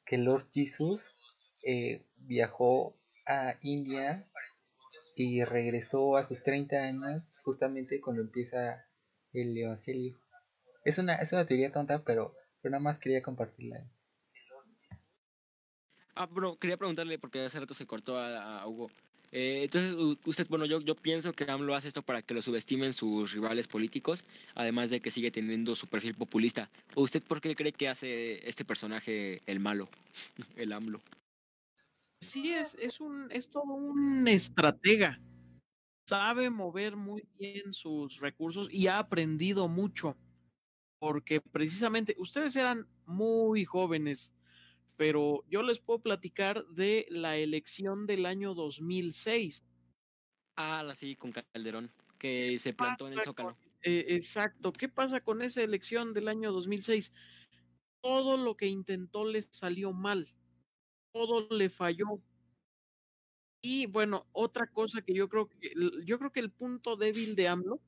que 0.05 0.17
Lord 0.17 0.47
Jesus 0.53 1.11
eh, 1.63 2.01
viajó 2.17 2.95
a 3.25 3.55
India 3.61 4.25
y 5.15 5.43
regresó 5.43 6.17
a 6.17 6.23
sus 6.25 6.41
30 6.43 6.77
años 6.77 7.37
justamente 7.43 8.01
cuando 8.01 8.21
empieza 8.23 8.85
el 9.33 9.57
Evangelio. 9.57 10.17
Es 10.89 10.97
una, 10.97 11.17
es 11.17 11.31
una 11.31 11.45
teoría 11.45 11.71
tonta, 11.71 12.03
pero, 12.03 12.33
pero 12.61 12.71
nada 12.71 12.81
más 12.81 12.97
quería 12.97 13.21
compartirla. 13.21 13.85
Ah, 16.15 16.25
bro, 16.25 16.57
quería 16.57 16.77
preguntarle, 16.77 17.19
porque 17.19 17.45
hace 17.45 17.59
rato 17.59 17.75
se 17.75 17.85
cortó 17.85 18.17
a, 18.17 18.61
a 18.61 18.67
Hugo. 18.67 18.89
Eh, 19.31 19.61
entonces, 19.65 19.93
usted, 20.25 20.47
bueno, 20.49 20.65
yo, 20.65 20.81
yo 20.81 20.95
pienso 20.95 21.31
que 21.31 21.43
AMLO 21.43 21.75
hace 21.75 21.89
esto 21.89 22.01
para 22.01 22.23
que 22.23 22.33
lo 22.33 22.41
subestimen 22.41 22.93
sus 22.93 23.33
rivales 23.33 23.67
políticos, 23.67 24.25
además 24.55 24.89
de 24.89 24.99
que 24.99 25.11
sigue 25.11 25.29
teniendo 25.29 25.75
su 25.75 25.85
perfil 25.85 26.15
populista. 26.15 26.71
¿Usted 26.95 27.21
por 27.21 27.39
qué 27.39 27.55
cree 27.55 27.71
que 27.71 27.87
hace 27.87 28.49
este 28.49 28.65
personaje 28.65 29.43
el 29.45 29.59
malo, 29.59 29.89
el 30.55 30.73
AMLO? 30.73 30.99
sí 32.19 32.51
es, 32.51 32.75
es 32.81 32.99
un, 32.99 33.31
es 33.31 33.47
todo 33.47 33.75
un 33.75 34.27
estratega. 34.27 35.21
Sabe 36.07 36.49
mover 36.49 36.95
muy 36.95 37.23
bien 37.37 37.71
sus 37.73 38.19
recursos 38.19 38.67
y 38.71 38.87
ha 38.87 38.97
aprendido 38.97 39.67
mucho. 39.67 40.17
Porque 40.99 41.41
precisamente 41.41 42.15
ustedes 42.19 42.55
eran 42.55 42.87
muy 43.05 43.65
jóvenes, 43.65 44.33
pero 44.97 45.43
yo 45.49 45.63
les 45.63 45.79
puedo 45.79 45.99
platicar 45.99 46.65
de 46.67 47.07
la 47.09 47.37
elección 47.37 48.05
del 48.05 48.25
año 48.25 48.53
2006. 48.53 49.63
Ah, 50.57 50.83
la 50.83 50.93
sí, 50.93 51.15
con 51.15 51.31
Calderón, 51.31 51.91
que 52.17 52.59
se 52.59 52.73
plantó 52.73 53.07
en 53.07 53.13
el 53.13 53.21
Zócalo. 53.21 53.57
Eh, 53.81 54.07
exacto. 54.09 54.73
¿Qué 54.73 54.89
pasa 54.89 55.21
con 55.21 55.41
esa 55.41 55.61
elección 55.61 56.13
del 56.13 56.27
año 56.27 56.51
2006? 56.51 57.13
Todo 58.01 58.37
lo 58.37 58.55
que 58.57 58.67
intentó 58.67 59.25
le 59.25 59.41
salió 59.41 59.93
mal. 59.93 60.27
Todo 61.13 61.47
le 61.49 61.69
falló. 61.69 62.21
Y 63.61 63.87
bueno, 63.87 64.27
otra 64.31 64.67
cosa 64.67 65.01
que 65.01 65.13
yo 65.13 65.27
creo 65.27 65.49
que 65.49 65.71
yo 66.05 66.17
creo 66.17 66.31
que 66.31 66.39
el 66.39 66.51
punto 66.51 66.95
débil 66.95 67.35
de 67.35 67.47
AMLO 67.47 67.81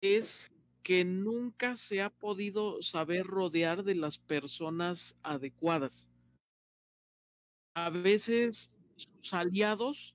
es 0.00 0.50
que 0.88 1.04
nunca 1.04 1.76
se 1.76 2.00
ha 2.00 2.08
podido 2.08 2.80
saber 2.80 3.26
rodear 3.26 3.84
de 3.84 3.94
las 3.94 4.16
personas 4.16 5.18
adecuadas. 5.22 6.08
A 7.74 7.90
veces 7.90 8.74
sus 8.96 9.34
aliados 9.34 10.14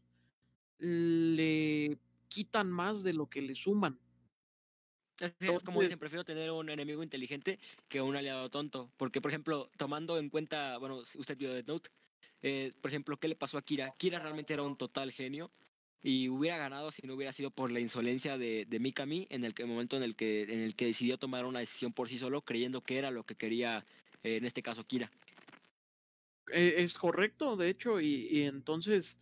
le 0.79 1.99
quitan 2.27 2.71
más 2.71 3.03
de 3.03 3.13
lo 3.13 3.27
que 3.29 3.43
le 3.43 3.53
suman. 3.53 3.99
Así 5.21 5.35
es 5.41 5.63
como 5.63 5.79
dicen, 5.79 5.99
prefiero 5.99 6.23
tener 6.23 6.49
un 6.49 6.67
enemigo 6.71 7.03
inteligente 7.03 7.59
que 7.87 8.01
un 8.01 8.15
aliado 8.15 8.49
tonto. 8.49 8.91
Porque, 8.97 9.21
por 9.21 9.29
ejemplo, 9.29 9.69
tomando 9.77 10.17
en 10.17 10.31
cuenta, 10.31 10.79
bueno, 10.79 11.05
si 11.05 11.19
usted 11.19 11.37
vio 11.37 11.53
Death 11.53 11.67
Note, 11.67 11.89
eh, 12.41 12.73
por 12.81 12.89
ejemplo, 12.89 13.17
¿qué 13.17 13.27
le 13.27 13.35
pasó 13.35 13.59
a 13.59 13.61
Kira? 13.61 13.93
Kira 13.95 14.17
realmente 14.17 14.55
era 14.55 14.63
un 14.63 14.75
total 14.75 15.11
genio 15.11 15.51
y 16.03 16.27
hubiera 16.27 16.57
ganado 16.57 16.91
si 16.91 17.07
no 17.07 17.15
hubiera 17.15 17.31
sido 17.31 17.49
por 17.49 17.71
la 17.71 17.79
insolencia 17.79 18.37
de, 18.37 18.65
de 18.65 18.79
Mikami 18.79 19.25
en 19.29 19.45
el 19.45 19.55
momento 19.65 19.95
en 19.95 20.03
el, 20.03 20.15
que, 20.17 20.43
en 20.43 20.59
el 20.59 20.75
que 20.75 20.85
decidió 20.85 21.17
tomar 21.17 21.45
una 21.45 21.59
decisión 21.59 21.93
por 21.93 22.09
sí 22.09 22.17
solo, 22.17 22.41
creyendo 22.41 22.81
que 22.81 22.97
era 22.97 23.09
lo 23.09 23.23
que 23.23 23.35
quería, 23.35 23.85
eh, 24.21 24.35
en 24.35 24.45
este 24.45 24.61
caso, 24.61 24.85
Kira. 24.85 25.09
Eh, 26.51 26.75
es 26.79 26.93
correcto, 26.95 27.55
de 27.55 27.69
hecho, 27.69 28.01
y, 28.01 28.27
y 28.29 28.43
entonces 28.43 29.17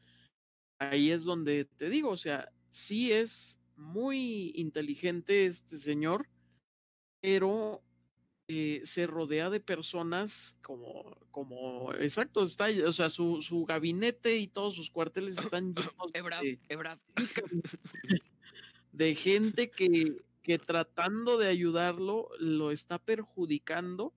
ahí 0.79 1.11
es 1.11 1.23
donde 1.23 1.65
te 1.65 1.89
digo, 1.89 2.09
o 2.09 2.17
sea, 2.17 2.51
sí 2.69 3.11
es 3.11 3.59
muy 3.75 4.51
inteligente 4.55 5.45
este 5.45 5.77
señor, 5.77 6.27
pero 7.21 7.83
eh, 8.53 8.81
se 8.83 9.07
rodea 9.07 9.49
de 9.49 9.61
personas 9.61 10.57
como, 10.61 11.17
como, 11.31 11.93
exacto, 11.93 12.43
está, 12.43 12.67
o 12.85 12.91
sea, 12.91 13.09
su, 13.09 13.41
su 13.41 13.63
gabinete 13.63 14.35
y 14.37 14.47
todos 14.47 14.75
sus 14.75 14.91
cuarteles 14.91 15.37
están 15.55 15.73
llenos 15.73 15.93
Ebrad, 16.13 16.41
de, 16.41 16.59
Ebrad. 16.67 16.99
de 18.91 19.15
gente 19.15 19.71
que, 19.71 20.17
que 20.43 20.59
tratando 20.59 21.37
de 21.37 21.47
ayudarlo 21.47 22.27
lo 22.39 22.71
está 22.71 22.99
perjudicando. 22.99 24.13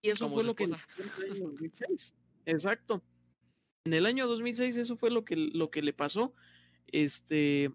Y 0.00 0.10
eso 0.10 0.24
Como 0.24 0.36
fue 0.36 0.44
lo 0.44 0.54
que 0.54 0.64
esposa. 0.64 0.86
en 0.96 1.24
el 1.26 1.32
año 1.32 1.48
2006. 1.48 2.14
Exacto. 2.46 3.02
En 3.84 3.92
el 3.92 4.06
año 4.06 4.26
2006 4.28 4.78
eso 4.78 4.96
fue 4.96 5.10
lo 5.10 5.26
que, 5.26 5.36
lo 5.36 5.70
que 5.70 5.82
le 5.82 5.92
pasó. 5.92 6.32
Este, 6.86 7.70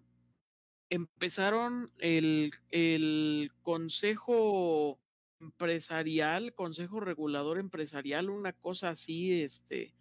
empezaron 0.90 1.92
el, 1.98 2.50
el 2.70 3.52
consejo 3.62 4.98
empresarial, 5.40 6.54
consejo 6.54 7.00
regulador 7.00 7.58
empresarial, 7.58 8.30
una 8.30 8.52
cosa 8.52 8.90
así, 8.90 9.42
este, 9.42 9.94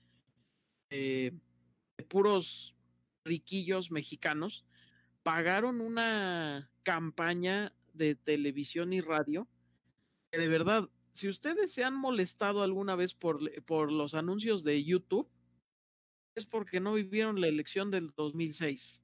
eh, 0.90 1.32
de 1.98 2.04
puros 2.06 2.76
riquillos 3.26 3.92
mexicanos, 3.92 4.66
pagaron 5.24 5.82
una 5.82 6.72
campaña 6.84 7.76
de 7.94 8.16
televisión 8.16 8.94
y 8.94 9.02
radio 9.02 9.48
que 10.32 10.40
de 10.40 10.48
verdad, 10.48 10.90
si 11.12 11.30
ustedes 11.30 11.72
se 11.72 11.84
han 11.84 11.96
molestado 11.96 12.64
alguna 12.64 12.96
vez 12.96 13.14
por, 13.14 13.40
por 13.66 13.92
los 13.92 14.16
anuncios 14.16 14.64
de 14.64 14.84
YouTube, 14.84 15.30
es 16.36 16.46
porque 16.46 16.80
no 16.80 16.94
vivieron 16.94 17.40
la 17.40 17.48
elección 17.48 17.92
del 17.92 18.10
2006. 18.16 19.04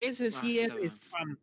Ese 0.00 0.30
sí 0.30 0.60
Ah, 0.60 0.64
es 0.64 0.92
spam. 0.92 1.40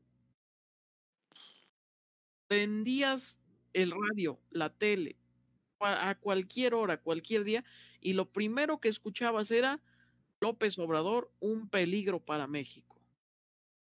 Prendías 2.48 3.42
el 3.76 3.92
radio, 3.92 4.40
la 4.52 4.70
tele, 4.70 5.18
a 5.80 6.16
cualquier 6.16 6.74
hora, 6.74 7.02
cualquier 7.02 7.44
día, 7.44 7.64
y 8.00 8.14
lo 8.14 8.32
primero 8.32 8.80
que 8.80 8.88
escuchabas 8.88 9.52
era 9.52 9.82
López 10.40 10.80
Obrador, 10.80 11.32
un 11.40 11.70
peligro 11.70 12.20
para 12.20 12.48
México. 12.48 13.02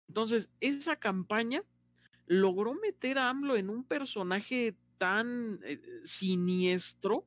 Entonces, 0.08 0.50
esa 0.60 0.96
campaña 0.96 1.62
logró 2.26 2.74
meter 2.74 3.18
a 3.18 3.28
AMLO 3.28 3.56
en 3.56 3.70
un 3.70 3.84
personaje 3.84 4.76
tan 4.98 5.60
eh, 5.62 5.80
siniestro. 6.04 7.24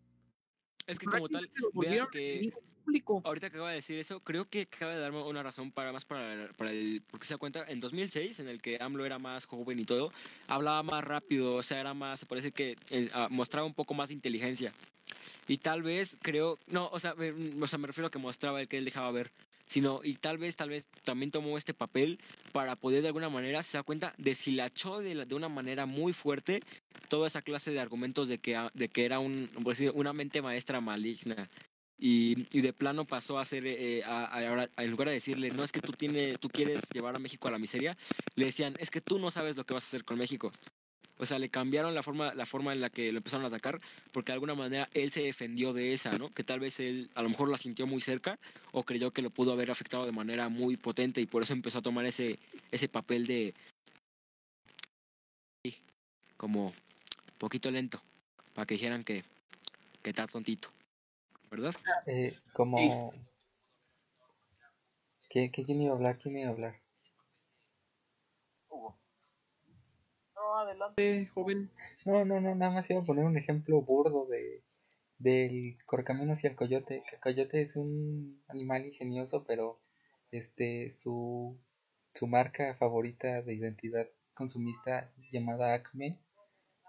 Es 0.87 0.99
que 0.99 1.05
como 1.05 1.29
tal, 1.29 1.49
vean 1.73 2.07
que. 2.11 2.53
Público. 2.83 3.21
Ahorita 3.25 3.49
que 3.49 3.57
acaba 3.57 3.69
de 3.69 3.75
decir 3.75 3.99
eso, 3.99 4.21
creo 4.21 4.49
que 4.49 4.61
acaba 4.63 4.93
de 4.93 4.99
darme 4.99 5.21
una 5.23 5.43
razón 5.43 5.71
para 5.71 5.91
más 5.91 6.05
para, 6.05 6.51
para 6.53 6.71
el. 6.71 7.03
Porque 7.09 7.25
se 7.25 7.33
da 7.33 7.37
cuenta, 7.37 7.65
en 7.67 7.79
2006, 7.79 8.39
en 8.39 8.47
el 8.47 8.61
que 8.61 8.77
AMLO 8.81 9.05
era 9.05 9.19
más 9.19 9.45
joven 9.45 9.79
y 9.79 9.85
todo, 9.85 10.11
hablaba 10.47 10.83
más 10.83 11.03
rápido, 11.03 11.55
o 11.55 11.63
sea, 11.63 11.79
era 11.79 11.93
más. 11.93 12.19
Se 12.21 12.25
parece 12.25 12.51
que 12.51 12.77
eh, 12.89 13.09
ah, 13.13 13.27
mostraba 13.29 13.65
un 13.67 13.73
poco 13.75 13.93
más 13.93 14.09
de 14.09 14.15
inteligencia. 14.15 14.75
Y 15.47 15.57
tal 15.57 15.83
vez 15.83 16.17
creo. 16.21 16.59
No, 16.67 16.87
o 16.91 16.99
sea, 16.99 17.15
me, 17.15 17.31
o 17.63 17.67
sea, 17.67 17.79
me 17.79 17.87
refiero 17.87 18.07
a 18.07 18.11
que 18.11 18.19
mostraba 18.19 18.61
el 18.61 18.67
que 18.67 18.77
él 18.77 18.85
dejaba 18.85 19.11
ver. 19.11 19.33
Sino, 19.67 20.01
y 20.03 20.15
tal 20.15 20.37
vez, 20.37 20.55
tal 20.57 20.69
vez 20.69 20.89
también 21.03 21.31
tomó 21.31 21.57
este 21.57 21.73
papel 21.73 22.19
para 22.51 22.75
poder 22.75 23.01
de 23.01 23.07
alguna 23.07 23.29
manera 23.29 23.63
se 23.63 23.77
da 23.77 23.83
cuenta, 23.83 24.13
deshilachó 24.17 24.99
de, 24.99 25.15
la- 25.15 25.25
de 25.25 25.35
una 25.35 25.47
manera 25.49 25.85
muy 25.85 26.11
fuerte 26.13 26.63
toda 27.07 27.27
esa 27.27 27.41
clase 27.41 27.71
de 27.71 27.79
argumentos 27.79 28.27
de 28.27 28.39
que, 28.39 28.55
ah, 28.55 28.69
de 28.73 28.89
que 28.89 29.05
era 29.05 29.19
un, 29.19 29.49
una 29.93 30.13
mente 30.13 30.41
maestra 30.41 30.81
maligna 30.81 31.49
y, 32.01 32.47
y 32.51 32.61
de 32.61 32.73
plano 32.73 33.05
pasó 33.05 33.37
a 33.37 33.45
ser, 33.45 33.65
eh, 33.67 34.03
a- 34.03 34.35
a- 34.35 34.69
en 34.83 34.91
lugar 34.91 35.07
de 35.07 35.13
decirle, 35.13 35.51
no 35.51 35.63
es 35.63 35.71
que 35.71 35.81
tú, 35.81 35.93
tienes, 35.93 36.39
tú 36.39 36.49
quieres 36.49 36.89
llevar 36.91 37.15
a 37.15 37.19
México 37.19 37.47
a 37.47 37.51
la 37.51 37.59
miseria, 37.59 37.95
le 38.35 38.45
decían, 38.45 38.75
es 38.79 38.89
que 38.89 39.01
tú 39.01 39.19
no 39.19 39.29
sabes 39.29 39.55
lo 39.55 39.65
que 39.65 39.75
vas 39.75 39.85
a 39.85 39.87
hacer 39.87 40.03
con 40.03 40.17
México. 40.17 40.51
O 41.19 41.27
sea, 41.27 41.37
le 41.37 41.49
cambiaron 41.49 41.93
la 41.93 42.01
forma, 42.01 42.33
la 42.33 42.47
forma 42.47 42.73
en 42.73 42.81
la 42.81 42.89
que 42.89 43.11
lo 43.11 43.19
empezaron 43.19 43.45
a 43.45 43.49
atacar, 43.49 43.77
porque 44.11 44.31
de 44.31 44.33
alguna 44.33 44.55
manera 44.55 44.89
él 44.95 45.11
se 45.11 45.21
defendió 45.21 45.73
de 45.73 45.93
esa, 45.93 46.17
¿no? 46.17 46.33
Que 46.33 46.43
tal 46.43 46.59
vez 46.59 46.79
él 46.79 47.11
a 47.13 47.21
lo 47.21 47.29
mejor 47.29 47.49
la 47.49 47.59
sintió 47.59 47.85
muy 47.85 48.01
cerca 48.01 48.39
o 48.71 48.83
creyó 48.83 49.11
que 49.11 49.21
lo 49.21 49.29
pudo 49.29 49.53
haber 49.53 49.69
afectado 49.69 50.07
de 50.07 50.11
manera 50.11 50.49
muy 50.49 50.77
potente 50.77 51.21
y 51.21 51.27
por 51.27 51.43
eso 51.43 51.53
empezó 51.53 51.77
a 51.77 51.83
tomar 51.83 52.07
ese, 52.07 52.39
ese 52.71 52.87
papel 52.89 53.27
de... 53.27 53.53
como 56.37 56.73
poquito 57.37 57.69
lento, 57.69 58.01
para 58.55 58.65
que 58.65 58.73
dijeran 58.73 59.03
que, 59.03 59.23
que 60.01 60.09
está 60.09 60.25
tontito, 60.25 60.71
¿verdad? 61.51 61.75
Eh, 62.07 62.35
como... 62.53 63.13
¿Qué, 65.29 65.51
qué, 65.51 65.63
¿Quién 65.63 65.81
iba 65.81 65.93
a 65.93 65.95
hablar? 65.95 66.17
¿Quién 66.17 66.37
iba 66.37 66.49
a 66.49 66.53
hablar? 66.53 66.81
No, 70.35 70.57
adelante, 70.57 71.27
joven. 71.27 71.69
No, 72.05 72.25
no, 72.25 72.41
no, 72.41 72.55
nada 72.55 72.71
más 72.71 72.89
iba 72.89 72.99
a 72.99 73.05
poner 73.05 73.25
un 73.25 73.37
ejemplo 73.37 73.81
burdo 73.81 74.25
de 74.25 74.63
del 75.19 75.77
correcaminos 75.85 76.43
y 76.43 76.47
el 76.47 76.55
coyote. 76.55 77.03
Que 77.07 77.15
el 77.15 77.21
coyote 77.21 77.61
es 77.61 77.75
un 77.75 78.43
animal 78.47 78.85
ingenioso, 78.85 79.45
pero 79.45 79.79
este 80.31 80.89
su 80.89 81.59
su 82.13 82.27
marca 82.27 82.75
favorita 82.75 83.41
de 83.41 83.53
identidad 83.53 84.07
consumista 84.33 85.13
llamada 85.31 85.73
Acme 85.73 86.19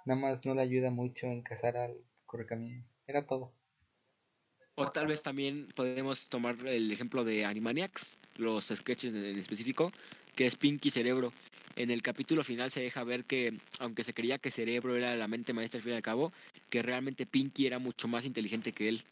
nada 0.04 0.20
más 0.20 0.46
no 0.46 0.54
le 0.54 0.62
ayuda 0.62 0.90
mucho 0.90 1.26
en 1.26 1.42
cazar 1.42 1.76
al 1.76 1.96
correcaminos. 2.26 2.96
Era 3.06 3.26
todo. 3.26 3.52
O 4.74 4.90
tal 4.90 5.06
vez 5.06 5.22
también 5.22 5.68
podemos 5.74 6.28
tomar 6.28 6.56
el 6.66 6.90
ejemplo 6.90 7.24
de 7.24 7.44
Animaniacs, 7.44 8.16
los 8.36 8.66
sketches 8.68 9.14
en 9.14 9.38
específico, 9.38 9.92
que 10.34 10.46
es 10.46 10.56
Pinky 10.56 10.90
Cerebro. 10.90 11.32
En 11.76 11.90
el 11.90 12.02
capítulo 12.02 12.42
final 12.42 12.70
se 12.70 12.82
deja 12.82 13.04
ver 13.04 13.24
que, 13.24 13.58
aunque 13.80 14.04
se 14.04 14.14
creía 14.14 14.38
que 14.38 14.50
Cerebro 14.50 14.96
era 14.96 15.14
la 15.16 15.28
mente 15.28 15.52
maestra 15.52 15.78
al 15.78 15.84
fin 15.84 15.92
y 15.92 15.96
al 15.96 16.02
cabo, 16.02 16.32
que 16.70 16.82
realmente 16.82 17.26
Pinky 17.26 17.66
era 17.66 17.78
mucho 17.78 18.08
más 18.08 18.24
inteligente 18.24 18.72
que 18.72 18.88
él. 18.88 19.04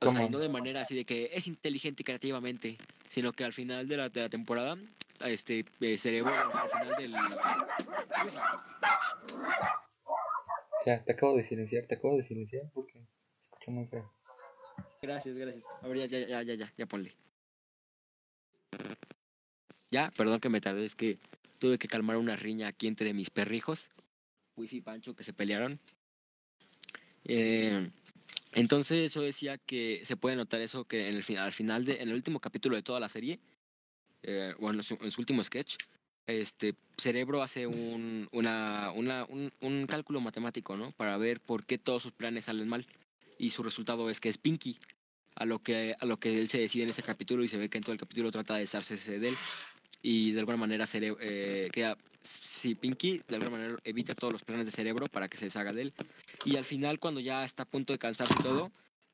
O 0.00 0.10
sea, 0.10 0.28
no 0.28 0.38
de 0.38 0.48
manera 0.48 0.80
así 0.80 0.96
de 0.96 1.04
que 1.04 1.30
es 1.32 1.46
inteligente 1.46 2.02
creativamente, 2.02 2.76
sino 3.06 3.32
que 3.32 3.44
al 3.44 3.52
final 3.52 3.86
de 3.86 3.96
la, 3.96 4.08
de 4.08 4.22
la 4.22 4.28
temporada, 4.28 4.76
este 5.20 5.64
eh, 5.80 5.96
Cerebro, 5.96 6.32
al 6.34 6.68
final 6.70 6.96
del... 6.98 7.14
Ya, 10.86 11.02
te 11.04 11.12
acabo 11.12 11.36
de 11.36 11.44
silenciar, 11.44 11.86
te 11.86 11.94
acabo 11.94 12.16
de 12.16 12.24
silenciar 12.24 12.68
porque 12.74 12.98
escucho 13.44 13.70
muy 13.70 13.86
feo. 13.86 14.10
Gracias, 15.00 15.36
gracias. 15.36 15.64
A 15.82 15.88
ver, 15.88 15.98
ya, 15.98 16.18
ya, 16.18 16.26
ya, 16.28 16.42
ya, 16.42 16.54
ya, 16.54 16.72
ya 16.76 16.86
ponle. 16.86 17.14
Ya, 19.90 20.10
perdón 20.16 20.40
que 20.40 20.48
me 20.48 20.60
tardé, 20.60 20.84
es 20.84 20.94
que 20.96 21.18
tuve 21.58 21.78
que 21.78 21.86
calmar 21.88 22.16
una 22.16 22.34
riña 22.36 22.68
aquí 22.68 22.86
entre 22.86 23.12
mis 23.12 23.30
perrijos, 23.30 23.90
Wifi 24.56 24.78
y 24.78 24.80
Pancho, 24.80 25.14
que 25.14 25.22
se 25.24 25.32
pelearon. 25.32 25.78
Eh, 27.24 27.90
entonces 28.52 29.12
yo 29.14 29.20
decía 29.22 29.58
que 29.58 30.00
se 30.04 30.16
puede 30.16 30.34
notar 30.36 30.60
eso 30.60 30.84
que 30.84 31.08
en 31.08 31.16
el, 31.16 31.22
fin- 31.22 31.38
al 31.38 31.52
final, 31.52 31.84
de, 31.84 32.00
en 32.02 32.08
el 32.08 32.14
último 32.14 32.40
capítulo 32.40 32.74
de 32.76 32.82
toda 32.82 32.98
la 33.00 33.08
serie, 33.08 33.38
eh, 34.22 34.54
bueno, 34.58 34.80
en 34.80 34.82
su, 34.82 34.94
en 35.00 35.10
su 35.10 35.20
último 35.20 35.44
sketch, 35.44 35.76
este 36.26 36.74
Cerebro 36.96 37.42
hace 37.42 37.66
un, 37.66 38.28
una, 38.32 38.92
un, 38.94 39.52
un 39.60 39.86
cálculo 39.86 40.20
matemático, 40.20 40.76
¿no? 40.76 40.92
Para 40.92 41.16
ver 41.16 41.40
por 41.40 41.64
qué 41.64 41.78
todos 41.78 42.02
sus 42.02 42.12
planes 42.12 42.44
salen 42.44 42.68
mal. 42.68 42.86
Y 43.38 43.50
su 43.50 43.62
resultado 43.62 44.08
es 44.10 44.20
que 44.20 44.28
es 44.28 44.38
Pinky. 44.38 44.78
A 45.34 45.46
lo 45.46 45.60
que, 45.60 45.96
a 45.98 46.04
lo 46.04 46.18
que 46.18 46.38
él 46.38 46.48
se 46.48 46.58
decide 46.58 46.84
en 46.84 46.90
ese 46.90 47.02
capítulo 47.02 47.42
y 47.42 47.48
se 47.48 47.56
ve 47.56 47.70
que 47.70 47.78
en 47.78 47.82
todo 47.82 47.92
el 47.92 47.98
capítulo 47.98 48.30
trata 48.30 48.54
de 48.54 48.60
deshacerse 48.60 49.18
de 49.18 49.28
él. 49.30 49.36
Y 50.02 50.32
de 50.32 50.40
alguna 50.40 50.58
manera 50.58 50.84
Cere- 50.84 51.16
eh, 51.20 51.70
queda, 51.72 51.96
si 52.20 52.74
Pinky 52.74 53.22
de 53.26 53.36
alguna 53.36 53.50
manera 53.50 53.78
evita 53.82 54.14
todos 54.14 54.34
los 54.34 54.44
planes 54.44 54.66
de 54.66 54.72
cerebro 54.72 55.06
para 55.06 55.28
que 55.28 55.38
se 55.38 55.46
deshaga 55.46 55.72
de 55.72 55.82
él. 55.82 55.92
Y 56.44 56.56
al 56.56 56.64
final 56.64 56.98
cuando 56.98 57.18
ya 57.20 57.44
está 57.44 57.62
a 57.62 57.66
punto 57.66 57.94
de 57.94 57.98
cansarse 57.98 58.34
todo, 58.42 58.70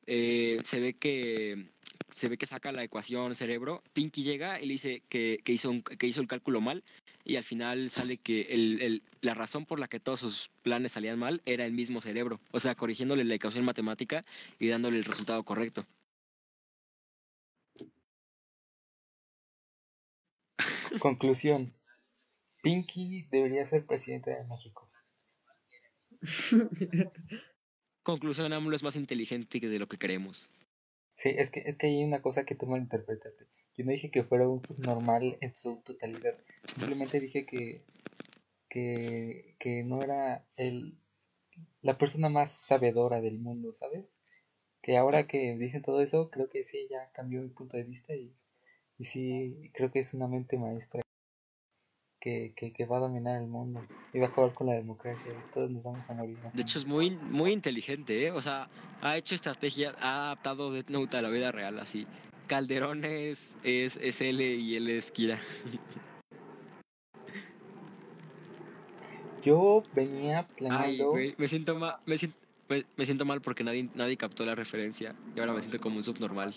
eh, 0.07 0.59
se 0.63 0.79
ve 0.81 0.93
que 0.95 1.69
se 2.11 2.29
ve 2.29 2.37
que 2.37 2.45
saca 2.45 2.71
la 2.71 2.83
ecuación 2.83 3.35
cerebro, 3.35 3.83
Pinky 3.93 4.23
llega 4.23 4.59
y 4.61 4.65
le 4.65 4.73
dice 4.73 5.03
que, 5.09 5.39
que 5.43 5.51
hizo, 5.53 5.69
un- 5.69 5.81
que 5.83 6.07
hizo 6.07 6.21
el 6.21 6.27
cálculo 6.27 6.61
mal 6.61 6.83
y 7.25 7.35
al 7.35 7.43
final 7.43 7.89
sale 7.89 8.17
que 8.17 8.41
el, 8.49 8.81
el- 8.81 9.03
la 9.21 9.33
razón 9.33 9.65
por 9.65 9.79
la 9.79 9.87
que 9.87 9.99
todos 9.99 10.19
sus 10.21 10.49
planes 10.63 10.93
salían 10.93 11.19
mal 11.19 11.41
era 11.45 11.65
el 11.65 11.73
mismo 11.73 12.01
cerebro, 12.01 12.39
o 12.51 12.59
sea, 12.59 12.75
corrigiéndole 12.75 13.23
la 13.23 13.35
ecuación 13.35 13.65
matemática 13.65 14.25
y 14.59 14.67
dándole 14.67 14.97
el 14.97 15.05
resultado 15.05 15.43
correcto. 15.43 15.85
Conclusión. 20.99 21.73
Pinky 22.61 23.23
debería 23.31 23.65
ser 23.65 23.85
presidente 23.85 24.31
de 24.31 24.43
México. 24.45 24.89
Conclusión, 28.03 28.51
AMLO 28.53 28.75
es 28.75 28.83
más 28.83 28.95
inteligente 28.95 29.61
que 29.61 29.69
de 29.69 29.79
lo 29.79 29.87
que 29.87 29.97
creemos. 29.97 30.49
Sí, 31.19 31.35
es 31.37 31.51
que, 31.51 31.63
es 31.65 31.75
que 31.75 31.87
hay 31.87 32.01
una 32.05 32.21
cosa 32.21 32.45
que 32.45 32.55
tú 32.55 32.65
malinterpretaste. 32.65 33.45
Yo 33.75 33.83
no 33.83 33.91
dije 33.91 34.09
que 34.09 34.23
fuera 34.23 34.47
un 34.47 34.65
subnormal 34.65 35.37
en 35.41 35.53
su 35.53 35.81
totalidad. 35.81 36.37
Simplemente 36.77 37.19
dije 37.19 37.45
que, 37.45 37.83
que, 38.69 39.53
que 39.59 39.83
no 39.83 40.01
era 40.01 40.45
el, 40.55 40.97
la 41.81 41.97
persona 41.97 42.29
más 42.29 42.53
sabedora 42.53 43.19
del 43.19 43.37
mundo, 43.37 43.73
¿sabes? 43.73 44.05
Que 44.81 44.95
ahora 44.95 45.27
que 45.27 45.57
dicen 45.57 45.81
todo 45.81 46.01
eso, 46.01 46.29
creo 46.31 46.49
que 46.49 46.63
sí, 46.63 46.87
ya 46.89 47.11
cambió 47.11 47.41
mi 47.41 47.49
punto 47.49 47.75
de 47.75 47.83
vista 47.83 48.15
y, 48.15 48.33
y 48.97 49.03
sí, 49.03 49.71
creo 49.73 49.91
que 49.91 49.99
es 49.99 50.13
una 50.13 50.29
mente 50.29 50.57
maestra 50.57 51.01
que, 52.19 52.53
que, 52.55 52.71
que 52.71 52.85
va 52.85 52.97
a 52.97 52.99
dominar 53.01 53.41
el 53.41 53.47
mundo 53.47 53.81
y 54.13 54.19
va 54.19 54.27
a 54.27 54.29
acabar 54.29 54.53
con 54.53 54.67
la 54.67 54.73
democracia 54.73 55.31
y 55.31 55.53
todos 55.53 55.71
nos 55.71 55.83
vamos 55.83 56.01
a 56.09 56.13
morir. 56.13 56.37
De 56.53 56.61
hecho, 56.61 56.79
es 56.79 56.85
muy, 56.85 57.11
muy 57.11 57.51
inteligente, 57.51 58.27
¿eh? 58.27 58.31
O 58.31 58.41
sea, 58.41 58.67
ha 59.01 59.17
hecho 59.17 59.35
estrategia, 59.35 59.95
ha 60.01 60.25
adaptado 60.25 60.71
Death 60.71 60.89
Note 60.89 61.17
a 61.17 61.21
la 61.21 61.29
vida 61.29 61.51
real, 61.51 61.79
así. 61.79 62.05
Calderón 62.47 63.05
es, 63.05 63.55
es, 63.63 63.97
es 63.97 64.21
L 64.21 64.43
y 64.43 64.75
él 64.75 64.89
es 64.89 65.11
Kira. 65.11 65.39
Yo 69.43 69.83
venía 69.93 70.39
Ay, 70.39 70.47
planeando... 70.57 71.11
güey, 71.11 71.35
me 71.37 71.47
siento 71.47 71.75
mal, 71.75 71.97
me 72.05 72.17
siento, 72.17 72.37
me, 72.67 72.85
me 72.97 73.05
siento 73.05 73.23
mal 73.23 73.39
porque 73.39 73.63
nadie, 73.63 73.87
nadie 73.95 74.17
captó 74.17 74.45
la 74.45 74.55
referencia 74.55 75.15
y 75.35 75.39
ahora 75.39 75.53
me 75.53 75.61
siento 75.61 75.79
como 75.79 75.97
un 75.97 76.03
subnormal. 76.03 76.53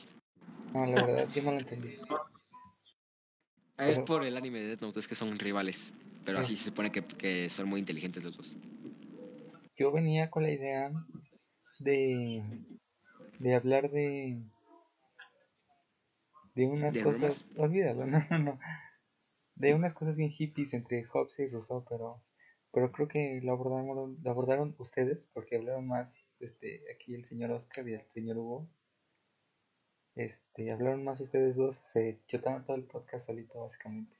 No, 0.72 0.86
la 0.86 1.04
verdad, 1.04 1.28
yo 1.34 1.42
no 1.42 1.52
lo 1.52 1.58
entendí. 1.58 1.98
Ah, 3.82 3.90
Es 3.90 3.98
por 3.98 4.24
el 4.24 4.36
anime 4.36 4.60
de 4.60 4.68
Death 4.68 4.80
Note, 4.82 5.00
es 5.00 5.08
que 5.08 5.16
son 5.16 5.36
rivales, 5.38 5.92
pero 6.24 6.38
así 6.38 6.56
se 6.56 6.64
supone 6.66 6.92
que, 6.92 7.02
que 7.02 7.48
son 7.48 7.68
muy 7.68 7.80
inteligentes 7.80 8.22
los 8.22 8.36
dos. 8.36 8.56
Yo 9.76 9.90
venía 9.90 10.30
con 10.30 10.44
la 10.44 10.50
idea 10.50 10.92
de, 11.80 12.44
de 13.40 13.54
hablar 13.54 13.90
de 13.90 14.40
de 16.54 16.66
unas 16.66 16.94
¿De 16.94 17.02
cosas, 17.02 17.54
olvídalo, 17.56 18.06
no, 18.06 18.24
no, 18.30 18.38
no, 18.38 18.58
de 19.56 19.74
unas 19.74 19.94
cosas 19.94 20.16
bien 20.16 20.30
hippies 20.30 20.74
entre 20.74 21.02
Hobbes 21.04 21.38
y 21.40 21.48
Rousseau, 21.48 21.84
pero 21.88 22.22
pero 22.74 22.90
creo 22.90 23.08
que 23.08 23.40
lo 23.42 23.52
abordaron, 23.52 24.16
lo 24.22 24.30
abordaron 24.30 24.74
ustedes 24.78 25.28
porque 25.34 25.56
hablaron 25.56 25.86
más, 25.86 26.34
este, 26.40 26.82
aquí 26.94 27.14
el 27.14 27.24
señor 27.24 27.50
Oscar 27.50 27.86
y 27.86 27.94
el 27.94 28.08
señor 28.08 28.38
Hugo, 28.38 28.70
este, 30.14 30.72
hablaron 30.72 31.04
más 31.04 31.20
ustedes 31.20 31.56
dos, 31.56 31.76
se 31.76 32.18
chotaron 32.26 32.64
todo 32.64 32.76
el 32.76 32.84
podcast 32.84 33.26
solito 33.26 33.60
básicamente. 33.60 34.16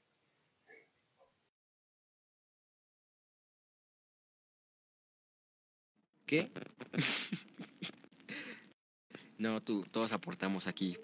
¿Qué? 6.26 6.50
no, 9.38 9.62
tú, 9.62 9.84
todos 9.90 10.12
aportamos 10.12 10.66
aquí. 10.66 10.96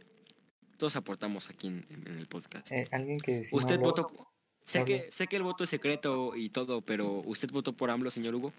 Todos 0.78 0.97
aportamos 0.97 1.51
aquí 1.51 1.66
en, 1.66 1.86
en 1.90 2.19
el 2.19 2.27
podcast. 2.28 2.70
Eh, 2.73 2.89
alguien 2.93 3.19
que 3.19 3.44
si 3.44 3.55
no 3.55 3.59
usted 3.59 3.77
habló- 3.77 3.85
votó. 3.85 4.28
Sé 4.65 4.85
que, 4.85 5.10
sé 5.10 5.27
que 5.27 5.36
el 5.36 5.43
voto 5.43 5.65
es 5.65 5.70
secreto 5.70 6.36
y 6.36 6.51
todo, 6.51 6.82
pero 6.82 7.20
¿usted 7.20 7.51
votó 7.51 7.73
por 7.73 7.90
AMLO, 7.90 8.10
señor 8.10 8.35
Hugo? 8.35 8.52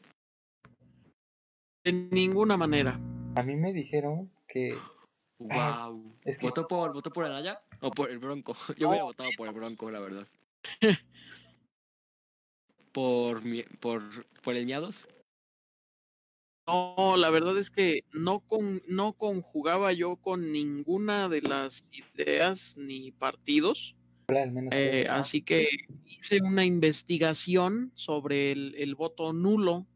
De 1.84 1.94
ninguna 1.94 2.58
manera. 2.58 3.00
A 3.36 3.44
mí 3.44 3.56
me 3.56 3.72
dijeron 3.74 4.32
que 4.48 4.76
Wow. 5.40 6.16
es 6.26 6.38
que- 6.38 6.46
¿Votó 6.48 6.68
por, 6.68 6.94
votó 6.94 7.12
por 7.12 7.26
Anaya 7.26 7.62
o 7.80 7.92
por 7.92 8.12
el 8.12 8.20
Bronco? 8.20 8.56
Yo 8.78 8.90
hubiera 8.90 9.04
votado 9.06 9.30
por 9.38 9.48
el 9.48 9.54
Bronco, 9.54 9.90
la 9.90 10.00
verdad. 10.00 10.28
por, 12.92 13.44
mi- 13.44 13.64
por, 13.64 14.02
por 14.42 14.56
el 14.56 14.66
Miados. 14.66 15.08
No, 16.68 17.16
la 17.18 17.30
verdad 17.32 17.58
es 17.58 17.72
que 17.72 18.04
no, 18.14 18.42
con, 18.42 18.84
no 18.88 19.14
conjugaba 19.14 19.92
yo 19.92 20.18
con 20.18 20.52
ninguna 20.52 21.28
de 21.28 21.42
las 21.42 21.90
ideas 21.92 22.76
ni 22.78 23.12
partidos. 23.12 23.96
al 24.28 24.52
menos 24.52 24.72
Eh, 24.76 25.08
así 25.10 25.42
que 25.42 25.68
hice 26.06 26.42
una 26.44 26.66
investigación 26.66 27.92
sobre 27.96 28.52
el, 28.52 28.76
el 28.78 28.94
voto 28.94 29.34
nulo 29.34 29.88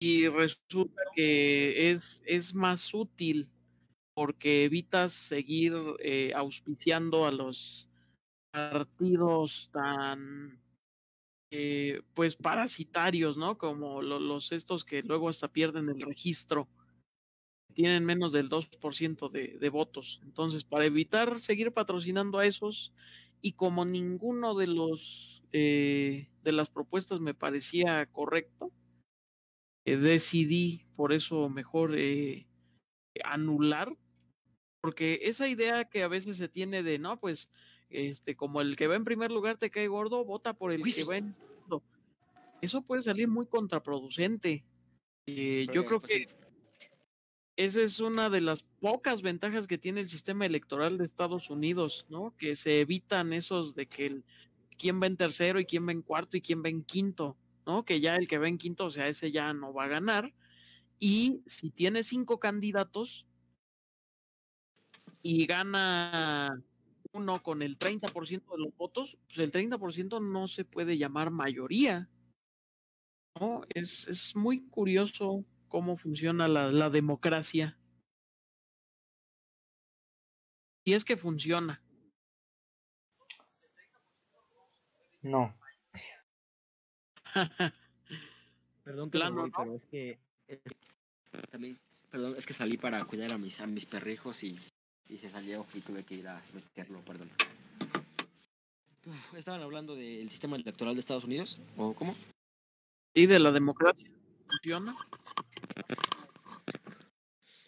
y 0.00 0.28
resulta 0.28 1.02
que 1.14 1.90
es, 1.90 2.22
es 2.24 2.54
más 2.54 2.94
útil 2.94 3.50
porque 4.16 4.64
evitas 4.64 5.12
seguir 5.12 5.74
eh, 6.00 6.32
auspiciando 6.34 7.26
a 7.26 7.32
los 7.32 7.86
partidos 8.50 9.68
tan 9.74 10.58
eh, 11.50 12.00
pues 12.14 12.34
parasitarios, 12.36 13.36
¿no? 13.36 13.58
Como 13.58 14.00
lo- 14.00 14.18
los 14.18 14.52
estos 14.52 14.84
que 14.86 15.02
luego 15.02 15.28
hasta 15.28 15.48
pierden 15.52 15.90
el 15.90 16.00
registro, 16.00 16.66
tienen 17.74 18.06
menos 18.06 18.32
del 18.32 18.48
2% 18.48 19.28
de, 19.28 19.58
de 19.58 19.68
votos. 19.68 20.20
Entonces, 20.24 20.64
para 20.64 20.86
evitar 20.86 21.38
seguir 21.38 21.72
patrocinando 21.72 22.38
a 22.38 22.46
esos, 22.46 22.94
y 23.42 23.52
como 23.52 23.84
ninguno 23.84 24.54
de 24.54 24.66
los 24.66 25.42
eh, 25.52 26.30
de 26.42 26.52
las 26.52 26.70
propuestas 26.70 27.20
me 27.20 27.34
parecía 27.34 28.06
correcto, 28.06 28.72
decidí 29.84 30.86
por 30.96 31.12
eso 31.12 31.48
mejor 31.48 31.94
anular, 33.24 33.96
porque 34.80 35.20
esa 35.22 35.48
idea 35.48 35.84
que 35.84 36.02
a 36.02 36.08
veces 36.08 36.36
se 36.36 36.48
tiene 36.48 36.82
de 36.82 36.98
no, 36.98 37.18
pues 37.18 37.50
este, 37.90 38.36
como 38.36 38.60
el 38.60 38.76
que 38.76 38.86
va 38.86 38.96
en 38.96 39.04
primer 39.04 39.30
lugar 39.30 39.58
te 39.58 39.70
cae 39.70 39.88
gordo, 39.88 40.24
vota 40.24 40.54
por 40.54 40.72
el 40.72 40.82
Uy. 40.82 40.92
que 40.92 41.04
va 41.04 41.16
en 41.16 41.32
segundo. 41.34 41.82
Eso 42.60 42.82
puede 42.82 43.02
salir 43.02 43.28
muy 43.28 43.46
contraproducente. 43.46 44.64
Eh, 45.26 45.66
yo 45.72 45.84
creo 45.84 46.00
Pues 46.00 46.12
que 46.12 46.28
esa 47.56 47.80
es 47.80 48.00
una 48.00 48.28
de 48.28 48.42
las 48.42 48.62
pocas 48.80 49.22
ventajas 49.22 49.66
que 49.66 49.78
tiene 49.78 50.00
el 50.00 50.08
sistema 50.08 50.44
electoral 50.44 50.98
de 50.98 51.04
Estados 51.04 51.48
Unidos, 51.48 52.06
¿no? 52.10 52.34
Que 52.36 52.54
se 52.54 52.80
evitan 52.80 53.32
esos 53.32 53.74
de 53.74 53.86
que 53.86 54.06
el, 54.06 54.24
quién 54.76 55.00
va 55.00 55.06
en 55.06 55.16
tercero 55.16 55.58
y 55.58 55.64
quién 55.64 55.86
va 55.86 55.92
en 55.92 56.02
cuarto 56.02 56.36
y 56.36 56.42
quién 56.42 56.62
va 56.62 56.68
en 56.68 56.82
quinto, 56.82 57.36
¿no? 57.66 57.84
Que 57.84 58.00
ya 58.00 58.16
el 58.16 58.28
que 58.28 58.38
va 58.38 58.48
en 58.48 58.58
quinto, 58.58 58.84
o 58.84 58.90
sea, 58.90 59.08
ese 59.08 59.32
ya 59.32 59.54
no 59.54 59.72
va 59.72 59.84
a 59.84 59.88
ganar. 59.88 60.34
Y 60.98 61.40
si 61.46 61.70
tiene 61.70 62.02
cinco 62.02 62.38
candidatos 62.40 63.26
y 65.28 65.44
gana 65.44 66.62
uno 67.12 67.42
con 67.42 67.60
el 67.62 67.76
30% 67.78 68.52
de 68.52 68.58
los 68.62 68.76
votos, 68.76 69.18
pues 69.26 69.38
el 69.38 69.50
30% 69.50 70.20
no 70.20 70.46
se 70.46 70.64
puede 70.64 70.96
llamar 70.98 71.30
mayoría. 71.32 72.08
¿no? 73.40 73.62
Es, 73.70 74.06
es 74.06 74.36
muy 74.36 74.68
curioso 74.68 75.44
cómo 75.68 75.96
funciona 75.96 76.46
la, 76.46 76.70
la 76.70 76.90
democracia. 76.90 77.76
Y 80.84 80.92
es 80.92 81.04
que 81.04 81.16
funciona. 81.16 81.82
No, 85.22 85.58
Perdón 88.84 89.10
que 89.10 89.18
Plano, 89.18 89.34
me 89.34 89.40
voy, 89.42 89.50
¿no? 89.50 89.56
pero 89.58 89.74
es 89.74 89.86
que 89.86 90.20
es- 90.46 90.60
también, 91.50 91.76
perdón, 92.12 92.36
es 92.36 92.46
que 92.46 92.54
salí 92.54 92.78
para 92.78 93.04
cuidar 93.04 93.32
a 93.32 93.38
mis 93.38 93.60
a 93.60 93.66
mis 93.66 93.86
perrijos 93.86 94.44
y, 94.44 94.56
y 95.08 95.18
se 95.18 95.30
salió 95.30 95.66
y 95.74 95.80
tuve 95.80 96.04
que 96.04 96.14
ir 96.16 96.28
a 96.28 96.40
meterlo, 96.52 97.00
perdón. 97.02 97.30
Uf, 99.06 99.34
Estaban 99.34 99.62
hablando 99.62 99.94
del 99.94 100.30
sistema 100.30 100.56
electoral 100.56 100.94
de 100.94 101.00
Estados 101.00 101.24
Unidos, 101.24 101.58
¿o 101.76 101.94
cómo? 101.94 102.14
Y 103.14 103.26
de 103.26 103.38
la 103.38 103.52
democracia 103.52 104.10
funciona. 104.48 104.96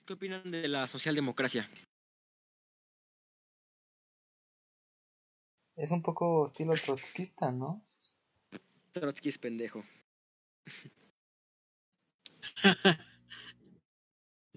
¿Qué 0.04 0.12
opinan 0.12 0.50
de 0.50 0.68
la 0.68 0.88
socialdemocracia? 0.88 1.68
es 5.76 5.92
un 5.92 6.02
poco 6.02 6.46
estilo 6.46 6.74
trotskista, 6.74 7.52
¿no? 7.52 7.86
Trotsky 8.90 9.28
es 9.28 9.38
pendejo. 9.38 9.84
La 12.84 12.98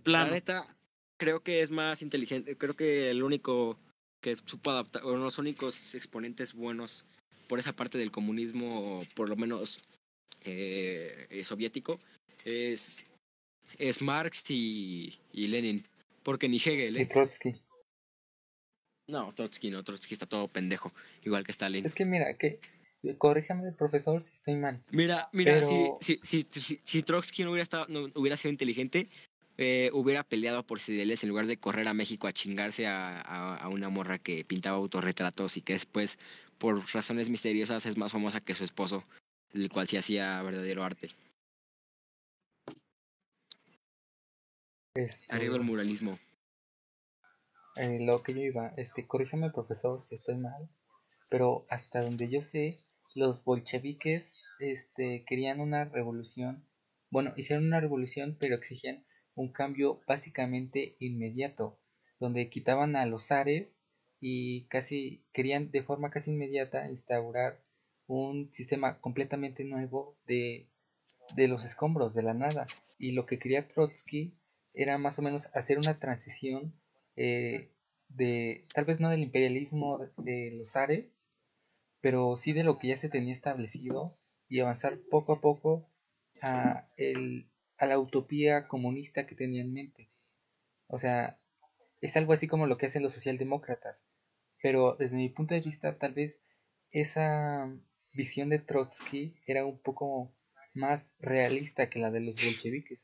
Plano. 0.03 0.31
neta, 0.31 0.75
creo 1.21 1.43
que 1.43 1.61
es 1.61 1.69
más 1.69 2.01
inteligente. 2.01 2.57
Creo 2.57 2.75
que 2.75 3.11
el 3.11 3.21
único 3.21 3.77
que 4.23 4.35
supo 4.43 4.71
adaptar, 4.71 5.03
o 5.05 5.15
los 5.15 5.37
únicos 5.37 5.93
exponentes 5.93 6.55
buenos 6.55 7.05
por 7.47 7.59
esa 7.59 7.73
parte 7.75 7.99
del 7.99 8.09
comunismo, 8.11 8.99
o 9.01 9.05
por 9.15 9.29
lo 9.29 9.35
menos 9.35 9.81
eh, 10.45 11.27
eh, 11.29 11.43
soviético, 11.43 11.99
es, 12.43 13.03
es 13.77 14.01
Marx 14.01 14.49
y, 14.49 15.19
y 15.31 15.45
Lenin. 15.45 15.85
Porque 16.23 16.49
ni 16.49 16.57
Hegel, 16.57 16.97
Y 16.97 17.01
¿eh? 17.03 17.05
Trotsky. 17.05 17.53
No, 19.07 19.31
Trotsky 19.33 19.69
no, 19.69 19.83
Trotsky 19.83 20.15
está 20.15 20.25
todo 20.25 20.47
pendejo, 20.47 20.91
igual 21.23 21.43
que 21.45 21.51
Stalin. 21.51 21.85
Es 21.85 21.93
que 21.93 22.05
mira, 22.05 22.35
que 22.35 22.59
corríjame, 23.19 23.71
profesor, 23.73 24.21
si 24.21 24.33
estoy 24.33 24.55
mal. 24.55 24.83
Mira, 24.89 25.29
mira, 25.33 25.59
Pero- 25.59 25.99
si, 26.01 26.17
si, 26.23 26.47
si, 26.49 26.79
si 26.83 27.03
Trotsky 27.03 27.43
no 27.43 27.51
hubiera, 27.51 27.63
estado, 27.63 27.85
no 27.89 28.09
hubiera 28.15 28.37
sido 28.37 28.51
inteligente, 28.51 29.07
eh, 29.61 29.89
hubiera 29.93 30.23
peleado 30.23 30.65
por 30.65 30.79
sus 30.79 30.89
ideales 30.89 31.23
en 31.23 31.29
lugar 31.29 31.47
de 31.47 31.57
correr 31.59 31.87
a 31.87 31.93
México 31.93 32.27
a 32.27 32.33
chingarse 32.33 32.87
a, 32.87 33.21
a, 33.21 33.55
a 33.57 33.69
una 33.69 33.89
morra 33.89 34.19
que 34.19 34.43
pintaba 34.45 34.77
autorretratos 34.77 35.57
y 35.57 35.61
que 35.61 35.73
después, 35.73 36.19
por 36.57 36.83
razones 36.93 37.29
misteriosas, 37.29 37.85
es 37.85 37.97
más 37.97 38.11
famosa 38.11 38.41
que 38.41 38.55
su 38.55 38.63
esposo, 38.63 39.03
el 39.53 39.69
cual 39.69 39.87
sí 39.87 39.97
hacía 39.97 40.41
verdadero 40.41 40.83
arte. 40.83 41.11
Este, 44.95 45.25
Arriba 45.29 45.55
el 45.55 45.63
muralismo. 45.63 46.19
eh, 47.75 47.99
lo 48.01 48.23
que 48.23 48.33
yo 48.33 48.41
iba, 48.41 48.73
este, 48.77 49.07
corrígeme, 49.07 49.51
profesor, 49.51 50.01
si 50.01 50.15
estoy 50.15 50.37
mal, 50.37 50.69
pero 51.29 51.65
hasta 51.69 52.01
donde 52.01 52.29
yo 52.29 52.41
sé, 52.41 52.79
los 53.15 53.43
bolcheviques, 53.43 54.35
este, 54.59 55.25
querían 55.27 55.59
una 55.59 55.85
revolución, 55.85 56.67
bueno, 57.09 57.33
hicieron 57.35 57.65
una 57.65 57.79
revolución, 57.81 58.37
pero 58.39 58.55
exigían 58.55 59.05
un 59.35 59.51
cambio 59.51 60.01
básicamente 60.07 60.95
inmediato, 60.99 61.79
donde 62.19 62.49
quitaban 62.49 62.95
a 62.95 63.05
los 63.05 63.27
zares 63.27 63.81
y 64.19 64.65
casi 64.67 65.25
querían 65.33 65.71
de 65.71 65.83
forma 65.83 66.11
casi 66.11 66.31
inmediata 66.31 66.89
instaurar 66.89 67.63
un 68.07 68.51
sistema 68.53 68.99
completamente 68.99 69.63
nuevo 69.63 70.17
de, 70.25 70.69
de 71.35 71.47
los 71.47 71.65
escombros, 71.65 72.13
de 72.13 72.23
la 72.23 72.33
nada. 72.33 72.67
Y 72.97 73.13
lo 73.13 73.25
que 73.25 73.39
quería 73.39 73.67
Trotsky 73.67 74.37
era 74.73 74.97
más 74.97 75.19
o 75.19 75.21
menos 75.21 75.49
hacer 75.53 75.77
una 75.79 75.99
transición 75.99 76.73
eh, 77.15 77.71
de, 78.09 78.65
tal 78.73 78.85
vez 78.85 78.99
no 78.99 79.09
del 79.09 79.21
imperialismo 79.21 79.99
de, 80.17 80.51
los 80.51 80.71
zares, 80.71 81.11
pero 82.01 82.35
sí 82.35 82.53
de 82.53 82.63
lo 82.63 82.77
que 82.77 82.89
ya 82.89 82.97
se 82.97 83.09
tenía 83.09 83.33
establecido 83.33 84.17
y 84.47 84.59
avanzar 84.59 84.99
poco 85.09 85.33
a 85.33 85.41
poco 85.41 85.89
a, 86.41 86.89
el, 86.97 87.50
a 87.81 87.87
la 87.87 87.99
utopía 87.99 88.67
comunista 88.67 89.25
que 89.25 89.35
tenía 89.35 89.61
en 89.61 89.73
mente. 89.73 90.07
O 90.87 90.99
sea, 90.99 91.39
es 91.99 92.15
algo 92.15 92.31
así 92.31 92.47
como 92.47 92.67
lo 92.67 92.77
que 92.77 92.85
hacen 92.85 93.01
los 93.01 93.13
socialdemócratas, 93.13 94.05
pero 94.61 94.95
desde 94.99 95.17
mi 95.17 95.29
punto 95.29 95.55
de 95.55 95.61
vista 95.61 95.97
tal 95.97 96.13
vez 96.13 96.39
esa 96.91 97.73
visión 98.13 98.49
de 98.49 98.59
Trotsky 98.59 99.35
era 99.47 99.65
un 99.65 99.79
poco 99.79 100.31
más 100.75 101.11
realista 101.19 101.89
que 101.89 101.97
la 101.97 102.11
de 102.11 102.19
los 102.19 102.35
bolcheviques. 102.35 102.99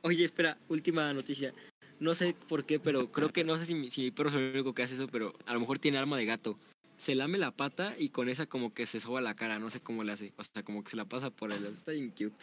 Oye, 0.00 0.24
espera, 0.24 0.56
última 0.68 1.12
noticia. 1.12 1.52
No 2.00 2.14
sé 2.14 2.34
por 2.48 2.64
qué, 2.64 2.80
pero 2.80 3.12
creo 3.12 3.28
que 3.28 3.44
no 3.44 3.58
sé 3.58 3.66
si 3.66 3.74
mi, 3.74 3.90
si 3.90 4.00
mi 4.00 4.10
perro 4.10 4.30
es 4.30 4.36
el 4.36 4.52
único 4.54 4.72
que 4.74 4.84
hace 4.84 4.94
eso, 4.94 5.06
pero 5.06 5.34
a 5.44 5.52
lo 5.52 5.60
mejor 5.60 5.78
tiene 5.78 5.98
alma 5.98 6.16
de 6.16 6.24
gato. 6.24 6.58
Se 6.96 7.14
lame 7.14 7.36
la 7.36 7.50
pata 7.50 7.94
y 7.98 8.08
con 8.08 8.30
esa 8.30 8.46
como 8.46 8.72
que 8.72 8.86
se 8.86 9.00
soba 9.00 9.20
la 9.20 9.36
cara, 9.36 9.58
no 9.58 9.68
sé 9.68 9.80
cómo 9.80 10.02
le 10.02 10.12
hace. 10.12 10.32
O 10.38 10.44
sea, 10.44 10.62
como 10.62 10.82
que 10.82 10.90
se 10.90 10.96
la 10.96 11.04
pasa 11.04 11.30
por 11.30 11.52
el... 11.52 11.66
Está 11.66 11.92
bien 11.92 12.10
cute. 12.10 12.40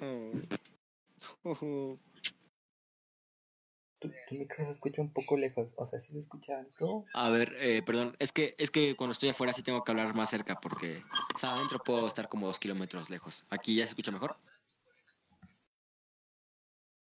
Oh. 0.00 0.32
Tu, 3.98 4.10
tu 4.28 4.34
micro 4.34 4.64
se 4.64 4.72
escucha 4.72 5.02
un 5.02 5.12
poco 5.12 5.36
lejos, 5.36 5.68
o 5.76 5.84
sea, 5.86 6.00
si 6.00 6.12
se 6.12 6.18
escucha 6.20 6.58
alto. 6.58 7.04
A 7.12 7.28
ver, 7.28 7.54
eh, 7.58 7.82
perdón, 7.82 8.16
es 8.18 8.32
que, 8.32 8.54
es 8.58 8.70
que 8.70 8.96
cuando 8.96 9.12
estoy 9.12 9.28
afuera 9.28 9.52
sí 9.52 9.62
tengo 9.62 9.84
que 9.84 9.92
hablar 9.92 10.14
más 10.14 10.30
cerca 10.30 10.56
porque, 10.56 11.02
o 11.34 11.38
sea, 11.38 11.52
adentro 11.52 11.78
puedo 11.84 12.06
estar 12.06 12.28
como 12.28 12.46
dos 12.46 12.58
kilómetros 12.58 13.10
lejos. 13.10 13.44
¿Aquí 13.50 13.76
ya 13.76 13.84
se 13.84 13.90
escucha 13.90 14.10
mejor? 14.10 14.36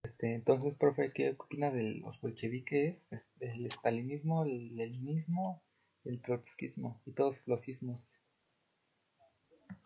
Este, 0.04 0.34
entonces, 0.34 0.74
profe, 0.76 1.12
¿qué 1.14 1.36
opina 1.38 1.70
de 1.72 1.84
los 1.96 2.20
bolcheviques, 2.22 3.12
es- 3.12 3.28
del 3.36 3.66
estalinismo, 3.66 4.44
el 4.46 4.76
leninismo, 4.76 5.62
el 6.06 6.22
trotskismo 6.22 7.02
y 7.06 7.12
todos 7.12 7.48
los 7.48 7.68
ismos? 7.68 8.08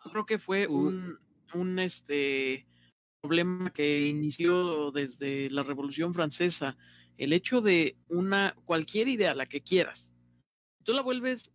Yo 0.05 0.11
creo 0.11 0.25
que 0.25 0.39
fue 0.39 0.67
un, 0.67 1.17
un 1.53 1.79
este 1.79 2.65
problema 3.23 3.71
que 3.71 4.07
inició 4.09 4.91
desde 4.91 5.49
la 5.49 5.63
Revolución 5.63 6.13
Francesa, 6.13 6.75
el 7.17 7.31
hecho 7.31 7.61
de 7.61 7.95
una 8.09 8.53
cualquier 8.65 9.07
idea, 9.07 9.33
la 9.33 9.45
que 9.45 9.61
quieras, 9.61 10.13
tú 10.83 10.91
la 10.91 11.01
vuelves 11.01 11.53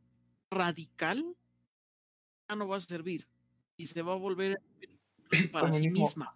radical, 0.51 1.23
ya 2.49 2.57
no 2.57 2.67
va 2.69 2.79
a 2.79 2.81
servir 2.81 3.29
y 3.77 3.85
se 3.85 4.01
va 4.01 4.15
a 4.15 4.17
volver 4.17 4.63
para 5.53 5.71
sí 5.75 5.91
misma. 5.91 6.35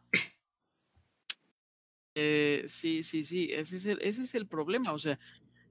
Eh, 2.14 2.66
sí, 2.68 3.02
sí, 3.02 3.24
sí, 3.24 3.48
ese 3.52 3.78
es, 3.78 3.86
el, 3.86 4.02
ese 4.02 4.24
es 4.24 4.34
el 4.34 4.46
problema, 4.46 4.92
o 4.92 4.98
sea, 4.98 5.18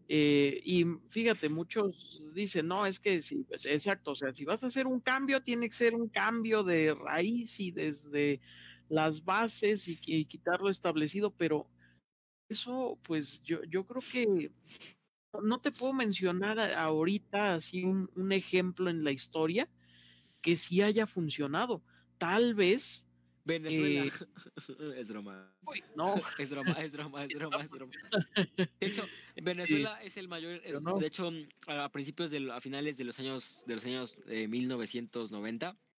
eh, 0.07 0.59
y 0.65 0.85
fíjate, 1.11 1.49
muchos 1.49 2.31
dicen, 2.33 2.67
no, 2.67 2.87
es 2.87 2.99
que 2.99 3.21
sí, 3.21 3.45
pues 3.47 3.67
exacto, 3.67 4.11
o 4.11 4.15
sea, 4.15 4.33
si 4.33 4.43
vas 4.43 4.63
a 4.63 4.67
hacer 4.67 4.87
un 4.87 5.01
cambio, 5.01 5.43
tiene 5.43 5.69
que 5.69 5.75
ser 5.75 5.93
un 5.93 6.09
cambio 6.09 6.63
de 6.63 6.95
raíz 6.95 7.59
y 7.59 7.69
desde 7.69 8.41
las 8.91 9.23
bases 9.23 9.87
y, 9.87 9.97
y 10.05 10.25
quitar 10.25 10.59
lo 10.59 10.69
establecido, 10.69 11.31
pero 11.31 11.65
eso, 12.49 12.99
pues 13.03 13.41
yo, 13.41 13.63
yo 13.63 13.85
creo 13.85 14.01
que 14.01 14.51
no 15.41 15.61
te 15.61 15.71
puedo 15.71 15.93
mencionar 15.93 16.59
ahorita 16.59 17.55
así 17.55 17.83
un, 17.83 18.09
un 18.15 18.31
ejemplo 18.33 18.89
en 18.89 19.03
la 19.05 19.11
historia 19.11 19.69
que 20.41 20.57
sí 20.57 20.81
haya 20.81 21.07
funcionado. 21.07 21.81
Tal 22.17 22.53
vez 22.53 23.07
Venezuela. 23.45 24.05
Eh, 24.05 24.11
es 24.97 25.09
broma. 25.09 25.55
no. 25.95 26.15
Es 26.37 26.51
broma, 26.51 26.73
es 26.73 26.91
broma, 26.93 27.23
es 27.23 27.33
broma, 27.33 27.61
es 27.61 27.69
broma. 27.69 27.93
De 28.57 28.69
hecho, 28.87 29.05
Venezuela 29.41 30.01
es 30.03 30.17
el 30.17 30.27
mayor. 30.27 30.61
De 30.61 31.07
hecho, 31.07 31.31
a 31.67 31.89
principios 31.89 32.31
de 32.31 32.51
a 32.51 32.59
finales 32.59 32.97
de 32.97 33.05
los 33.05 33.17
años 33.19 33.63
de 33.65 33.75
los 33.75 33.85
años 33.85 34.17
1990 34.27 35.69
eh, 35.69 35.90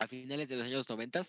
a 0.00 0.06
finales 0.06 0.48
de 0.48 0.56
los 0.56 0.64
años 0.64 0.88
90, 0.88 1.20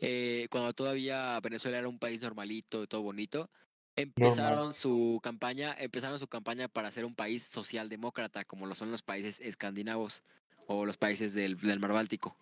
eh, 0.00 0.46
cuando 0.50 0.72
todavía 0.74 1.40
Venezuela 1.40 1.78
era 1.78 1.88
un 1.88 1.98
país 1.98 2.20
normalito, 2.20 2.86
todo 2.86 3.02
bonito, 3.02 3.50
empezaron 3.96 4.74
su 4.74 5.20
campaña, 5.22 5.74
empezaron 5.78 6.18
su 6.18 6.28
campaña 6.28 6.68
para 6.68 6.90
ser 6.90 7.06
un 7.06 7.14
país 7.14 7.42
socialdemócrata, 7.42 8.44
como 8.44 8.66
lo 8.66 8.74
son 8.74 8.90
los 8.90 9.02
países 9.02 9.40
escandinavos 9.40 10.22
o 10.66 10.84
los 10.84 10.98
países 10.98 11.34
del, 11.34 11.56
del 11.58 11.80
Mar 11.80 11.92
Báltico. 11.92 12.36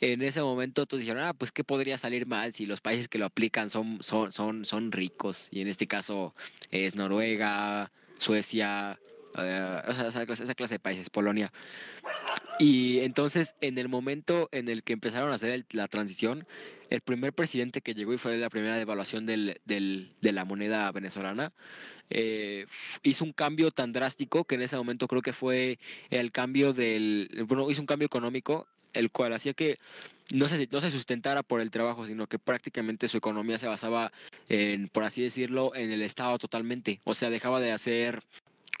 En 0.00 0.22
ese 0.22 0.40
momento 0.40 0.86
todos 0.86 1.00
dijeron, 1.00 1.22
ah, 1.22 1.34
pues 1.34 1.50
qué 1.50 1.64
podría 1.64 1.98
salir 1.98 2.26
mal 2.26 2.52
si 2.52 2.66
los 2.66 2.80
países 2.80 3.08
que 3.08 3.18
lo 3.18 3.26
aplican 3.26 3.70
son, 3.70 3.98
son, 4.02 4.30
son, 4.30 4.64
son 4.64 4.92
ricos. 4.92 5.48
Y 5.50 5.62
en 5.62 5.68
este 5.68 5.86
caso 5.86 6.34
es 6.70 6.94
Noruega, 6.94 7.90
Suecia, 8.18 8.98
eh, 9.38 9.82
esa, 9.88 10.26
clase, 10.26 10.44
esa 10.44 10.54
clase 10.54 10.74
de 10.74 10.78
países, 10.80 11.10
Polonia. 11.10 11.52
Y 12.58 13.00
entonces, 13.00 13.54
en 13.60 13.78
el 13.78 13.88
momento 13.88 14.48
en 14.52 14.68
el 14.68 14.82
que 14.82 14.94
empezaron 14.94 15.30
a 15.30 15.34
hacer 15.34 15.66
la 15.72 15.88
transición, 15.88 16.46
el 16.88 17.00
primer 17.00 17.32
presidente 17.32 17.80
que 17.80 17.94
llegó 17.94 18.14
y 18.14 18.18
fue 18.18 18.36
la 18.36 18.48
primera 18.48 18.76
devaluación 18.76 19.26
del, 19.26 19.60
del, 19.64 20.14
de 20.20 20.32
la 20.32 20.44
moneda 20.44 20.90
venezolana, 20.92 21.52
eh, 22.10 22.66
hizo 23.02 23.24
un 23.24 23.32
cambio 23.32 23.70
tan 23.72 23.92
drástico 23.92 24.44
que 24.44 24.54
en 24.54 24.62
ese 24.62 24.76
momento 24.76 25.08
creo 25.08 25.22
que 25.22 25.32
fue 25.32 25.78
el 26.10 26.32
cambio 26.32 26.72
del, 26.72 27.44
bueno, 27.46 27.70
hizo 27.70 27.80
un 27.80 27.86
cambio 27.86 28.06
económico 28.06 28.66
el 28.92 29.10
cual 29.10 29.32
hacía 29.34 29.52
que 29.52 29.78
no 30.34 30.48
se, 30.48 30.68
no 30.70 30.80
se 30.80 30.90
sustentara 30.90 31.42
por 31.42 31.60
el 31.60 31.70
trabajo, 31.70 32.06
sino 32.06 32.26
que 32.26 32.38
prácticamente 32.38 33.08
su 33.08 33.18
economía 33.18 33.58
se 33.58 33.66
basaba 33.66 34.10
en, 34.48 34.88
por 34.88 35.04
así 35.04 35.22
decirlo, 35.22 35.74
en 35.74 35.90
el 35.92 36.02
Estado 36.02 36.38
totalmente. 36.38 37.00
O 37.04 37.14
sea, 37.14 37.28
dejaba 37.28 37.60
de 37.60 37.72
hacer 37.72 38.20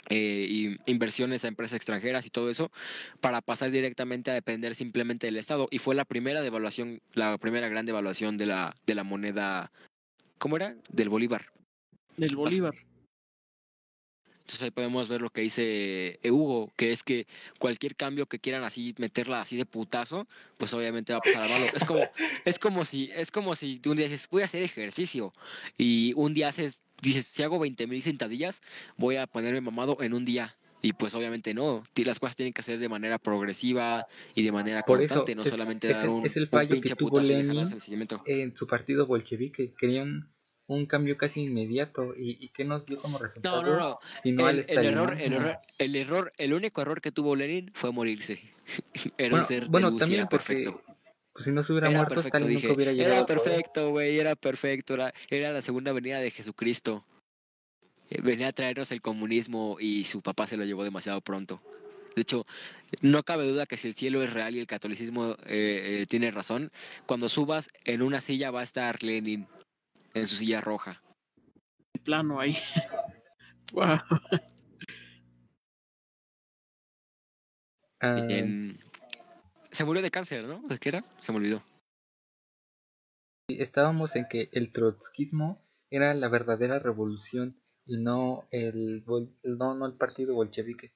eh, 0.08 0.76
inversiones 0.86 1.44
a 1.44 1.48
empresas 1.48 1.76
extranjeras 1.76 2.26
y 2.26 2.30
todo 2.30 2.50
eso 2.50 2.70
para 3.20 3.40
pasar 3.40 3.70
directamente 3.70 4.30
a 4.30 4.34
depender 4.34 4.74
simplemente 4.74 5.26
del 5.26 5.36
Estado. 5.36 5.68
Y 5.70 5.78
fue 5.78 5.94
la 5.94 6.04
primera 6.04 6.42
devaluación, 6.42 7.00
la 7.14 7.38
primera 7.38 7.68
gran 7.68 7.86
devaluación 7.86 8.38
de 8.38 8.46
la, 8.46 8.74
de 8.86 8.94
la 8.94 9.04
moneda, 9.04 9.72
¿cómo 10.38 10.56
era? 10.56 10.76
Del 10.88 11.08
Bolívar. 11.08 11.46
Del 12.16 12.36
Bolívar. 12.36 12.74
Entonces 14.46 14.62
ahí 14.62 14.70
podemos 14.70 15.08
ver 15.08 15.22
lo 15.22 15.30
que 15.30 15.40
dice 15.40 16.20
eh, 16.22 16.30
Hugo, 16.30 16.72
que 16.76 16.92
es 16.92 17.02
que 17.02 17.26
cualquier 17.58 17.96
cambio 17.96 18.26
que 18.26 18.38
quieran 18.38 18.62
así 18.62 18.94
meterla 18.96 19.40
así 19.40 19.56
de 19.56 19.66
putazo, 19.66 20.28
pues 20.56 20.72
obviamente 20.72 21.12
va 21.12 21.18
a 21.18 21.22
pasar 21.22 21.42
a 21.42 21.48
malo. 21.48 21.66
Es 21.74 21.84
como, 21.84 22.00
es 22.44 22.58
como 22.60 22.84
si, 22.84 23.10
es 23.12 23.32
como 23.32 23.56
si 23.56 23.82
un 23.84 23.96
día 23.96 24.04
dices, 24.04 24.28
voy 24.30 24.42
a 24.42 24.44
hacer 24.44 24.62
ejercicio, 24.62 25.32
y 25.76 26.12
un 26.14 26.32
día 26.32 26.46
haces, 26.46 26.78
dices, 27.02 27.26
si 27.26 27.42
hago 27.42 27.58
20 27.58 27.86
mil 27.86 28.02
sentadillas, 28.02 28.62
voy 28.96 29.16
a 29.16 29.26
ponerme 29.26 29.60
mamado 29.60 29.98
en 30.00 30.14
un 30.14 30.24
día. 30.24 30.56
Y 30.82 30.92
pues 30.92 31.14
obviamente 31.14 31.54
no, 31.54 31.82
las 31.96 32.20
cosas 32.20 32.36
tienen 32.36 32.52
que 32.52 32.62
ser 32.62 32.78
de 32.78 32.88
manera 32.88 33.18
progresiva 33.18 34.06
y 34.34 34.42
de 34.42 34.52
manera 34.52 34.82
constante, 34.82 35.34
no 35.34 35.44
solamente 35.44 35.88
dar 35.88 36.08
un, 36.08 36.24
es 36.24 36.36
el 36.36 36.46
fallo 36.46 36.80
que 36.80 36.94
tuvo 36.94 37.20
Lenin 37.20 37.66
en 38.26 38.56
su 38.56 38.66
partido 38.66 39.06
bolchevique, 39.06 39.72
querían 39.76 40.30
un 40.68 40.86
cambio 40.86 41.16
casi 41.16 41.44
inmediato 41.44 42.12
y, 42.16 42.44
y 42.44 42.48
qué 42.48 42.64
nos 42.64 42.84
dio 42.86 43.00
como 43.00 43.18
resultado. 43.18 43.62
No, 43.62 43.68
no, 43.68 43.78
no. 43.78 43.98
Sino 44.22 44.48
el, 44.48 44.64
el, 44.68 44.86
error, 44.86 45.16
el, 45.18 45.32
error, 45.32 45.58
el 45.78 45.96
error, 45.96 46.32
el 46.36 46.52
único 46.52 46.82
error 46.82 47.00
que 47.00 47.12
tuvo 47.12 47.36
Lenin 47.36 47.70
fue 47.74 47.92
morirse. 47.92 48.40
Era 49.18 49.30
bueno, 49.30 49.44
ser 49.44 49.66
bueno 49.66 49.96
también 49.96 50.26
porque 50.28 50.46
perfecto. 50.46 50.95
Pues, 51.36 51.44
si 51.44 51.52
no 51.52 51.62
se 51.62 51.72
hubiera 51.72 51.90
muerto, 51.90 52.14
perfecto, 52.14 52.38
Stalin 52.38 52.48
dije, 52.48 52.66
nunca 52.68 52.76
hubiera 52.76 52.92
llegado. 52.92 53.14
Era 53.14 53.26
perfecto, 53.26 53.90
güey, 53.90 54.18
era 54.18 54.34
perfecto. 54.36 54.94
Era, 54.94 55.12
era 55.28 55.52
la 55.52 55.60
segunda 55.60 55.92
venida 55.92 56.18
de 56.18 56.30
Jesucristo. 56.30 57.04
Eh, 58.08 58.22
venía 58.22 58.48
a 58.48 58.52
traernos 58.52 58.90
el 58.90 59.02
comunismo 59.02 59.76
y 59.78 60.04
su 60.04 60.22
papá 60.22 60.46
se 60.46 60.56
lo 60.56 60.64
llevó 60.64 60.82
demasiado 60.82 61.20
pronto. 61.20 61.60
De 62.14 62.22
hecho, 62.22 62.46
no 63.02 63.22
cabe 63.22 63.46
duda 63.46 63.66
que 63.66 63.76
si 63.76 63.86
el 63.86 63.94
cielo 63.94 64.22
es 64.22 64.32
real 64.32 64.56
y 64.56 64.60
el 64.60 64.66
catolicismo 64.66 65.32
eh, 65.44 66.00
eh, 66.00 66.06
tiene 66.08 66.30
razón, 66.30 66.72
cuando 67.04 67.28
subas 67.28 67.68
en 67.84 68.00
una 68.00 68.22
silla 68.22 68.50
va 68.50 68.60
a 68.60 68.64
estar 68.64 69.02
Lenin 69.02 69.46
en 70.14 70.26
su 70.26 70.36
silla 70.36 70.62
roja. 70.62 71.02
Plano 72.02 72.40
ahí. 72.40 72.56
wow. 73.74 74.00
Ah. 78.00 78.26
Se 79.76 79.84
murió 79.84 80.00
de 80.00 80.10
cáncer, 80.10 80.46
¿no? 80.46 80.62
¿De 80.66 80.78
qué 80.78 80.88
era? 80.88 81.04
Se 81.18 81.32
me 81.32 81.36
olvidó. 81.36 81.62
Estábamos 83.48 84.16
en 84.16 84.24
que 84.26 84.48
el 84.52 84.72
trotskismo 84.72 85.62
era 85.90 86.14
la 86.14 86.28
verdadera 86.28 86.78
revolución 86.78 87.60
y 87.84 87.98
no 87.98 88.48
el, 88.52 89.04
no, 89.04 89.74
no 89.74 89.84
el 89.84 89.92
partido 89.92 90.34
bolchevique, 90.34 90.94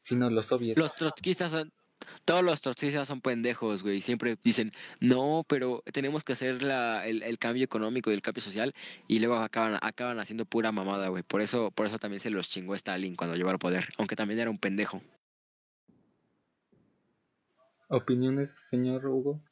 sino 0.00 0.28
los 0.28 0.46
soviets. 0.46 0.76
Los 0.76 0.96
trotskistas 0.96 1.52
son, 1.52 1.72
todos 2.24 2.42
los 2.42 2.62
trotskistas 2.62 3.06
son 3.06 3.20
pendejos, 3.20 3.84
güey. 3.84 4.00
Siempre 4.00 4.36
dicen, 4.42 4.72
no, 4.98 5.44
pero 5.48 5.84
tenemos 5.92 6.24
que 6.24 6.32
hacer 6.32 6.64
la, 6.64 7.06
el, 7.06 7.38
cambio 7.38 7.62
económico 7.62 8.10
y 8.10 8.14
el 8.14 8.22
cambio 8.22 8.42
social. 8.42 8.74
Y 9.06 9.20
luego 9.20 9.36
acaban, 9.36 9.78
acaban 9.80 10.18
haciendo 10.18 10.46
pura 10.46 10.72
mamada, 10.72 11.10
güey. 11.10 11.22
Por 11.22 11.42
eso, 11.42 11.70
por 11.70 11.86
eso 11.86 12.00
también 12.00 12.18
se 12.18 12.30
los 12.30 12.48
chingó 12.48 12.74
Stalin 12.74 13.14
cuando 13.14 13.36
llegó 13.36 13.50
al 13.50 13.60
poder. 13.60 13.90
Aunque 13.98 14.16
también 14.16 14.40
era 14.40 14.50
un 14.50 14.58
pendejo. 14.58 15.00
¿Opiniones, 17.88 18.68
señor 18.68 19.06
Hugo? 19.06 19.42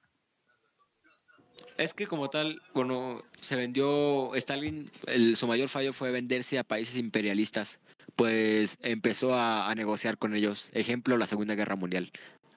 Es 1.78 1.94
que 1.94 2.06
como 2.06 2.30
tal, 2.30 2.60
bueno, 2.74 3.22
se 3.36 3.56
vendió 3.56 4.34
Stalin, 4.34 4.90
el, 5.06 5.36
su 5.36 5.46
mayor 5.46 5.68
fallo 5.68 5.92
fue 5.92 6.10
venderse 6.10 6.58
a 6.58 6.64
países 6.64 6.96
imperialistas, 6.96 7.80
pues 8.16 8.78
empezó 8.82 9.34
a, 9.34 9.70
a, 9.70 9.74
negociar 9.74 10.18
con 10.18 10.34
ellos. 10.34 10.70
Ejemplo, 10.74 11.16
la 11.16 11.26
Segunda 11.26 11.54
Guerra 11.54 11.76
Mundial, 11.76 12.12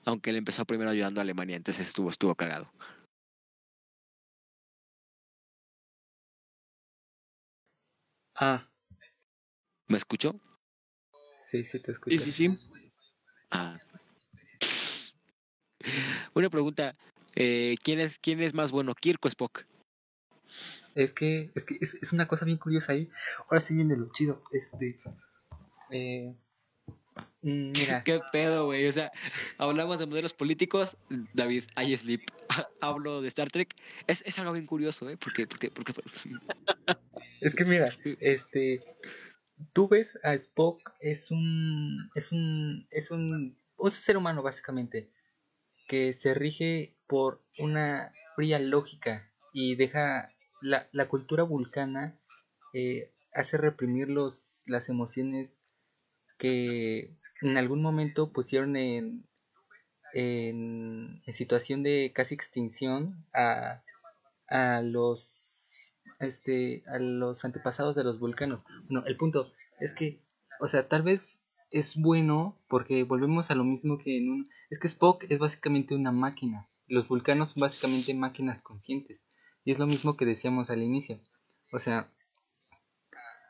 aunque 0.06 0.30
él 0.30 0.36
empezó 0.36 0.66
primero 0.66 0.92
ayudando 0.92 1.22
a 1.22 1.24
Alemania, 1.24 1.56
entonces 1.56 1.88
estuvo, 1.88 2.10
estuvo 2.10 2.36
cagado. 2.36 2.72
Ah. 8.36 8.68
¿Me 9.88 9.98
escuchó? 9.98 10.40
Sí, 11.50 11.64
sí, 11.64 11.80
te 11.80 11.92
escucho. 11.92 12.18
Sí, 12.18 12.32
sí, 12.32 12.58
sí. 12.58 12.70
Ah. 13.52 13.80
Una 16.34 16.50
pregunta, 16.50 16.96
eh, 17.36 17.76
¿quién, 17.84 18.00
es, 18.00 18.20
¿Quién 18.20 18.42
es 18.42 18.54
más 18.54 18.72
bueno, 18.72 18.94
Kirk 18.96 19.24
o 19.26 19.28
Spock? 19.28 19.66
Es 20.96 21.14
que, 21.14 21.52
es 21.56 21.66
que 21.66 21.78
es, 21.82 21.96
es, 21.96 22.14
una 22.14 22.28
cosa 22.28 22.46
bien 22.46 22.58
curiosa 22.58 22.94
ahí. 22.94 23.10
Ahora 23.50 23.60
sí 23.60 23.76
viene 23.76 23.98
lo 23.98 24.10
chido. 24.14 24.42
Este. 24.52 24.98
Eh, 25.92 26.34
mm, 27.42 27.72
mira. 27.72 28.04
¿Qué 28.04 28.22
pedo, 28.32 28.66
güey? 28.68 28.88
O 28.88 28.92
sea, 28.92 29.12
hablamos 29.58 30.00
de 30.00 30.06
modelos 30.06 30.34
políticos. 30.34 30.96
David, 31.34 31.66
I 31.76 31.98
sleep. 31.98 32.22
Hablo 32.82 33.22
de 33.22 33.28
Star 33.28 33.50
Trek. 33.50 33.76
Es, 34.08 34.24
es 34.26 34.40
algo 34.40 34.54
bien 34.54 34.66
curioso, 34.66 35.10
¿eh? 35.10 35.18
Porque, 35.18 35.48
porque, 35.48 35.70
porque... 35.70 35.94
es 37.42 37.54
que 37.54 37.66
mira, 37.66 37.94
este. 38.22 38.82
Tú 39.74 39.90
ves 39.90 40.18
a 40.24 40.34
Spock, 40.34 40.94
es 41.02 41.30
un. 41.32 42.10
Es 42.16 42.32
un. 42.32 42.88
Es 42.90 43.12
un. 43.12 43.58
Un 43.78 43.92
ser 43.92 44.16
humano, 44.16 44.42
básicamente. 44.42 45.10
Que 45.88 46.14
se 46.14 46.34
rige 46.34 46.96
por 47.08 47.44
una 47.60 48.12
fría 48.36 48.60
lógica 48.60 49.32
y 49.54 49.76
deja 49.76 50.34
la, 50.62 50.90
la 50.92 51.08
cultura 51.08 51.44
vulcana 51.44 52.20
eh, 52.74 53.14
hace 53.34 53.58
reprimir 53.58 54.10
los, 54.10 54.64
las 54.68 54.90
emociones 54.90 55.58
que 56.38 57.16
en 57.42 57.58
algún 57.58 57.82
momento 57.82 58.32
pusieron 58.32 58.76
en, 58.76 59.28
en, 60.14 61.22
en 61.26 61.34
situación 61.34 61.84
de 61.84 62.12
casi 62.14 62.34
extinción 62.34 63.26
a, 63.34 63.84
a 64.48 64.82
los 64.82 65.94
este 66.20 66.84
a 66.88 66.98
los 66.98 67.44
antepasados 67.44 67.96
de 67.96 68.04
los 68.04 68.20
vulcanos. 68.20 68.62
No, 68.90 69.06
el 69.06 69.18
punto 69.18 69.52
es 69.80 69.94
que, 69.94 70.22
o 70.60 70.68
sea, 70.68 70.88
tal 70.88 71.04
vez 71.04 71.44
es 71.72 71.96
bueno 71.98 72.58
porque 72.70 73.04
volvemos 73.04 73.52
a 73.52 73.56
lo 73.56 73.64
mismo 73.64 73.98
que 73.98 74.18
en 74.18 74.30
un 74.30 74.50
es 74.70 74.80
que 74.80 74.88
Spock 74.88 75.26
es 75.30 75.40
básicamente 75.40 75.96
una 75.96 76.12
máquina. 76.12 76.70
Los 76.88 77.08
vulcanos 77.08 77.52
son 77.52 77.62
básicamente 77.62 78.14
máquinas 78.14 78.62
conscientes. 78.62 79.26
Y 79.64 79.72
es 79.72 79.80
lo 79.80 79.88
mismo 79.88 80.16
que 80.18 80.26
decíamos 80.26 80.70
al 80.70 80.84
inicio. 80.84 81.20
O 81.72 81.80
sea, 81.80 82.12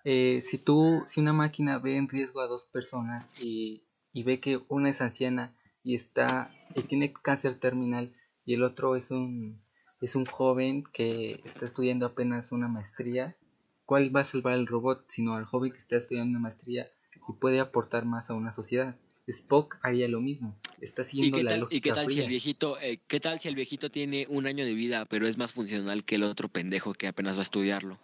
eh, 0.04 0.42
si 0.42 0.58
tú, 0.58 1.04
si 1.08 1.20
una 1.20 1.34
máquina 1.34 1.80
ve 1.80 1.98
en 1.98 2.08
riesgo 2.08 2.42
a 2.42 2.48
dos 2.48 2.66
personas 2.66 3.30
y, 3.40 3.88
y 4.14 4.24
ve 4.24 4.40
que 4.40 4.62
una 4.70 4.90
es 4.90 5.02
anciana 5.02 5.58
y 5.84 5.96
está 5.96 6.52
y 6.76 6.84
tiene 6.84 7.12
cáncer 7.12 7.60
terminal 7.60 8.16
y 8.46 8.54
el 8.54 8.64
otro 8.64 8.96
es 8.96 9.12
un 9.12 9.64
es 10.02 10.16
un 10.16 10.26
joven 10.26 10.84
que 10.94 11.42
está 11.46 11.66
estudiando 11.66 12.06
apenas 12.06 12.52
una 12.52 12.68
maestría, 12.68 13.38
¿cuál 13.86 14.16
va 14.16 14.22
a 14.22 14.26
salvar 14.26 14.54
al 14.54 14.68
robot 14.68 15.06
sino 15.08 15.36
al 15.36 15.46
joven 15.46 15.72
que 15.72 15.80
está 15.80 15.96
estudiando 15.96 16.32
una 16.32 16.40
maestría 16.40 16.88
y 17.16 17.34
puede 17.40 17.60
aportar 17.60 18.06
más 18.06 18.30
a 18.30 18.36
una 18.36 18.52
sociedad? 18.52 19.00
Spock 19.28 19.78
haría 19.82 20.08
lo 20.08 20.22
mismo. 20.22 20.60
Está 20.82 21.04
siguiendo 21.04 21.38
¿Y 21.38 21.42
qué 21.42 21.44
la 21.46 21.50
tal, 21.52 21.60
lógica 21.62 21.76
y 21.78 21.82
qué 21.82 21.92
tal 21.92 22.12
si 22.12 22.20
el 22.20 22.28
viejito, 22.28 22.80
eh, 22.80 23.00
qué 23.08 23.20
tal 23.20 23.40
si 23.40 23.48
el 23.48 23.56
viejito 23.56 23.90
tiene 23.90 24.26
un 24.30 24.46
año 24.48 24.66
de 24.66 24.74
vida, 24.74 25.06
pero 25.06 25.28
es 25.28 25.38
más 25.38 25.54
funcional 25.54 26.04
que 26.04 26.16
el 26.16 26.24
otro 26.24 26.50
pendejo 26.50 26.94
que 26.94 27.08
apenas 27.08 27.38
va 27.38 27.42
a 27.42 27.44
estudiarlo? 27.44 28.00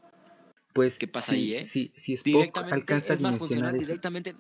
Pues 0.73 0.98
¿Qué 0.98 1.07
pasa 1.07 1.34
ahí, 1.34 1.53
eh? 1.53 1.65
si, 1.65 1.91
si 1.95 2.14
Spock 2.14 2.26
Directamente 2.26 2.76
alcanza 2.76 3.14
es 3.14 3.19
más 3.22 3.35
funcional, 3.35 3.76
eso- 3.76 3.84
directamente, 3.85 4.35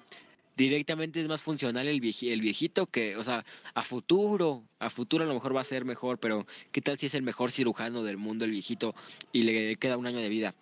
directamente 0.55 1.21
es 1.21 1.27
más 1.27 1.43
funcional 1.43 1.87
el, 1.87 1.99
vieji- 1.99 2.31
el 2.31 2.39
viejito 2.41 2.85
que, 2.87 3.17
o 3.17 3.23
sea, 3.23 3.43
a 3.73 3.83
futuro, 3.83 4.63
a 4.79 4.89
futuro 4.89 5.23
a 5.25 5.27
lo 5.27 5.33
mejor 5.33 5.55
va 5.55 5.61
a 5.61 5.65
ser 5.65 5.83
mejor, 5.83 6.19
pero 6.19 6.45
¿qué 6.71 6.81
tal 6.81 6.97
si 6.97 7.07
es 7.07 7.13
el 7.15 7.23
mejor 7.23 7.51
cirujano 7.51 8.03
del 8.03 8.17
mundo 8.17 8.45
el 8.45 8.51
viejito 8.51 8.95
y 9.33 9.43
le 9.43 9.75
queda 9.75 9.97
un 9.97 10.07
año 10.07 10.19
de 10.19 10.29
vida? 10.29 10.55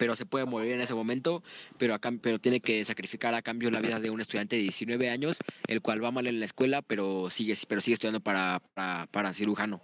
Pero 0.00 0.16
se 0.16 0.24
puede 0.24 0.46
morir 0.46 0.72
en 0.72 0.80
ese 0.80 0.94
momento, 0.94 1.42
pero, 1.76 1.98
pero 2.22 2.38
tiene 2.38 2.60
que 2.60 2.82
sacrificar 2.86 3.34
a 3.34 3.42
cambio 3.42 3.70
la 3.70 3.80
vida 3.80 4.00
de 4.00 4.08
un 4.08 4.22
estudiante 4.22 4.56
de 4.56 4.62
19 4.62 5.10
años, 5.10 5.40
el 5.66 5.82
cual 5.82 6.02
va 6.02 6.10
mal 6.10 6.26
en 6.26 6.38
la 6.38 6.46
escuela, 6.46 6.80
pero 6.80 7.28
sigue, 7.28 7.54
pero 7.68 7.82
sigue 7.82 7.92
estudiando 7.92 8.20
para, 8.20 8.62
para, 8.72 9.06
para 9.08 9.34
cirujano. 9.34 9.82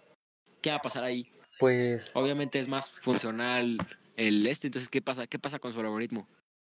¿Qué 0.63 0.71
va 0.71 0.77
a 0.77 0.81
pasar 0.81 1.05
ahí? 1.05 1.31
Pues 1.59 2.13
Obviamente 2.15 2.59
es 2.59 2.67
más 2.67 2.91
funcional 2.91 3.77
el 4.17 4.47
este, 4.47 4.69
entonces 4.69 4.89
¿qué 4.89 5.03
pasa? 5.03 5.27
¿Qué 5.27 5.39
pasa 5.39 5.59
con 5.59 5.75
su 5.75 5.81
algoritmo? 5.81 6.27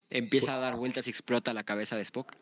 Empieza 0.09 0.55
a 0.55 0.59
dar 0.59 0.75
vueltas 0.75 1.07
y 1.07 1.09
explota 1.11 1.53
la 1.53 1.63
cabeza 1.63 1.95
de 1.95 2.01
Spock. 2.01 2.33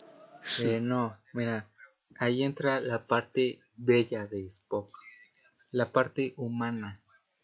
Eh, 0.58 0.80
no, 0.82 1.16
mira, 1.34 1.70
ahí 2.18 2.42
entra 2.42 2.80
la 2.80 3.04
parte 3.04 3.60
bella 3.76 4.26
de 4.26 4.48
Spock, 4.48 4.98
la 5.70 5.92
parte 5.92 6.34
humana. 6.36 7.00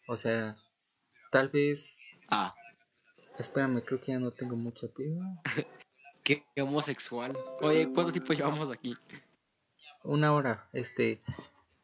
O 0.08 0.16
sea, 0.16 0.56
tal 1.30 1.48
vez, 1.48 2.00
Ah, 2.26 2.56
espérame, 3.38 3.82
creo 3.84 4.00
que 4.00 4.12
ya 4.12 4.18
no 4.18 4.30
tengo 4.32 4.56
mucha 4.56 4.86
piba. 4.88 5.24
qué 6.24 6.44
homosexual. 6.60 7.36
Oye, 7.60 7.90
¿cuánto 7.92 8.12
tiempo 8.12 8.32
llevamos 8.32 8.70
aquí? 8.70 8.94
Una 10.04 10.32
hora, 10.32 10.68
este, 10.72 11.22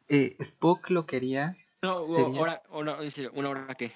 eh, 0.09 0.35
Spock 0.39 0.89
lo 0.89 1.05
quería, 1.05 1.55
No, 1.81 2.01
Sería- 2.01 2.41
hora, 2.41 2.61
una, 2.71 3.01
en 3.01 3.11
serio, 3.11 3.31
¿una 3.33 3.49
hora 3.49 3.73
qué? 3.75 3.93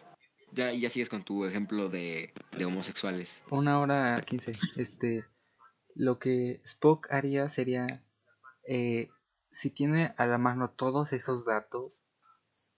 Ya, 0.54 0.72
ya 0.72 0.90
sigues 0.90 1.10
con 1.10 1.24
tu 1.24 1.46
ejemplo 1.46 1.90
de, 1.90 2.34
de 2.58 2.66
homosexuales. 2.66 3.44
una 3.50 3.80
hora 3.80 4.22
quince. 4.26 4.54
Este, 4.78 5.26
lo 5.96 6.20
que 6.20 6.62
Spock 6.64 7.12
haría 7.12 7.50
sería, 7.50 7.88
eh, 8.68 9.10
si 9.52 9.70
tiene 9.72 10.14
a 10.18 10.26
la 10.26 10.38
mano 10.38 10.70
todos 10.70 11.12
esos 11.12 11.44
datos, 11.46 12.04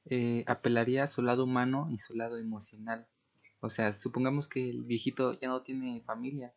eh, 0.06 0.44
apelaría 0.48 1.04
a 1.04 1.08
su 1.08 1.22
lado 1.22 1.44
humano 1.44 1.88
y 1.92 2.00
su 2.00 2.16
lado 2.16 2.38
emocional. 2.38 3.08
O 3.60 3.70
sea, 3.70 3.94
supongamos 3.94 4.48
que 4.48 4.70
el 4.70 4.84
viejito 4.84 5.40
ya 5.40 5.48
no 5.48 5.62
tiene 5.62 6.02
familia. 6.02 6.54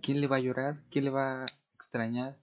¿Quién 0.00 0.20
le 0.20 0.26
va 0.26 0.36
a 0.36 0.40
llorar? 0.40 0.82
¿Quién 0.90 1.04
le 1.04 1.10
va 1.10 1.42
a 1.42 1.46
extrañar? 1.74 2.38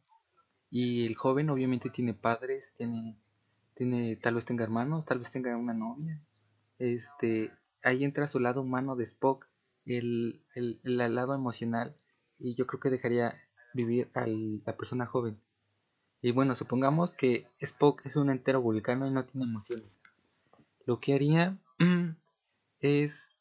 Y 0.69 1.05
el 1.05 1.15
joven 1.15 1.49
obviamente 1.49 1.89
tiene 1.89 2.13
padres, 2.13 2.73
tiene, 2.75 3.17
tiene, 3.75 4.15
tal 4.15 4.35
vez 4.35 4.45
tenga 4.45 4.63
hermanos, 4.63 5.05
tal 5.05 5.19
vez 5.19 5.31
tenga 5.31 5.55
una 5.57 5.73
novia. 5.73 6.21
Este, 6.79 7.51
ahí 7.83 8.03
entra 8.03 8.27
su 8.27 8.39
lado 8.39 8.61
humano 8.61 8.95
de 8.95 9.03
Spock, 9.03 9.47
el, 9.85 10.43
el, 10.55 10.79
el 10.83 11.15
lado 11.15 11.33
emocional, 11.33 11.95
y 12.39 12.55
yo 12.55 12.65
creo 12.67 12.79
que 12.79 12.89
dejaría 12.89 13.39
vivir 13.73 14.09
a 14.13 14.25
la 14.27 14.77
persona 14.77 15.05
joven. 15.05 15.39
Y 16.21 16.31
bueno, 16.31 16.55
supongamos 16.55 17.13
que 17.13 17.47
Spock 17.59 18.05
es 18.05 18.15
un 18.15 18.29
entero 18.29 18.61
vulcano 18.61 19.07
y 19.07 19.11
no 19.11 19.25
tiene 19.25 19.45
emociones. 19.45 19.99
Lo 20.85 20.99
que 20.99 21.13
haría 21.13 21.57
es, 22.79 23.35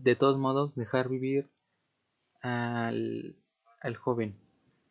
de 0.00 0.16
todos 0.16 0.38
modos, 0.38 0.74
dejar 0.74 1.08
vivir 1.08 1.50
al, 2.40 3.36
al 3.80 3.96
joven. 3.96 4.36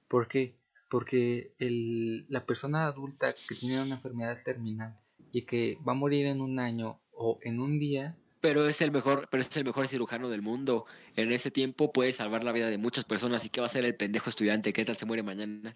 ¿Por 0.07 0.27
qué? 0.27 0.55
Porque 0.89 1.53
el, 1.57 2.25
la 2.29 2.45
persona 2.45 2.85
adulta 2.85 3.33
que 3.33 3.55
tiene 3.55 3.81
una 3.81 3.95
enfermedad 3.95 4.43
terminal 4.43 4.99
y 5.31 5.43
que 5.43 5.77
va 5.87 5.93
a 5.93 5.95
morir 5.95 6.25
en 6.25 6.41
un 6.41 6.59
año 6.59 6.99
o 7.11 7.39
en 7.41 7.59
un 7.59 7.79
día, 7.79 8.17
Pero 8.41 8.67
es 8.67 8.81
el 8.81 8.91
mejor, 8.91 9.27
pero 9.29 9.41
es 9.41 9.55
el 9.55 9.65
mejor 9.65 9.87
cirujano 9.87 10.29
del 10.29 10.41
mundo. 10.41 10.85
En 11.15 11.31
ese 11.31 11.51
tiempo 11.51 11.91
puede 11.93 12.11
salvar 12.11 12.43
la 12.43 12.51
vida 12.51 12.69
de 12.69 12.77
muchas 12.77 13.05
personas. 13.05 13.45
¿Y 13.45 13.49
qué 13.49 13.61
va 13.61 13.65
a 13.65 13.69
hacer 13.69 13.85
el 13.85 13.95
pendejo 13.95 14.29
estudiante? 14.29 14.73
¿Qué 14.73 14.83
tal 14.83 14.97
se 14.97 15.05
muere 15.05 15.23
mañana? 15.23 15.75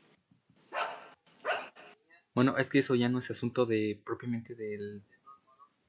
bueno, 2.33 2.57
es 2.57 2.69
que 2.69 2.79
eso 2.79 2.95
ya 2.95 3.07
no 3.07 3.19
es 3.19 3.31
asunto 3.31 3.65
de 3.65 4.01
propiamente 4.05 4.55
del, 4.55 5.01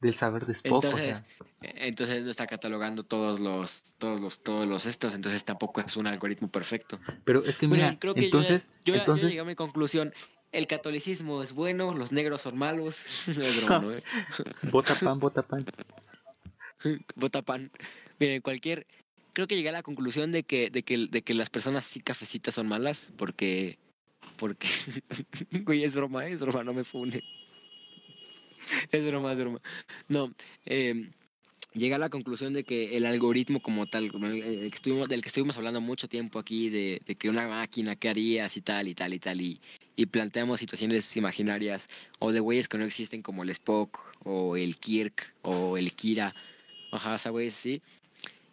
del 0.00 0.14
saber 0.14 0.46
de 0.46 0.52
Spock. 0.52 0.72
o 0.72 0.76
Entonces, 0.88 1.22
sea, 1.60 1.72
entonces 1.76 2.24
no 2.24 2.30
está 2.30 2.46
catalogando 2.46 3.02
todos 3.02 3.40
los, 3.40 3.92
todos 3.98 4.20
los, 4.20 4.42
todos 4.42 4.66
los 4.66 4.86
estos. 4.86 5.14
Entonces 5.14 5.44
tampoco 5.44 5.80
es 5.80 5.96
un 5.96 6.06
algoritmo 6.06 6.48
perfecto. 6.48 7.00
pero 7.24 7.44
es 7.44 7.56
que 7.58 7.66
Bueno, 7.66 7.84
mira, 7.86 7.98
creo 7.98 8.14
que 8.14 8.20
yo 8.20 8.24
ya- 8.24 8.26
entonces, 8.26 8.68
yo, 8.68 8.72
ya- 8.74 8.82
yo 8.84 8.94
ya 8.94 9.00
entonces, 9.00 9.28
llegué 9.30 9.40
a 9.40 9.44
mi 9.44 9.54
conclusión. 9.54 10.12
El 10.52 10.66
catolicismo 10.66 11.42
es 11.42 11.52
bueno, 11.52 11.92
los 11.92 12.12
negros 12.12 12.42
son 12.42 12.56
malos. 12.56 13.04
No 13.36 13.42
es 13.42 13.64
broma, 13.66 13.96
eh? 13.96 14.02
bota 14.70 14.94
pan, 14.94 15.18
bota 15.18 15.42
pan. 15.42 15.64
Bota 17.16 17.42
pan. 17.42 17.70
Miren, 18.18 18.42
cualquier. 18.42 18.86
Creo 19.32 19.46
que 19.46 19.56
llegué 19.56 19.68
a 19.70 19.72
la 19.72 19.82
conclusión 19.82 20.32
de 20.32 20.44
que, 20.44 20.70
de 20.70 20.82
que, 20.82 21.08
de 21.10 21.22
que 21.22 21.34
las 21.34 21.50
personas 21.50 21.84
sí 21.86 22.00
cafecitas 22.00 22.54
son 22.54 22.68
malas, 22.68 23.10
porque. 23.16 23.78
Porque. 24.36 24.68
Güey, 25.64 25.84
es 25.84 25.94
broma, 25.96 26.26
es 26.26 26.40
broma, 26.40 26.62
no 26.64 26.72
me 26.74 26.84
fune. 26.84 27.22
Es 28.92 29.06
broma, 29.06 29.32
es 29.32 29.38
broma. 29.38 29.60
No, 30.08 30.32
eh, 30.64 31.10
llegué 31.74 31.94
a 31.94 31.98
la 31.98 32.10
conclusión 32.10 32.52
de 32.52 32.64
que 32.64 32.96
el 32.96 33.06
algoritmo 33.06 33.60
como 33.60 33.86
tal, 33.86 34.10
el- 34.24 34.64
estuvimos, 34.72 35.08
del 35.08 35.22
que 35.22 35.28
estuvimos 35.28 35.56
hablando 35.56 35.80
mucho 35.80 36.08
tiempo 36.08 36.38
aquí, 36.38 36.70
de, 36.70 37.02
de 37.06 37.14
que 37.16 37.28
una 37.28 37.48
máquina, 37.48 37.96
¿qué 37.96 38.08
harías 38.08 38.56
y 38.56 38.62
tal 38.62 38.88
y 38.88 38.94
tal 38.94 39.14
y 39.14 39.18
tal? 39.18 39.40
Y, 39.40 39.60
y 39.96 40.06
planteamos 40.06 40.60
situaciones 40.60 41.16
imaginarias 41.16 41.88
o 42.18 42.32
de 42.32 42.40
güeyes 42.40 42.68
que 42.68 42.78
no 42.78 42.84
existen 42.84 43.22
como 43.22 43.42
el 43.42 43.50
Spock 43.50 44.00
o 44.24 44.56
el 44.56 44.76
Kirk 44.78 45.34
o 45.42 45.76
el 45.76 45.94
Kira. 45.94 46.34
Ajá, 46.90 47.16
esa 47.16 47.30
güey, 47.30 47.50
sí. 47.50 47.82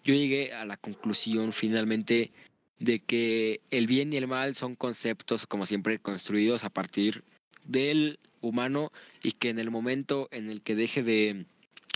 Yo 0.03 0.13
llegué 0.15 0.53
a 0.53 0.65
la 0.65 0.77
conclusión 0.77 1.53
finalmente 1.53 2.31
de 2.79 2.99
que 2.99 3.61
el 3.71 3.87
bien 3.87 4.11
y 4.13 4.17
el 4.17 4.27
mal 4.27 4.55
son 4.55 4.75
conceptos, 4.75 5.47
como 5.47 5.65
siempre, 5.65 5.99
construidos 5.99 6.63
a 6.65 6.69
partir 6.69 7.23
del 7.65 8.19
humano 8.41 8.91
y 9.21 9.33
que 9.33 9.49
en 9.49 9.59
el 9.59 9.71
momento 9.71 10.27
en 10.31 10.49
el 10.49 10.61
que 10.61 10.75
deje 10.75 11.03
de 11.03 11.45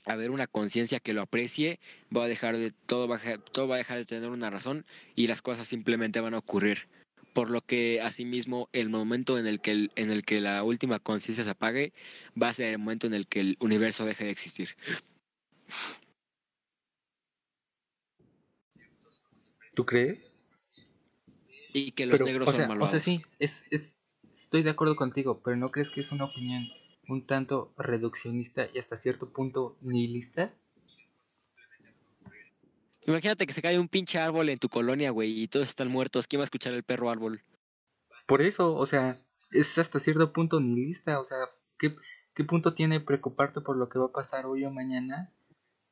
haber 0.06 0.32
una 0.32 0.48
conciencia 0.48 1.00
que 1.02 1.14
lo 1.14 1.22
aprecie, 1.22 1.80
va 2.16 2.24
a 2.24 2.28
dejar 2.28 2.56
de 2.58 2.72
todo 2.72 3.08
va 3.08 3.18
a, 3.18 3.20
dejar- 3.20 3.40
todo 3.42 3.68
va 3.68 3.76
a 3.76 3.80
dejar 3.80 3.98
de 3.98 4.06
tener 4.06 4.30
una 4.30 4.50
razón 4.50 4.86
y 5.16 5.28
las 5.28 5.42
cosas 5.42 5.68
simplemente 5.68 6.22
van 6.22 6.34
a 6.34 6.38
ocurrir. 6.40 6.88
Por 7.34 7.52
lo 7.52 7.62
que 7.62 8.02
asimismo 8.02 8.70
el 8.72 8.90
momento 8.90 9.38
en 9.38 9.46
el 9.46 9.60
que 9.60 9.72
el- 9.72 9.92
en 9.96 10.10
el 10.12 10.24
que 10.24 10.40
la 10.42 10.64
última 10.64 11.00
conciencia 11.00 11.44
se 11.44 11.50
apague 11.50 11.92
va 12.42 12.50
a 12.50 12.54
ser 12.54 12.72
el 12.72 12.78
momento 12.80 13.06
en 13.06 13.14
el 13.14 13.28
que 13.28 13.42
el 13.42 13.58
universo 13.60 14.06
deje 14.06 14.24
de 14.24 14.32
existir. 14.32 14.70
¿Tú 19.76 19.86
crees? 19.86 20.20
Y 21.74 21.92
que 21.92 22.06
los 22.06 22.14
Pero, 22.20 22.26
negros 22.26 22.50
o 22.50 22.52
son 22.54 22.64
o 22.64 22.68
malvados. 22.68 22.90
sea, 22.92 23.00
sí, 23.00 23.22
es, 23.38 23.66
es, 23.70 23.94
estoy 24.48 24.64
de 24.64 24.70
acuerdo 24.70 24.96
contigo, 24.96 25.42
pero 25.44 25.58
¿no 25.58 25.72
crees 25.72 25.90
que 25.90 26.00
es 26.00 26.14
una 26.14 26.24
opinión 26.24 26.70
un 27.10 27.22
tanto 27.26 27.74
reduccionista 27.78 28.66
y 28.74 28.80
hasta 28.80 28.96
cierto 28.96 29.30
punto 29.30 29.76
nihilista? 29.82 30.54
Imagínate 33.06 33.46
que 33.46 33.52
se 33.52 33.62
cae 33.62 33.78
un 33.78 33.90
pinche 33.90 34.20
árbol 34.20 34.48
en 34.48 34.58
tu 34.58 34.70
colonia, 34.70 35.12
güey, 35.12 35.42
y 35.44 35.48
todos 35.50 35.68
están 35.68 35.90
muertos. 35.90 36.28
¿Quién 36.28 36.40
va 36.40 36.44
a 36.44 36.46
escuchar 36.46 36.74
el 36.74 36.84
perro 36.84 37.10
árbol? 37.10 37.42
Por 38.26 38.42
eso, 38.42 38.74
o 38.74 38.86
sea, 38.86 39.22
es 39.52 39.78
hasta 39.78 40.00
cierto 40.00 40.32
punto 40.32 40.62
nihilista, 40.62 41.20
o 41.20 41.26
sea, 41.26 41.38
¿qué, 41.78 41.96
qué 42.34 42.44
punto 42.46 42.74
tiene 42.74 43.02
preocuparte 43.02 43.60
por 43.60 43.76
lo 43.76 43.90
que 43.90 44.00
va 44.00 44.06
a 44.06 44.12
pasar 44.14 44.46
hoy 44.46 44.64
o 44.64 44.72
mañana 44.72 45.34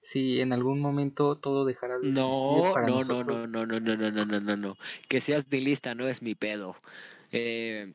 si 0.02 0.40
en 0.40 0.53
algún 0.53 0.80
momento 0.80 1.38
todo 1.38 1.65
dejará 1.65 1.99
de 1.99 2.07
existir 2.07 2.14
No, 2.14 2.73
para 2.73 2.88
no, 2.88 3.03
no, 3.03 3.23
nosotros? 3.23 3.26
no, 3.26 3.48
no, 3.48 3.65
no, 3.65 3.80
no, 3.80 3.98
no, 3.98 4.11
no, 4.11 4.26
no, 4.26 4.40
no, 4.40 4.56
no. 4.57 4.77
Que 5.10 5.19
seas 5.19 5.49
de 5.49 5.60
lista 5.60 5.94
no 5.95 6.07
es 6.07 6.22
mi 6.22 6.36
pedo. 6.36 6.76
Eh, 7.32 7.94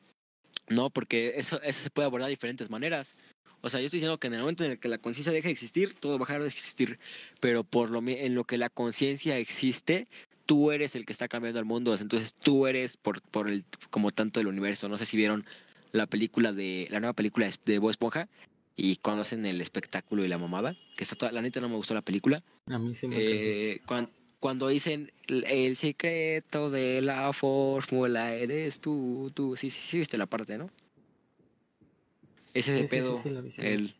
no, 0.71 0.89
porque 0.89 1.33
eso, 1.37 1.61
eso 1.61 1.81
se 1.81 1.89
puede 1.89 2.05
abordar 2.07 2.27
de 2.27 2.31
diferentes 2.31 2.69
maneras. 2.69 3.15
O 3.61 3.69
sea, 3.69 3.79
yo 3.79 3.85
estoy 3.85 3.97
diciendo 3.97 4.17
que 4.19 4.27
en 4.27 4.33
el 4.33 4.39
momento 4.39 4.63
en 4.63 4.71
el 4.71 4.79
que 4.79 4.87
la 4.87 4.97
conciencia 4.97 5.31
deja 5.31 5.47
de 5.47 5.51
existir, 5.51 5.93
todo 5.99 6.17
va 6.17 6.25
a 6.25 6.27
dejar 6.27 6.41
de 6.41 6.47
existir. 6.47 6.97
Pero 7.39 7.63
por 7.63 7.91
lo 7.91 8.01
en 8.07 8.33
lo 8.33 8.43
que 8.43 8.57
la 8.57 8.69
conciencia 8.69 9.37
existe, 9.37 10.07
tú 10.45 10.71
eres 10.71 10.95
el 10.95 11.05
que 11.05 11.13
está 11.13 11.27
cambiando 11.27 11.59
el 11.59 11.65
mundo. 11.65 11.95
Entonces 11.95 12.33
tú 12.33 12.65
eres 12.65 12.97
por, 12.97 13.21
por 13.21 13.49
el, 13.49 13.63
como 13.91 14.09
tanto 14.09 14.39
el 14.39 14.47
universo. 14.47 14.89
No 14.89 14.97
sé 14.97 15.05
si 15.05 15.15
vieron 15.15 15.45
la 15.91 16.07
película 16.07 16.53
de, 16.53 16.87
la 16.89 16.99
nueva 16.99 17.13
película 17.13 17.45
de- 17.45 17.53
de 17.65 17.79
Bob 17.79 17.91
Esponja. 17.91 18.27
Y 18.75 18.95
cuando 18.95 19.21
hacen 19.21 19.45
el 19.45 19.61
espectáculo 19.61 20.25
y 20.25 20.27
la 20.27 20.39
mamada, 20.39 20.75
que 20.95 21.03
está 21.03 21.15
toda, 21.15 21.31
la 21.31 21.41
neta 21.41 21.59
no 21.61 21.69
me 21.69 21.75
gustó 21.75 21.93
la 21.93 22.01
película. 22.01 22.41
A 22.67 22.79
mí 22.79 22.95
se 22.95 23.07
me 23.07 23.17
Eh, 23.19 23.79
cuando 24.41 24.69
dicen 24.69 25.11
el, 25.27 25.75
secreto 25.77 26.71
de 26.71 26.99
la 27.01 27.31
fórmula 27.31 28.33
eres 28.33 28.81
tú, 28.81 29.31
tú. 29.35 29.55
Sí, 29.55 29.69
sí, 29.69 29.79
sí, 29.79 29.97
viste 29.99 30.17
la 30.17 30.25
parte, 30.25 30.57
¿no? 30.57 30.69
Ese 32.51 32.73
de 32.73 32.81
Sí, 32.81 32.87
pedo. 32.89 33.17
sí, 33.17 33.23
sí, 33.23 33.29
la 33.29 33.41
vi, 33.41 33.51
sí 33.51 33.61
la 33.61 33.69
vi. 33.69 33.75
el, 33.75 33.95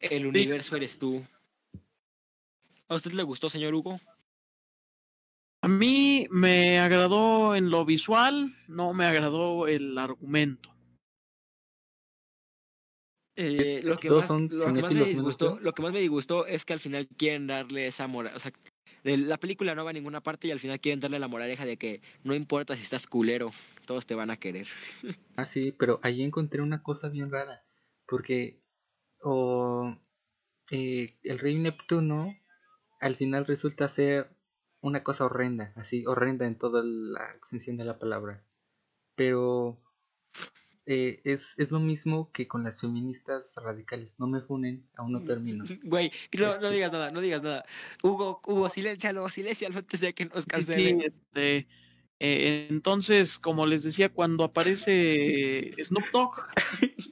el 0.00 0.26
universo 0.26 0.76
eres 0.76 0.98
tú. 0.98 1.24
¿A 2.88 2.94
usted 2.94 3.12
le 3.12 3.22
gustó, 3.22 3.48
señor 3.48 3.74
Hugo? 3.74 3.98
A 5.62 5.68
mí 5.68 6.28
me 6.30 6.78
agradó 6.78 7.56
en 7.56 7.70
lo 7.70 7.86
visual, 7.86 8.54
no 8.68 8.92
me 8.92 9.06
agradó 9.06 9.66
el 9.66 9.96
argumento. 9.96 10.76
Eh, 13.34 13.80
lo 13.82 13.96
que 13.96 14.10
más, 14.10 14.30
lo 14.30 14.74
que 14.74 14.82
más 14.82 14.92
me 14.92 15.04
disgustó, 15.04 15.58
lo 15.58 15.72
que 15.72 15.82
más 15.82 15.92
me 15.92 16.00
disgustó 16.00 16.46
es 16.46 16.66
que 16.66 16.74
al 16.74 16.80
final 16.80 17.08
quieren 17.16 17.46
darle 17.46 17.86
esa 17.86 18.06
moral, 18.06 18.36
o 18.36 18.38
sea, 18.38 18.52
la 19.06 19.38
película 19.38 19.74
no 19.74 19.84
va 19.84 19.90
a 19.90 19.92
ninguna 19.92 20.20
parte 20.20 20.48
y 20.48 20.50
al 20.50 20.58
final 20.58 20.80
quieren 20.80 21.00
darle 21.00 21.18
la 21.18 21.28
moraleja 21.28 21.64
de 21.64 21.76
que 21.76 22.02
no 22.24 22.34
importa 22.34 22.74
si 22.74 22.82
estás 22.82 23.06
culero, 23.06 23.52
todos 23.86 24.06
te 24.06 24.14
van 24.14 24.30
a 24.30 24.36
querer. 24.36 24.66
Ah, 25.36 25.44
sí, 25.44 25.70
pero 25.70 26.00
ahí 26.02 26.22
encontré 26.22 26.62
una 26.62 26.82
cosa 26.82 27.10
bien 27.10 27.30
rara. 27.30 27.62
Porque 28.08 28.62
o, 29.20 29.94
eh, 30.70 31.06
el 31.24 31.38
rey 31.38 31.56
Neptuno 31.56 32.34
al 33.00 33.16
final 33.16 33.44
resulta 33.44 33.88
ser 33.88 34.34
una 34.80 35.02
cosa 35.02 35.26
horrenda, 35.26 35.72
así, 35.76 36.06
horrenda 36.06 36.46
en 36.46 36.56
toda 36.56 36.82
la 36.84 37.32
extensión 37.34 37.76
de 37.76 37.84
la 37.84 37.98
palabra. 37.98 38.46
Pero 39.14 39.82
eh, 40.86 41.20
es, 41.24 41.54
es 41.58 41.70
lo 41.70 41.80
mismo 41.80 42.30
que 42.32 42.46
con 42.46 42.62
las 42.64 42.80
feministas 42.80 43.54
radicales. 43.56 44.14
No 44.18 44.26
me 44.28 44.40
funen, 44.40 44.88
aún 44.96 45.12
no 45.12 45.22
termino. 45.22 45.64
Güey, 45.82 46.10
no, 46.38 46.46
no 46.46 46.52
Este- 46.54 46.70
digas 46.70 46.92
nada, 46.92 47.10
no 47.10 47.20
digas 47.20 47.42
nada. 47.42 47.64
Hugo, 48.02 48.40
Hugo, 48.46 48.70
siléncialo, 48.70 49.28
siléncialo 49.28 49.78
antes 49.78 50.00
de 50.00 50.12
que 50.14 50.26
nos 50.26 50.34
Sí, 50.34 50.40
sí, 50.42 50.46
cancelen. 50.50 51.00
este, 51.02 51.66
eh, 52.20 52.66
entonces, 52.70 53.38
como 53.38 53.66
les 53.66 53.82
decía, 53.82 54.08
cuando 54.08 54.44
aparece 54.44 55.72
Snoop 55.84 56.04
Dogg, 56.12 56.34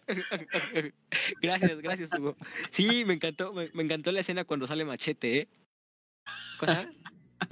gracias, 1.42 1.80
gracias, 1.82 2.10
Hugo. 2.18 2.36
Sí, 2.70 3.04
me 3.04 3.14
encantó, 3.14 3.52
me, 3.52 3.70
me 3.74 3.82
encantó 3.82 4.12
la 4.12 4.20
escena 4.20 4.44
cuando 4.44 4.66
sale 4.66 4.84
Machete, 4.84 5.38
¿eh? 5.38 5.48
¿Cosa? 6.58 6.88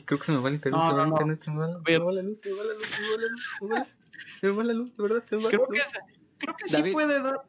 Creo 0.05 0.19
que 0.19 0.24
se 0.27 0.32
me 0.32 0.39
va 0.39 0.48
el 0.48 0.55
internet, 0.56 0.81
No, 0.81 0.89
se 0.89 0.93
me 0.93 0.98
va 0.98 1.05
el 1.05 1.10
no, 1.10 1.16
no. 1.16 1.23
internet, 1.23 1.43
se 1.44 1.51
me 1.51 1.59
va, 1.59 1.66
la- 1.69 1.81
se 1.85 1.98
va 1.98 2.12
la 2.12 2.23
luz, 2.23 2.40
se 2.40 2.51
me 2.51 2.56
va 2.56 2.64
la 2.64 2.73
luz, 2.74 2.86
se 2.89 3.01
me 3.02 3.09
va 3.10 3.16
la 3.16 3.27
luz, 3.28 3.43
se 3.59 3.66
me 3.66 3.69
va 3.69 3.74
la 3.74 3.78
luz, 3.85 3.89
se 4.40 4.47
me 4.47 4.52
va 4.52 4.64
la 4.64 4.73
luz, 4.74 4.97
de 4.97 5.02
verdad, 5.02 5.24
se 5.24 5.36
me 5.36 5.43
va 5.44 5.51
la 5.51 5.56
creo 5.59 5.66
luz. 5.69 5.78
que, 5.82 5.89
se- 5.89 5.98
creo 6.39 6.56
que 6.56 6.69
sí 6.69 6.73
David. 6.77 6.93
puede 6.93 7.20
dar 7.23 7.43